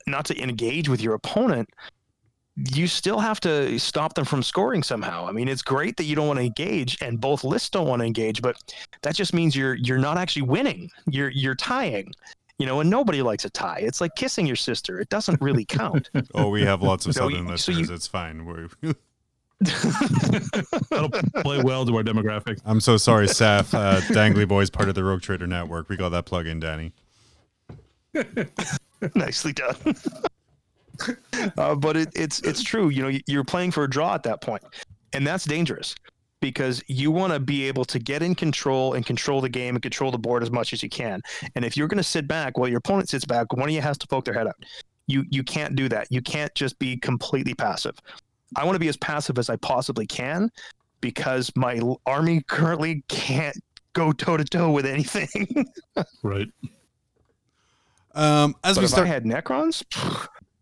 not 0.06 0.24
to 0.26 0.40
engage 0.42 0.88
with 0.88 1.00
your 1.00 1.14
opponent, 1.14 1.68
you 2.56 2.86
still 2.86 3.18
have 3.20 3.38
to 3.40 3.78
stop 3.78 4.14
them 4.14 4.24
from 4.24 4.42
scoring 4.42 4.82
somehow. 4.82 5.26
I 5.26 5.32
mean, 5.32 5.46
it's 5.48 5.62
great 5.62 5.96
that 5.98 6.04
you 6.04 6.16
don't 6.16 6.26
want 6.26 6.38
to 6.38 6.44
engage, 6.46 6.96
and 7.02 7.20
both 7.20 7.44
lists 7.44 7.68
don't 7.70 7.86
want 7.86 8.00
to 8.00 8.06
engage, 8.06 8.40
but 8.40 8.56
that 9.02 9.14
just 9.14 9.34
means 9.34 9.54
you're 9.54 9.74
you're 9.74 9.98
not 9.98 10.16
actually 10.16 10.42
winning. 10.42 10.90
You're 11.10 11.28
you're 11.30 11.54
tying. 11.54 12.12
You 12.58 12.64
know, 12.64 12.80
and 12.80 12.88
nobody 12.88 13.20
likes 13.20 13.44
a 13.44 13.50
tie. 13.50 13.80
It's 13.82 14.00
like 14.00 14.14
kissing 14.16 14.46
your 14.46 14.56
sister. 14.56 14.98
It 14.98 15.10
doesn't 15.10 15.38
really 15.42 15.66
count. 15.66 16.08
Oh, 16.34 16.48
we 16.48 16.62
have 16.62 16.80
lots 16.80 17.04
of 17.04 17.12
So 17.12 17.28
southern 17.28 17.48
you- 17.48 17.56
so 17.58 17.72
you- 17.72 17.92
it's 17.92 18.06
fine. 18.06 18.46
We're, 18.46 18.68
That'll 19.60 21.10
play 21.42 21.62
well 21.62 21.84
to 21.86 21.96
our 21.96 22.02
demographic. 22.02 22.58
I'm 22.64 22.80
so 22.80 22.96
sorry, 22.96 23.28
Seth. 23.28 23.74
Uh, 23.74 24.00
Dangly 24.08 24.46
Boy's 24.48 24.70
part 24.70 24.88
of 24.88 24.94
the 24.94 25.04
Rogue 25.04 25.20
Trader 25.22 25.46
Network. 25.46 25.88
We 25.88 25.96
got 25.96 26.10
that 26.10 26.24
plug 26.26 26.46
in, 26.46 26.60
Danny. 26.60 26.92
Nicely 29.14 29.52
done. 29.52 29.76
uh, 31.58 31.74
but 31.74 31.96
it, 31.96 32.08
it's 32.14 32.40
it's 32.40 32.62
true. 32.62 32.88
You 32.88 33.02
know, 33.02 33.18
you're 33.26 33.44
playing 33.44 33.70
for 33.70 33.84
a 33.84 33.90
draw 33.90 34.14
at 34.14 34.22
that 34.24 34.40
point, 34.40 34.62
and 35.12 35.26
that's 35.26 35.44
dangerous 35.44 35.94
because 36.40 36.82
you 36.86 37.10
want 37.10 37.32
to 37.32 37.40
be 37.40 37.66
able 37.66 37.84
to 37.84 37.98
get 37.98 38.22
in 38.22 38.34
control 38.34 38.94
and 38.94 39.06
control 39.06 39.40
the 39.40 39.48
game 39.48 39.74
and 39.74 39.82
control 39.82 40.10
the 40.10 40.18
board 40.18 40.42
as 40.42 40.50
much 40.50 40.72
as 40.72 40.82
you 40.82 40.88
can. 40.88 41.20
And 41.54 41.64
if 41.64 41.76
you're 41.76 41.88
going 41.88 41.96
to 41.96 42.04
sit 42.04 42.28
back 42.28 42.58
while 42.58 42.68
your 42.68 42.78
opponent 42.78 43.08
sits 43.08 43.24
back, 43.24 43.52
one 43.52 43.68
of 43.68 43.74
you 43.74 43.80
has 43.80 43.96
to 43.98 44.06
poke 44.06 44.24
their 44.24 44.34
head 44.34 44.46
out. 44.46 44.56
You 45.06 45.24
you 45.30 45.42
can't 45.42 45.74
do 45.76 45.88
that. 45.88 46.08
You 46.10 46.20
can't 46.20 46.54
just 46.54 46.78
be 46.78 46.96
completely 46.96 47.54
passive. 47.54 47.96
I 48.54 48.64
want 48.64 48.74
to 48.74 48.80
be 48.80 48.88
as 48.88 48.96
passive 48.96 49.38
as 49.38 49.50
I 49.50 49.56
possibly 49.56 50.06
can 50.06 50.50
because 51.00 51.50
my 51.56 51.80
army 52.06 52.42
currently 52.48 53.02
can't 53.08 53.56
go 53.92 54.12
toe 54.12 54.36
to 54.36 54.44
toe 54.44 54.70
with 54.70 54.86
anything. 54.86 55.66
Right. 56.22 56.48
Um, 58.14 58.54
as 58.64 58.76
but 58.76 58.80
we 58.80 58.84
if 58.84 58.90
start, 58.90 59.06
I 59.06 59.10
had 59.10 59.24
Necrons, 59.24 59.84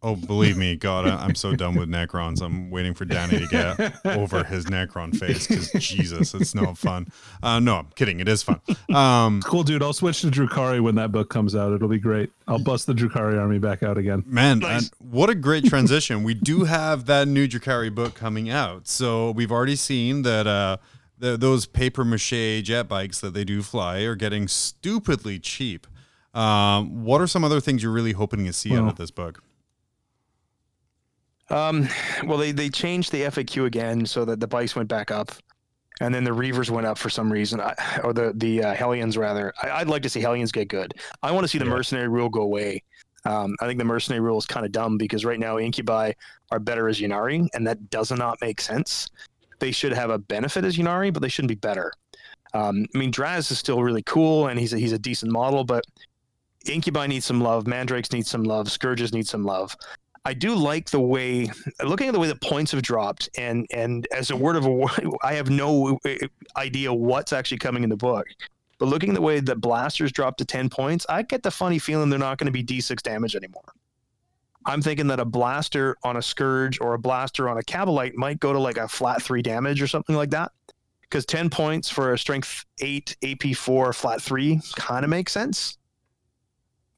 oh, 0.05 0.15
believe 0.17 0.57
me, 0.57 0.77
God, 0.77 1.09
I, 1.09 1.17
I'm 1.25 1.35
so 1.35 1.55
done 1.57 1.75
with 1.75 1.89
Necrons. 1.89 2.43
I'm 2.43 2.71
waiting 2.71 2.95
for 2.95 3.05
Danny 3.05 3.39
to 3.41 3.47
get 3.49 4.07
over 4.17 4.45
his 4.45 4.67
Necron 4.67 5.17
face 5.17 5.47
because 5.47 5.73
Jesus, 5.73 6.35
it's 6.35 6.55
no 6.55 6.75
fun. 6.75 7.09
Uh, 7.43 7.59
no, 7.59 7.77
I'm 7.77 7.89
kidding. 7.97 8.21
It 8.21 8.29
is 8.29 8.43
fun. 8.43 8.61
Um, 8.95 9.41
Cool, 9.43 9.65
dude. 9.65 9.83
I'll 9.83 9.93
switch 9.93 10.21
to 10.21 10.29
Drukhari 10.29 10.81
when 10.81 10.95
that 10.97 11.11
book 11.11 11.31
comes 11.31 11.57
out. 11.57 11.73
It'll 11.73 11.89
be 11.89 11.99
great. 11.99 12.31
I'll 12.47 12.63
bust 12.63 12.87
the 12.87 12.93
Drukhari 12.93 13.41
army 13.41 13.59
back 13.59 13.83
out 13.83 13.99
again. 13.99 14.23
Man, 14.27 14.59
Nice. 14.61 14.91
and 15.01 15.11
what 15.11 15.31
a 15.31 15.35
great 15.35 15.65
transition. 15.65 16.23
we 16.23 16.35
do 16.35 16.65
have 16.65 17.07
that 17.07 17.27
new 17.27 17.49
Drukhari 17.49 17.93
book 17.95 18.15
coming 18.15 18.51
out. 18.51 18.87
So 18.87 19.31
we've 19.33 19.51
already 19.51 19.77
seen 19.77 20.23
that 20.23 20.47
uh, 20.47 20.77
the, 21.19 21.37
those 21.39 21.65
paper 21.67 22.05
mache 22.05 22.63
jet 22.63 22.89
bikes 22.89 23.21
that 23.21 23.33
they 23.35 23.45
do 23.45 23.63
fly 23.63 24.01
are 24.01 24.15
getting 24.15 24.47
stupidly 24.49 25.39
cheap. 25.39 25.87
Um, 26.35 27.05
what 27.05 27.21
are 27.21 27.27
some 27.29 27.45
other 27.45 27.61
things 27.61 27.83
you're 27.83 27.93
really 27.93 28.13
hoping 28.13 28.45
to 28.45 28.53
see 28.53 28.77
out 28.77 28.89
of 28.89 28.97
this 28.97 29.11
book? 29.13 29.43
Um, 31.51 31.89
well, 32.25 32.39
they, 32.39 32.53
they 32.53 32.69
changed 32.71 33.13
the 33.13 33.23
FAQ 33.23 33.67
again 33.67 34.07
so 34.07 34.25
that 34.25 34.41
the 34.41 34.47
bikes 34.47 34.75
went 34.75 34.89
back 34.89 35.11
up, 35.11 35.31
and 36.01 36.15
then 36.15 36.25
the 36.25 36.31
Reavers 36.31 36.71
went 36.71 36.87
up 36.87 36.99
for 36.99 37.11
some 37.11 37.31
reason, 37.31 37.61
I, 37.61 37.75
or 38.03 38.13
the 38.13 38.33
the 38.35 38.63
uh, 38.65 38.75
Hellions 38.75 39.17
rather. 39.19 39.53
I, 39.63 39.71
I'd 39.71 39.89
like 39.89 40.03
to 40.03 40.09
see 40.09 40.21
Hellions 40.21 40.53
get 40.53 40.69
good. 40.69 40.95
I 41.23 41.31
want 41.33 41.45
to 41.45 41.49
see 41.49 41.59
the 41.59 41.67
Yeah. 41.67 41.73
Mercenary 41.73 42.09
rule 42.09 42.29
go 42.29 42.43
away. 42.43 42.83
Um, 43.27 43.57
I 43.61 43.67
think 43.67 43.79
the 43.79 43.85
Mercenary 43.85 44.21
rule 44.21 44.39
is 44.39 44.47
kind 44.47 44.67
of 44.67 44.73
dumb 44.73 44.99
because 44.99 45.25
right 45.25 45.39
now 45.39 45.59
Incubi 45.59 46.13
are 46.51 46.59
better 46.59 46.89
as 46.89 47.01
Ynnari, 47.01 47.47
and 47.55 47.67
that 47.67 47.91
does 47.91 48.11
not 48.11 48.39
make 48.41 48.61
sense. 48.61 49.09
They 49.61 49.71
should 49.71 49.93
have 49.93 50.11
a 50.11 50.19
benefit 50.19 50.65
as 50.65 50.77
Ynnari, 50.77 51.13
but 51.13 51.23
they 51.23 51.29
shouldn't 51.29 51.49
be 51.49 51.55
better. 51.55 51.93
Um, 52.53 52.87
I 52.95 52.99
mean, 52.99 53.11
Draz 53.11 53.51
is 53.51 53.59
still 53.59 53.83
really 53.83 54.03
cool, 54.03 54.49
and 54.49 54.59
he's 54.61 54.73
a, 54.75 54.79
he's 54.79 54.93
a 54.93 54.99
decent 54.99 55.33
model, 55.33 55.65
but 55.65 55.85
Incubi 56.67 57.07
needs 57.07 57.25
some 57.25 57.41
love. 57.41 57.67
Mandrakes 57.67 58.13
need 58.13 58.27
some 58.27 58.45
love. 58.45 58.71
Scourges 58.71 59.13
need 59.13 59.27
some 59.27 59.45
love. 59.45 59.75
I 60.27 60.33
do 60.33 60.55
like 60.55 60.91
the 60.91 61.01
way 61.01 61.51
looking 61.83 62.09
at 62.09 62.15
the 62.15 62.21
way 62.21 62.29
the 62.29 62.37
points 62.37 62.73
have 62.73 62.83
dropped, 62.83 63.29
and 63.37 63.67
and 63.71 64.07
as 64.13 64.31
a 64.31 64.37
word 64.37 64.57
of 64.57 64.67
a 64.67 64.87
I 65.23 65.35
have 65.35 65.51
no 65.51 65.99
uh, 66.05 66.15
idea 66.57 66.93
what's 66.93 67.33
actually 67.33 67.59
coming 67.59 67.83
in 67.83 67.91
the 67.91 67.97
book. 67.97 68.27
But 68.79 68.87
looking 68.87 69.11
at 69.11 69.15
the 69.15 69.23
way 69.23 69.41
that 69.41 69.61
blasters 69.61 70.13
dropped 70.13 70.39
to 70.39 70.45
ten 70.45 70.69
points, 70.71 71.05
I 71.09 71.23
get 71.23 71.43
the 71.43 71.51
funny 71.51 71.79
feeling 71.79 72.11
they're 72.11 72.19
not 72.19 72.39
going 72.39 72.47
to 72.47 72.53
be 72.53 72.65
D6 72.65 73.03
damage 73.03 73.37
anymore. 73.37 73.73
I'm 74.67 74.81
thinking 74.81 75.07
that 75.09 75.21
a 75.21 75.25
blaster 75.27 75.97
on 76.05 76.17
a 76.17 76.23
scourge 76.23 76.81
or 76.81 76.95
a 76.95 76.99
blaster 76.99 77.49
on 77.51 77.59
a 77.59 77.63
Kabalite 77.63 78.15
might 78.15 78.41
go 78.41 78.53
to 78.53 78.59
like 78.59 78.79
a 78.79 78.89
flat 78.89 79.23
three 79.23 79.43
damage 79.43 79.83
or 79.83 79.87
something 79.87 80.17
like 80.17 80.31
that. 80.31 80.53
Because 81.03 81.27
ten 81.27 81.51
points 81.51 81.91
for 81.91 82.15
a 82.15 82.19
strength 82.19 82.65
eight 82.81 83.15
AP 83.23 83.55
four 83.55 83.93
flat 83.93 84.23
three 84.23 84.61
kind 84.77 85.05
of 85.05 85.11
makes 85.11 85.33
sense. 85.33 85.77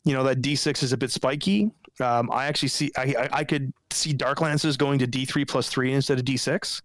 You 0.05 0.15
know 0.15 0.23
that 0.23 0.41
D6 0.41 0.85
is 0.85 0.93
a 0.93 0.97
bit 0.97 1.11
spiky, 1.11 1.73
um, 2.01 2.31
I 2.31 2.47
actually 2.47 2.69
see 2.69 2.91
I, 2.97 3.15
I 3.19 3.29
I 3.39 3.45
could 3.45 3.73
see 3.91 4.13
Dark 4.13 4.41
Lances 4.41 4.77
going 4.77 4.99
to 4.99 5.07
D 5.07 5.25
three 5.25 5.45
plus 5.45 5.69
three 5.69 5.93
instead 5.93 6.19
of 6.19 6.25
D 6.25 6.37
six. 6.37 6.83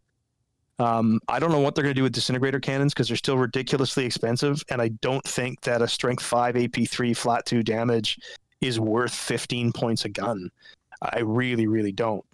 Um, 0.80 1.20
I 1.28 1.38
don't 1.40 1.52
know 1.52 1.60
what 1.60 1.76
they're 1.76 1.84
going 1.84 1.94
to 1.94 2.00
do 2.00 2.04
with 2.04 2.14
disintegrator 2.14 2.60
cannons 2.60 2.94
because 2.94 3.08
they're 3.08 3.18
still 3.18 3.38
ridiculously 3.38 4.06
expensive, 4.06 4.64
and 4.70 4.82
I 4.82 4.88
don't 5.02 5.24
think 5.24 5.62
that 5.62 5.82
a 5.82 5.88
strength 5.88 6.24
five 6.24 6.56
AP 6.58 6.88
three 6.90 7.14
flat 7.14 7.46
two 7.46 7.62
damage 7.62 8.18
is 8.62 8.80
worth 8.80 9.14
fifteen 9.14 9.72
points 9.72 10.06
a 10.06 10.10
gun. 10.10 10.50
I 11.02 11.20
really, 11.20 11.68
really 11.68 11.92
don't. 11.92 12.26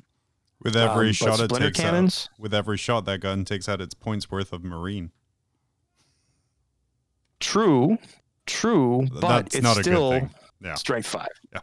With 0.61 0.75
every 0.75 1.07
Um, 1.07 1.13
shot 1.13 1.39
it 1.39 1.49
takes 1.49 1.79
cannons, 1.79 2.29
out, 2.31 2.39
with 2.39 2.53
every 2.53 2.77
shot 2.77 3.05
that 3.05 3.19
gun 3.19 3.45
takes 3.45 3.69
out 3.69 3.79
its 3.81 3.93
points 3.93 4.31
worth 4.31 4.51
of 4.53 4.63
marine. 4.63 5.11
true, 7.39 7.97
true, 8.45 9.07
but 9.11 9.21
That's 9.21 9.55
it's 9.55 9.63
not 9.63 9.77
a 9.77 9.83
still 9.83 10.11
good 10.11 10.21
thing. 10.21 10.35
Yeah. 10.61 10.73
strength 10.75 11.07
five. 11.07 11.27
Yeah. 11.53 11.59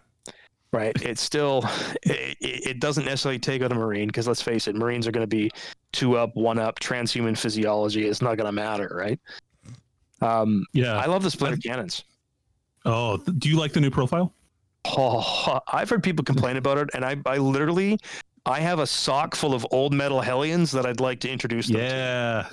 Right. 0.74 1.00
It's 1.02 1.22
still, 1.22 1.64
it, 2.02 2.36
it 2.40 2.80
doesn't 2.80 3.04
necessarily 3.04 3.38
take 3.38 3.62
out 3.62 3.70
a 3.70 3.74
Marine 3.76 4.08
because 4.08 4.26
let's 4.26 4.42
face 4.42 4.66
it, 4.66 4.74
Marines 4.74 5.06
are 5.06 5.12
going 5.12 5.22
to 5.22 5.28
be 5.36 5.50
two 5.92 6.16
up, 6.16 6.34
one 6.34 6.58
up, 6.58 6.80
transhuman 6.80 7.38
physiology. 7.38 8.06
It's 8.08 8.20
not 8.20 8.36
going 8.36 8.46
to 8.46 8.52
matter. 8.52 8.92
Right. 8.94 9.20
Um, 10.20 10.66
Yeah. 10.72 10.96
I 10.96 11.06
love 11.06 11.22
the 11.22 11.30
splinter 11.30 11.58
cannons. 11.58 12.02
oh, 12.84 13.18
do 13.18 13.48
you 13.48 13.56
like 13.56 13.72
the 13.72 13.80
new 13.80 13.90
profile? 13.90 14.32
Oh, 14.96 15.60
I've 15.72 15.88
heard 15.88 16.02
people 16.02 16.24
complain 16.24 16.56
about 16.56 16.78
it, 16.78 16.90
and 16.94 17.04
I, 17.04 17.16
I 17.24 17.38
literally, 17.38 17.98
I 18.44 18.60
have 18.60 18.80
a 18.80 18.86
sock 18.86 19.34
full 19.34 19.54
of 19.54 19.64
old 19.70 19.94
metal 19.94 20.20
hellions 20.20 20.70
that 20.72 20.84
I'd 20.86 21.00
like 21.00 21.20
to 21.20 21.30
introduce 21.30 21.68
them 21.68 21.76
to 21.76 21.82
Yeah. 21.82 22.48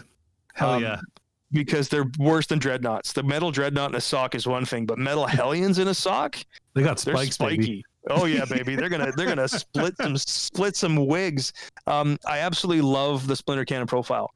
Hell 0.53 0.73
Um, 0.75 0.83
yeah. 0.83 0.99
because 1.51 1.89
they're 1.89 2.09
worse 2.19 2.45
than 2.47 2.59
dreadnoughts. 2.59 3.13
The 3.13 3.23
metal 3.23 3.51
dreadnought 3.51 3.89
in 3.91 3.95
a 3.95 4.01
sock 4.01 4.35
is 4.35 4.45
one 4.47 4.63
thing, 4.65 4.85
but 4.85 4.97
metal 4.99 5.25
hellions 5.25 5.79
in 5.79 5.87
a 5.87 5.93
sock, 5.93 6.37
They 6.75 6.83
got 6.83 6.99
they're 6.99 7.15
spikes, 7.15 7.35
spiky. 7.35 7.57
baby. 7.57 7.85
Oh 8.09 8.25
yeah, 8.25 8.45
baby. 8.45 8.75
They're 8.75 8.89
gonna 8.89 9.11
they're 9.15 9.27
gonna 9.27 9.47
split 9.47 9.95
some 9.97 10.17
split 10.17 10.75
some 10.75 10.95
wigs. 11.05 11.53
Um, 11.87 12.17
I 12.27 12.39
absolutely 12.39 12.81
love 12.81 13.27
the 13.27 13.35
splinter 13.35 13.65
cannon 13.65 13.87
profile. 13.87 14.31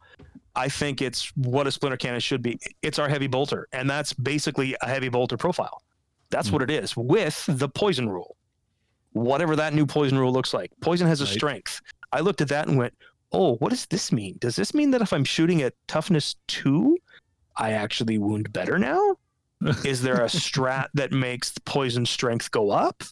I 0.55 0.69
think 0.69 1.01
it's 1.01 1.35
what 1.35 1.67
a 1.67 1.71
splinter 1.71 1.97
cannon 1.97 2.19
should 2.19 2.41
be. 2.41 2.59
It's 2.81 2.99
our 2.99 3.09
heavy 3.09 3.27
bolter, 3.27 3.67
and 3.73 3.89
that's 3.89 4.13
basically 4.13 4.75
a 4.81 4.87
heavy 4.87 5.09
bolter 5.09 5.35
profile. 5.35 5.81
That's 6.29 6.51
what 6.51 6.61
it 6.61 6.69
is 6.69 6.95
with 6.95 7.43
the 7.47 7.67
poison 7.69 8.09
rule. 8.09 8.35
Whatever 9.13 9.55
that 9.55 9.73
new 9.73 9.85
poison 9.85 10.17
rule 10.17 10.31
looks 10.33 10.53
like. 10.53 10.71
Poison 10.81 11.07
has 11.07 11.21
a 11.21 11.25
Right. 11.25 11.33
strength. 11.33 11.81
I 12.11 12.19
looked 12.19 12.41
at 12.41 12.49
that 12.49 12.67
and 12.67 12.77
went, 12.77 12.93
"Oh, 13.31 13.55
what 13.57 13.69
does 13.69 13.85
this 13.87 14.11
mean? 14.11 14.37
Does 14.39 14.55
this 14.55 14.73
mean 14.73 14.91
that 14.91 15.01
if 15.01 15.11
I'm 15.13 15.23
shooting 15.23 15.61
at 15.61 15.73
toughness 15.87 16.35
2, 16.47 16.97
I 17.57 17.71
actually 17.71 18.17
wound 18.17 18.51
better 18.53 18.77
now? 18.77 19.15
Is 19.85 20.01
there 20.01 20.21
a 20.21 20.25
strat 20.27 20.87
that 20.93 21.11
makes 21.11 21.51
the 21.51 21.61
poison 21.61 22.05
strength 22.05 22.51
go 22.51 22.71
up? 22.71 23.03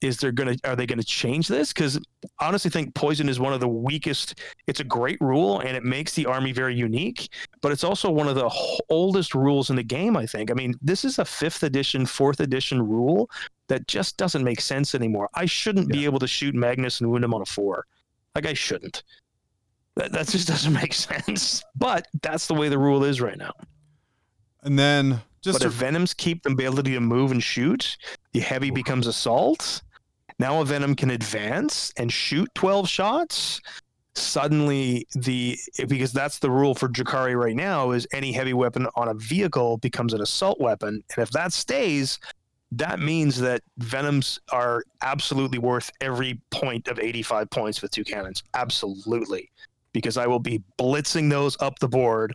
Is 0.00 0.18
there 0.18 0.32
gonna 0.32 0.56
are 0.64 0.76
they 0.76 0.86
gonna 0.86 1.02
change 1.02 1.48
this? 1.48 1.72
Because 1.72 1.98
honestly, 2.38 2.70
think 2.70 2.94
poison 2.94 3.28
is 3.28 3.40
one 3.40 3.52
of 3.52 3.60
the 3.60 3.68
weakest. 3.68 4.40
It's 4.66 4.80
a 4.80 4.84
great 4.84 5.18
rule 5.20 5.60
and 5.60 5.76
it 5.76 5.84
makes 5.84 6.14
the 6.14 6.26
army 6.26 6.52
very 6.52 6.74
unique, 6.74 7.30
but 7.62 7.72
it's 7.72 7.84
also 7.84 8.10
one 8.10 8.28
of 8.28 8.34
the 8.34 8.50
oldest 8.90 9.34
rules 9.34 9.70
in 9.70 9.76
the 9.76 9.82
game. 9.82 10.16
I 10.16 10.26
think. 10.26 10.50
I 10.50 10.54
mean, 10.54 10.74
this 10.82 11.04
is 11.04 11.18
a 11.18 11.24
fifth 11.24 11.62
edition, 11.62 12.04
fourth 12.04 12.40
edition 12.40 12.86
rule 12.86 13.30
that 13.68 13.88
just 13.88 14.16
doesn't 14.16 14.44
make 14.44 14.60
sense 14.60 14.94
anymore. 14.94 15.28
I 15.34 15.46
shouldn't 15.46 15.88
be 15.88 16.04
able 16.04 16.18
to 16.18 16.28
shoot 16.28 16.54
Magnus 16.54 17.00
and 17.00 17.10
wound 17.10 17.24
him 17.24 17.34
on 17.34 17.42
a 17.42 17.46
four. 17.46 17.86
Like 18.34 18.46
I 18.46 18.54
shouldn't. 18.54 19.02
That, 19.96 20.12
that 20.12 20.28
just 20.28 20.48
doesn't 20.48 20.72
make 20.72 20.92
sense. 20.92 21.64
But 21.74 22.06
that's 22.22 22.46
the 22.46 22.54
way 22.54 22.68
the 22.68 22.78
rule 22.78 23.02
is 23.02 23.20
right 23.20 23.38
now. 23.38 23.52
And 24.62 24.78
then 24.78 25.22
just 25.42 25.60
but 25.60 25.66
if 25.66 25.72
Venoms 25.72 26.12
keep 26.12 26.42
the 26.42 26.50
ability 26.50 26.92
to 26.94 27.00
move 27.00 27.30
and 27.30 27.42
shoot, 27.42 27.96
the 28.32 28.40
heavy 28.40 28.70
becomes 28.70 29.06
assault. 29.06 29.82
Now 30.38 30.60
a 30.60 30.64
Venom 30.64 30.94
can 30.94 31.10
advance 31.10 31.92
and 31.96 32.12
shoot 32.12 32.48
12 32.54 32.88
shots. 32.88 33.60
Suddenly, 34.14 35.06
the 35.14 35.58
because 35.88 36.12
that's 36.12 36.38
the 36.38 36.50
rule 36.50 36.74
for 36.74 36.88
Drukhari 36.88 37.38
right 37.38 37.54
now 37.54 37.90
is 37.90 38.06
any 38.14 38.32
heavy 38.32 38.54
weapon 38.54 38.86
on 38.96 39.08
a 39.08 39.14
vehicle 39.14 39.76
becomes 39.78 40.14
an 40.14 40.22
assault 40.22 40.58
weapon, 40.58 41.04
and 41.14 41.22
if 41.22 41.30
that 41.32 41.52
stays, 41.52 42.18
that 42.72 42.98
means 42.98 43.38
that 43.40 43.60
Venoms 43.76 44.40
are 44.52 44.84
absolutely 45.02 45.58
worth 45.58 45.90
every 46.00 46.40
point 46.50 46.88
of 46.88 46.98
85 46.98 47.50
points 47.50 47.82
with 47.82 47.90
two 47.90 48.04
cannons. 48.04 48.42
Absolutely, 48.54 49.50
because 49.92 50.16
I 50.16 50.26
will 50.26 50.40
be 50.40 50.62
blitzing 50.78 51.28
those 51.28 51.54
up 51.60 51.78
the 51.78 51.88
board 51.88 52.34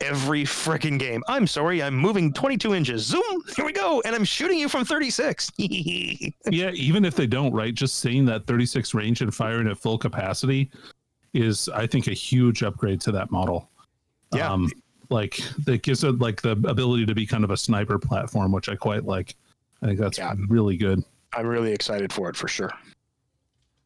every 0.00 0.44
freaking 0.44 0.98
game. 0.98 1.22
I'm 1.28 1.46
sorry, 1.46 1.82
I'm 1.82 1.94
moving 1.94 2.32
22 2.32 2.74
inches. 2.74 3.04
Zoom, 3.06 3.42
here 3.56 3.64
we 3.64 3.72
go, 3.72 4.00
and 4.04 4.14
I'm 4.14 4.24
shooting 4.24 4.58
you 4.58 4.68
from 4.68 4.84
36. 4.84 5.50
yeah, 5.58 6.70
even 6.72 7.04
if 7.04 7.14
they 7.14 7.26
don't, 7.26 7.52
right? 7.52 7.74
Just 7.74 7.98
seeing 7.98 8.24
that 8.26 8.46
36 8.46 8.94
range 8.94 9.20
and 9.20 9.34
firing 9.34 9.68
at 9.68 9.78
full 9.78 9.98
capacity 9.98 10.70
is, 11.34 11.68
I 11.68 11.86
think, 11.86 12.06
a 12.08 12.12
huge 12.12 12.62
upgrade 12.62 13.00
to 13.02 13.12
that 13.12 13.30
model. 13.30 13.70
Yeah. 14.34 14.50
Um, 14.52 14.70
like 15.10 15.40
that 15.64 15.82
gives 15.82 16.04
it 16.04 16.18
like 16.20 16.40
the 16.40 16.52
ability 16.52 17.04
to 17.06 17.14
be 17.14 17.26
kind 17.26 17.42
of 17.44 17.50
a 17.50 17.56
sniper 17.56 17.98
platform, 17.98 18.52
which 18.52 18.68
I 18.68 18.76
quite 18.76 19.04
like. 19.04 19.34
I 19.82 19.86
think 19.86 19.98
that's 19.98 20.18
Yeah. 20.18 20.34
really 20.48 20.76
good. 20.76 21.02
I'm 21.32 21.46
really 21.46 21.72
excited 21.72 22.12
for 22.12 22.28
it 22.28 22.36
for 22.36 22.46
sure. 22.48 22.72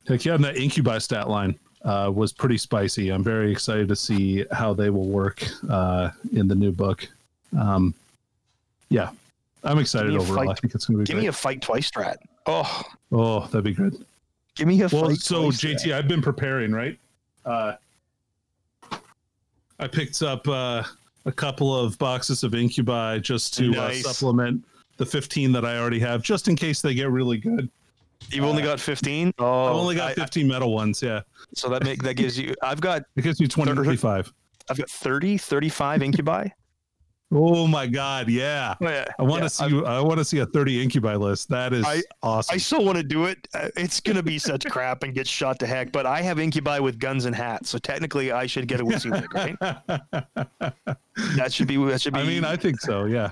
Heck 0.07 0.25
yeah, 0.25 0.35
and 0.35 0.45
that 0.45 0.57
incubi 0.57 0.99
stat 0.99 1.31
line 1.31 1.59
uh, 1.85 2.11
was 2.15 2.33
pretty 2.33 2.57
spicy. 2.59 3.11
I'm 3.11 3.23
very 3.23 3.53
excited 3.53 3.89
to 3.89 3.97
see 3.97 4.45
how 4.53 4.73
they 4.75 4.91
will 4.91 5.09
work 5.09 5.47
uh, 5.69 6.11
in 6.33 6.49
the 6.49 6.55
new 6.55 6.73
book. 6.73 7.07
Um, 7.59 7.95
yeah, 8.89 9.11
I'm 9.63 9.79
excited 9.79 10.11
Give 10.11 10.19
me 10.21 10.25
a 10.25 10.29
overall. 10.33 10.51
I 10.51 10.55
think 10.55 10.75
it's 10.75 10.87
going 10.87 10.97
to 10.99 11.03
be 11.03 11.07
Give 11.07 11.15
great. 11.17 11.23
me 11.23 11.29
a 11.29 11.33
fight 11.33 11.61
twice 11.63 11.91
strat. 11.91 12.17
Oh, 12.47 12.83
oh, 13.13 13.41
that'd 13.47 13.65
be 13.65 13.73
good. 13.73 14.05
give 14.55 14.67
me 14.69 14.81
a 14.83 14.89
Well, 14.89 15.07
fight 15.07 15.19
so 15.19 15.45
JT, 15.51 15.93
I've 15.95 16.09
been 16.09 16.23
preparing, 16.23 16.73
right? 16.73 16.99
Uh, 17.45 17.75
I 19.79 19.89
picked 19.89 20.23
up 20.23 20.47
uh, 20.49 20.83
a 21.27 21.33
couple 21.33 21.75
of 21.77 21.99
boxes 21.99 22.45
of 22.45 22.55
incubi 22.55 23.19
just 23.19 23.55
to 23.55 23.71
Nice. 23.71 24.05
uh, 24.05 24.13
supplement 24.13 24.65
the 24.97 25.07
15 25.07 25.53
that 25.53 25.65
I 25.65 25.79
already 25.79 25.99
have, 26.01 26.23
just 26.23 26.47
in 26.49 26.55
case 26.57 26.81
they 26.81 26.95
get 26.95 27.11
really 27.11 27.39
good. 27.39 27.69
You've 28.31 28.45
only 28.45 28.63
got 28.63 28.81
15. 28.81 29.35
Oh, 29.39 29.67
I've 29.67 29.75
only 29.75 29.97
got 29.97 30.19
I- 30.19 30.29
I- 30.41 30.43
metal 30.45 30.73
ones. 30.73 31.03
Yeah, 31.03 31.21
so 31.55 31.69
that 31.69 31.85
make 31.85 32.03
that 32.03 32.15
gives 32.15 32.39
you. 32.39 32.55
I've 32.63 32.81
got 32.81 33.03
it 33.17 33.23
gives 33.23 33.41
you 33.41 33.45
me 33.45 33.49
25. 33.49 34.33
I've 34.71 34.79
got 34.79 34.89
30, 34.91 35.37
35 35.39 36.03
incubi. 36.03 36.49
Oh 37.37 37.67
my 37.67 37.87
god, 37.87 38.29
yeah. 38.29 38.75
Oh, 38.81 38.89
yeah. 38.89 39.07
I 39.19 39.23
want 39.25 39.43
Yeah, 39.43 39.49
to 39.49 39.51
see. 39.51 39.85
I 39.87 40.01
want 40.01 40.19
to 40.19 40.25
see 40.25 40.39
a 40.39 40.47
30 40.47 40.83
incubi 40.83 41.17
list. 41.17 41.49
That 41.49 41.73
is 41.73 41.85
I- 41.85 42.03
awesome. 42.23 42.55
I 42.55 42.59
still 42.59 42.85
want 42.85 42.97
to 42.99 43.03
do 43.03 43.25
it. 43.25 43.49
Uh, 43.55 43.71
It's 43.77 43.99
gonna 43.99 44.23
be 44.23 44.39
such 44.39 44.65
crap 44.67 45.03
and 45.03 45.13
get 45.15 45.27
shot 45.27 45.59
to 45.61 45.67
heck. 45.67 45.91
But 45.91 46.07
I 46.07 46.23
have 46.23 46.39
incubi 46.39 46.79
with 46.79 46.99
guns 47.01 47.25
and 47.25 47.35
hats, 47.35 47.71
so 47.71 47.79
technically 47.79 48.31
I 48.31 48.47
should 48.47 48.69
get 48.69 48.81
a 48.81 48.85
Wisulik, 48.85 49.33
right? 49.33 49.57
That 51.37 51.53
should 51.53 51.67
be. 51.69 51.77
That 51.77 52.01
should 52.01 52.15
be. 52.15 52.21
I 52.21 52.25
mean, 52.25 52.45
I 52.45 52.57
think 52.57 52.81
so. 52.81 53.05
Yeah. 53.07 53.31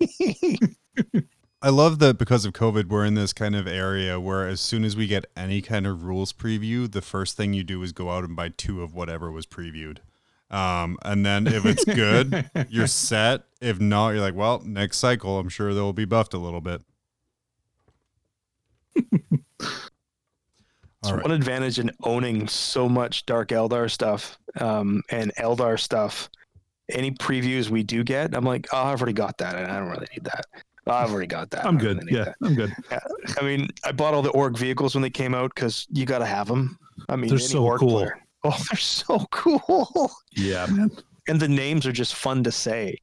I 1.60 1.70
love 1.70 1.98
that 1.98 2.18
because 2.18 2.44
of 2.44 2.52
COVID, 2.52 2.88
we're 2.88 3.04
in 3.04 3.14
this 3.14 3.32
kind 3.32 3.56
of 3.56 3.66
area 3.66 4.20
where 4.20 4.46
as 4.46 4.60
soon 4.60 4.84
as 4.84 4.94
we 4.96 5.08
get 5.08 5.26
any 5.36 5.60
kind 5.60 5.88
of 5.88 6.04
rules 6.04 6.32
preview, 6.32 6.90
the 6.90 7.02
first 7.02 7.36
thing 7.36 7.52
you 7.52 7.64
do 7.64 7.82
is 7.82 7.92
go 7.92 8.10
out 8.10 8.22
and 8.22 8.36
buy 8.36 8.50
two 8.50 8.80
of 8.82 8.94
whatever 8.94 9.30
was 9.30 9.44
previewed. 9.44 9.98
Um, 10.50 10.96
and 11.04 11.26
then 11.26 11.48
if 11.48 11.66
it's 11.66 11.84
good, 11.84 12.48
you're 12.68 12.86
set. 12.86 13.42
If 13.60 13.80
not, 13.80 14.10
you're 14.10 14.20
like, 14.20 14.36
well, 14.36 14.62
next 14.64 14.98
cycle, 14.98 15.38
I'm 15.38 15.48
sure 15.48 15.74
they'll 15.74 15.92
be 15.92 16.04
buffed 16.04 16.32
a 16.32 16.38
little 16.38 16.60
bit. 16.60 16.82
It's 21.00 21.10
All 21.10 21.14
right. 21.14 21.22
one 21.22 21.32
advantage 21.32 21.78
in 21.78 21.92
owning 22.02 22.48
so 22.48 22.88
much 22.88 23.24
Dark 23.24 23.50
Eldar 23.50 23.88
stuff 23.88 24.36
um, 24.60 25.02
and 25.10 25.32
Eldar 25.36 25.78
stuff. 25.78 26.28
Any 26.90 27.12
previews 27.12 27.68
we 27.68 27.84
do 27.84 28.02
get, 28.02 28.34
I'm 28.34 28.44
like, 28.44 28.66
oh, 28.72 28.82
I've 28.82 29.00
already 29.00 29.12
got 29.12 29.38
that, 29.38 29.54
and 29.54 29.70
I 29.70 29.78
don't 29.78 29.90
really 29.90 30.08
need 30.12 30.24
that. 30.24 30.46
I've 30.90 31.10
already 31.10 31.26
got 31.26 31.50
that. 31.50 31.66
I'm 31.66 31.78
good. 31.78 32.02
Yeah, 32.10 32.24
that." 32.24 32.36
I'm 32.42 32.54
good. 32.54 32.74
I 33.38 33.42
mean, 33.42 33.68
I 33.84 33.92
bought 33.92 34.14
all 34.14 34.22
the 34.22 34.30
Ork 34.30 34.56
vehicles 34.56 34.94
when 34.94 35.02
they 35.02 35.10
came 35.10 35.34
out 35.34 35.54
because 35.54 35.86
you 35.92 36.06
got 36.06 36.18
to 36.18 36.26
have 36.26 36.48
them. 36.48 36.78
I 37.08 37.16
mean, 37.16 37.30
They're 37.30 37.38
so 37.38 37.64
Ork 37.64 37.80
cool. 37.80 37.90
player- 37.90 38.22
Oh, 38.44 38.56
they're 38.70 38.78
so 38.78 39.18
cool. 39.32 40.10
Yeah, 40.32 40.66
man. 40.70 40.90
and 41.26 41.40
the 41.40 41.48
names 41.48 41.86
are 41.86 41.92
just 41.92 42.14
fun 42.14 42.44
to 42.44 42.52
say. 42.52 42.96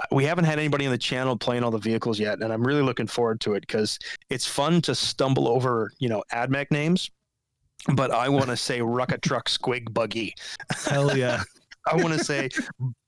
Uh, 0.00 0.06
we 0.10 0.24
haven't 0.24 0.44
had 0.44 0.58
anybody 0.58 0.86
on 0.86 0.90
the 0.92 0.98
channel 0.98 1.36
playing 1.36 1.62
all 1.62 1.70
the 1.70 1.78
vehicles 1.78 2.18
yet, 2.18 2.40
and 2.42 2.52
I'm 2.52 2.66
really 2.66 2.82
looking 2.82 3.06
forward 3.06 3.40
to 3.42 3.54
it 3.54 3.60
because 3.60 3.98
it's 4.28 4.46
fun 4.46 4.82
to 4.82 4.94
stumble 4.94 5.46
over, 5.48 5.92
you 6.00 6.08
know, 6.08 6.22
AdMech 6.32 6.70
names. 6.72 7.10
But 7.94 8.10
I 8.10 8.28
want 8.28 8.46
to 8.46 8.56
say 8.56 8.80
Rukkatrukk 8.80 9.44
Squigbuggy. 9.46 10.32
Hell 10.88 11.16
yeah. 11.16 11.42
I 11.90 11.96
want 11.96 12.16
to 12.16 12.24
say 12.24 12.48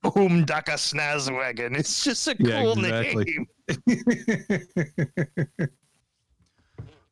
Boomdakka 0.04 0.74
Snazzwagon. 0.76 1.76
It's 1.78 2.04
just 2.04 2.26
a 2.28 2.36
Yeah, 2.38 2.62
cool 2.62 2.72
exactly. 2.84 3.24
name. 3.24 3.46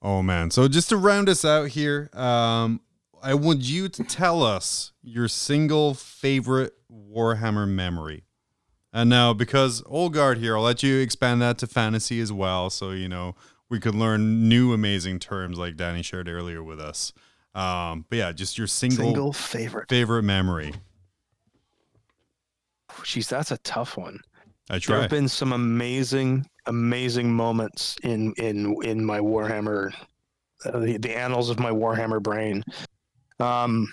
Oh 0.05 0.21
man! 0.21 0.51
So 0.51 0.67
just 0.67 0.89
to 0.89 0.97
round 0.97 1.29
us 1.29 1.45
out 1.45 1.69
here, 1.69 2.11
um, 2.13 2.81
I 3.23 3.35
want 3.35 3.61
you 3.61 3.89
to 3.89 4.03
tell 4.03 4.43
us 4.43 4.91
your 5.01 5.29
single 5.29 5.95
favorite 5.95 6.73
Warhammer 6.93 7.69
memory. 7.69 8.25
And 8.93 9.09
now, 9.09 9.33
because 9.33 9.81
Olgard 9.83 10.39
here, 10.39 10.57
I'll 10.57 10.65
let 10.65 10.83
you 10.83 10.99
expand 10.99 11.41
that 11.43 11.57
to 11.59 11.69
fantasy 11.69 12.21
as 12.21 12.33
well, 12.33 12.69
so 12.69 12.91
you 12.91 13.09
know 13.09 13.37
we 13.71 13.79
could 13.79 13.95
learn 13.95 14.49
new 14.49 14.73
amazing 14.73 15.21
terms 15.21 15.57
like 15.57 15.77
Danny 15.77 16.03
shared 16.03 16.29
earlier 16.29 16.65
with 16.65 16.81
us. 16.81 17.13
Um, 17.55 18.05
but 18.11 18.19
yeah, 18.19 18.33
just 18.33 18.59
your 18.59 18.67
single, 18.67 19.05
Single 19.05 19.33
favorite. 19.33 19.89
favorite 19.89 20.25
memory. 20.25 20.75
Jeez, 23.03 23.29
that's 23.29 23.53
a 23.53 23.59
tough 23.59 23.97
one. 23.97 24.19
I 24.73 24.79
There 24.79 25.01
have 25.03 25.11
been 25.11 25.29
some 25.29 25.53
amazing, 25.53 26.47
amazing 26.65 27.31
moments 27.31 27.99
in 28.03 28.33
in 28.39 28.75
in 28.83 29.05
my 29.05 29.19
Warhammer, 29.19 29.93
uh, 30.65 30.79
the, 30.79 30.97
the 30.97 31.15
annals 31.15 31.51
of 31.51 31.61
my 31.61 31.71
Warhammer 31.71 32.23
brain. 32.23 32.65
Um, 33.39 33.87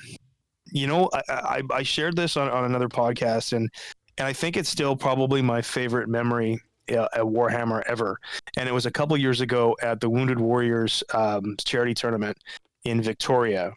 you 0.72 0.88
know, 0.88 1.10
I, 1.14 1.22
I, 1.30 1.62
I 1.74 1.84
shared 1.84 2.16
this 2.16 2.38
on, 2.38 2.50
on 2.50 2.64
another 2.64 2.88
podcast, 2.88 3.52
and 3.52 3.70
and 4.18 4.26
I 4.26 4.32
think 4.32 4.56
it's 4.56 4.70
still 4.70 4.96
probably 4.96 5.42
my 5.42 5.62
favorite 5.62 6.08
memory 6.08 6.62
uh, 6.90 7.10
at 7.14 7.24
Warhammer 7.24 7.84
ever. 7.86 8.18
And 8.56 8.70
it 8.70 8.72
was 8.72 8.86
a 8.86 8.92
couple 8.92 9.18
years 9.18 9.42
ago 9.42 9.76
at 9.82 10.00
the 10.00 10.10
Wounded 10.10 10.40
Warriors 10.40 11.04
um, 11.14 11.58
charity 11.66 11.94
tournament 11.94 12.38
in 12.86 13.02
Victoria, 13.02 13.74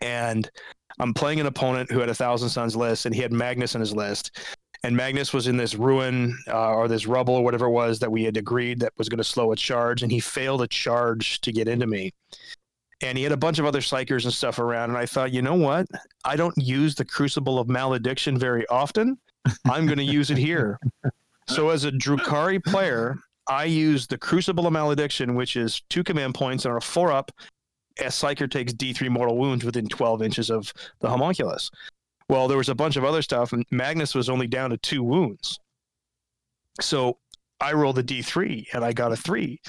and 0.00 0.50
I'm 0.98 1.12
playing 1.12 1.40
an 1.40 1.46
opponent 1.46 1.90
who 1.90 1.98
had 1.98 2.08
a 2.08 2.14
Thousand 2.14 2.48
sons 2.48 2.74
list, 2.74 3.04
and 3.04 3.14
he 3.14 3.20
had 3.20 3.32
Magnus 3.32 3.74
in 3.74 3.80
his 3.80 3.94
list. 3.94 4.38
And 4.86 4.96
Magnus 4.96 5.32
was 5.32 5.48
in 5.48 5.56
this 5.56 5.74
ruin 5.74 6.38
uh, 6.46 6.72
or 6.72 6.86
this 6.86 7.08
rubble 7.08 7.34
or 7.34 7.42
whatever 7.42 7.66
it 7.66 7.72
was 7.72 7.98
that 7.98 8.12
we 8.12 8.22
had 8.22 8.36
agreed 8.36 8.78
that 8.78 8.92
was 8.96 9.08
going 9.08 9.18
to 9.18 9.24
slow 9.24 9.50
a 9.50 9.56
charge, 9.56 10.04
and 10.04 10.12
he 10.12 10.20
failed 10.20 10.62
a 10.62 10.68
charge 10.68 11.40
to 11.40 11.50
get 11.50 11.66
into 11.66 11.88
me. 11.88 12.12
And 13.00 13.18
he 13.18 13.24
had 13.24 13.32
a 13.32 13.36
bunch 13.36 13.58
of 13.58 13.66
other 13.66 13.80
psykers 13.80 14.26
and 14.26 14.32
stuff 14.32 14.60
around, 14.60 14.90
and 14.90 14.96
I 14.96 15.04
thought, 15.04 15.32
you 15.32 15.42
know 15.42 15.56
what? 15.56 15.88
I 16.24 16.36
don't 16.36 16.56
use 16.56 16.94
the 16.94 17.04
Crucible 17.04 17.58
of 17.58 17.68
Malediction 17.68 18.38
very 18.38 18.64
often. 18.68 19.18
I'm 19.64 19.86
going 19.86 19.98
to 19.98 20.04
use 20.04 20.30
it 20.30 20.38
here. 20.38 20.78
So 21.48 21.68
as 21.68 21.84
a 21.84 21.92
Drukhari 21.92 22.60
player, 22.64 23.14
I 23.46 23.66
use 23.66 24.08
the 24.08 24.18
Crucible 24.18 24.66
of 24.66 24.72
Malediction, 24.72 25.36
which 25.36 25.54
is 25.54 25.80
two 25.88 26.02
command 26.02 26.34
points 26.34 26.64
and 26.64 26.72
on 26.72 26.78
a 26.78 26.80
four 26.80 27.12
up. 27.12 27.30
A 28.00 28.06
psyker 28.06 28.50
takes 28.50 28.72
D3 28.72 29.10
mortal 29.10 29.38
wounds 29.38 29.64
within 29.64 29.86
12 29.86 30.22
inches 30.22 30.50
of 30.50 30.72
the 30.98 31.08
homunculus. 31.08 31.70
Well, 32.28 32.48
there 32.48 32.58
was 32.58 32.68
a 32.68 32.74
bunch 32.74 32.96
of 32.96 33.04
other 33.04 33.22
stuff, 33.22 33.52
and 33.52 33.64
Magnus 33.70 34.14
was 34.14 34.28
only 34.28 34.46
down 34.46 34.70
to 34.70 34.76
two 34.78 35.02
wounds. 35.02 35.58
So 36.80 37.18
I 37.60 37.72
rolled 37.72 37.98
a 37.98 38.02
D3 38.02 38.66
and 38.72 38.84
I 38.84 38.92
got 38.92 39.12
a 39.12 39.16
three. 39.16 39.60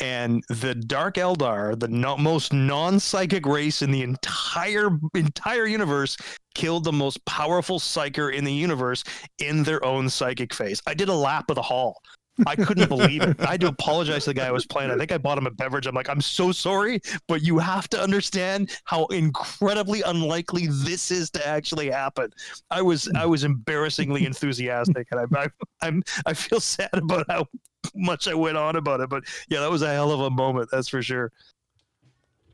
And 0.00 0.42
the 0.48 0.74
Dark 0.74 1.14
Eldar, 1.14 1.78
the 1.78 1.88
no- 1.88 2.16
most 2.16 2.52
non-psychic 2.52 3.46
race 3.46 3.82
in 3.82 3.92
the 3.92 4.02
entire 4.02 4.90
entire 5.14 5.66
universe, 5.66 6.16
killed 6.54 6.84
the 6.84 6.92
most 6.92 7.24
powerful 7.24 7.78
psyker 7.78 8.32
in 8.34 8.44
the 8.44 8.52
universe 8.52 9.04
in 9.38 9.62
their 9.62 9.84
own 9.84 10.08
psychic 10.08 10.52
phase. 10.52 10.82
I 10.86 10.94
did 10.94 11.08
a 11.08 11.14
lap 11.14 11.50
of 11.50 11.54
the 11.54 11.62
hall. 11.62 12.00
I 12.46 12.56
couldn't 12.56 12.88
believe 12.88 13.22
it. 13.22 13.40
I 13.40 13.52
had 13.52 13.60
to 13.62 13.68
apologize 13.68 14.24
to 14.24 14.30
the 14.30 14.34
guy 14.34 14.46
I 14.46 14.52
was 14.52 14.66
playing. 14.66 14.90
I 14.90 14.96
think 14.96 15.12
I 15.12 15.18
bought 15.18 15.38
him 15.38 15.46
a 15.46 15.50
beverage. 15.50 15.86
I'm 15.86 15.94
like, 15.94 16.08
I'm 16.08 16.20
so 16.20 16.52
sorry, 16.52 17.00
but 17.28 17.42
you 17.42 17.58
have 17.58 17.88
to 17.90 18.00
understand 18.00 18.70
how 18.84 19.06
incredibly 19.06 20.02
unlikely 20.02 20.68
this 20.70 21.10
is 21.10 21.30
to 21.30 21.46
actually 21.46 21.90
happen. 21.90 22.30
I 22.70 22.82
was 22.82 23.10
I 23.16 23.26
was 23.26 23.44
embarrassingly 23.44 24.24
enthusiastic, 24.24 25.08
and 25.10 25.20
I, 25.20 25.42
I 25.42 25.48
I'm 25.82 26.02
I 26.26 26.34
feel 26.34 26.60
sad 26.60 26.90
about 26.92 27.26
how 27.28 27.46
much 27.94 28.28
I 28.28 28.34
went 28.34 28.56
on 28.56 28.76
about 28.76 29.00
it. 29.00 29.08
But 29.08 29.24
yeah, 29.48 29.60
that 29.60 29.70
was 29.70 29.82
a 29.82 29.92
hell 29.92 30.12
of 30.12 30.20
a 30.20 30.30
moment. 30.30 30.68
That's 30.70 30.88
for 30.88 31.02
sure. 31.02 31.32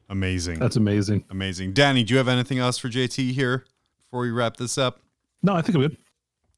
Amazing. 0.09 0.59
That's 0.59 0.77
amazing. 0.77 1.25
Amazing. 1.31 1.73
Danny, 1.73 2.05
do 2.05 2.15
you 2.15 2.19
have 2.19 2.29
anything 2.29 2.59
else 2.59 2.79
for 2.79 2.89
JT 2.89 3.33
here 3.33 3.65
before 4.05 4.21
we 4.21 4.31
wrap 4.31 4.57
this 4.57 4.79
up? 4.79 5.01
No, 5.43 5.55
I 5.55 5.63
think 5.63 5.77
I'm 5.77 5.83
good. 5.83 5.97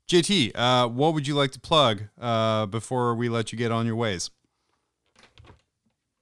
JT, 0.08 0.52
uh, 0.54 0.88
what 0.88 1.12
would 1.12 1.26
you 1.26 1.34
like 1.34 1.50
to 1.50 1.60
plug 1.60 2.04
uh, 2.18 2.64
before 2.64 3.14
we 3.14 3.28
let 3.28 3.52
you 3.52 3.58
get 3.58 3.70
on 3.70 3.84
your 3.84 3.96
ways? 3.96 4.30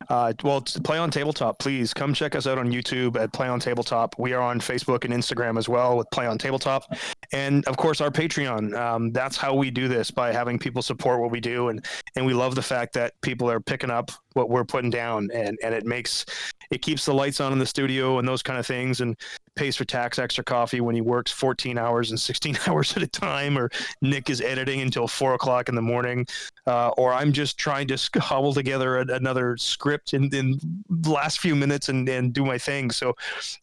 Uh, 0.09 0.33
well, 0.43 0.61
play 0.61 0.99
on 0.99 1.11
tabletop, 1.11 1.59
please 1.59 1.93
come 1.93 2.15
check 2.15 2.35
us 2.35 2.47
out 2.47 2.59
on 2.59 2.71
YouTube 2.71 3.17
at 3.17 3.33
Play 3.33 3.49
on 3.49 3.59
Tabletop. 3.59 4.15
We 4.19 4.35
are 4.35 4.43
on 4.43 4.61
Facebook 4.61 5.05
and 5.05 5.13
Instagram 5.13 5.59
as 5.59 5.69
well 5.69 5.97
with 5.97 6.09
Play 6.11 6.27
on 6.27 6.39
Tabletop, 6.39 6.85
and 7.33 7.65
of 7.67 7.77
course 7.77 8.01
our 8.01 8.11
Patreon. 8.11 8.77
Um, 8.79 9.13
that's 9.13 9.37
how 9.37 9.55
we 9.55 9.71
do 9.71 9.89
this 9.89 10.11
by 10.11 10.33
having 10.33 10.59
people 10.59 10.83
support 10.83 11.21
what 11.21 11.31
we 11.31 11.41
do, 11.41 11.69
and 11.69 11.85
and 12.15 12.25
we 12.25 12.35
love 12.35 12.55
the 12.55 12.63
fact 12.63 12.93
that 12.95 13.21
people 13.21 13.51
are 13.51 13.61
picking 13.61 13.91
up 13.91 14.13
what 14.35 14.49
we're 14.49 14.65
putting 14.65 14.91
down, 14.91 15.29
and 15.33 15.59
and 15.63 15.75
it 15.75 15.85
makes 15.85 16.25
it 16.71 16.83
keeps 16.83 17.05
the 17.05 17.15
lights 17.15 17.41
on 17.41 17.53
in 17.53 17.59
the 17.59 17.67
studio 17.67 18.19
and 18.19 18.27
those 18.27 18.43
kind 18.43 18.59
of 18.59 18.67
things, 18.67 19.01
and 19.01 19.17
pays 19.57 19.75
for 19.75 19.85
tax 19.85 20.19
extra 20.19 20.45
coffee 20.45 20.81
when 20.81 20.95
he 20.95 21.01
works 21.01 21.33
14 21.33 21.79
hours 21.79 22.11
and 22.11 22.21
16 22.21 22.59
hours 22.67 22.97
at 22.97 23.03
a 23.03 23.07
time, 23.07 23.59
or 23.59 23.71
Nick 24.03 24.31
is 24.31 24.41
editing 24.41 24.83
until 24.83 25.09
four 25.09 25.35
o'clock 25.35 25.69
in 25.69 25.75
the 25.75 25.83
morning, 25.83 26.27
uh, 26.67 26.91
or 26.91 27.13
I'm 27.13 27.33
just 27.33 27.59
trying 27.59 27.89
to 27.89 28.11
cobble 28.21 28.53
together 28.53 28.99
a, 28.99 29.07
another 29.15 29.57
script 29.57 30.15
in, 30.15 30.33
in 30.35 30.61
the 30.89 31.11
last 31.11 31.41
few 31.41 31.57
minutes 31.57 31.89
and, 31.89 32.09
and 32.09 32.33
do 32.33 32.45
my 32.45 32.59
thing. 32.59 32.91
So 32.91 33.15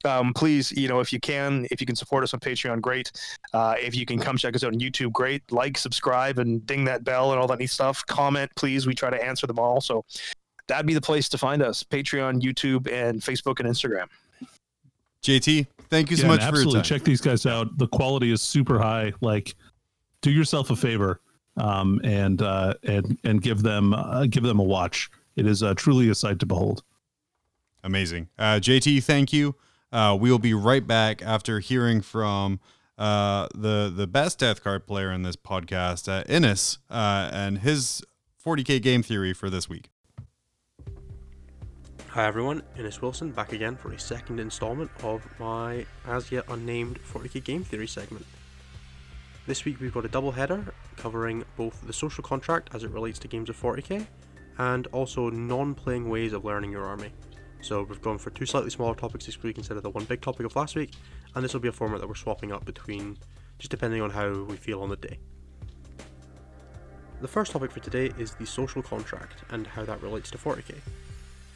um, 0.04 0.34
please, 0.34 0.72
you 0.72 0.88
know, 0.88 1.00
if 1.00 1.14
you 1.14 1.20
can, 1.20 1.68
if 1.72 1.80
you 1.80 1.88
can 1.88 1.96
support 1.96 2.24
us 2.24 2.34
on 2.34 2.40
Patreon, 2.40 2.82
great. 2.82 3.12
Uh, 3.54 3.76
if 3.80 3.96
you 3.96 4.06
can 4.06 4.20
come 4.20 4.38
check 4.38 4.56
us 4.56 4.64
out 4.64 4.74
on 4.74 4.80
YouTube, 4.80 5.14
great. 5.14 5.50
Like, 5.52 5.78
subscribe, 5.78 6.40
and 6.40 6.66
ding 6.66 6.84
that 6.86 7.04
bell 7.04 7.32
and 7.32 7.40
all 7.40 7.48
that 7.48 7.60
neat 7.60 7.70
stuff. 7.70 8.04
Comment, 8.08 8.52
please. 8.56 8.88
We 8.88 8.96
try 8.96 9.12
to 9.12 9.24
answer 9.24 9.46
them 9.46 9.60
all. 9.60 9.80
So 9.80 10.04
that'd 10.68 10.86
be 10.86 10.94
the 10.94 11.02
place 11.02 11.30
to 11.30 11.38
find 11.38 11.62
us 11.62 11.84
Patreon, 11.84 12.42
YouTube, 12.42 12.92
and 12.92 13.22
Facebook 13.22 13.60
and 13.60 13.70
Instagram. 13.70 14.08
JT, 15.24 15.68
thank 15.90 16.12
you 16.12 16.18
so 16.18 16.24
Yeah, 16.24 16.28
much 16.30 16.42
and 16.42 16.50
for 16.50 16.56
your 16.58 16.62
absolutely 16.68 16.80
time. 16.82 16.84
check 16.84 17.04
these 17.04 17.22
guys 17.22 17.46
out. 17.46 17.78
The 17.78 17.88
quality 17.88 18.32
is 18.32 18.42
super 18.42 18.80
high. 18.80 19.14
Like, 19.22 19.56
do 20.22 20.32
yourself 20.32 20.70
a 20.70 20.76
favor 20.76 21.22
um, 21.58 22.02
and 22.04 22.42
uh, 22.42 22.74
and 22.84 23.18
and 23.24 23.42
give 23.42 23.64
them 23.64 23.94
uh, 23.94 24.26
give 24.26 24.44
them 24.44 24.60
a 24.60 24.64
watch. 24.64 25.10
It 25.36 25.48
is 25.48 25.64
uh, 25.64 25.74
truly 25.76 26.10
a 26.10 26.16
sight 26.16 26.40
to 26.40 26.46
behold. 26.46 26.84
Amazing. 27.84 28.30
Uh, 28.38 28.60
JT, 28.62 29.04
thank 29.04 29.34
you. 29.34 29.56
Uh, 29.92 30.18
we 30.20 30.30
will 30.32 30.40
be 30.40 30.54
right 30.54 30.86
back 30.86 31.22
after 31.22 31.60
hearing 31.60 32.02
from 32.02 32.60
uh, 32.98 33.48
the 33.56 33.92
the 33.96 34.08
best 34.08 34.40
Death 34.40 34.64
Guard 34.64 34.86
player 34.88 35.12
in 35.12 35.24
this 35.24 35.36
podcast, 35.36 36.10
uh, 36.10 36.24
Innes, 36.28 36.80
uh, 36.90 37.30
and 37.32 37.60
his 37.60 38.04
40k 38.46 38.82
game 38.82 39.04
theory 39.04 39.34
for 39.34 39.50
this 39.50 39.70
week. 39.70 39.90
Hi 42.14 42.28
everyone, 42.28 42.62
Innes 42.78 43.02
Wilson 43.02 43.32
back 43.32 43.54
again 43.54 43.76
for 43.76 43.92
a 43.92 44.00
second 44.00 44.40
installment 44.40 44.92
of 45.02 45.28
my 45.40 45.84
as 46.06 46.32
yet 46.32 46.46
unnamed 46.48 47.00
40k 47.02 47.44
game 47.44 47.64
theory 47.64 47.88
segment. 47.88 48.28
This 49.48 49.66
week 49.66 49.80
we've 49.80 49.92
got 49.92 50.06
a 50.06 50.10
double 50.10 50.32
header 50.32 50.76
covering 50.96 51.44
both 51.58 51.82
the 51.88 51.92
social 51.92 52.24
contract 52.24 52.70
as 52.76 52.84
it 52.84 52.92
relates 52.92 53.18
to 53.18 53.28
games 53.28 53.50
of 53.50 53.60
40k 53.60 54.06
and 54.60 54.86
also 54.92 55.32
non 55.32 55.74
playing 55.74 56.08
ways 56.08 56.34
of 56.34 56.46
learning 56.46 56.72
your 56.72 56.86
army. 56.86 57.10
So 57.62 57.82
we've 57.82 58.00
gone 58.00 58.20
for 58.20 58.30
two 58.30 58.46
slightly 58.46 58.70
smaller 58.70 58.94
topics 58.94 59.26
this 59.26 59.42
week 59.42 59.58
instead 59.58 59.78
of 59.78 59.82
the 59.82 59.90
one 59.90 60.04
big 60.04 60.22
topic 60.22 60.46
of 60.46 60.56
last 60.56 60.76
week, 60.76 60.94
and 61.34 61.44
this 61.44 61.54
will 61.54 61.62
be 61.62 61.70
a 61.70 61.72
format 61.72 62.00
that 62.00 62.08
we're 62.08 62.14
swapping 62.14 62.52
up 62.52 62.64
between 62.64 63.18
just 63.58 63.72
depending 63.72 64.04
on 64.04 64.12
how 64.12 64.32
we 64.44 64.56
feel 64.56 64.84
on 64.84 64.90
the 64.90 64.98
day. 64.98 65.18
The 67.22 67.28
first 67.28 67.54
topic 67.54 67.72
for 67.72 67.80
today 67.80 68.12
is 68.20 68.36
the 68.36 68.46
social 68.46 68.84
contract 68.84 69.44
and 69.50 69.66
how 69.66 69.84
that 69.86 70.04
relates 70.04 70.30
to 70.30 70.38
40k. 70.38 70.76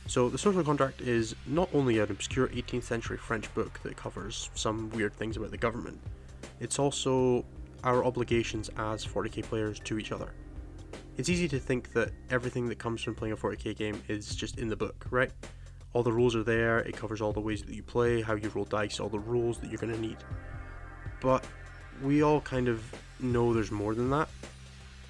So, 0.07 0.29
the 0.29 0.37
social 0.37 0.63
contract 0.63 1.01
is 1.01 1.35
not 1.45 1.69
only 1.73 1.99
an 1.99 2.09
obscure 2.09 2.47
18th 2.47 2.83
century 2.83 3.17
French 3.17 3.53
book 3.53 3.79
that 3.83 3.97
covers 3.97 4.49
some 4.55 4.89
weird 4.91 5.13
things 5.13 5.35
about 5.35 5.51
the 5.51 5.57
government, 5.57 5.99
it's 6.61 6.79
also 6.79 7.43
our 7.83 8.05
obligations 8.05 8.69
as 8.77 9.05
40k 9.05 9.43
players 9.43 9.79
to 9.81 9.99
each 9.99 10.13
other. 10.13 10.29
It's 11.17 11.27
easy 11.27 11.49
to 11.49 11.59
think 11.59 11.91
that 11.91 12.11
everything 12.29 12.69
that 12.69 12.77
comes 12.77 13.01
from 13.01 13.15
playing 13.15 13.33
a 13.33 13.37
40k 13.37 13.75
game 13.75 14.01
is 14.07 14.33
just 14.33 14.59
in 14.59 14.69
the 14.69 14.77
book, 14.77 15.05
right? 15.09 15.31
All 15.91 16.03
the 16.03 16.11
rules 16.11 16.35
are 16.35 16.43
there, 16.43 16.79
it 16.79 16.95
covers 16.95 17.21
all 17.21 17.33
the 17.33 17.41
ways 17.41 17.63
that 17.63 17.73
you 17.73 17.83
play, 17.83 18.21
how 18.21 18.35
you 18.35 18.49
roll 18.49 18.65
dice, 18.65 19.01
all 19.01 19.09
the 19.09 19.19
rules 19.19 19.59
that 19.59 19.69
you're 19.69 19.79
going 19.79 19.93
to 19.93 19.99
need. 19.99 20.17
But 21.19 21.43
we 22.01 22.23
all 22.23 22.39
kind 22.39 22.69
of 22.69 22.81
know 23.19 23.53
there's 23.53 23.71
more 23.71 23.93
than 23.93 24.09
that, 24.11 24.29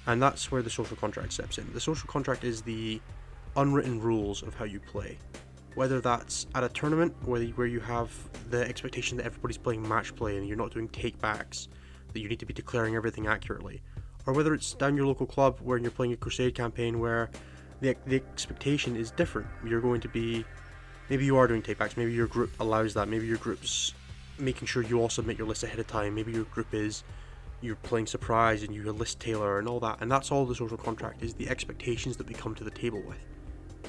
and 0.06 0.20
that's 0.20 0.50
where 0.50 0.62
the 0.62 0.70
social 0.70 0.96
contract 0.96 1.34
steps 1.34 1.58
in. 1.58 1.72
The 1.72 1.80
social 1.80 2.08
contract 2.08 2.42
is 2.42 2.62
the 2.62 3.00
unwritten 3.58 4.00
rules 4.00 4.42
of 4.42 4.54
how 4.54 4.64
you 4.64 4.80
play. 4.80 5.18
Whether 5.74 6.00
that's 6.00 6.46
at 6.54 6.64
a 6.64 6.68
tournament 6.68 7.14
where 7.24 7.44
where 7.48 7.66
you 7.66 7.80
have 7.80 8.10
the 8.50 8.62
expectation 8.62 9.16
that 9.18 9.26
everybody's 9.26 9.58
playing 9.58 9.86
match 9.86 10.14
play 10.14 10.36
and 10.36 10.46
you're 10.46 10.56
not 10.56 10.72
doing 10.72 10.88
take 10.88 11.20
backs, 11.20 11.68
that 12.12 12.20
you 12.20 12.28
need 12.28 12.38
to 12.38 12.46
be 12.46 12.54
declaring 12.54 12.94
everything 12.96 13.26
accurately, 13.26 13.82
or 14.26 14.32
whether 14.32 14.54
it's 14.54 14.74
down 14.74 14.96
your 14.96 15.06
local 15.06 15.26
club 15.26 15.58
where 15.60 15.76
you're 15.76 15.90
playing 15.90 16.12
a 16.12 16.16
crusade 16.16 16.54
campaign 16.54 16.98
where 16.98 17.30
the, 17.80 17.96
the 18.06 18.16
expectation 18.16 18.96
is 18.96 19.10
different. 19.10 19.46
You're 19.64 19.80
going 19.80 20.00
to 20.00 20.08
be 20.08 20.44
maybe 21.10 21.24
you 21.24 21.36
are 21.36 21.46
doing 21.46 21.62
take 21.62 21.78
backs, 21.78 21.96
maybe 21.96 22.12
your 22.12 22.26
group 22.28 22.50
allows 22.60 22.94
that, 22.94 23.08
maybe 23.08 23.26
your 23.26 23.38
group's 23.38 23.92
making 24.38 24.66
sure 24.66 24.82
you 24.82 25.00
all 25.00 25.08
submit 25.08 25.36
your 25.36 25.48
list 25.48 25.64
ahead 25.64 25.80
of 25.80 25.86
time, 25.86 26.14
maybe 26.14 26.32
your 26.32 26.44
group 26.44 26.72
is 26.72 27.02
you're 27.60 27.76
playing 27.76 28.06
surprise 28.06 28.62
and 28.62 28.72
you're 28.74 28.86
a 28.86 28.92
list 28.92 29.18
tailor 29.18 29.58
and 29.58 29.66
all 29.66 29.80
that, 29.80 29.98
and 30.00 30.10
that's 30.10 30.30
all 30.30 30.46
the 30.46 30.54
social 30.54 30.76
contract 30.76 31.22
is 31.22 31.34
the 31.34 31.48
expectations 31.48 32.16
that 32.16 32.26
we 32.28 32.34
come 32.34 32.54
to 32.54 32.62
the 32.62 32.70
table 32.70 33.02
with. 33.02 33.18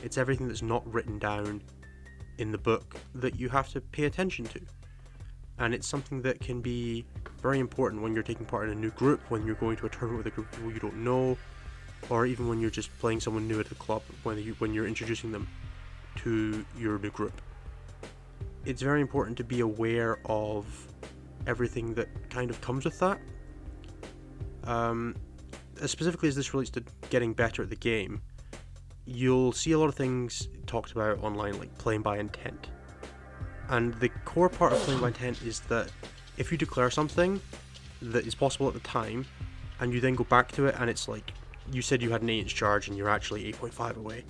It's 0.04 0.18
everything 0.18 0.48
that's 0.48 0.62
not 0.62 0.92
written 0.92 1.20
down 1.20 1.62
in 2.38 2.52
the 2.52 2.58
book 2.58 2.96
that 3.16 3.36
you 3.40 3.50
have 3.50 3.70
to 3.74 3.82
pay 3.82 4.06
attention 4.06 4.46
to. 4.46 4.62
And 5.58 5.74
it's 5.74 5.88
something 5.88 6.22
that 6.22 6.40
can 6.40 6.62
be 6.62 7.06
very 7.42 7.60
important 7.60 8.02
when 8.02 8.14
you're 8.14 8.24
taking 8.24 8.46
part 8.46 8.70
in 8.70 8.78
a 8.78 8.80
new 8.80 8.92
group, 8.92 9.20
when 9.30 9.46
you're 9.46 9.56
going 9.56 9.76
to 9.78 9.86
a 9.86 9.90
tournament 9.90 10.24
with 10.24 10.34
a 10.34 10.36
group 10.36 10.48
of 10.48 10.58
people 10.58 10.72
you 10.72 10.80
don't 10.80 11.04
know, 11.04 11.38
or 12.10 12.26
even 12.26 12.48
when 12.48 12.62
you're 12.62 12.70
just 12.70 12.98
playing 13.00 13.20
someone 13.20 13.48
new 13.48 13.60
at 13.60 13.68
the 13.68 13.76
club, 13.76 14.02
when, 14.24 14.38
you, 14.38 14.56
when 14.60 14.74
you're 14.74 14.88
introducing 14.88 15.32
them 15.32 15.48
to 16.16 16.66
your 16.78 16.98
new 16.98 17.10
group. 17.10 17.42
It's 18.66 18.82
very 18.82 19.02
important 19.02 19.38
to 19.38 19.44
be 19.44 19.60
aware 19.60 20.20
of 20.26 20.66
everything 21.46 21.94
that 21.96 22.08
kind 22.30 22.50
of 22.50 22.62
comes 22.62 22.86
with 22.86 22.98
that. 23.00 23.20
Um, 24.64 25.16
specifically, 25.86 26.30
as 26.30 26.36
this 26.36 26.54
relates 26.54 26.70
to 26.72 26.84
getting 27.10 27.34
better 27.34 27.64
at 27.64 27.70
the 27.70 27.76
game, 27.76 28.22
you'll 29.10 29.52
see 29.52 29.72
a 29.72 29.80
lot 29.80 29.88
of 29.88 29.96
things 29.96 30.48
talked 30.68 30.92
about 30.92 31.24
online, 31.24 31.58
like 31.58 31.76
playing 31.78 32.02
by 32.02 32.20
intent. 32.20 32.70
And 33.70 33.94
the 33.96 34.10
core 34.26 34.50
part 34.50 34.72
of 34.72 34.80
playing 34.80 35.02
by 35.02 35.08
intent 35.08 35.42
is 35.42 35.62
that 35.62 35.92
if 36.38 36.52
you 36.52 36.58
declare 36.58 36.90
something 36.90 37.42
that 38.02 38.26
is 38.26 38.36
possible 38.36 38.68
at 38.68 38.74
the 38.74 38.80
time, 38.82 39.26
and 39.80 39.94
you 39.94 40.00
then 40.00 40.14
go 40.16 40.24
back 40.26 40.52
to 40.54 40.68
it, 40.68 40.76
and 40.80 40.90
it's 40.90 41.08
like 41.08 41.34
you 41.72 41.82
said 41.82 42.02
you 42.02 42.12
had 42.12 42.22
an 42.22 42.30
8 42.30 42.40
inch 42.40 42.56
charge 42.56 42.88
and 42.88 42.98
you're 42.98 43.10
actually 43.10 43.52
8.5 43.54 43.98
away, 43.98 44.24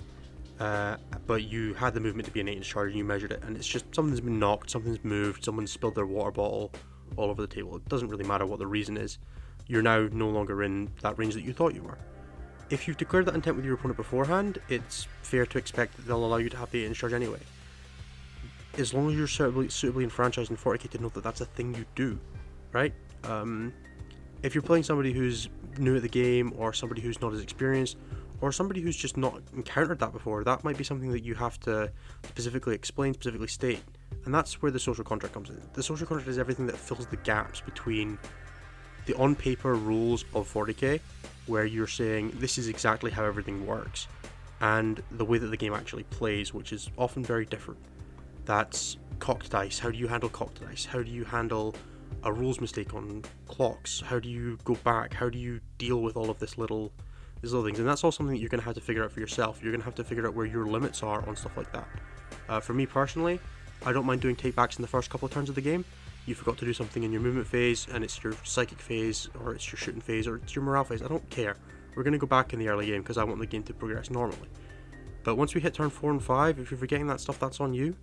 uh, 0.58 0.96
but 1.26 1.44
you 1.44 1.74
had 1.74 1.94
the 1.94 2.00
movement 2.00 2.26
to 2.26 2.32
be 2.32 2.40
an 2.40 2.48
8 2.48 2.56
inch 2.58 2.68
charge 2.68 2.90
and 2.90 2.98
you 2.98 3.04
measured 3.04 3.32
it, 3.32 3.42
and 3.44 3.56
it's 3.56 3.66
just 3.66 3.84
something's 3.94 4.20
been 4.20 4.38
knocked, 4.38 4.70
something's 4.70 5.02
moved, 5.04 5.44
someone's 5.44 5.72
spilled 5.72 5.94
their 5.94 6.06
water 6.06 6.30
bottle 6.30 6.72
all 7.16 7.30
over 7.30 7.42
the 7.42 7.48
table. 7.48 7.76
It 7.76 7.88
doesn't 7.88 8.08
really 8.08 8.24
matter 8.24 8.46
what 8.46 8.58
the 8.58 8.66
reason 8.66 8.96
is. 8.96 9.18
You're 9.66 9.82
now 9.82 10.08
no 10.10 10.28
longer 10.28 10.62
in 10.62 10.90
that 11.02 11.18
range 11.18 11.34
that 11.34 11.42
you 11.42 11.52
thought 11.52 11.74
you 11.74 11.82
were 11.82 11.98
if 12.70 12.86
you've 12.86 12.96
declared 12.96 13.26
that 13.26 13.34
intent 13.34 13.56
with 13.56 13.64
your 13.64 13.74
opponent 13.74 13.96
beforehand, 13.96 14.60
it's 14.68 15.08
fair 15.22 15.44
to 15.44 15.58
expect 15.58 15.96
that 15.96 16.06
they'll 16.06 16.24
allow 16.24 16.36
you 16.36 16.48
to 16.48 16.56
have 16.56 16.70
the 16.70 16.84
8 16.84 16.86
inch 16.86 16.98
charge 16.98 17.12
anyway. 17.12 17.40
As 18.78 18.94
long 18.94 19.10
as 19.10 19.16
you're 19.16 19.26
suitably, 19.26 19.68
suitably 19.68 20.04
enfranchised 20.04 20.50
in 20.50 20.56
40k 20.56 20.90
to 20.90 20.98
know 20.98 21.08
that 21.10 21.24
that's 21.24 21.40
a 21.40 21.44
thing 21.44 21.74
you 21.74 21.84
do, 21.96 22.18
right? 22.72 22.94
Um, 23.24 23.74
if 24.44 24.54
you're 24.54 24.62
playing 24.62 24.84
somebody 24.84 25.12
who's 25.12 25.48
new 25.78 25.96
at 25.96 26.02
the 26.02 26.08
game, 26.08 26.52
or 26.56 26.72
somebody 26.72 27.02
who's 27.02 27.20
not 27.20 27.32
as 27.32 27.40
experienced, 27.40 27.96
or 28.40 28.52
somebody 28.52 28.80
who's 28.80 28.96
just 28.96 29.16
not 29.16 29.42
encountered 29.54 29.98
that 29.98 30.12
before, 30.12 30.44
that 30.44 30.64
might 30.64 30.78
be 30.78 30.84
something 30.84 31.10
that 31.10 31.24
you 31.24 31.34
have 31.34 31.58
to 31.60 31.90
specifically 32.24 32.74
explain, 32.74 33.12
specifically 33.12 33.48
state. 33.48 33.82
And 34.24 34.34
that's 34.34 34.62
where 34.62 34.70
the 34.70 34.78
social 34.78 35.04
contract 35.04 35.34
comes 35.34 35.50
in. 35.50 35.60
The 35.74 35.82
social 35.82 36.06
contract 36.06 36.28
is 36.28 36.38
everything 36.38 36.66
that 36.68 36.76
fills 36.76 37.06
the 37.06 37.16
gaps 37.18 37.60
between 37.60 38.18
the 39.06 39.14
on 39.14 39.34
paper 39.34 39.74
rules 39.74 40.24
of 40.34 40.52
40k 40.52 41.00
where 41.46 41.64
you're 41.64 41.86
saying 41.86 42.32
this 42.36 42.58
is 42.58 42.68
exactly 42.68 43.10
how 43.10 43.24
everything 43.24 43.66
works 43.66 44.08
and 44.60 45.02
the 45.12 45.24
way 45.24 45.38
that 45.38 45.48
the 45.48 45.56
game 45.56 45.72
actually 45.72 46.04
plays 46.04 46.52
which 46.52 46.72
is 46.72 46.90
often 46.98 47.24
very 47.24 47.44
different 47.46 47.80
that's 48.44 48.98
cocked 49.18 49.50
dice 49.50 49.78
how 49.78 49.90
do 49.90 49.98
you 49.98 50.06
handle 50.06 50.28
cocked 50.28 50.60
dice 50.60 50.84
how 50.84 51.02
do 51.02 51.10
you 51.10 51.24
handle 51.24 51.74
a 52.24 52.32
rules 52.32 52.60
mistake 52.60 52.94
on 52.94 53.22
clocks 53.46 54.00
how 54.00 54.18
do 54.18 54.28
you 54.28 54.58
go 54.64 54.74
back 54.84 55.14
how 55.14 55.28
do 55.28 55.38
you 55.38 55.60
deal 55.78 56.02
with 56.02 56.16
all 56.16 56.30
of 56.30 56.38
this 56.38 56.58
little 56.58 56.92
these 57.42 57.52
little 57.52 57.66
things, 57.66 57.78
and 57.78 57.88
that's 57.88 58.04
all 58.04 58.12
something 58.12 58.34
that 58.34 58.40
you're 58.40 58.48
going 58.48 58.60
to 58.60 58.64
have 58.64 58.74
to 58.74 58.80
figure 58.80 59.02
out 59.02 59.12
for 59.12 59.20
yourself. 59.20 59.60
You're 59.62 59.72
going 59.72 59.80
to 59.80 59.84
have 59.84 59.94
to 59.96 60.04
figure 60.04 60.26
out 60.26 60.34
where 60.34 60.46
your 60.46 60.66
limits 60.66 61.02
are 61.02 61.26
on 61.26 61.36
stuff 61.36 61.56
like 61.56 61.72
that. 61.72 61.88
Uh, 62.48 62.60
for 62.60 62.74
me 62.74 62.86
personally, 62.86 63.40
I 63.86 63.92
don't 63.92 64.04
mind 64.04 64.20
doing 64.20 64.36
takebacks 64.36 64.76
in 64.76 64.82
the 64.82 64.88
first 64.88 65.10
couple 65.10 65.26
of 65.26 65.32
turns 65.32 65.48
of 65.48 65.54
the 65.54 65.60
game. 65.60 65.84
You 66.30 66.36
forgot 66.36 66.58
to 66.58 66.64
do 66.64 66.72
something 66.72 67.02
in 67.02 67.10
your 67.10 67.20
movement 67.20 67.48
phase, 67.48 67.88
and 67.92 68.04
it's 68.04 68.22
your 68.22 68.34
psychic 68.44 68.78
phase, 68.78 69.28
or 69.42 69.52
it's 69.52 69.72
your 69.72 69.78
shooting 69.78 70.00
phase, 70.00 70.28
or 70.28 70.36
it's 70.36 70.54
your 70.54 70.62
morale 70.64 70.84
phase. 70.84 71.02
I 71.02 71.08
don't 71.08 71.28
care. 71.28 71.56
We're 71.96 72.04
going 72.04 72.12
to 72.12 72.20
go 72.20 72.26
back 72.28 72.52
in 72.52 72.60
the 72.60 72.68
early 72.68 72.86
game 72.86 73.02
because 73.02 73.18
I 73.18 73.24
want 73.24 73.40
the 73.40 73.46
game 73.46 73.64
to 73.64 73.74
progress 73.74 74.10
normally. 74.10 74.48
But 75.24 75.34
once 75.34 75.56
we 75.56 75.60
hit 75.60 75.74
turn 75.74 75.90
4 75.90 76.12
and 76.12 76.22
5, 76.22 76.60
if 76.60 76.70
you're 76.70 76.78
forgetting 76.78 77.08
that 77.08 77.20
stuff, 77.20 77.40
that's 77.40 77.58
on 77.58 77.74
you. 77.74 77.96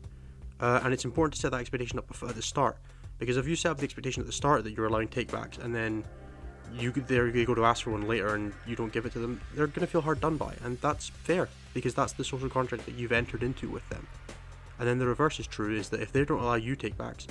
Uh, 0.60 0.82
and 0.84 0.94
it's 0.94 1.06
important 1.06 1.36
to 1.36 1.40
set 1.40 1.52
that 1.52 1.62
expectation 1.62 1.98
up 1.98 2.06
at 2.22 2.36
the 2.36 2.41
start. 2.41 2.76
Because 3.18 3.38
if 3.38 3.48
you 3.48 3.56
set 3.56 3.72
up 3.72 3.78
the 3.78 3.86
expectation 3.86 4.20
at 4.20 4.28
the 4.28 4.34
start 4.34 4.66
that 4.66 4.74
you're 4.74 4.88
allowing 4.88 5.08
takebacks, 5.08 5.64
and 5.64 5.74
then 5.74 6.04
you 6.78 6.91
there 6.91 7.30
you 7.30 7.45
go 7.45 7.56
to 7.56 7.64
ask 7.64 7.86
for 7.86 7.91
one 7.91 8.10
later 8.10 8.36
and 8.36 8.52
you 8.66 8.76
don't 8.76 8.91
give 8.91 9.06
it 9.06 9.14
to 9.14 9.20
them, 9.20 9.40
they're 9.56 9.68
going 9.68 9.80
to 9.80 9.88
feel 9.88 10.02
hard 10.02 10.20
done 10.20 10.36
by. 10.36 10.54
And 10.66 10.78
that's 10.82 11.08
fair, 11.08 11.48
because 11.74 11.94
that's 11.94 12.12
the 12.12 12.26
social 12.26 12.49
contract 12.49 12.86
that 12.88 12.95
you've 12.95 13.14
entered 13.14 13.41
into 13.41 13.70
with 13.70 13.88
them. 13.88 14.06
And 14.80 14.88
then 14.88 14.99
the 14.99 15.08
reverse 15.08 15.40
is 15.40 15.48
true, 15.48 15.74
is 15.74 15.88
that 15.90 16.02
if 16.02 16.12
they 16.12 16.26
don't 16.26 16.41
allow 16.41 16.56
you 16.56 16.76
takebacks, 16.76 17.28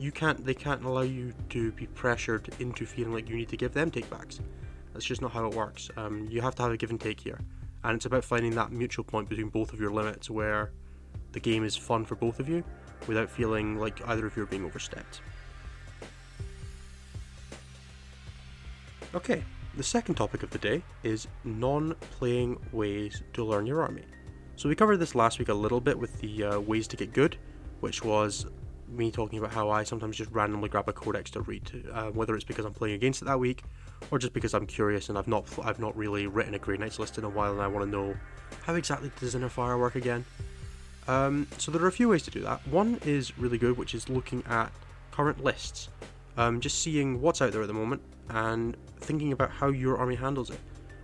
you 0.00 0.10
can't 0.10 0.44
they 0.46 0.54
can't 0.54 0.82
allow 0.82 1.02
you 1.02 1.34
to 1.50 1.72
be 1.72 1.86
pressured 1.86 2.48
into 2.58 2.86
feeling 2.86 3.12
like 3.12 3.28
you 3.28 3.36
need 3.36 3.50
to 3.50 3.56
give 3.56 3.74
them 3.74 3.90
takebacks. 3.90 4.40
That's 4.94 5.04
just 5.04 5.20
not 5.20 5.30
how 5.30 5.46
it 5.46 5.54
works. 5.54 5.90
Um, 5.96 6.26
you 6.30 6.40
have 6.40 6.54
to 6.56 6.62
have 6.62 6.72
a 6.72 6.76
give 6.76 6.90
and 6.90 7.00
take 7.00 7.20
here, 7.20 7.38
and 7.84 7.96
it's 7.96 8.06
about 8.06 8.24
finding 8.24 8.54
that 8.54 8.72
mutual 8.72 9.04
point 9.04 9.28
between 9.28 9.50
both 9.50 9.74
of 9.74 9.80
your 9.80 9.90
limits 9.90 10.30
where 10.30 10.72
the 11.32 11.40
game 11.40 11.64
is 11.64 11.76
fun 11.76 12.06
for 12.06 12.14
both 12.14 12.40
of 12.40 12.48
you 12.48 12.64
without 13.06 13.30
feeling 13.30 13.76
like 13.76 14.00
either 14.08 14.26
of 14.26 14.36
you 14.36 14.42
are 14.42 14.46
being 14.46 14.64
overstepped. 14.64 15.20
Okay, 19.14 19.44
the 19.76 19.82
second 19.82 20.14
topic 20.14 20.42
of 20.42 20.50
the 20.50 20.58
day 20.58 20.82
is 21.02 21.28
non 21.44 21.94
playing 22.18 22.58
ways 22.72 23.22
to 23.34 23.44
learn 23.44 23.66
your 23.66 23.82
army. 23.82 24.04
So, 24.56 24.68
we 24.68 24.74
covered 24.74 24.96
this 24.96 25.14
last 25.14 25.38
week 25.38 25.48
a 25.48 25.54
little 25.54 25.80
bit 25.80 25.98
with 25.98 26.18
the 26.20 26.44
uh, 26.44 26.60
ways 26.60 26.88
to 26.88 26.96
get 26.96 27.12
good, 27.12 27.36
which 27.80 28.02
was 28.04 28.46
me 28.90 29.10
talking 29.10 29.38
about 29.38 29.52
how 29.52 29.70
I 29.70 29.84
sometimes 29.84 30.16
just 30.16 30.30
randomly 30.32 30.68
grab 30.68 30.88
a 30.88 30.92
codex 30.92 31.30
to 31.32 31.40
read, 31.42 31.70
uh, 31.92 32.10
whether 32.10 32.34
it's 32.34 32.44
because 32.44 32.64
I'm 32.64 32.74
playing 32.74 32.94
against 32.94 33.22
it 33.22 33.26
that 33.26 33.38
week 33.38 33.62
or 34.10 34.18
just 34.18 34.32
because 34.32 34.54
I'm 34.54 34.66
curious 34.66 35.08
and 35.08 35.18
I've 35.18 35.28
not 35.28 35.46
I've 35.62 35.78
not 35.78 35.96
really 35.96 36.26
written 36.26 36.54
a 36.54 36.58
Grey 36.58 36.76
Knights 36.76 36.98
list 36.98 37.18
in 37.18 37.24
a 37.24 37.28
while 37.28 37.52
and 37.52 37.60
I 37.60 37.66
want 37.66 37.84
to 37.84 37.90
know 37.90 38.14
how 38.62 38.74
exactly 38.74 39.10
does 39.20 39.34
Inner 39.34 39.48
Fire 39.48 39.78
work 39.78 39.94
again. 39.94 40.24
Um, 41.08 41.46
so 41.58 41.72
there 41.72 41.82
are 41.82 41.88
a 41.88 41.92
few 41.92 42.08
ways 42.08 42.22
to 42.24 42.30
do 42.30 42.40
that. 42.40 42.66
One 42.68 43.00
is 43.04 43.36
really 43.38 43.58
good, 43.58 43.76
which 43.76 43.94
is 43.94 44.08
looking 44.08 44.44
at 44.48 44.70
current 45.10 45.42
lists, 45.42 45.88
um, 46.36 46.60
just 46.60 46.80
seeing 46.82 47.20
what's 47.20 47.42
out 47.42 47.52
there 47.52 47.62
at 47.62 47.68
the 47.68 47.74
moment 47.74 48.02
and 48.28 48.76
thinking 49.00 49.32
about 49.32 49.50
how 49.50 49.68
your 49.68 49.98
army 49.98 50.14
handles 50.14 50.50
it. 50.50 50.60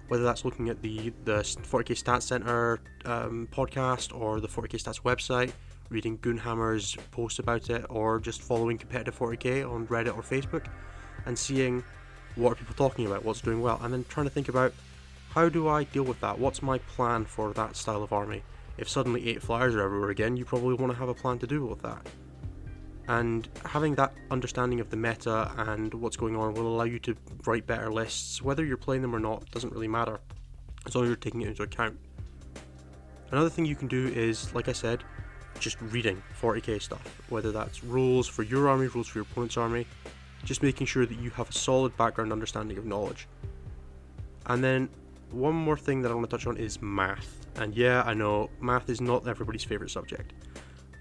Whether 0.09 0.23
that's 0.23 0.45
looking 0.45 0.69
at 0.69 0.83
the 0.83 1.13
the 1.25 1.39
40k 1.39 2.01
Stats 2.01 2.23
Center 2.23 2.79
um, 3.05 3.49
podcast 3.51 4.17
or 4.17 4.41
the 4.41 4.47
40k 4.47 4.81
Stats 4.81 5.03
website, 5.03 5.53
reading 5.89 6.19
Goonhammer's 6.19 6.97
post 7.11 7.39
about 7.39 7.71
it, 7.71 7.85
or 7.89 8.21
just 8.21 8.43
following 8.43 8.79
competitive 8.79 9.19
40k 9.19 9.71
on 9.71 9.87
Reddit 9.87 10.17
or 10.17 10.23
Facebook, 10.23 10.67
and 11.25 11.39
seeing 11.39 11.85
what 12.35 12.51
people 12.51 12.51
are 12.51 12.55
people 12.55 12.75
talking 12.75 13.07
about, 13.07 13.25
what's 13.25 13.41
doing 13.41 13.61
well, 13.61 13.81
and 13.83 13.93
then 13.93 14.05
trying 14.09 14.27
to 14.27 14.31
think 14.31 14.49
about 14.49 14.73
how 15.31 15.49
do 15.49 15.69
I 15.69 15.85
deal 15.85 16.03
with 16.03 16.21
that? 16.21 16.39
What's 16.39 16.63
my 16.63 16.79
plan 16.79 17.25
for 17.25 17.53
that 17.53 17.77
style 17.77 18.03
of 18.03 18.13
army? 18.13 18.43
If 18.79 18.89
suddenly 18.89 19.29
eight 19.29 19.43
flyers 19.43 19.75
are 19.75 19.83
everywhere 19.83 20.11
again, 20.11 20.37
you 20.37 20.45
probably 20.45 20.75
want 20.75 20.93
to 20.93 20.99
have 20.99 21.09
a 21.09 21.15
plan 21.15 21.39
to 21.41 21.47
deal 21.47 21.67
with 21.67 21.83
that. 21.83 22.07
And 23.09 23.49
having 23.65 23.95
that 23.95 24.13
understanding 24.31 24.81
of 24.81 24.91
the 24.91 24.97
meta 24.97 25.53
and 25.57 25.95
what's 25.95 26.17
going 26.17 26.37
on 26.37 26.55
will 26.55 26.67
allow 26.67 26.85
you 26.85 26.99
to 27.01 27.17
write 27.47 27.67
better 27.67 27.93
lists. 27.93 28.43
Whether 28.43 28.65
you're 28.65 28.77
playing 28.77 29.03
them 29.03 29.15
or 29.15 29.21
not 29.21 29.51
doesn't 29.51 29.73
really 29.73 29.89
matter, 29.89 30.19
as 30.87 30.95
long 30.95 31.05
as 31.05 31.09
you're 31.09 31.17
taking 31.17 31.43
it 31.43 31.49
into 31.49 31.63
account. 31.63 31.99
Another 33.31 33.51
thing 33.51 33.65
you 33.65 33.77
can 33.77 33.89
do 33.89 34.09
is, 34.09 34.55
like 34.55 34.69
I 34.69 34.73
said, 34.73 35.05
just 35.61 35.81
reading 35.81 36.23
40k 36.41 36.81
stuff, 36.81 37.21
whether 37.29 37.53
that's 37.53 37.85
rules 37.85 38.29
for 38.29 38.43
your 38.43 38.69
army, 38.69 38.87
rules 38.89 39.09
for 39.09 39.19
your 39.19 39.27
opponent's 39.31 39.57
army, 39.57 39.87
just 40.45 40.63
making 40.63 40.87
sure 40.87 41.07
that 41.07 41.19
you 41.19 41.31
have 41.31 41.51
a 41.51 41.53
solid 41.53 41.97
background 41.97 42.33
understanding 42.33 42.79
of 42.79 42.85
knowledge. 42.85 43.27
And 44.47 44.63
then 44.63 44.89
one 45.31 45.55
more 45.55 45.77
thing 45.77 46.03
that 46.03 46.13
I 46.13 46.15
want 46.15 46.29
to 46.31 46.37
touch 46.37 46.47
on 46.47 46.57
is 46.57 46.81
math. 46.81 47.47
And 47.57 47.75
yeah, 47.75 48.03
I 48.07 48.15
know 48.15 48.51
math 48.61 48.89
is 48.89 49.01
not 49.01 49.27
everybody's 49.27 49.65
favorite 49.65 49.91
subject, 49.91 50.33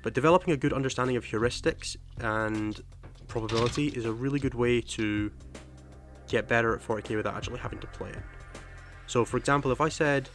but 0.03 0.13
developing 0.13 0.53
a 0.53 0.57
good 0.57 0.73
understanding 0.73 1.15
of 1.15 1.25
heuristics 1.25 1.97
and 2.19 2.81
probability 3.27 3.87
is 3.87 4.05
a 4.05 4.11
really 4.11 4.39
good 4.39 4.53
way 4.53 4.81
to 4.81 5.31
get 6.27 6.47
better 6.47 6.73
at 6.75 6.81
40k 6.81 7.15
without 7.15 7.35
actually 7.35 7.59
having 7.59 7.79
to 7.79 7.87
play 7.87 8.09
it. 8.09 8.23
So, 9.07 9.25
for 9.25 9.37
example, 9.37 9.71
if 9.71 9.81
I 9.81 9.89
said 9.89 10.29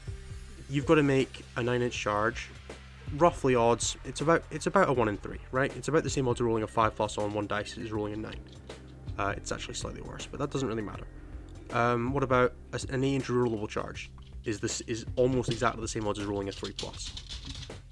you've 0.68 0.86
got 0.86 0.96
to 0.96 1.02
make 1.02 1.44
a 1.56 1.62
9 1.62 1.82
inch 1.82 1.94
charge, 1.98 2.48
roughly 3.16 3.54
odds, 3.54 3.96
it's 4.04 4.20
about 4.20 4.44
it's 4.50 4.66
about 4.66 4.88
a 4.88 4.92
1 4.92 5.08
in 5.08 5.16
3, 5.16 5.38
right? 5.52 5.74
It's 5.76 5.88
about 5.88 6.02
the 6.02 6.10
same 6.10 6.28
odds 6.28 6.40
of 6.40 6.46
rolling 6.46 6.62
a 6.62 6.66
5 6.66 6.94
plus 6.94 7.18
on 7.18 7.32
one 7.32 7.46
dice 7.46 7.76
as 7.78 7.92
rolling 7.92 8.14
a 8.14 8.16
9. 8.16 8.34
Uh, 9.18 9.34
it's 9.36 9.52
actually 9.52 9.74
slightly 9.74 10.02
worse, 10.02 10.26
but 10.26 10.40
that 10.40 10.50
doesn't 10.50 10.68
really 10.68 10.82
matter. 10.82 11.06
Um, 11.72 12.12
what 12.12 12.22
about 12.22 12.52
an 12.90 13.04
8 13.04 13.14
inch 13.14 13.26
rollable 13.26 13.68
charge? 13.68 14.10
Is 14.44 14.60
this 14.60 14.80
is 14.82 15.04
almost 15.16 15.50
exactly 15.50 15.82
the 15.82 15.88
same 15.88 16.06
odds 16.06 16.18
as 16.18 16.24
rolling 16.24 16.48
a 16.48 16.52
3 16.52 16.72
plus. 16.72 17.12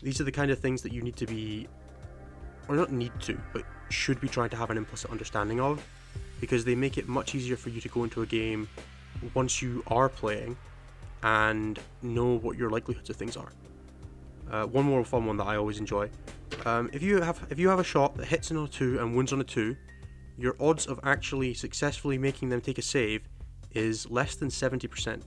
These 0.02 0.20
are 0.20 0.24
the 0.24 0.32
kind 0.32 0.50
of 0.50 0.58
things 0.58 0.82
that 0.82 0.92
you 0.92 1.02
need 1.02 1.16
to 1.16 1.26
be, 1.26 1.66
or 2.68 2.76
not 2.76 2.92
need 2.92 3.12
to, 3.22 3.38
but 3.52 3.64
should 3.90 4.20
be 4.20 4.28
trying 4.28 4.50
to 4.50 4.56
have 4.56 4.70
an 4.70 4.76
implicit 4.76 5.10
understanding 5.10 5.60
of, 5.60 5.84
because 6.40 6.64
they 6.64 6.74
make 6.74 6.98
it 6.98 7.08
much 7.08 7.34
easier 7.34 7.56
for 7.56 7.70
you 7.70 7.80
to 7.80 7.88
go 7.88 8.04
into 8.04 8.22
a 8.22 8.26
game 8.26 8.68
once 9.34 9.60
you 9.60 9.82
are 9.88 10.08
playing 10.08 10.56
and 11.24 11.80
know 12.00 12.38
what 12.38 12.56
your 12.56 12.70
likelihoods 12.70 13.10
of 13.10 13.16
things 13.16 13.36
are. 13.36 13.52
Uh, 14.50 14.66
one 14.66 14.84
more 14.84 15.04
fun 15.04 15.26
one 15.26 15.36
that 15.36 15.46
I 15.46 15.56
always 15.56 15.78
enjoy. 15.78 16.10
Um, 16.64 16.90
if 16.92 17.02
you 17.02 17.20
have 17.20 17.46
if 17.50 17.58
you 17.58 17.68
have 17.68 17.78
a 17.78 17.84
shot 17.84 18.16
that 18.16 18.26
hits 18.26 18.50
on 18.50 18.56
a 18.58 18.68
two 18.68 18.98
and 18.98 19.14
wins 19.14 19.32
on 19.32 19.40
a 19.40 19.44
two, 19.44 19.76
your 20.38 20.56
odds 20.60 20.86
of 20.86 21.00
actually 21.02 21.54
successfully 21.54 22.16
making 22.16 22.48
them 22.48 22.60
take 22.60 22.78
a 22.78 22.82
save 22.82 23.22
is 23.74 24.08
less 24.10 24.36
than 24.36 24.48
70%. 24.48 25.20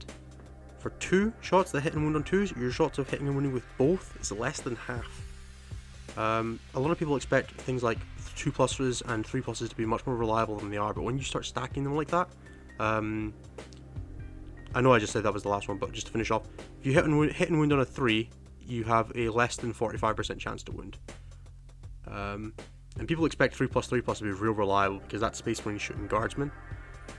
For 0.80 0.89
two 0.91 1.31
shots 1.41 1.72
that 1.72 1.81
hit 1.81 1.93
and 1.93 2.03
wound 2.03 2.15
on 2.15 2.23
twos, 2.23 2.52
your 2.53 2.72
shots 2.72 2.98
of 2.98 3.07
hitting 3.10 3.27
and 3.27 3.35
wounding 3.35 3.53
with 3.53 3.65
both 3.77 4.18
is 4.19 4.31
less 4.31 4.61
than 4.61 4.76
half. 4.76 5.22
Um, 6.18 6.60
a 6.73 6.80
lot 6.80 6.91
of 6.91 6.98
people 6.98 7.15
expect 7.15 7.52
things 7.52 7.84
like 7.84 7.99
two 8.35 8.52
pluses 8.52 9.03
and 9.06 9.26
three 9.26 9.41
pluses 9.41 9.69
to 9.69 9.76
be 9.76 9.85
much 9.85 10.06
more 10.06 10.15
reliable 10.15 10.57
than 10.57 10.72
they 10.72 10.77
are, 10.77 10.93
but 10.93 11.03
when 11.03 11.18
you 11.18 11.23
start 11.23 11.45
stacking 11.45 11.84
them 11.84 11.95
like 11.95 12.07
that, 12.07 12.30
um, 12.80 13.34
I 14.73 14.81
know 14.81 14.93
I 14.93 14.99
just 14.99 15.14
said 15.14 15.23
that 15.23 15.34
was 15.34 15.43
the 15.43 15.49
last 15.49 15.68
one, 15.68 15.77
but 15.77 15.91
just 15.91 16.07
to 16.07 16.11
finish 16.11 16.31
off, 16.31 16.43
if 16.80 16.85
you 16.85 16.93
hit 16.93 17.03
and 17.03 17.18
wound, 17.18 17.31
hit 17.34 17.49
and 17.49 17.60
wound 17.60 17.72
on 17.73 17.80
a 17.80 17.85
three, 17.85 18.30
you 18.68 18.84
have 18.84 19.12
a 19.16 19.30
less 19.30 19.58
than 19.58 19.74
45% 19.74 20.38
chance 20.38 20.64
to 20.64 20.72
wound. 20.72 20.98
Um, 22.08 22.54
and 22.98 23.08
people 23.08 23.26
expect 23.26 23.56
3 23.56 23.68
plus 23.68 23.88
3 23.88 24.02
plus 24.02 24.20
to 24.20 24.26
be 24.26 24.32
real 24.32 24.54
reliable 24.54 25.00
because 25.00 25.22
that's 25.22 25.38
Space 25.38 25.66
Marine 25.66 25.78
shooting 25.78 26.08
guardsmen. 26.08 26.52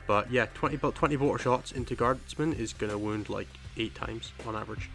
But 0.06 0.30
yeah, 0.30 0.46
20 0.54 0.76
about 0.76 0.94
20 0.94 1.16
bolter 1.16 1.38
shots 1.38 1.72
into 1.72 1.94
guardsmen 1.94 2.52
is 2.52 2.72
going 2.72 2.90
to 2.90 2.98
wound 2.98 3.28
like 3.28 3.48
8 3.76 3.94
times 3.94 4.32
on 4.46 4.56
average. 4.56 4.90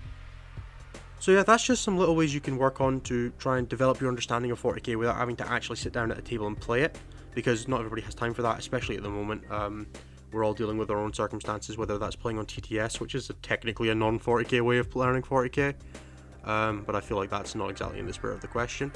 So 1.19 1.31
yeah, 1.31 1.43
that's 1.43 1.65
just 1.65 1.83
some 1.83 1.97
little 1.97 2.15
ways 2.15 2.33
you 2.33 2.41
can 2.41 2.57
work 2.57 2.79
on 2.79 3.01
to 3.01 3.31
try 3.39 3.57
and 3.57 3.67
develop 3.67 3.99
your 3.99 4.09
understanding 4.09 4.51
of 4.51 4.61
40k 4.61 4.95
without 4.97 5.15
having 5.15 5.35
to 5.37 5.49
actually 5.49 5.77
sit 5.77 5.91
down 5.91 6.11
at 6.11 6.17
a 6.17 6.21
table 6.21 6.45
and 6.45 6.59
play 6.59 6.83
it, 6.83 6.97
because 7.33 7.67
not 7.67 7.79
everybody 7.79 8.03
has 8.03 8.13
time 8.13 8.33
for 8.33 8.43
that, 8.43 8.59
especially 8.59 8.97
at 8.97 9.03
the 9.03 9.09
moment. 9.09 9.49
Um, 9.51 9.87
we're 10.31 10.45
all 10.45 10.53
dealing 10.53 10.77
with 10.77 10.91
our 10.91 10.97
own 10.97 11.13
circumstances, 11.13 11.77
whether 11.77 11.97
that's 11.97 12.15
playing 12.15 12.37
on 12.37 12.45
TTS, 12.45 12.99
which 12.99 13.15
is 13.15 13.29
a, 13.29 13.33
technically 13.33 13.89
a 13.89 13.95
non-40k 13.95 14.61
way 14.61 14.77
of 14.77 14.95
learning 14.95 15.23
40k, 15.23 15.73
um, 16.47 16.83
but 16.85 16.95
I 16.95 17.01
feel 17.01 17.17
like 17.17 17.29
that's 17.29 17.53
not 17.53 17.69
exactly 17.69 17.99
in 17.99 18.07
the 18.07 18.13
spirit 18.13 18.35
of 18.35 18.41
the 18.41 18.47
question. 18.47 18.91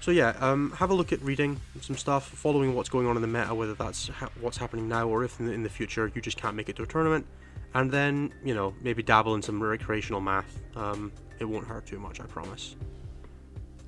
So 0.00 0.10
yeah, 0.10 0.36
um, 0.40 0.70
have 0.72 0.90
a 0.90 0.94
look 0.94 1.12
at 1.12 1.20
reading 1.22 1.60
some 1.80 1.96
stuff, 1.96 2.28
following 2.28 2.74
what's 2.74 2.88
going 2.88 3.06
on 3.06 3.16
in 3.16 3.22
the 3.22 3.28
meta, 3.28 3.54
whether 3.54 3.74
that's 3.74 4.08
ha- 4.08 4.30
what's 4.40 4.56
happening 4.56 4.88
now 4.88 5.08
or 5.08 5.24
if 5.24 5.40
in 5.40 5.46
the, 5.46 5.52
in 5.52 5.62
the 5.62 5.68
future 5.68 6.10
you 6.14 6.20
just 6.20 6.36
can't 6.36 6.54
make 6.54 6.68
it 6.68 6.76
to 6.76 6.82
a 6.82 6.86
tournament, 6.86 7.26
and 7.74 7.90
then 7.90 8.32
you 8.44 8.54
know 8.54 8.74
maybe 8.82 9.02
dabble 9.02 9.34
in 9.34 9.42
some 9.42 9.62
recreational 9.62 10.20
math. 10.20 10.60
Um, 10.76 11.12
it 11.38 11.44
won't 11.44 11.66
hurt 11.66 11.86
too 11.86 11.98
much, 11.98 12.20
I 12.20 12.24
promise. 12.24 12.76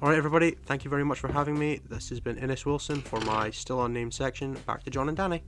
All 0.00 0.08
right, 0.08 0.18
everybody, 0.18 0.52
thank 0.66 0.84
you 0.84 0.90
very 0.90 1.04
much 1.04 1.18
for 1.18 1.30
having 1.30 1.58
me. 1.58 1.80
This 1.88 2.08
has 2.10 2.20
been 2.20 2.38
Innes 2.38 2.64
Wilson 2.64 3.00
for 3.00 3.20
my 3.22 3.50
still 3.50 3.84
unnamed 3.84 4.14
section. 4.14 4.54
Back 4.66 4.84
to 4.84 4.90
John 4.90 5.08
and 5.08 5.16
Danny. 5.16 5.42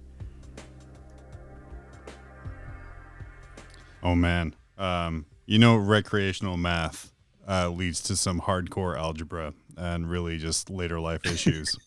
Oh 4.02 4.14
man, 4.14 4.54
um, 4.78 5.26
you 5.50 5.58
know, 5.58 5.74
recreational 5.76 6.56
math 6.56 7.10
uh, 7.48 7.68
leads 7.68 8.00
to 8.02 8.14
some 8.14 8.40
hardcore 8.40 8.96
algebra 8.96 9.52
and 9.76 10.08
really 10.08 10.38
just 10.38 10.70
later 10.70 11.00
life 11.00 11.26
issues. 11.26 11.76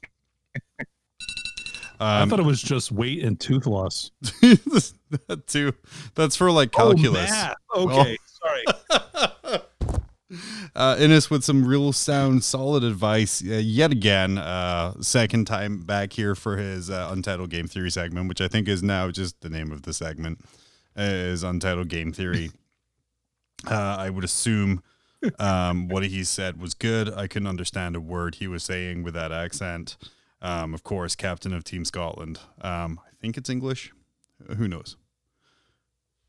I 1.99 2.23
Um, 2.23 2.30
thought 2.30 2.40
it 2.41 2.45
was 2.45 2.61
just 2.61 2.91
weight 2.91 3.23
and 3.23 3.40
tooth 3.40 3.65
loss. 3.65 4.11
that 4.22 5.44
too. 5.48 5.72
That's 6.15 6.35
for 6.35 6.52
like 6.52 6.73
calculus. 6.73 7.31
Oh, 7.73 7.88
math. 7.88 7.99
Okay, 7.99 8.18
sorry. 8.44 9.61
uh, 10.76 10.98
Innes 10.99 11.30
with 11.30 11.45
some 11.45 11.65
real 11.65 11.94
sound, 11.94 12.44
solid 12.44 12.84
advice 12.84 13.41
uh, 13.41 13.53
yet 13.53 13.94
again. 13.94 14.38
Uh, 14.38 14.95
second 15.02 15.45
time 15.48 15.77
back 15.85 16.11
here 16.11 16.35
for 16.35 16.57
his 16.57 16.90
uh, 16.90 17.07
Untitled 17.11 17.49
Game 17.52 17.68
Theory 17.68 17.91
segment, 17.91 18.27
which 18.27 18.41
I 18.41 18.49
think 18.49 18.68
is 18.68 18.84
now 18.84 19.10
just 19.10 19.40
the 19.40 19.49
name 19.49 19.72
of 19.72 19.84
the 19.84 19.94
segment. 19.94 20.41
is 20.98 21.44
Untitled 21.44 21.88
Game 21.88 22.11
Theory. 22.11 22.52
Uh, 23.69 23.95
I 23.99 24.10
would 24.10 24.23
assume 24.23 24.84
um, 25.40 25.88
what 25.88 26.03
he 26.03 26.23
said 26.23 26.60
was 26.60 26.73
good. 26.73 27.11
I 27.14 27.27
couldn't 27.27 27.48
understand 27.48 27.95
a 27.95 28.02
word 28.02 28.35
he 28.35 28.48
was 28.48 28.64
saying 28.64 29.03
with 29.03 29.14
that 29.14 29.31
accent. 29.31 29.98
Um, 30.41 30.73
of 30.73 30.84
course, 30.84 31.15
captain 31.15 31.53
of 31.53 31.64
Team 31.64 31.85
Scotland. 31.85 32.40
Um, 32.61 32.99
I 33.06 33.11
think 33.22 33.38
it's 33.38 33.49
English. 33.49 33.94
Who 34.57 34.68
knows? 34.68 34.98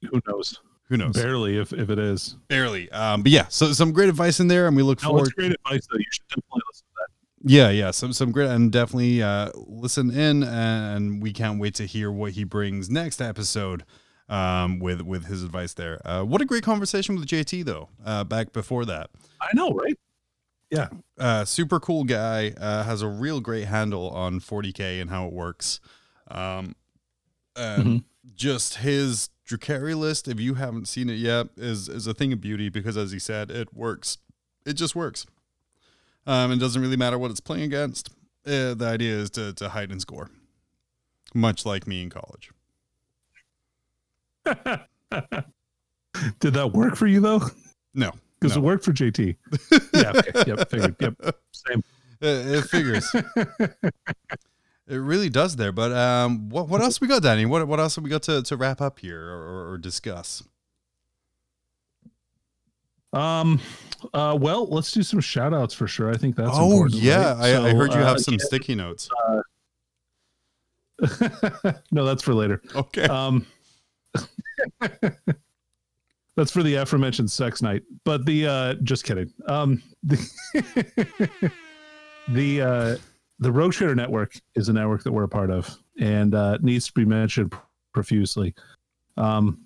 Who 0.02 0.20
knows? 0.28 0.61
Who 0.89 0.97
knows? 0.98 1.15
Barely, 1.16 1.59
if 1.59 1.73
if 1.73 1.89
it 1.90 1.98
is. 1.98 2.36
Barely. 2.48 2.90
Um, 2.93 3.23
but 3.23 3.32
yeah, 3.32 3.47
so 3.48 3.73
some 3.73 3.90
great 3.93 4.09
advice 4.11 4.39
in 4.39 4.48
there, 4.48 4.66
and 4.69 4.77
we 4.77 4.82
look 4.82 5.02
No, 5.02 5.09
forward. 5.09 5.27
it's 5.27 5.32
great 5.32 5.52
advice 5.52 5.86
though. 5.90 5.98
You 5.98 6.05
should 6.12 6.28
definitely 6.28 6.62
listen 6.70 6.85
to 6.86 6.93
that. 6.98 7.51
Yeah, 7.51 7.70
yeah, 7.70 7.90
some 7.90 8.12
some 8.12 8.31
great, 8.31 8.51
and 8.51 8.70
definitely 8.70 9.23
uh, 9.23 9.51
listen 9.55 10.11
in, 10.11 10.43
and 10.44 11.23
we 11.23 11.32
can't 11.32 11.59
wait 11.59 11.74
to 11.77 11.86
hear 11.86 12.12
what 12.12 12.32
he 12.32 12.44
brings 12.44 12.90
next 12.90 13.20
episode 13.20 13.85
um, 14.29 14.79
with 14.79 15.03
with 15.03 15.27
his 15.27 15.43
advice 15.43 15.75
there. 15.75 16.01
Uh, 16.07 16.23
what 16.25 16.41
a 16.41 16.45
great 16.45 16.63
conversation 16.65 17.15
with 17.17 17.27
JT 17.27 17.65
though. 17.65 17.89
Uh, 18.05 18.25
back 18.25 18.53
before 18.53 18.85
that, 18.87 19.11
I 19.41 19.49
know, 19.55 19.71
right? 19.71 19.99
Yeah, 20.71 20.89
uh, 21.19 21.45
super 21.45 21.79
cool 21.79 22.05
guy, 22.05 22.51
uh, 22.57 22.83
has 22.85 23.03
a 23.03 23.07
real 23.09 23.41
great 23.41 23.67
handle 23.67 24.11
on 24.11 24.41
40k 24.41 25.01
and 25.01 25.09
how 25.11 25.27
it 25.27 25.33
works. 25.33 25.79
Um, 26.29 26.75
and 27.55 27.87
Mhm. 27.87 28.05
just 28.35 28.77
his 28.77 29.29
Drukhari 29.47 29.95
list, 29.97 30.27
if 30.27 30.41
you 30.41 30.55
haven't 30.55 30.89
seen 30.89 31.11
it 31.11 31.19
yet, 31.19 31.49
is 31.57 31.89
is 31.89 32.07
a 32.07 32.15
thing 32.15 32.33
of 32.33 32.41
beauty 32.41 32.71
because, 32.71 32.97
as 32.97 33.13
he 33.13 33.19
said, 33.19 33.51
it 33.51 33.73
works. 33.75 34.19
It 34.67 34.73
just 34.73 34.97
works. 34.97 35.27
Um, 36.27 36.51
it 36.51 36.57
doesn't 36.57 36.81
really 36.81 36.97
matter 36.97 37.19
what 37.19 37.31
it's 37.31 37.41
playing 37.41 37.65
against. 37.65 38.09
Uh, 38.47 38.73
the 38.75 38.87
idea 38.87 39.15
is 39.15 39.29
to 39.31 39.53
to 39.53 39.69
hide 39.69 39.91
and 39.93 40.01
score, 40.01 40.31
much 41.35 41.67
like 41.67 41.87
me 41.87 42.03
in 42.03 42.09
college. 42.11 42.51
Did 46.41 46.55
that 46.55 46.73
work 46.73 46.97
for 46.97 47.07
you 47.07 47.21
though? 47.21 47.43
No, 47.95 48.12
Because 48.41 48.57
No. 48.57 48.62
it 48.62 48.65
worked 48.65 48.85
for 48.85 48.93
JT. 48.93 49.37
yeah. 49.93 50.12
Okay. 50.15 50.45
Yep. 50.47 50.71
Figured. 50.71 50.97
Yep. 51.01 51.37
Same. 51.53 51.83
it, 52.21 52.59
it 52.59 52.65
figures. 52.65 53.15
It 54.87 54.97
really 54.97 55.31
does 55.31 55.57
there. 55.57 55.73
But 55.73 55.93
um, 55.93 56.51
what 56.51 56.69
what 56.69 56.83
else 56.83 57.01
we 57.01 57.09
got, 57.09 57.23
Danny? 57.23 57.47
What 57.47 57.66
what 57.66 57.81
else 57.81 57.97
have 57.97 58.05
we 58.05 58.11
got 58.11 58.23
to, 58.25 58.43
to 58.43 58.57
wrap 58.57 58.81
up 58.81 58.99
here 58.99 59.21
or, 59.21 59.71
or, 59.73 59.79
discuss? 59.79 60.43
Um. 63.12 63.61
Uh. 64.12 64.37
Well, 64.39 64.66
let's 64.66 64.93
do 64.93 65.03
some 65.03 65.21
shout 65.21 65.55
outs 65.55 65.73
for 65.73 65.87
sure. 65.87 66.11
I 66.12 66.16
think 66.16 66.37
that's. 66.37 66.51
oh 66.53 66.87
yeah, 66.87 67.35
right? 67.35 67.55
I, 67.55 67.69
I 67.69 67.75
heard 67.75 67.95
you 67.95 68.01
uh, 68.01 68.07
have 68.07 68.21
some 68.21 68.39
sticky 68.39 68.75
notes. 68.75 69.09
no, 71.91 72.05
that's 72.05 72.23
for 72.23 72.35
later. 72.35 72.61
Okay. 72.75 73.05
Um, 73.05 73.47
that's 76.36 76.51
for 76.51 76.62
the 76.62 76.74
aforementioned 76.77 77.31
sex 77.31 77.62
night. 77.62 77.82
But 78.05 78.27
the 78.27 78.47
uh, 78.47 78.74
just 78.82 79.05
kidding. 79.05 79.32
Um, 79.47 79.82
the 80.03 81.51
the 82.28 82.61
uh, 82.61 82.97
the 83.39 83.53
Rogue 83.53 83.73
Trader 83.73 83.95
Network 83.95 84.35
is 84.55 84.69
a 84.69 84.73
network 84.73 85.03
that 85.05 85.12
we're 85.12 85.24
a 85.24 85.28
part 85.28 85.51
of, 85.51 85.77
and 85.99 86.35
uh, 86.35 86.59
needs 86.61 86.86
to 86.86 86.93
be 86.93 87.05
mentioned 87.05 87.55
profusely. 87.93 88.55
Um, 89.16 89.61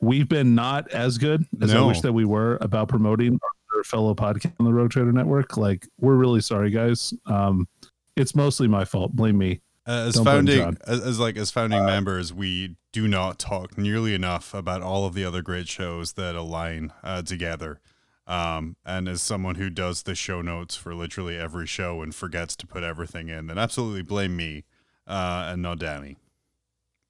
we've 0.00 0.28
been 0.28 0.54
not 0.54 0.90
as 0.92 1.18
good 1.18 1.44
as 1.60 1.74
I 1.74 1.80
wish 1.80 2.00
that 2.00 2.12
we 2.12 2.24
were 2.24 2.58
about 2.60 2.88
promoting 2.88 3.38
our 3.76 3.84
fellow 3.84 4.14
podcast 4.14 4.52
on 4.58 4.66
the 4.66 4.72
Rogue 4.72 4.90
Trader 4.90 5.12
Network. 5.12 5.56
Like, 5.56 5.88
we're 6.00 6.16
really 6.16 6.40
sorry, 6.40 6.70
guys. 6.70 7.14
Um, 7.26 7.68
it's 8.16 8.34
mostly 8.34 8.68
my 8.68 8.84
fault. 8.84 9.12
Blame 9.12 9.38
me. 9.38 9.60
As 9.86 10.14
don't 10.14 10.24
founding 10.24 10.76
as, 10.86 11.00
as 11.00 11.18
like 11.20 11.36
as 11.36 11.50
Uh, 11.50 11.52
founding 11.52 11.84
members, 11.84 12.32
we 12.32 12.76
do 12.92 13.08
not 13.08 13.38
talk 13.38 13.76
nearly 13.76 14.14
enough 14.14 14.54
about 14.54 14.82
all 14.82 15.06
of 15.06 15.14
the 15.14 15.24
other 15.24 15.42
great 15.42 15.68
shows 15.68 16.12
that 16.12 16.34
align 16.34 16.92
uh, 17.02 17.22
together. 17.22 17.80
Um, 18.26 18.76
and 18.86 19.08
as 19.08 19.20
someone 19.20 19.56
who 19.56 19.68
does 19.68 20.04
the 20.04 20.14
show 20.14 20.42
notes 20.42 20.76
for 20.76 20.94
literally 20.94 21.36
every 21.36 21.66
show 21.66 22.02
and 22.02 22.14
forgets 22.14 22.54
to 22.56 22.66
put 22.66 22.84
everything 22.84 23.28
in, 23.28 23.48
then 23.48 23.58
absolutely 23.58 24.02
blame 24.02 24.36
me 24.36 24.64
uh, 25.06 25.48
and 25.52 25.62
not 25.62 25.78
Danny. 25.80 26.16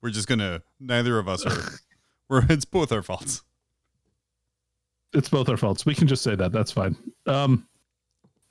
We're 0.01 0.11
just 0.11 0.27
gonna. 0.27 0.63
Neither 0.81 1.19
of 1.19 1.29
us 1.29 1.45
are. 1.47 1.79
We're. 2.29 2.45
It's 2.49 2.65
both 2.65 2.91
our 2.91 3.03
faults. 3.03 3.43
it's 5.13 5.29
both 5.29 5.49
our 5.49 5.57
faults. 5.57 5.85
We 5.85 5.95
can 5.95 6.09
just 6.09 6.23
say 6.23 6.35
that. 6.35 6.51
That's 6.51 6.73
fine. 6.73 6.97
Um, 7.27 7.69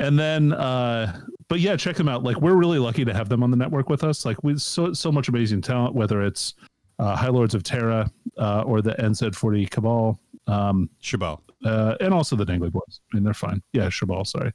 and 0.01 0.19
then, 0.19 0.53
uh, 0.53 1.19
but 1.47 1.59
yeah, 1.59 1.75
check 1.75 1.95
them 1.95 2.07
out. 2.07 2.23
Like 2.23 2.41
we're 2.41 2.55
really 2.55 2.79
lucky 2.79 3.05
to 3.05 3.13
have 3.13 3.29
them 3.29 3.43
on 3.43 3.51
the 3.51 3.57
network 3.57 3.89
with 3.89 4.03
us. 4.03 4.25
Like 4.25 4.43
we 4.43 4.57
so 4.57 4.93
so 4.93 5.11
much 5.11 5.27
amazing 5.27 5.61
talent, 5.61 5.95
whether 5.95 6.21
it's 6.21 6.53
uh, 6.99 7.15
High 7.15 7.29
Lords 7.29 7.53
of 7.55 7.63
Terra 7.63 8.09
uh, 8.37 8.61
or 8.61 8.81
the 8.81 8.93
NZ40 8.93 9.69
Cabal, 9.69 10.19
um, 10.47 10.89
Shabal. 11.01 11.39
uh, 11.65 11.95
and 11.99 12.13
also 12.13 12.35
the 12.35 12.45
Dangly 12.45 12.71
Boys. 12.71 13.01
I 13.11 13.15
mean, 13.15 13.23
they're 13.23 13.33
fine. 13.33 13.61
Yeah, 13.73 13.87
Shabal. 13.87 14.25
Sorry. 14.25 14.51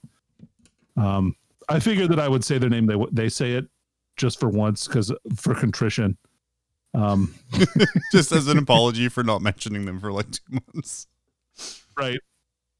Um, 0.97 1.35
I 1.68 1.81
figured 1.81 2.10
that 2.10 2.20
I 2.20 2.28
would 2.28 2.44
say 2.44 2.59
their 2.59 2.70
name. 2.70 2.86
They 2.86 2.97
they 3.12 3.28
say 3.28 3.52
it 3.52 3.66
just 4.16 4.40
for 4.40 4.48
once 4.48 4.86
because 4.86 5.12
for 5.36 5.55
contrition. 5.55 6.16
Um, 6.94 7.35
Just 8.12 8.32
as 8.32 8.48
an 8.48 8.56
apology 8.56 9.10
for 9.10 9.23
not 9.23 9.43
mentioning 9.43 9.85
them 9.85 10.01
for 10.01 10.10
like 10.12 10.31
two 10.31 10.59
months. 10.73 11.06
Right. 11.98 12.18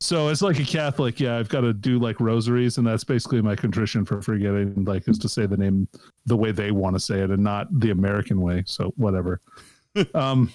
So 0.01 0.28
it's 0.28 0.43
like 0.43 0.59
a 0.59 0.64
Catholic, 0.64 1.18
yeah, 1.20 1.39
I've 1.39 1.48
got 1.48 1.62
to 1.62 1.73
do 1.73 1.98
like 1.98 2.20
rosaries, 2.20 2.77
and 2.77 2.86
that's 2.86 3.05
basically 3.05 3.40
my 3.40 3.56
contrition 3.56 4.05
for 4.05 4.20
forgetting, 4.20 4.85
like, 4.85 5.09
is 5.09 5.18
to 5.20 5.28
say 5.28 5.47
the 5.47 5.56
name 5.56 5.89
the 6.27 6.36
way 6.36 6.52
they 6.52 6.70
want 6.70 6.97
to 6.97 7.01
say 7.01 7.20
it 7.20 7.31
and 7.31 7.43
not 7.43 7.68
the 7.81 7.90
American 7.90 8.43
way. 8.43 8.62
So 8.66 8.93
whatever. 8.97 9.40
um, 10.14 10.52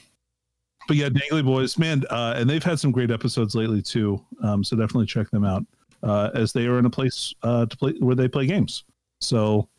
but 0.88 0.95
yeah, 0.95 1.09
Dangly 1.09 1.43
Boys, 1.43 1.80
man, 1.80 2.03
uh, 2.11 2.35
and 2.38 2.47
they've 2.47 2.63
had 2.63 2.80
some 2.80 2.91
great 2.91 3.09
episodes 3.09 3.55
lately 3.55 3.81
too. 3.81 4.23
Um, 4.43 4.63
so 4.63 4.76
definitely 4.76 5.07
check 5.07 5.31
them 5.31 5.43
out 5.43 5.65
uh, 6.03 6.30
as 6.35 6.53
they 6.53 6.68
are 6.68 6.77
in 6.77 6.85
a 6.85 6.89
place 6.89 7.34
uh, 7.41 7.65
to 7.65 7.77
play 7.77 7.93
where 7.99 8.15
they 8.15 8.27
play 8.27 8.45
games. 8.45 8.84
So, 9.22 9.69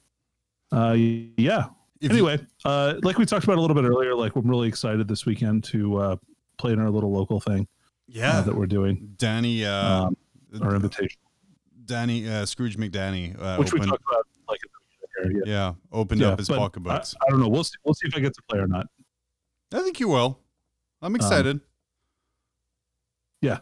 uh, 0.72 0.94
yeah. 0.97 1.66
If 2.01 2.10
you- 2.10 2.16
anyway, 2.28 2.44
uh, 2.64 2.94
like 3.05 3.16
we 3.16 3.26
talked 3.26 3.44
about 3.44 3.59
a 3.59 3.60
little 3.60 3.76
bit 3.76 3.84
earlier, 3.84 4.16
like 4.16 4.34
I'm 4.34 4.48
really 4.48 4.66
excited 4.66 5.06
this 5.06 5.24
weekend 5.24 5.62
to 5.64 5.97
uh, 5.98 6.16
play 6.59 6.72
in 6.72 6.80
our 6.80 6.90
little 6.90 7.12
local 7.12 7.39
thing 7.39 7.68
yeah, 8.12 8.39
uh, 8.39 8.43
that 8.43 8.55
we're 8.55 8.66
doing. 8.66 9.14
Danny. 9.16 9.64
Uh, 9.64 10.05
Um, 10.06 10.16
our 10.60 10.74
invitation, 10.74 11.18
Danny 11.86 12.28
uh, 12.28 12.44
Scrooge 12.44 12.76
McDanny, 12.76 13.34
uh, 13.40 13.56
which 13.56 13.72
we 13.72 13.80
talked 13.80 14.02
about 14.09 14.26
like 14.48 14.60
at 14.62 14.70
the 14.70 14.78
beginning 15.24 15.43
here. 15.47 15.52
Yeah. 15.55 15.66
yeah, 15.68 15.74
opened 15.98 16.20
Yeah, 16.20 16.28
up 16.28 16.39
his 16.39 16.48
pocketbooks. 16.48 17.14
I, 17.20 17.26
I 17.26 17.30
don't 17.30 17.40
know. 17.40 17.48
We'll 17.48 17.64
see. 17.64 17.76
We'll 17.84 17.94
see 17.94 18.09
if 18.09 18.14
I 18.14 18.20
get 18.20 18.34
to 18.34 18.43
play 18.48 18.59
or 18.59 18.66
not. 18.66 18.86
I, 19.72 19.80
think 19.80 19.98
you 19.98 20.09
will. 20.09 20.39
I'm 21.01 21.14
excited. 21.16 21.60
yeah. 23.40 23.59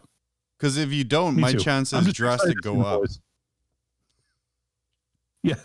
because 0.57 0.77
if 0.77 0.91
you 0.91 1.05
don't, 1.05 1.35
Me 1.37 1.41
my 1.43 1.51
too. 1.53 1.59
Chances 1.59 2.11
drastic 2.13 2.57
excited 2.57 2.63
to 2.63 2.69
see 2.69 2.75
go 2.75 2.81
up. 2.85 2.99
boys. 2.99 3.19
Yeah. 5.43 5.55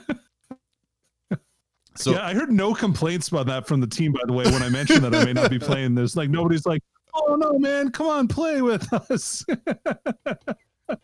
So 1.96 2.12
yeah, 2.12 2.26
I 2.26 2.34
heard 2.34 2.50
no 2.50 2.74
complaints 2.74 3.28
about 3.28 3.46
that 3.46 3.66
from 3.66 3.80
the 3.80 3.86
team. 3.86 4.12
By 4.12 4.20
the 4.26 4.32
way, 4.32 4.44
when 4.44 4.62
I 4.62 4.68
mentioned 4.68 5.02
that 5.04 5.14
I 5.14 5.24
may 5.24 5.32
not 5.32 5.50
be 5.50 5.58
playing 5.70 5.94
this, 5.94 6.16
like 6.16 6.30
nobody's 6.30 6.66
like, 6.66 6.82
"Oh 7.14 7.36
no, 7.36 7.58
man, 7.58 7.90
come 7.90 8.06
on, 8.06 8.28
play 8.28 8.62
with 8.62 8.92
us." 8.92 9.44
uh, 10.88 10.96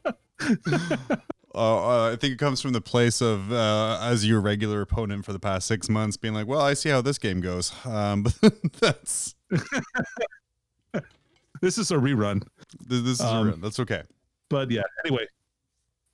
uh, 1.55 2.12
I 2.12 2.16
think 2.16 2.35
it 2.35 2.39
comes 2.39 2.60
from 2.60 2.73
the 2.73 2.81
place 2.81 3.20
of 3.20 3.52
uh, 3.52 3.98
as 4.02 4.27
your 4.27 4.40
regular 4.40 4.81
opponent 4.81 5.24
for 5.24 5.32
the 5.32 5.40
past 5.40 5.66
six 5.66 5.89
months, 5.89 6.16
being 6.16 6.35
like, 6.35 6.47
"Well, 6.47 6.60
I 6.60 6.74
see 6.74 6.89
how 6.89 7.01
this 7.02 7.19
game 7.19 7.40
goes." 7.40 7.73
Um, 7.85 8.23
but 8.24 8.35
that's 8.81 9.35
this 11.60 11.78
is 11.78 11.90
a 11.90 11.97
rerun. 11.97 12.43
this 12.86 13.01
is 13.01 13.20
Um, 13.20 13.60
that's 13.60 13.78
okay. 13.81 14.02
but 14.48 14.70
yeah 14.70 14.82
anyway 15.05 15.27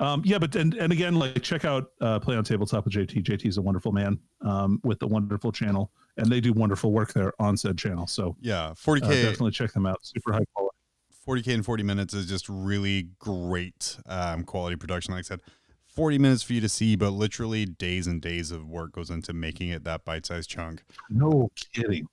um 0.01 0.23
yeah 0.25 0.39
but 0.39 0.55
and, 0.57 0.75
and 0.75 0.93
again 0.93 1.15
like 1.15 1.43
check 1.43 1.65
out 1.65 1.91
uh 2.01 2.19
play 2.19 2.37
on 2.37 2.45
tabletop 2.45 2.85
with 2.85 2.95
jt 2.95 3.23
jt 3.23 3.47
is 3.47 3.57
a 3.57 3.63
wonderful 3.63 3.93
man 3.93 4.19
um 4.43 4.81
with 4.85 5.03
a 5.03 5.07
wonderful 5.07 5.51
channel 5.53 5.91
and 6.17 6.27
they 6.27 6.41
do 6.41 6.53
wonderful 6.53 6.93
work 6.93 7.13
there 7.13 7.33
on 7.41 7.57
said 7.57 7.77
channel 7.77 8.07
so 8.07 8.37
Yeah, 8.41 8.69
uh, 8.69 8.75
40k, 8.75 9.23
definitely 9.23 9.51
check 9.53 9.73
them 9.73 9.87
out 9.87 9.99
super 10.03 10.33
high 10.33 10.45
quality 10.55 10.75
40k 11.29 11.49
in 11.49 11.63
40 11.63 11.83
minutes 11.83 12.15
is 12.15 12.27
just 12.27 12.49
really 12.49 13.09
great 13.19 13.99
um, 14.07 14.45
quality 14.45 14.77
production. 14.77 15.13
Like 15.13 15.27
I 15.27 15.29
said, 15.29 15.41
40 15.85 16.19
minutes 16.19 16.43
for 16.43 16.55
you 16.55 16.61
to 16.63 16.71
see, 16.71 16.97
but 16.97 17.11
literally 17.11 17.67
days 17.67 18.07
and 18.07 18.23
days 18.23 18.51
of 18.51 18.67
work 18.67 18.93
goes 18.93 19.11
into 19.11 19.35
making 19.35 19.69
it 19.69 19.85
that 19.85 20.07
bite-sized 20.07 20.49
chunk. 20.49 20.83
no 21.11 21.51
kidding 21.75 22.07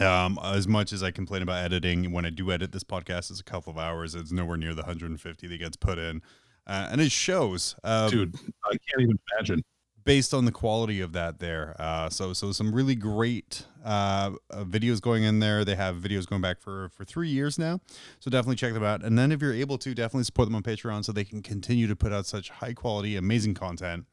Um, 0.00 0.38
as 0.44 0.68
much 0.68 0.92
as 0.92 1.02
I 1.02 1.10
complain 1.10 1.42
about 1.42 1.64
editing, 1.64 2.12
when 2.12 2.24
I 2.24 2.30
do 2.30 2.52
edit 2.52 2.70
this 2.70 2.84
podcast, 2.84 3.30
it's 3.30 3.40
a 3.40 3.44
couple 3.44 3.72
of 3.72 3.78
hours. 3.78 4.14
It's 4.14 4.30
nowhere 4.30 4.56
near 4.58 4.74
the 4.74 4.82
150 4.82 5.46
that 5.48 5.58
gets 5.58 5.76
put 5.76 5.98
in, 5.98 6.22
uh, 6.66 6.88
and 6.90 7.00
it 7.00 7.12
shows. 7.12 7.76
Uh, 7.84 8.08
dude 8.08 8.34
i 8.64 8.70
can't 8.70 9.02
even 9.02 9.18
imagine 9.32 9.62
based 10.06 10.32
on 10.32 10.44
the 10.44 10.52
quality 10.52 11.02
of 11.02 11.12
that 11.12 11.38
there. 11.40 11.76
Uh, 11.78 12.08
so 12.08 12.32
so 12.32 12.52
some 12.52 12.74
really 12.74 12.94
great 12.94 13.66
uh, 13.84 14.30
uh, 14.50 14.64
videos 14.64 15.02
going 15.02 15.24
in 15.24 15.40
there. 15.40 15.64
They 15.64 15.74
have 15.74 15.96
videos 15.96 16.26
going 16.26 16.40
back 16.40 16.60
for 16.60 16.88
for 16.90 17.04
three 17.04 17.28
years 17.28 17.58
now. 17.58 17.80
So 18.20 18.30
definitely 18.30 18.56
check 18.56 18.72
them 18.72 18.84
out. 18.84 19.04
And 19.04 19.18
then 19.18 19.32
if 19.32 19.42
you're 19.42 19.52
able 19.52 19.76
to, 19.78 19.94
definitely 19.94 20.24
support 20.24 20.48
them 20.48 20.54
on 20.54 20.62
Patreon 20.62 21.04
so 21.04 21.12
they 21.12 21.24
can 21.24 21.42
continue 21.42 21.86
to 21.88 21.96
put 21.96 22.12
out 22.12 22.24
such 22.24 22.48
high 22.48 22.72
quality, 22.72 23.16
amazing 23.16 23.54
content 23.54 24.06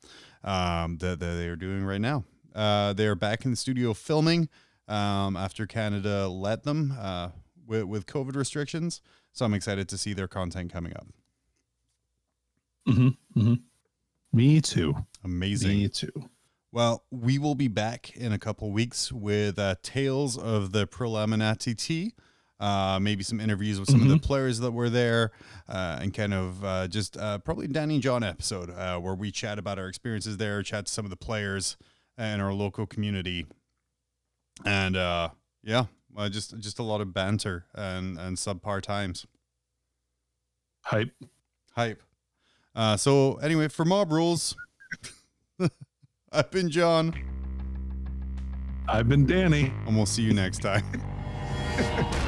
um, 0.43 0.97
that, 0.97 1.19
that 1.19 1.35
they 1.35 1.47
are 1.47 1.55
doing 1.55 1.85
right 1.85 2.01
now. 2.01 2.25
Uh, 2.53 2.91
they're 2.93 3.15
back 3.15 3.45
in 3.45 3.51
the 3.51 3.57
studio 3.57 3.93
filming 3.93 4.49
um, 4.87 5.37
after 5.37 5.65
Canada 5.65 6.27
let 6.27 6.63
them 6.63 6.95
uh, 6.99 7.29
with, 7.65 7.83
with 7.83 8.05
COVID 8.05 8.35
restrictions. 8.35 9.01
So 9.31 9.45
I'm 9.45 9.53
excited 9.53 9.87
to 9.89 9.97
see 9.97 10.13
their 10.13 10.27
content 10.27 10.71
coming 10.71 10.93
up. 10.93 11.07
Mm-hmm, 12.87 13.39
mm-hmm. 13.39 13.53
Me 14.33 14.61
too. 14.61 14.95
Amazing. 15.23 15.77
Me 15.77 15.87
too. 15.89 16.11
Well, 16.71 17.03
we 17.11 17.37
will 17.37 17.55
be 17.55 17.67
back 17.67 18.15
in 18.17 18.33
a 18.33 18.39
couple 18.39 18.71
weeks 18.71 19.11
with 19.11 19.59
uh, 19.59 19.75
Tales 19.83 20.37
of 20.37 20.71
the 20.71 20.87
Preliminati 20.87 21.77
T. 21.77 22.15
Uh, 22.59 22.97
maybe 22.99 23.23
some 23.23 23.39
interviews 23.39 23.79
with 23.79 23.89
some 23.89 24.01
of 24.01 24.07
the 24.07 24.17
players 24.17 24.59
that 24.59 24.71
were 24.71 24.89
there, 24.89 25.31
uh, 25.67 25.99
and 26.01 26.13
kind 26.13 26.33
of 26.33 26.63
uh, 26.63 26.87
just 26.87 27.17
uh, 27.17 27.37
probably 27.39 27.67
Danny 27.67 27.99
John 27.99 28.23
episode 28.23 28.69
uh, 28.69 28.97
where 28.99 29.15
we 29.15 29.31
chat 29.31 29.59
about 29.59 29.77
our 29.77 29.87
experiences 29.87 30.37
there, 30.37 30.63
chat 30.63 30.85
to 30.85 30.91
some 30.91 31.05
of 31.05 31.09
the 31.09 31.17
players 31.17 31.77
and 32.17 32.41
our 32.41 32.53
local 32.53 32.85
community, 32.85 33.45
and 34.65 34.95
uh, 34.95 35.29
yeah, 35.61 35.85
uh, 36.15 36.29
just 36.29 36.57
just 36.59 36.79
a 36.79 36.83
lot 36.83 37.01
of 37.01 37.13
banter 37.13 37.65
and 37.75 38.17
and 38.17 38.37
subpar 38.37 38.81
times. 38.81 39.27
Hype. 40.85 41.11
Hype. 41.75 42.01
Uh, 42.75 42.97
so 42.97 43.35
anyway, 43.35 43.67
for 43.67 43.85
Mob 43.85 44.11
Rules, 44.11 44.55
I've 46.31 46.49
been 46.51 46.69
John, 46.69 47.13
I've 48.87 49.07
been 49.07 49.25
Danny. 49.25 49.71
and 49.85 49.95
we'll 49.95 50.05
see 50.05 50.23
you 50.23 50.33
next 50.33 50.59
time. 50.61 50.83